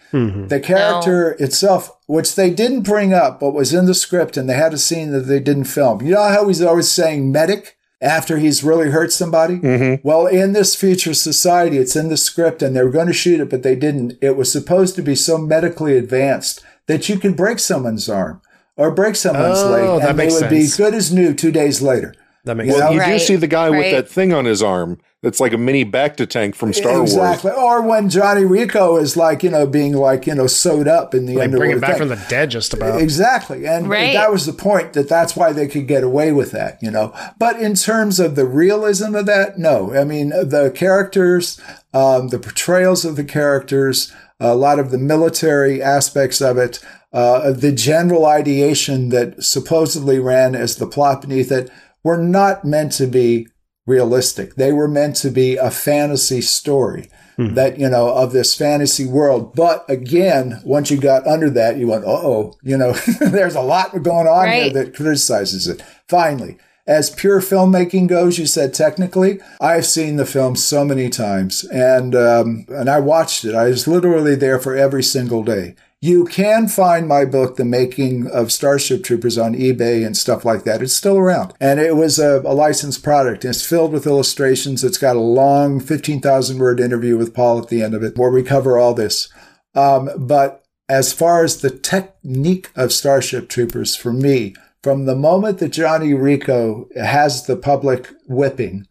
The 0.48 0.60
character 0.60 1.32
itself, 1.38 1.90
which 2.06 2.34
they 2.34 2.50
didn't 2.50 2.82
bring 2.82 3.12
up, 3.12 3.40
but 3.40 3.52
was 3.52 3.74
in 3.74 3.84
the 3.84 3.94
script, 3.94 4.38
and 4.38 4.48
they 4.48 4.54
had 4.54 4.72
a 4.72 4.78
scene 4.78 5.10
that 5.12 5.22
they 5.26 5.40
didn't 5.40 5.64
film. 5.64 6.00
You 6.02 6.14
know 6.14 6.28
how 6.28 6.48
he's 6.48 6.62
always 6.62 6.90
saying 6.90 7.30
medic 7.30 7.77
after 8.00 8.38
he's 8.38 8.62
really 8.62 8.90
hurt 8.90 9.12
somebody? 9.12 9.58
Mm-hmm. 9.58 10.06
Well, 10.06 10.26
in 10.26 10.52
this 10.52 10.74
future 10.74 11.14
society, 11.14 11.78
it's 11.78 11.96
in 11.96 12.08
the 12.08 12.16
script, 12.16 12.62
and 12.62 12.74
they 12.74 12.82
were 12.82 12.90
going 12.90 13.06
to 13.08 13.12
shoot 13.12 13.40
it, 13.40 13.50
but 13.50 13.62
they 13.62 13.74
didn't. 13.74 14.16
It 14.20 14.36
was 14.36 14.50
supposed 14.50 14.94
to 14.96 15.02
be 15.02 15.14
so 15.14 15.38
medically 15.38 15.96
advanced 15.96 16.64
that 16.86 17.08
you 17.08 17.18
could 17.18 17.36
break 17.36 17.58
someone's 17.58 18.08
arm 18.08 18.40
or 18.76 18.90
break 18.90 19.16
someone's 19.16 19.58
Oh, 19.58 19.70
leg, 19.70 20.00
that 20.00 20.10
and 20.10 20.18
they 20.18 20.24
makes 20.24 20.40
would 20.40 20.50
be 20.50 20.68
good 20.76 20.94
as 20.94 21.12
new 21.12 21.34
two 21.34 21.50
days 21.52 21.82
later. 21.82 22.14
That 22.44 22.56
makes 22.56 22.72
well, 22.72 22.92
sense. 22.92 23.06
you 23.06 23.12
do 23.12 23.18
see 23.18 23.36
the 23.36 23.46
guy 23.46 23.68
with 23.68 23.90
that 23.90 24.08
thing 24.08 24.32
on 24.32 24.44
his 24.44 24.62
arm 24.62 24.98
that's 25.22 25.40
like 25.40 25.52
a 25.52 25.58
mini 25.58 25.84
Bacta 25.84 26.28
tank 26.28 26.54
from 26.54 26.72
Star 26.72 27.00
exactly. 27.02 27.18
Wars. 27.20 27.34
Exactly. 27.38 27.50
Or 27.62 27.82
when 27.82 28.08
Johnny 28.08 28.44
Rico 28.44 28.96
is 28.98 29.16
like, 29.16 29.42
you 29.42 29.50
know, 29.50 29.66
being 29.66 29.94
like, 29.94 30.26
you 30.28 30.34
know, 30.34 30.46
sewed 30.46 30.86
up 30.86 31.12
in 31.12 31.26
the 31.26 31.34
They 31.34 31.40
underwater 31.42 31.58
bring 31.58 31.70
him 31.72 31.80
back 31.80 31.90
thing. 31.92 31.98
from 31.98 32.08
the 32.10 32.24
dead 32.28 32.50
just 32.50 32.72
about. 32.72 33.00
Exactly. 33.00 33.66
And 33.66 33.88
Right. 33.88 34.12
that 34.12 34.30
was 34.30 34.46
the 34.46 34.52
point 34.52 34.92
that 34.92 35.08
that's 35.08 35.34
why 35.34 35.52
they 35.52 35.66
could 35.66 35.88
get 35.88 36.04
away 36.04 36.30
with 36.30 36.52
that, 36.52 36.78
you 36.80 36.90
know. 36.90 37.12
But 37.38 37.58
in 37.60 37.74
terms 37.74 38.20
of 38.20 38.36
the 38.36 38.46
realism 38.46 39.16
of 39.16 39.26
that, 39.26 39.58
no. 39.58 39.92
I 39.92 40.04
mean, 40.04 40.28
the 40.28 40.70
characters, 40.74 41.60
um, 41.92 42.28
the 42.28 42.38
portrayals 42.38 43.04
of 43.04 43.16
the 43.16 43.24
characters, 43.24 44.12
a 44.38 44.54
lot 44.54 44.78
of 44.78 44.92
the 44.92 44.98
military 44.98 45.82
aspects 45.82 46.40
of 46.40 46.58
it, 46.58 46.78
uh, 47.12 47.50
the 47.50 47.72
general 47.72 48.24
ideation 48.24 49.08
that 49.08 49.42
supposedly 49.42 50.20
ran 50.20 50.54
as 50.54 50.76
the 50.76 50.86
plot 50.86 51.22
beneath 51.22 51.50
it 51.50 51.70
were 52.04 52.18
not 52.18 52.64
meant 52.64 52.92
to 52.92 53.06
be 53.08 53.48
realistic. 53.88 54.54
They 54.54 54.72
were 54.72 54.86
meant 54.88 55.16
to 55.16 55.30
be 55.30 55.56
a 55.56 55.70
fantasy 55.70 56.40
story 56.40 57.08
that, 57.40 57.78
you 57.78 57.88
know, 57.88 58.08
of 58.08 58.32
this 58.32 58.52
fantasy 58.56 59.06
world. 59.06 59.54
But 59.54 59.84
again, 59.88 60.60
once 60.64 60.90
you 60.90 60.98
got 61.00 61.24
under 61.24 61.48
that, 61.50 61.76
you 61.76 61.86
went, 61.86 62.04
uh 62.04 62.08
oh, 62.08 62.54
you 62.64 62.76
know, 62.76 62.92
there's 63.20 63.54
a 63.54 63.60
lot 63.60 63.92
going 64.02 64.26
on 64.26 64.44
Right. 64.46 64.72
here 64.72 64.72
that 64.84 64.94
criticizes 64.96 65.68
it. 65.68 65.80
Finally, 66.08 66.58
as 66.88 67.10
pure 67.10 67.40
filmmaking 67.40 68.08
goes, 68.08 68.38
you 68.38 68.46
said 68.46 68.74
technically, 68.74 69.38
I've 69.60 69.86
seen 69.86 70.16
the 70.16 70.26
film 70.26 70.56
so 70.56 70.84
many 70.84 71.08
times 71.10 71.62
and, 71.64 72.16
um, 72.16 72.66
and 72.70 72.88
I 72.90 72.98
watched 72.98 73.44
it. 73.44 73.54
I 73.54 73.68
was 73.68 73.86
literally 73.86 74.34
there 74.34 74.58
for 74.58 74.74
every 74.74 75.04
single 75.04 75.44
day. 75.44 75.76
You 76.00 76.26
can 76.26 76.68
find 76.68 77.08
my 77.08 77.24
book, 77.24 77.56
The 77.56 77.64
Making 77.64 78.28
of 78.28 78.52
Starship 78.52 79.02
Troopers, 79.02 79.36
on 79.36 79.56
eBay 79.56 80.06
and 80.06 80.16
stuff 80.16 80.44
like 80.44 80.62
that. 80.62 80.80
It's 80.80 80.94
still 80.94 81.18
around. 81.18 81.54
And 81.60 81.80
it 81.80 81.96
was 81.96 82.20
a, 82.20 82.40
a 82.42 82.54
licensed 82.54 83.02
product. 83.02 83.44
It's 83.44 83.66
filled 83.66 83.92
with 83.92 84.06
illustrations. 84.06 84.84
It's 84.84 84.96
got 84.96 85.16
a 85.16 85.20
long 85.20 85.80
15,000 85.80 86.58
word 86.58 86.78
interview 86.78 87.16
with 87.16 87.34
Paul 87.34 87.58
at 87.58 87.68
the 87.68 87.82
end 87.82 87.94
of 87.94 88.04
it 88.04 88.16
where 88.16 88.30
we 88.30 88.44
cover 88.44 88.78
all 88.78 88.94
this. 88.94 89.28
Um, 89.74 90.08
but 90.16 90.64
as 90.88 91.12
far 91.12 91.42
as 91.42 91.60
the 91.60 91.70
technique 91.70 92.70
of 92.76 92.92
Starship 92.92 93.48
Troopers, 93.48 93.96
for 93.96 94.12
me, 94.12 94.54
from 94.84 95.06
the 95.06 95.16
moment 95.16 95.58
that 95.58 95.70
Johnny 95.70 96.14
Rico 96.14 96.88
has 96.94 97.46
the 97.46 97.56
public 97.56 98.08
whipping, 98.28 98.86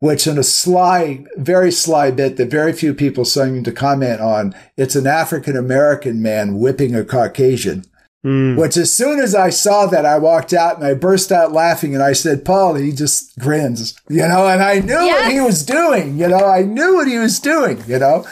which 0.00 0.26
in 0.26 0.38
a 0.38 0.44
sly, 0.44 1.24
very 1.36 1.72
sly 1.72 2.10
bit 2.10 2.36
that 2.36 2.50
very 2.50 2.72
few 2.72 2.94
people 2.94 3.24
seem 3.24 3.64
to 3.64 3.72
comment 3.72 4.20
on, 4.20 4.54
it's 4.76 4.96
an 4.96 5.06
African 5.06 5.56
American 5.56 6.22
man 6.22 6.58
whipping 6.58 6.94
a 6.94 7.04
Caucasian. 7.04 7.84
Which, 8.56 8.76
as 8.76 8.92
soon 8.92 9.20
as 9.20 9.32
I 9.36 9.50
saw 9.50 9.86
that, 9.86 10.04
I 10.04 10.18
walked 10.18 10.52
out 10.52 10.76
and 10.76 10.84
I 10.84 10.94
burst 10.94 11.30
out 11.30 11.52
laughing 11.52 11.94
and 11.94 12.02
I 12.02 12.14
said, 12.14 12.44
Paul, 12.44 12.74
he 12.74 12.90
just 12.90 13.38
grins, 13.38 13.96
you 14.08 14.26
know, 14.26 14.48
and 14.48 14.60
I 14.60 14.80
knew 14.80 14.96
what 14.96 15.30
he 15.30 15.40
was 15.40 15.64
doing, 15.64 16.18
you 16.18 16.26
know, 16.26 16.44
I 16.44 16.62
knew 16.62 16.96
what 16.96 17.06
he 17.06 17.16
was 17.16 17.38
doing, 17.38 17.80
you 17.86 18.00
know, 18.00 18.26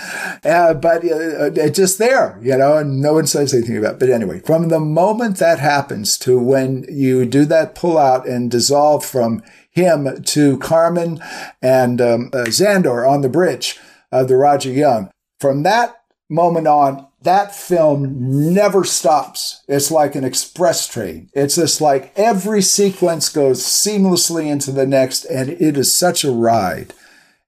uh, 0.45 0.75
but 0.75 1.05
uh, 1.05 1.53
it's 1.55 1.79
just 1.79 1.99
there, 1.99 2.37
you 2.43 2.59
know, 2.59 2.79
and 2.79 3.01
no 3.01 3.15
one 3.15 3.29
says 3.29 3.55
anything 3.55 3.79
about 3.79 3.95
it. 3.95 4.01
But 4.01 4.11
anyway, 4.11 4.41
from 4.41 4.69
the 4.69 4.81
moment 4.81 5.37
that 5.39 5.61
happens 5.61 6.19
to 6.19 6.37
when 6.37 6.85
you 6.91 7.25
do 7.25 7.45
that 7.45 7.77
pull 7.77 7.97
out 7.97 8.27
and 8.27 8.51
dissolve 8.51 9.05
from 9.05 9.41
him 9.77 10.23
to 10.23 10.59
Carmen 10.59 11.21
and 11.63 12.01
um, 12.01 12.31
uh, 12.33 12.47
Zander 12.47 13.09
on 13.09 13.21
the 13.21 13.29
bridge 13.29 13.79
of 14.11 14.29
the 14.29 14.37
Roger 14.37 14.73
Young, 14.73 15.11
from 15.39 15.63
that 15.63 16.03
moment 16.29 16.67
on, 16.67 17.07
that 17.23 17.55
film 17.55 18.55
never 18.55 18.85
stops. 18.85 19.63
It's 19.69 19.91
like 19.91 20.15
an 20.15 20.25
express 20.25 20.89
train. 20.89 21.29
It's 21.35 21.57
just 21.57 21.81
like 21.81 22.13
every 22.17 22.63
sequence 22.63 23.29
goes 23.29 23.63
seamlessly 23.63 24.47
into 24.47 24.73
the 24.73 24.87
next, 24.87 25.25
and 25.27 25.51
it 25.51 25.77
is 25.77 25.95
such 25.95 26.25
a 26.25 26.31
ride. 26.31 26.95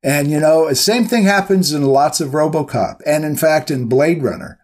And 0.03 0.31
you 0.31 0.39
know, 0.39 0.69
the 0.69 0.75
same 0.75 1.07
thing 1.07 1.25
happens 1.25 1.73
in 1.73 1.83
lots 1.83 2.21
of 2.21 2.31
RoboCop, 2.31 3.01
and 3.07 3.25
in 3.25 3.37
fact, 3.37 3.71
in 3.71 3.89
Blade 3.89 4.23
Runner. 4.23 4.59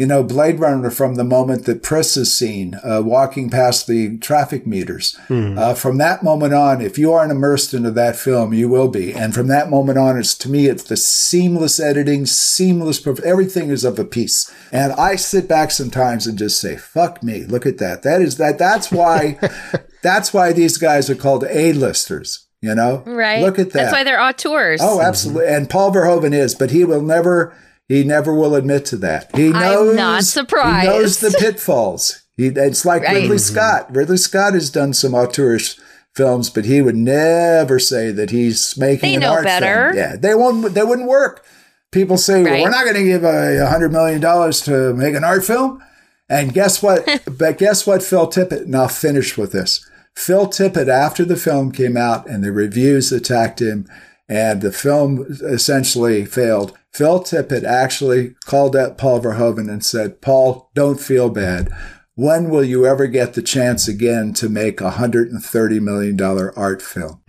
You 0.00 0.06
know, 0.06 0.22
Blade 0.22 0.58
Runner 0.58 0.90
from 0.90 1.16
the 1.16 1.24
moment 1.24 1.66
that 1.66 1.82
Pris 1.82 2.16
is 2.16 2.34
seen 2.34 2.74
uh, 2.82 3.02
walking 3.04 3.50
past 3.50 3.86
the 3.86 4.16
traffic 4.16 4.66
meters. 4.66 5.14
Uh, 5.58 5.74
from 5.74 5.98
that 5.98 6.22
moment 6.22 6.54
on, 6.54 6.80
if 6.80 6.96
you 6.96 7.12
aren't 7.12 7.32
immersed 7.32 7.74
into 7.74 7.90
that 7.90 8.16
film, 8.16 8.54
you 8.54 8.70
will 8.70 8.88
be. 8.88 9.12
And 9.12 9.34
from 9.34 9.48
that 9.48 9.68
moment 9.68 9.98
on, 9.98 10.16
it's 10.16 10.34
to 10.38 10.48
me, 10.48 10.68
it's 10.68 10.84
the 10.84 10.96
seamless 10.96 11.78
editing, 11.78 12.24
seamless, 12.24 13.06
everything 13.06 13.68
is 13.68 13.84
of 13.84 13.98
a 13.98 14.04
piece. 14.06 14.50
And 14.72 14.94
I 14.94 15.16
sit 15.16 15.46
back 15.46 15.70
sometimes 15.70 16.26
and 16.26 16.38
just 16.38 16.58
say, 16.58 16.78
"Fuck 16.78 17.22
me, 17.22 17.44
look 17.44 17.66
at 17.66 17.76
that." 17.76 18.02
That 18.02 18.22
is 18.22 18.38
that. 18.38 18.56
That's 18.56 18.90
why. 18.90 19.38
that's 20.02 20.32
why 20.32 20.54
these 20.54 20.78
guys 20.78 21.10
are 21.10 21.14
called 21.14 21.44
A-listers. 21.44 22.46
You 22.62 22.74
know, 22.74 23.02
Right. 23.06 23.42
Look 23.42 23.58
at 23.58 23.72
that. 23.72 23.72
That's 23.72 23.92
why 23.92 24.04
they're 24.04 24.20
auteurs. 24.20 24.80
Oh, 24.82 25.00
absolutely. 25.00 25.46
And 25.46 25.68
Paul 25.68 25.92
Verhoeven 25.92 26.34
is, 26.34 26.54
but 26.54 26.70
he 26.70 26.84
will 26.84 27.00
never, 27.00 27.54
he 27.90 28.04
never 28.04 28.32
will 28.34 28.54
admit 28.54 28.84
to 28.86 28.96
that. 28.98 29.34
He 29.36 29.50
knows. 29.50 29.90
I'm 29.90 29.96
not 29.96 30.22
surprised. 30.24 30.88
He 30.90 30.96
knows 30.98 31.18
the 31.20 31.30
pitfalls. 31.40 32.22
He, 32.36 32.46
it's 32.46 32.84
like 32.84 33.02
Right. 33.02 33.16
Ridley 33.22 33.38
Scott. 33.38 33.94
Ridley 33.94 34.16
Scott 34.16 34.54
has 34.54 34.70
done 34.70 34.92
some 34.94 35.12
auteurish 35.12 35.78
films, 36.14 36.50
but 36.50 36.64
he 36.66 36.80
would 36.82 36.94
never 36.96 37.78
say 37.80 38.12
that 38.12 38.30
he's 38.30 38.76
making 38.78 39.08
They 39.10 39.14
an 39.16 39.20
know 39.22 39.32
art 39.32 39.44
better. 39.44 39.92
film. 39.92 39.96
Yeah, 39.96 40.16
they 40.16 40.34
won't. 40.36 40.72
They 40.74 40.84
wouldn't 40.84 41.08
work. 41.08 41.44
People 41.90 42.16
say, 42.18 42.44
well, 42.44 42.62
we're 42.62 42.70
not 42.70 42.84
going 42.84 42.96
to 42.96 43.02
give 43.04 43.24
a 43.24 43.66
hundred 43.68 43.90
million 43.90 44.20
dollars 44.20 44.60
to 44.62 44.94
make 44.94 45.14
an 45.16 45.24
art 45.24 45.44
film. 45.44 45.82
And 46.28 46.52
guess 46.52 46.80
what? 46.80 47.04
but 47.38 47.58
guess 47.58 47.86
what? 47.88 48.04
Phil 48.04 48.28
Tippett. 48.28 48.62
And 48.62 48.76
I'll 48.76 48.86
finish 48.86 49.36
with 49.36 49.50
this. 49.50 49.84
Phil 50.14 50.46
Tippett, 50.46 50.88
after 50.88 51.24
the 51.24 51.36
film 51.36 51.72
came 51.72 51.96
out 51.96 52.28
and 52.28 52.44
the 52.44 52.52
reviews 52.52 53.10
attacked 53.10 53.60
him, 53.60 53.88
and 54.30 54.62
the 54.62 54.70
film 54.70 55.26
essentially 55.42 56.24
failed. 56.24 56.78
Phil 56.94 57.20
Tippett 57.20 57.64
actually 57.64 58.36
called 58.46 58.76
up 58.76 58.96
Paul 58.96 59.20
Verhoeven 59.20 59.68
and 59.68 59.84
said, 59.84 60.22
"Paul, 60.22 60.70
don't 60.74 61.00
feel 61.00 61.28
bad. 61.28 61.68
When 62.14 62.48
will 62.48 62.64
you 62.64 62.86
ever 62.86 63.06
get 63.06 63.34
the 63.34 63.42
chance 63.42 63.88
again 63.88 64.32
to 64.34 64.48
make 64.48 64.80
a 64.80 64.90
hundred 64.90 65.30
and 65.32 65.42
thirty 65.42 65.80
million 65.80 66.16
dollar 66.16 66.56
art 66.56 66.80
film?" 66.80 67.20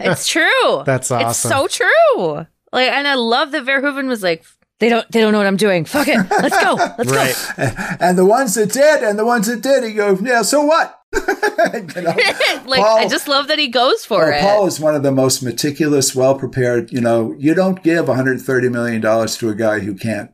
It's 0.00 0.26
true. 0.26 0.82
That's 0.86 1.10
awesome. 1.10 1.28
It's 1.28 1.38
so 1.38 1.68
true. 1.68 2.46
Like, 2.72 2.88
and 2.88 3.06
I 3.06 3.14
love 3.14 3.52
that 3.52 3.64
Verhoeven 3.64 4.08
was 4.08 4.22
like, 4.22 4.44
they 4.80 4.88
don't, 4.88 5.08
they 5.12 5.20
don't 5.20 5.32
know 5.32 5.38
what 5.38 5.46
I'm 5.46 5.56
doing. 5.56 5.84
Fuck 5.84 6.08
it. 6.08 6.18
Let's 6.30 6.62
go. 6.62 6.74
Let's 6.98 7.10
Right. 7.10 7.96
and 8.00 8.18
the 8.18 8.26
ones 8.26 8.54
that 8.54 8.72
did, 8.72 9.02
and 9.02 9.18
the 9.18 9.24
ones 9.24 9.46
that 9.46 9.60
did, 9.62 9.84
he 9.84 9.92
goes, 9.92 10.20
"Yeah, 10.20 10.42
so 10.42 10.64
what?" 10.64 10.98
You 11.96 12.02
know? 12.02 12.10
like, 12.66 12.80
Paul- 12.82 12.98
I 12.98 13.08
just 13.08 13.26
love 13.26 13.48
that 13.48 13.58
he 13.58 13.68
goes 13.68 14.04
for 14.04 14.26
Oh, 14.32 14.36
it. 14.36 14.40
Paul 14.40 14.66
is 14.66 14.78
one 14.78 14.94
of 14.94 15.02
the 15.02 15.10
most 15.12 15.42
meticulous, 15.42 16.14
well 16.14 16.36
prepared. 16.38 16.92
You 16.92 17.00
know, 17.00 17.34
you 17.38 17.54
don't 17.54 17.82
give 17.82 18.06
130 18.08 18.68
million 18.68 19.00
dollars 19.00 19.36
to 19.38 19.48
a 19.48 19.54
guy 19.54 19.80
who 19.80 19.94
can't 19.94 20.30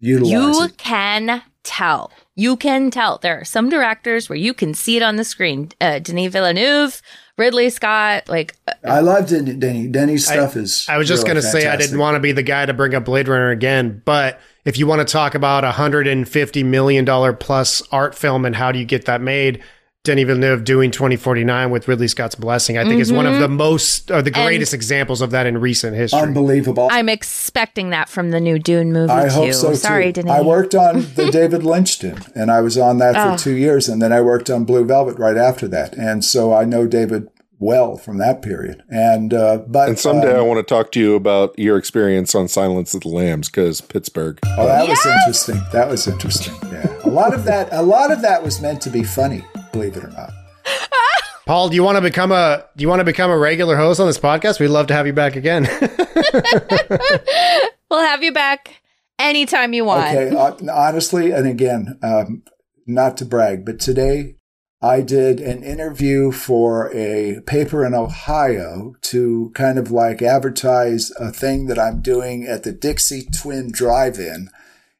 utilize 0.00 0.30
you 0.32 0.64
it. 0.64 0.78
can 0.78 1.42
tell. 1.62 2.10
You 2.36 2.56
can 2.56 2.90
tell. 2.90 3.18
There 3.18 3.40
are 3.40 3.44
some 3.44 3.68
directors 3.68 4.28
where 4.28 4.36
you 4.38 4.54
can 4.54 4.72
see 4.72 4.96
it 4.96 5.02
on 5.02 5.16
the 5.16 5.24
screen. 5.24 5.72
Uh, 5.80 5.98
Denis 5.98 6.32
Villeneuve, 6.32 7.02
Ridley 7.36 7.70
Scott, 7.70 8.28
like, 8.28 8.54
uh, 8.68 8.72
I 8.84 9.00
love 9.00 9.28
Denny. 9.28 9.54
Denny. 9.54 9.88
Denny's 9.88 10.26
stuff 10.26 10.56
is. 10.56 10.86
I 10.88 10.96
was 10.98 11.08
just 11.08 11.24
really 11.26 11.34
going 11.40 11.42
to 11.42 11.48
say 11.50 11.68
I 11.68 11.76
didn't 11.76 11.98
want 11.98 12.14
to 12.14 12.20
be 12.20 12.32
the 12.32 12.42
guy 12.42 12.64
to 12.66 12.72
bring 12.74 12.94
up 12.94 13.04
Blade 13.04 13.28
Runner 13.28 13.50
again, 13.50 14.00
but 14.04 14.40
if 14.64 14.78
you 14.78 14.86
want 14.86 15.06
to 15.06 15.10
talk 15.12 15.34
about 15.34 15.64
a 15.64 15.72
hundred 15.72 16.06
and 16.06 16.28
fifty 16.28 16.62
million 16.62 17.04
dollar 17.04 17.32
plus 17.32 17.82
art 17.90 18.14
film 18.14 18.44
and 18.44 18.54
how 18.54 18.70
do 18.72 18.78
you 18.78 18.84
get 18.84 19.04
that 19.06 19.20
made, 19.20 19.62
Denis 20.08 20.24
Villeneuve 20.26 20.64
doing 20.64 20.90
2049 20.90 21.70
with 21.70 21.86
Ridley 21.86 22.08
Scott's 22.08 22.34
Blessing, 22.34 22.78
I 22.78 22.84
think 22.84 23.00
is 23.00 23.12
one 23.12 23.26
of 23.26 23.38
the 23.38 23.48
most 23.48 24.10
or 24.10 24.22
the 24.22 24.32
And- 24.34 24.46
greatest 24.46 24.72
examples 24.72 25.20
of 25.20 25.30
that 25.32 25.46
in 25.46 25.58
recent 25.58 25.94
history. 25.96 26.18
Unbelievable. 26.20 26.88
I'm 26.90 27.08
expecting 27.08 27.90
that 27.90 28.08
from 28.08 28.30
the 28.30 28.40
new 28.40 28.58
Dune 28.58 28.92
movie, 28.92 29.12
I 29.12 29.24
too. 29.24 29.30
hope 29.34 29.52
so 29.52 29.74
Sorry, 29.74 30.06
too. 30.12 30.22
Denis. 30.22 30.32
I 30.38 30.40
worked 30.42 30.74
on 30.74 31.06
the 31.14 31.30
David 31.32 31.62
Lynch 31.62 31.98
Dune, 31.98 32.18
and 32.34 32.50
I 32.50 32.60
was 32.62 32.78
on 32.78 32.98
that 32.98 33.14
Oh. 33.16 33.32
for 33.36 33.38
two 33.44 33.54
years, 33.56 33.88
and 33.88 34.00
then 34.00 34.12
I 34.12 34.20
worked 34.22 34.48
on 34.50 34.64
Blue 34.64 34.84
Velvet 34.84 35.18
right 35.18 35.36
after 35.36 35.68
that, 35.68 35.94
and 35.96 36.24
so 36.24 36.52
I 36.54 36.64
know 36.64 36.86
David 36.86 37.28
well 37.60 37.96
from 37.96 38.18
that 38.18 38.40
period. 38.40 38.82
And 38.88 39.34
uh, 39.34 39.58
but 39.66 39.88
And 39.88 39.98
someday 39.98 40.34
I 40.36 40.38
um, 40.40 40.46
want 40.46 40.58
to 40.58 40.62
talk 40.74 40.92
to 40.92 41.00
you 41.00 41.16
about 41.16 41.58
your 41.58 41.76
experience 41.76 42.34
on 42.34 42.46
Silence 42.48 42.94
of 42.94 43.00
the 43.02 43.08
Lambs 43.08 43.48
because 43.48 43.80
Pittsburgh. 43.80 44.38
Oh, 44.56 44.64
that 44.66 44.88
was 44.88 45.04
interesting. 45.04 45.60
That 45.72 45.88
was 45.88 46.06
interesting. 46.06 46.54
Yeah, 46.72 46.86
a 47.04 47.10
lot 47.10 47.34
of 47.34 47.44
that. 47.44 47.68
A 47.72 47.82
lot 47.82 48.10
of 48.12 48.22
that 48.22 48.42
was 48.42 48.60
meant 48.60 48.80
to 48.82 48.90
be 48.90 49.02
funny. 49.02 49.44
Believe 49.78 49.96
it 49.96 50.04
or 50.04 50.10
not. 50.10 50.32
Paul, 51.46 51.68
do 51.68 51.76
you 51.76 51.82
want 51.82 51.96
to 51.96 52.02
become 52.02 52.32
a 52.32 52.64
do 52.76 52.82
you 52.82 52.88
want 52.88 53.00
to 53.00 53.04
become 53.04 53.30
a 53.30 53.38
regular 53.38 53.76
host 53.76 54.00
on 54.00 54.06
this 54.06 54.18
podcast? 54.18 54.60
We'd 54.60 54.68
love 54.68 54.88
to 54.88 54.94
have 54.94 55.06
you 55.06 55.12
back 55.12 55.36
again. 55.36 55.68
We'll 57.90 58.04
have 58.04 58.22
you 58.22 58.32
back 58.32 58.82
anytime 59.18 59.72
you 59.72 59.84
want. 59.84 60.14
Okay, 60.14 60.36
uh, 60.36 60.54
honestly, 60.70 61.30
and 61.30 61.46
again, 61.46 61.98
um, 62.02 62.42
not 62.86 63.16
to 63.18 63.24
brag, 63.24 63.64
but 63.64 63.80
today 63.80 64.34
I 64.82 65.00
did 65.00 65.40
an 65.40 65.62
interview 65.62 66.30
for 66.30 66.92
a 66.94 67.40
paper 67.46 67.84
in 67.84 67.94
Ohio 67.94 68.94
to 69.02 69.50
kind 69.54 69.78
of 69.78 69.90
like 69.90 70.20
advertise 70.20 71.10
a 71.12 71.32
thing 71.32 71.66
that 71.66 71.78
I'm 71.78 72.02
doing 72.02 72.44
at 72.44 72.62
the 72.62 72.72
Dixie 72.72 73.24
Twin 73.24 73.72
Drive-In 73.72 74.50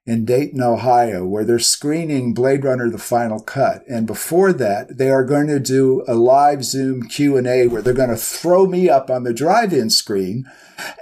in 0.08 0.24
Dayton, 0.24 0.62
Ohio, 0.62 1.26
where 1.26 1.44
they're 1.44 1.58
screening 1.58 2.32
Blade 2.32 2.64
Runner: 2.64 2.88
The 2.88 2.98
Final 2.98 3.40
Cut. 3.40 3.84
And 3.86 4.06
before 4.06 4.52
that, 4.54 4.96
they 4.96 5.10
are 5.10 5.24
going 5.24 5.46
to 5.48 5.60
do 5.60 6.02
a 6.08 6.14
live 6.14 6.64
Zoom 6.64 7.08
Q 7.08 7.36
and 7.36 7.46
A 7.46 7.66
where 7.66 7.82
they're 7.82 7.92
going 7.92 8.08
to 8.08 8.16
throw 8.16 8.66
me 8.66 8.88
up 8.88 9.10
on 9.10 9.24
the 9.24 9.34
drive-in 9.34 9.90
screen, 9.90 10.50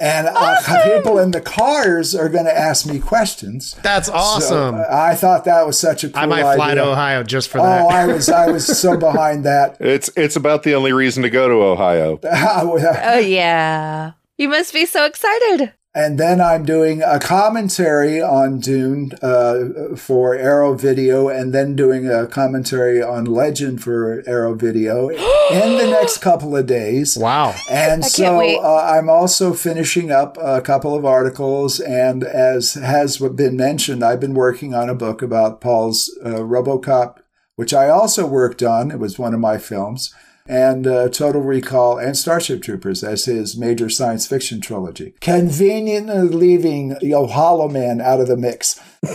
and 0.01 0.27
uh, 0.29 0.57
people 0.85 1.19
in 1.19 1.31
the 1.31 1.41
cars 1.41 2.15
are 2.15 2.29
going 2.29 2.47
to 2.47 2.59
ask 2.59 2.85
me 2.87 2.99
questions. 2.99 3.77
That's 3.83 4.09
awesome. 4.09 4.75
So, 4.75 4.75
uh, 4.75 4.89
I 4.91 5.15
thought 5.15 5.45
that 5.45 5.67
was 5.67 5.79
such 5.79 6.03
a 6.03 6.09
cool 6.09 6.21
I 6.21 6.27
might 6.27 6.43
fly 6.57 6.71
idea. 6.71 6.83
to 6.83 6.91
Ohio 6.91 7.23
just 7.23 7.49
for 7.49 7.59
that. 7.59 7.83
Oh, 7.83 7.89
I 7.89 8.07
was 8.07 8.29
I 8.29 8.51
was 8.51 8.67
so 8.67 8.97
behind 9.09 9.45
that. 9.45 9.77
It's 9.81 10.11
it's 10.17 10.35
about 10.35 10.65
the 10.65 10.75
only 10.75 10.93
reason 10.93 11.23
to 11.23 11.31
go 11.31 11.49
to 11.49 11.55
Ohio. 11.55 12.19
Oh 12.29 13.19
yeah. 13.19 14.13
You 14.37 14.49
must 14.49 14.73
be 14.75 14.85
so 14.85 15.07
excited. 15.07 15.73
And 15.97 16.21
then 16.21 16.43
I'm 16.43 16.67
doing 16.67 17.03
a 17.03 17.19
commentary 17.19 18.21
on 18.21 18.61
Dune 18.61 19.13
uh, 19.23 19.97
for 19.97 20.35
Arrow 20.35 20.75
Video, 20.75 21.31
and 21.31 21.55
then 21.55 21.75
doing 21.75 22.07
a 22.07 22.27
commentary 22.27 23.03
on 23.03 23.25
Legend 23.25 23.83
for 23.83 24.23
Arrow 24.27 24.55
Video 24.55 25.09
in 25.09 25.79
the 25.79 25.89
next 25.91 26.19
couple 26.19 26.55
of 26.55 26.67
days. 26.67 27.17
Wow. 27.17 27.55
And 27.71 28.05
I 28.05 28.09
so 28.09 28.61
uh, 28.61 28.93
I'm 28.95 29.09
also 29.09 29.55
finishing 29.55 30.11
up 30.11 30.37
a 30.39 30.61
couple 30.61 30.95
of 30.95 31.07
articles. 31.07 31.81
And 31.81 32.25
as 32.25 32.75
has 32.75 33.17
been 33.17 33.57
mentioned, 33.57 34.05
I've 34.05 34.21
been 34.21 34.35
working 34.35 34.75
on 34.75 34.91
a 34.91 34.95
book 34.95 35.23
about 35.23 35.63
Paul's 35.63 36.15
uh, 36.23 36.41
Robocop, 36.41 37.21
which 37.55 37.73
I 37.73 37.89
also 37.89 38.27
worked 38.27 38.63
on. 38.63 38.91
It 38.91 38.99
was 38.99 39.19
one 39.19 39.33
of 39.33 39.41
my 39.41 39.57
films. 39.57 40.15
And 40.49 40.87
uh, 40.87 41.09
Total 41.09 41.41
Recall 41.41 41.99
and 41.99 42.17
Starship 42.17 42.63
Troopers 42.63 43.03
as 43.03 43.25
his 43.25 43.57
major 43.57 43.89
science 43.89 44.27
fiction 44.27 44.61
trilogy. 44.61 45.15
Conveniently 45.21 46.29
leaving 46.29 46.97
Yo 47.01 47.27
Hollow 47.27 47.69
Man 47.69 48.01
out 48.01 48.21
of 48.21 48.29
the 48.29 48.37
mix. 48.37 48.79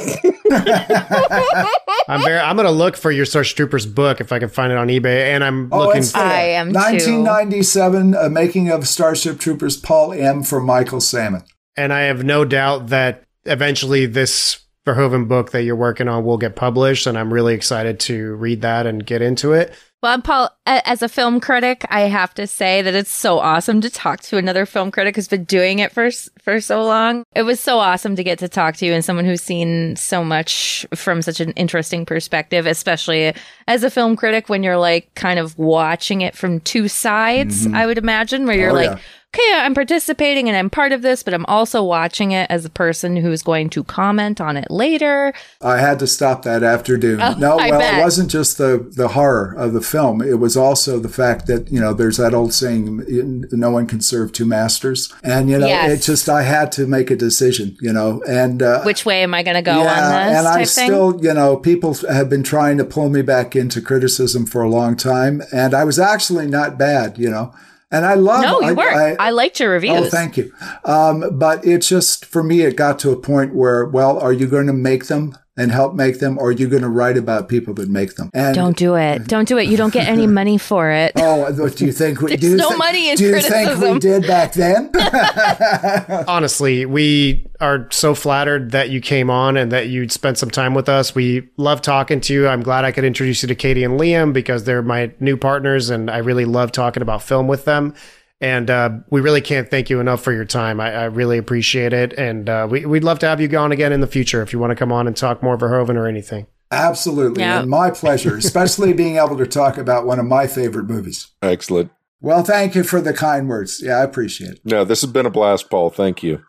I'm 2.08 2.22
very. 2.24 2.40
I'm 2.40 2.56
gonna 2.58 2.72
look 2.72 2.98
for 2.98 3.12
your 3.12 3.26
Starship 3.26 3.56
Troopers 3.58 3.86
book 3.86 4.20
if 4.20 4.32
I 4.32 4.40
can 4.40 4.49
find 4.49 4.72
it 4.72 4.78
on 4.78 4.88
eBay, 4.88 5.34
and 5.34 5.44
I'm 5.44 5.70
Oh, 5.72 5.86
looking. 5.86 5.99
it's 6.02 6.12
there. 6.12 6.24
I 6.24 6.41
am 6.41 6.68
too. 6.74 6.80
1997, 6.80 8.16
uh, 8.16 8.30
making 8.30 8.70
of 8.70 8.88
Starship 8.88 9.40
Troopers, 9.40 9.78
Paul 9.78 10.14
M. 10.14 10.44
for 10.44 10.60
Michael 10.60 10.99
Sammon. 11.02 11.44
and 11.78 11.94
I 11.94 12.02
have 12.02 12.24
no 12.24 12.44
doubt 12.44 12.88
that 12.88 13.24
eventually 13.45 14.06
this 14.06 14.60
Verhoeven 14.86 15.28
book 15.28 15.52
that 15.52 15.64
you're 15.64 15.76
working 15.76 16.08
on 16.08 16.26
will 16.26 16.38
get 16.38 16.56
published, 16.56 17.08
and 17.08 17.18
I'm 17.18 17.32
really 17.34 17.53
excited 17.53 17.99
to 18.02 18.36
read 18.36 18.62
that 18.62 18.86
and 18.88 19.06
get 19.06 19.22
into 19.22 19.53
it. 19.53 19.74
Well, 20.02 20.19
Paul, 20.19 20.49
as 20.65 21.03
a 21.03 21.07
film 21.10 21.40
critic, 21.40 21.86
I 21.90 22.02
have 22.02 22.34
to 22.34 22.48
say 22.48 22.82
that 22.82 22.95
it's 22.95 23.11
so 23.11 23.38
awesome 23.38 23.82
to 23.82 23.90
talk 23.91 24.22
to 24.22 24.38
another 24.38 24.65
film 24.65 24.90
critic 24.90 25.15
who's 25.15 25.28
been 25.28 25.44
doing 25.44 25.78
it 25.78 25.91
for 25.91 26.10
for 26.41 26.60
so 26.60 26.84
long. 26.84 27.23
It 27.36 27.44
was 27.44 27.60
so 27.60 27.78
awesome 27.78 28.15
to 28.15 28.23
get 28.23 28.40
to 28.40 28.49
talk 28.49 28.78
to 28.78 28.86
you 28.88 28.94
and 28.94 29.06
someone 29.06 29.26
who's 29.26 29.44
seen 29.44 29.95
so 29.95 30.23
much 30.23 30.88
from 30.95 31.22
such 31.22 31.40
an 31.40 31.52
interesting 31.52 32.07
perspective, 32.07 32.65
especially 32.65 33.36
as 33.68 33.84
a 33.84 33.91
film 33.91 34.15
critic 34.15 34.49
when 34.49 34.64
you're 34.64 34.78
like 34.78 35.14
kind 35.14 35.38
of 35.38 35.56
watching 35.60 36.22
it 36.22 36.36
from 36.36 36.61
two 36.61 36.88
sides, 36.88 37.68
mm-hmm. 37.68 37.76
I 37.76 37.86
would 37.86 37.99
imagine, 37.99 38.48
where 38.48 38.57
you're 38.57 38.72
Oh, 38.72 38.73
like, 38.73 38.90
yeah. 38.90 38.99
Okay, 39.34 39.53
I'm 39.60 39.74
participating 39.74 40.49
and 40.49 40.58
I'm 40.58 40.70
part 40.70 40.91
of 40.91 41.02
this, 41.03 41.24
but 41.24 41.34
I'm 41.34 41.45
also 41.45 41.82
watching 41.84 42.32
it 42.34 42.48
as 42.49 42.66
a 42.66 42.70
person 42.70 43.16
who's 43.16 43.41
going 43.41 43.70
to 43.70 43.84
comment 43.86 44.41
on 44.41 44.58
it 44.58 44.70
later. 44.70 45.34
I 45.62 45.78
had 45.78 45.99
to 45.99 46.08
stop 46.08 46.44
that 46.44 46.64
after 46.64 46.98
Dune. 46.98 47.22
Oh, 47.22 47.36
no, 47.36 47.58
I 47.58 47.70
well, 47.70 47.80
bet. 47.80 47.99
it 47.99 48.02
wasn't 48.02 48.30
just 48.30 48.58
the, 48.58 48.91
the 48.94 49.10
horror 49.10 49.53
of 49.58 49.72
the 49.72 49.80
film. 49.80 50.22
It 50.22 50.40
was 50.40 50.58
also 50.58 50.99
the 50.99 51.08
fact 51.08 51.48
that, 51.48 51.72
you 51.72 51.80
know, 51.80 51.94
there's 51.94 52.18
that 52.18 52.34
old 52.34 52.53
saying, 52.53 53.45
no 53.52 53.72
one 53.72 53.88
can 53.88 54.02
serve 54.02 54.34
two 54.34 54.45
masters. 54.45 55.14
And, 55.24 55.49
you 55.49 55.58
know, 55.58 55.68
Yes. 55.68 55.91
it 55.91 56.06
just, 56.06 56.28
I 56.28 56.41
had 56.41 56.72
to 56.74 56.86
make 56.86 57.10
a 57.10 57.16
decision, 57.16 57.78
you 57.80 57.94
know, 57.94 58.22
and, 58.28 58.62
uh, 58.62 58.82
Which 58.84 59.06
way 59.06 59.24
am 59.24 59.34
I 59.34 59.44
going 59.44 59.56
to 59.56 59.62
go 59.62 59.82
yeah, 59.82 60.26
on 60.26 60.28
this 60.28 60.38
and 60.40 60.48
I 60.48 60.66
thing? 60.66 60.66
still, 60.66 61.24
you 61.24 61.34
know, 61.34 61.56
people 61.56 61.94
have 62.10 62.30
been 62.30 62.44
trying 62.44 62.78
to 62.80 62.84
pull 62.84 63.10
me 63.10 63.22
back 63.22 63.56
into 63.56 63.82
criticism 63.82 64.45
for 64.45 64.62
a 64.62 64.70
long 64.70 64.98
time, 64.98 65.41
and 65.53 65.74
I 65.74 65.86
was 65.86 65.99
actually 65.99 66.48
not 66.48 66.78
bad, 66.78 67.18
you 67.18 67.30
know. 67.30 67.53
And 67.91 68.05
I 68.05 68.13
love. 68.13 68.41
no, 68.41 68.61
you 68.61 68.68
I, 68.68 68.72
weren't. 68.72 69.19
I, 69.19 69.27
I- 69.27 69.30
liked 69.31 69.59
your 69.59 69.72
reviews. 69.72 70.07
Oh, 70.07 70.09
thank 70.09 70.38
you. 70.38 70.51
Um, 70.85 71.38
but 71.38 71.65
it 71.65 71.80
just, 71.81 72.26
for 72.26 72.41
me, 72.41 72.61
it 72.61 72.76
got 72.77 72.99
to 72.99 73.11
a 73.11 73.18
point 73.18 73.53
where, 73.53 73.85
well, 73.85 74.18
are 74.19 74.31
you 74.34 74.47
going 74.47 74.68
to 74.68 74.73
make 74.73 75.05
them 75.07 75.38
and 75.61 75.71
help 75.71 75.93
make 75.93 76.19
them, 76.19 76.39
or 76.39 76.47
are 76.47 76.51
you 76.51 76.67
going 76.67 76.81
to 76.81 76.89
write 76.89 77.17
about 77.17 77.47
people 77.47 77.71
that 77.75 77.88
make 77.88 78.15
them? 78.15 78.31
And 78.33 78.55
Don't 78.55 78.75
do 78.75 78.95
it. 78.95 79.27
Don't 79.27 79.47
do 79.47 79.59
it. 79.59 79.67
You 79.67 79.77
don't 79.77 79.93
get 79.93 80.07
any 80.07 80.25
money 80.41 80.57
for 80.57 80.89
it. 80.89 81.11
Oh, 81.17 81.69
do 81.69 81.85
you 81.85 81.91
think? 81.91 82.19
We, 82.19 82.35
do 82.38 82.49
you 82.49 82.55
no 82.57 82.71
thi- 82.71 82.75
money 82.77 83.09
in 83.11 83.15
Do 83.15 83.27
you 83.27 83.41
think 83.41 83.79
we 83.79 83.99
did 83.99 84.25
back 84.25 84.53
then? 84.53 84.89
Honestly, 86.27 86.88
we 86.88 87.47
are 87.59 87.88
so 87.91 88.15
flattered 88.15 88.71
that 88.71 88.89
you 88.89 89.01
came 89.01 89.29
on 89.29 89.55
and 89.55 89.71
that 89.71 89.89
you 89.89 90.09
spent 90.09 90.39
some 90.39 90.49
time 90.49 90.73
with 90.73 90.89
us. 90.89 91.13
We 91.13 91.47
love 91.57 91.83
talking 91.83 92.21
to 92.21 92.33
you. 92.33 92.47
I'm 92.47 92.63
glad 92.63 92.83
I 92.83 92.91
could 92.91 93.03
introduce 93.03 93.43
you 93.43 93.47
to 93.47 93.55
Katie 93.55 93.83
and 93.83 93.99
Liam 93.99 94.33
because 94.33 94.63
they're 94.63 94.81
my 94.81 95.11
new 95.19 95.38
partners, 95.38 95.91
and 95.91 96.09
I 96.09 96.17
really 96.17 96.45
love 96.45 96.71
talking 96.71 97.03
about 97.03 97.21
film 97.21 97.47
with 97.47 97.65
them. 97.65 97.93
And 98.41 98.69
uh, 98.72 98.89
we 99.11 99.22
really 99.22 99.39
can't 99.41 99.69
thank 99.69 99.89
you 99.91 99.99
enough 99.99 100.23
for 100.23 100.34
your 100.34 100.45
time. 100.45 100.80
I, 100.81 100.91
I 100.91 101.03
really 101.05 101.38
appreciate 101.38 101.93
it, 101.93 102.13
and 102.13 102.49
uh, 102.49 102.68
we, 102.69 102.85
we'd 102.85 103.03
love 103.03 103.19
to 103.19 103.27
have 103.27 103.39
you 103.39 103.55
on 103.55 103.72
again 103.72 103.93
in 103.93 104.01
the 104.01 104.07
future 104.07 104.41
if 104.41 104.51
you 104.51 104.57
want 104.57 104.72
to 104.72 104.76
come 104.76 104.91
on 104.91 105.05
and 105.05 105.15
talk 105.15 105.43
more 105.43 105.57
Verhoeven 105.57 105.95
or 105.95 106.07
anything. 106.07 106.47
Absolutely, 106.72 107.41
Yeah. 107.43 107.59
and 107.61 107.69
my 107.69 107.91
pleasure, 107.91 108.35
especially 108.35 108.93
being 109.03 109.18
able 109.18 109.38
to 109.38 109.45
talk 109.45 109.77
about 109.77 110.07
one 110.07 110.19
of 110.19 110.26
my 110.26 110.47
favorite 110.47 110.85
movies. 110.88 111.27
Excellent. 111.43 111.91
Well, 112.19 112.43
thank 112.43 112.73
you 112.76 112.84
for 112.84 112.99
the 112.99 113.13
kind 113.13 113.47
words. 113.47 113.80
Yeah, 113.84 113.97
I 113.97 114.03
appreciate 114.03 114.51
it. 114.53 114.61
No, 114.65 114.84
this 114.85 115.01
has 115.01 115.11
been 115.11 115.26
a 115.27 115.31
blast, 115.31 115.69
Paul. 115.69 115.89
Thank 115.91 116.23
you. 116.23 116.43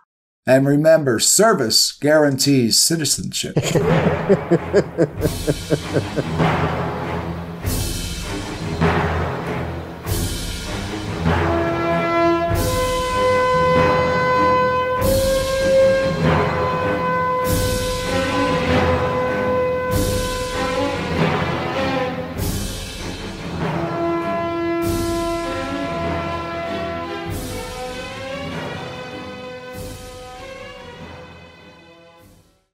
And 0.46 0.66
remember, 0.66 1.18
service 1.20 1.92
guarantees 1.92 2.78
citizenship. 2.80 3.54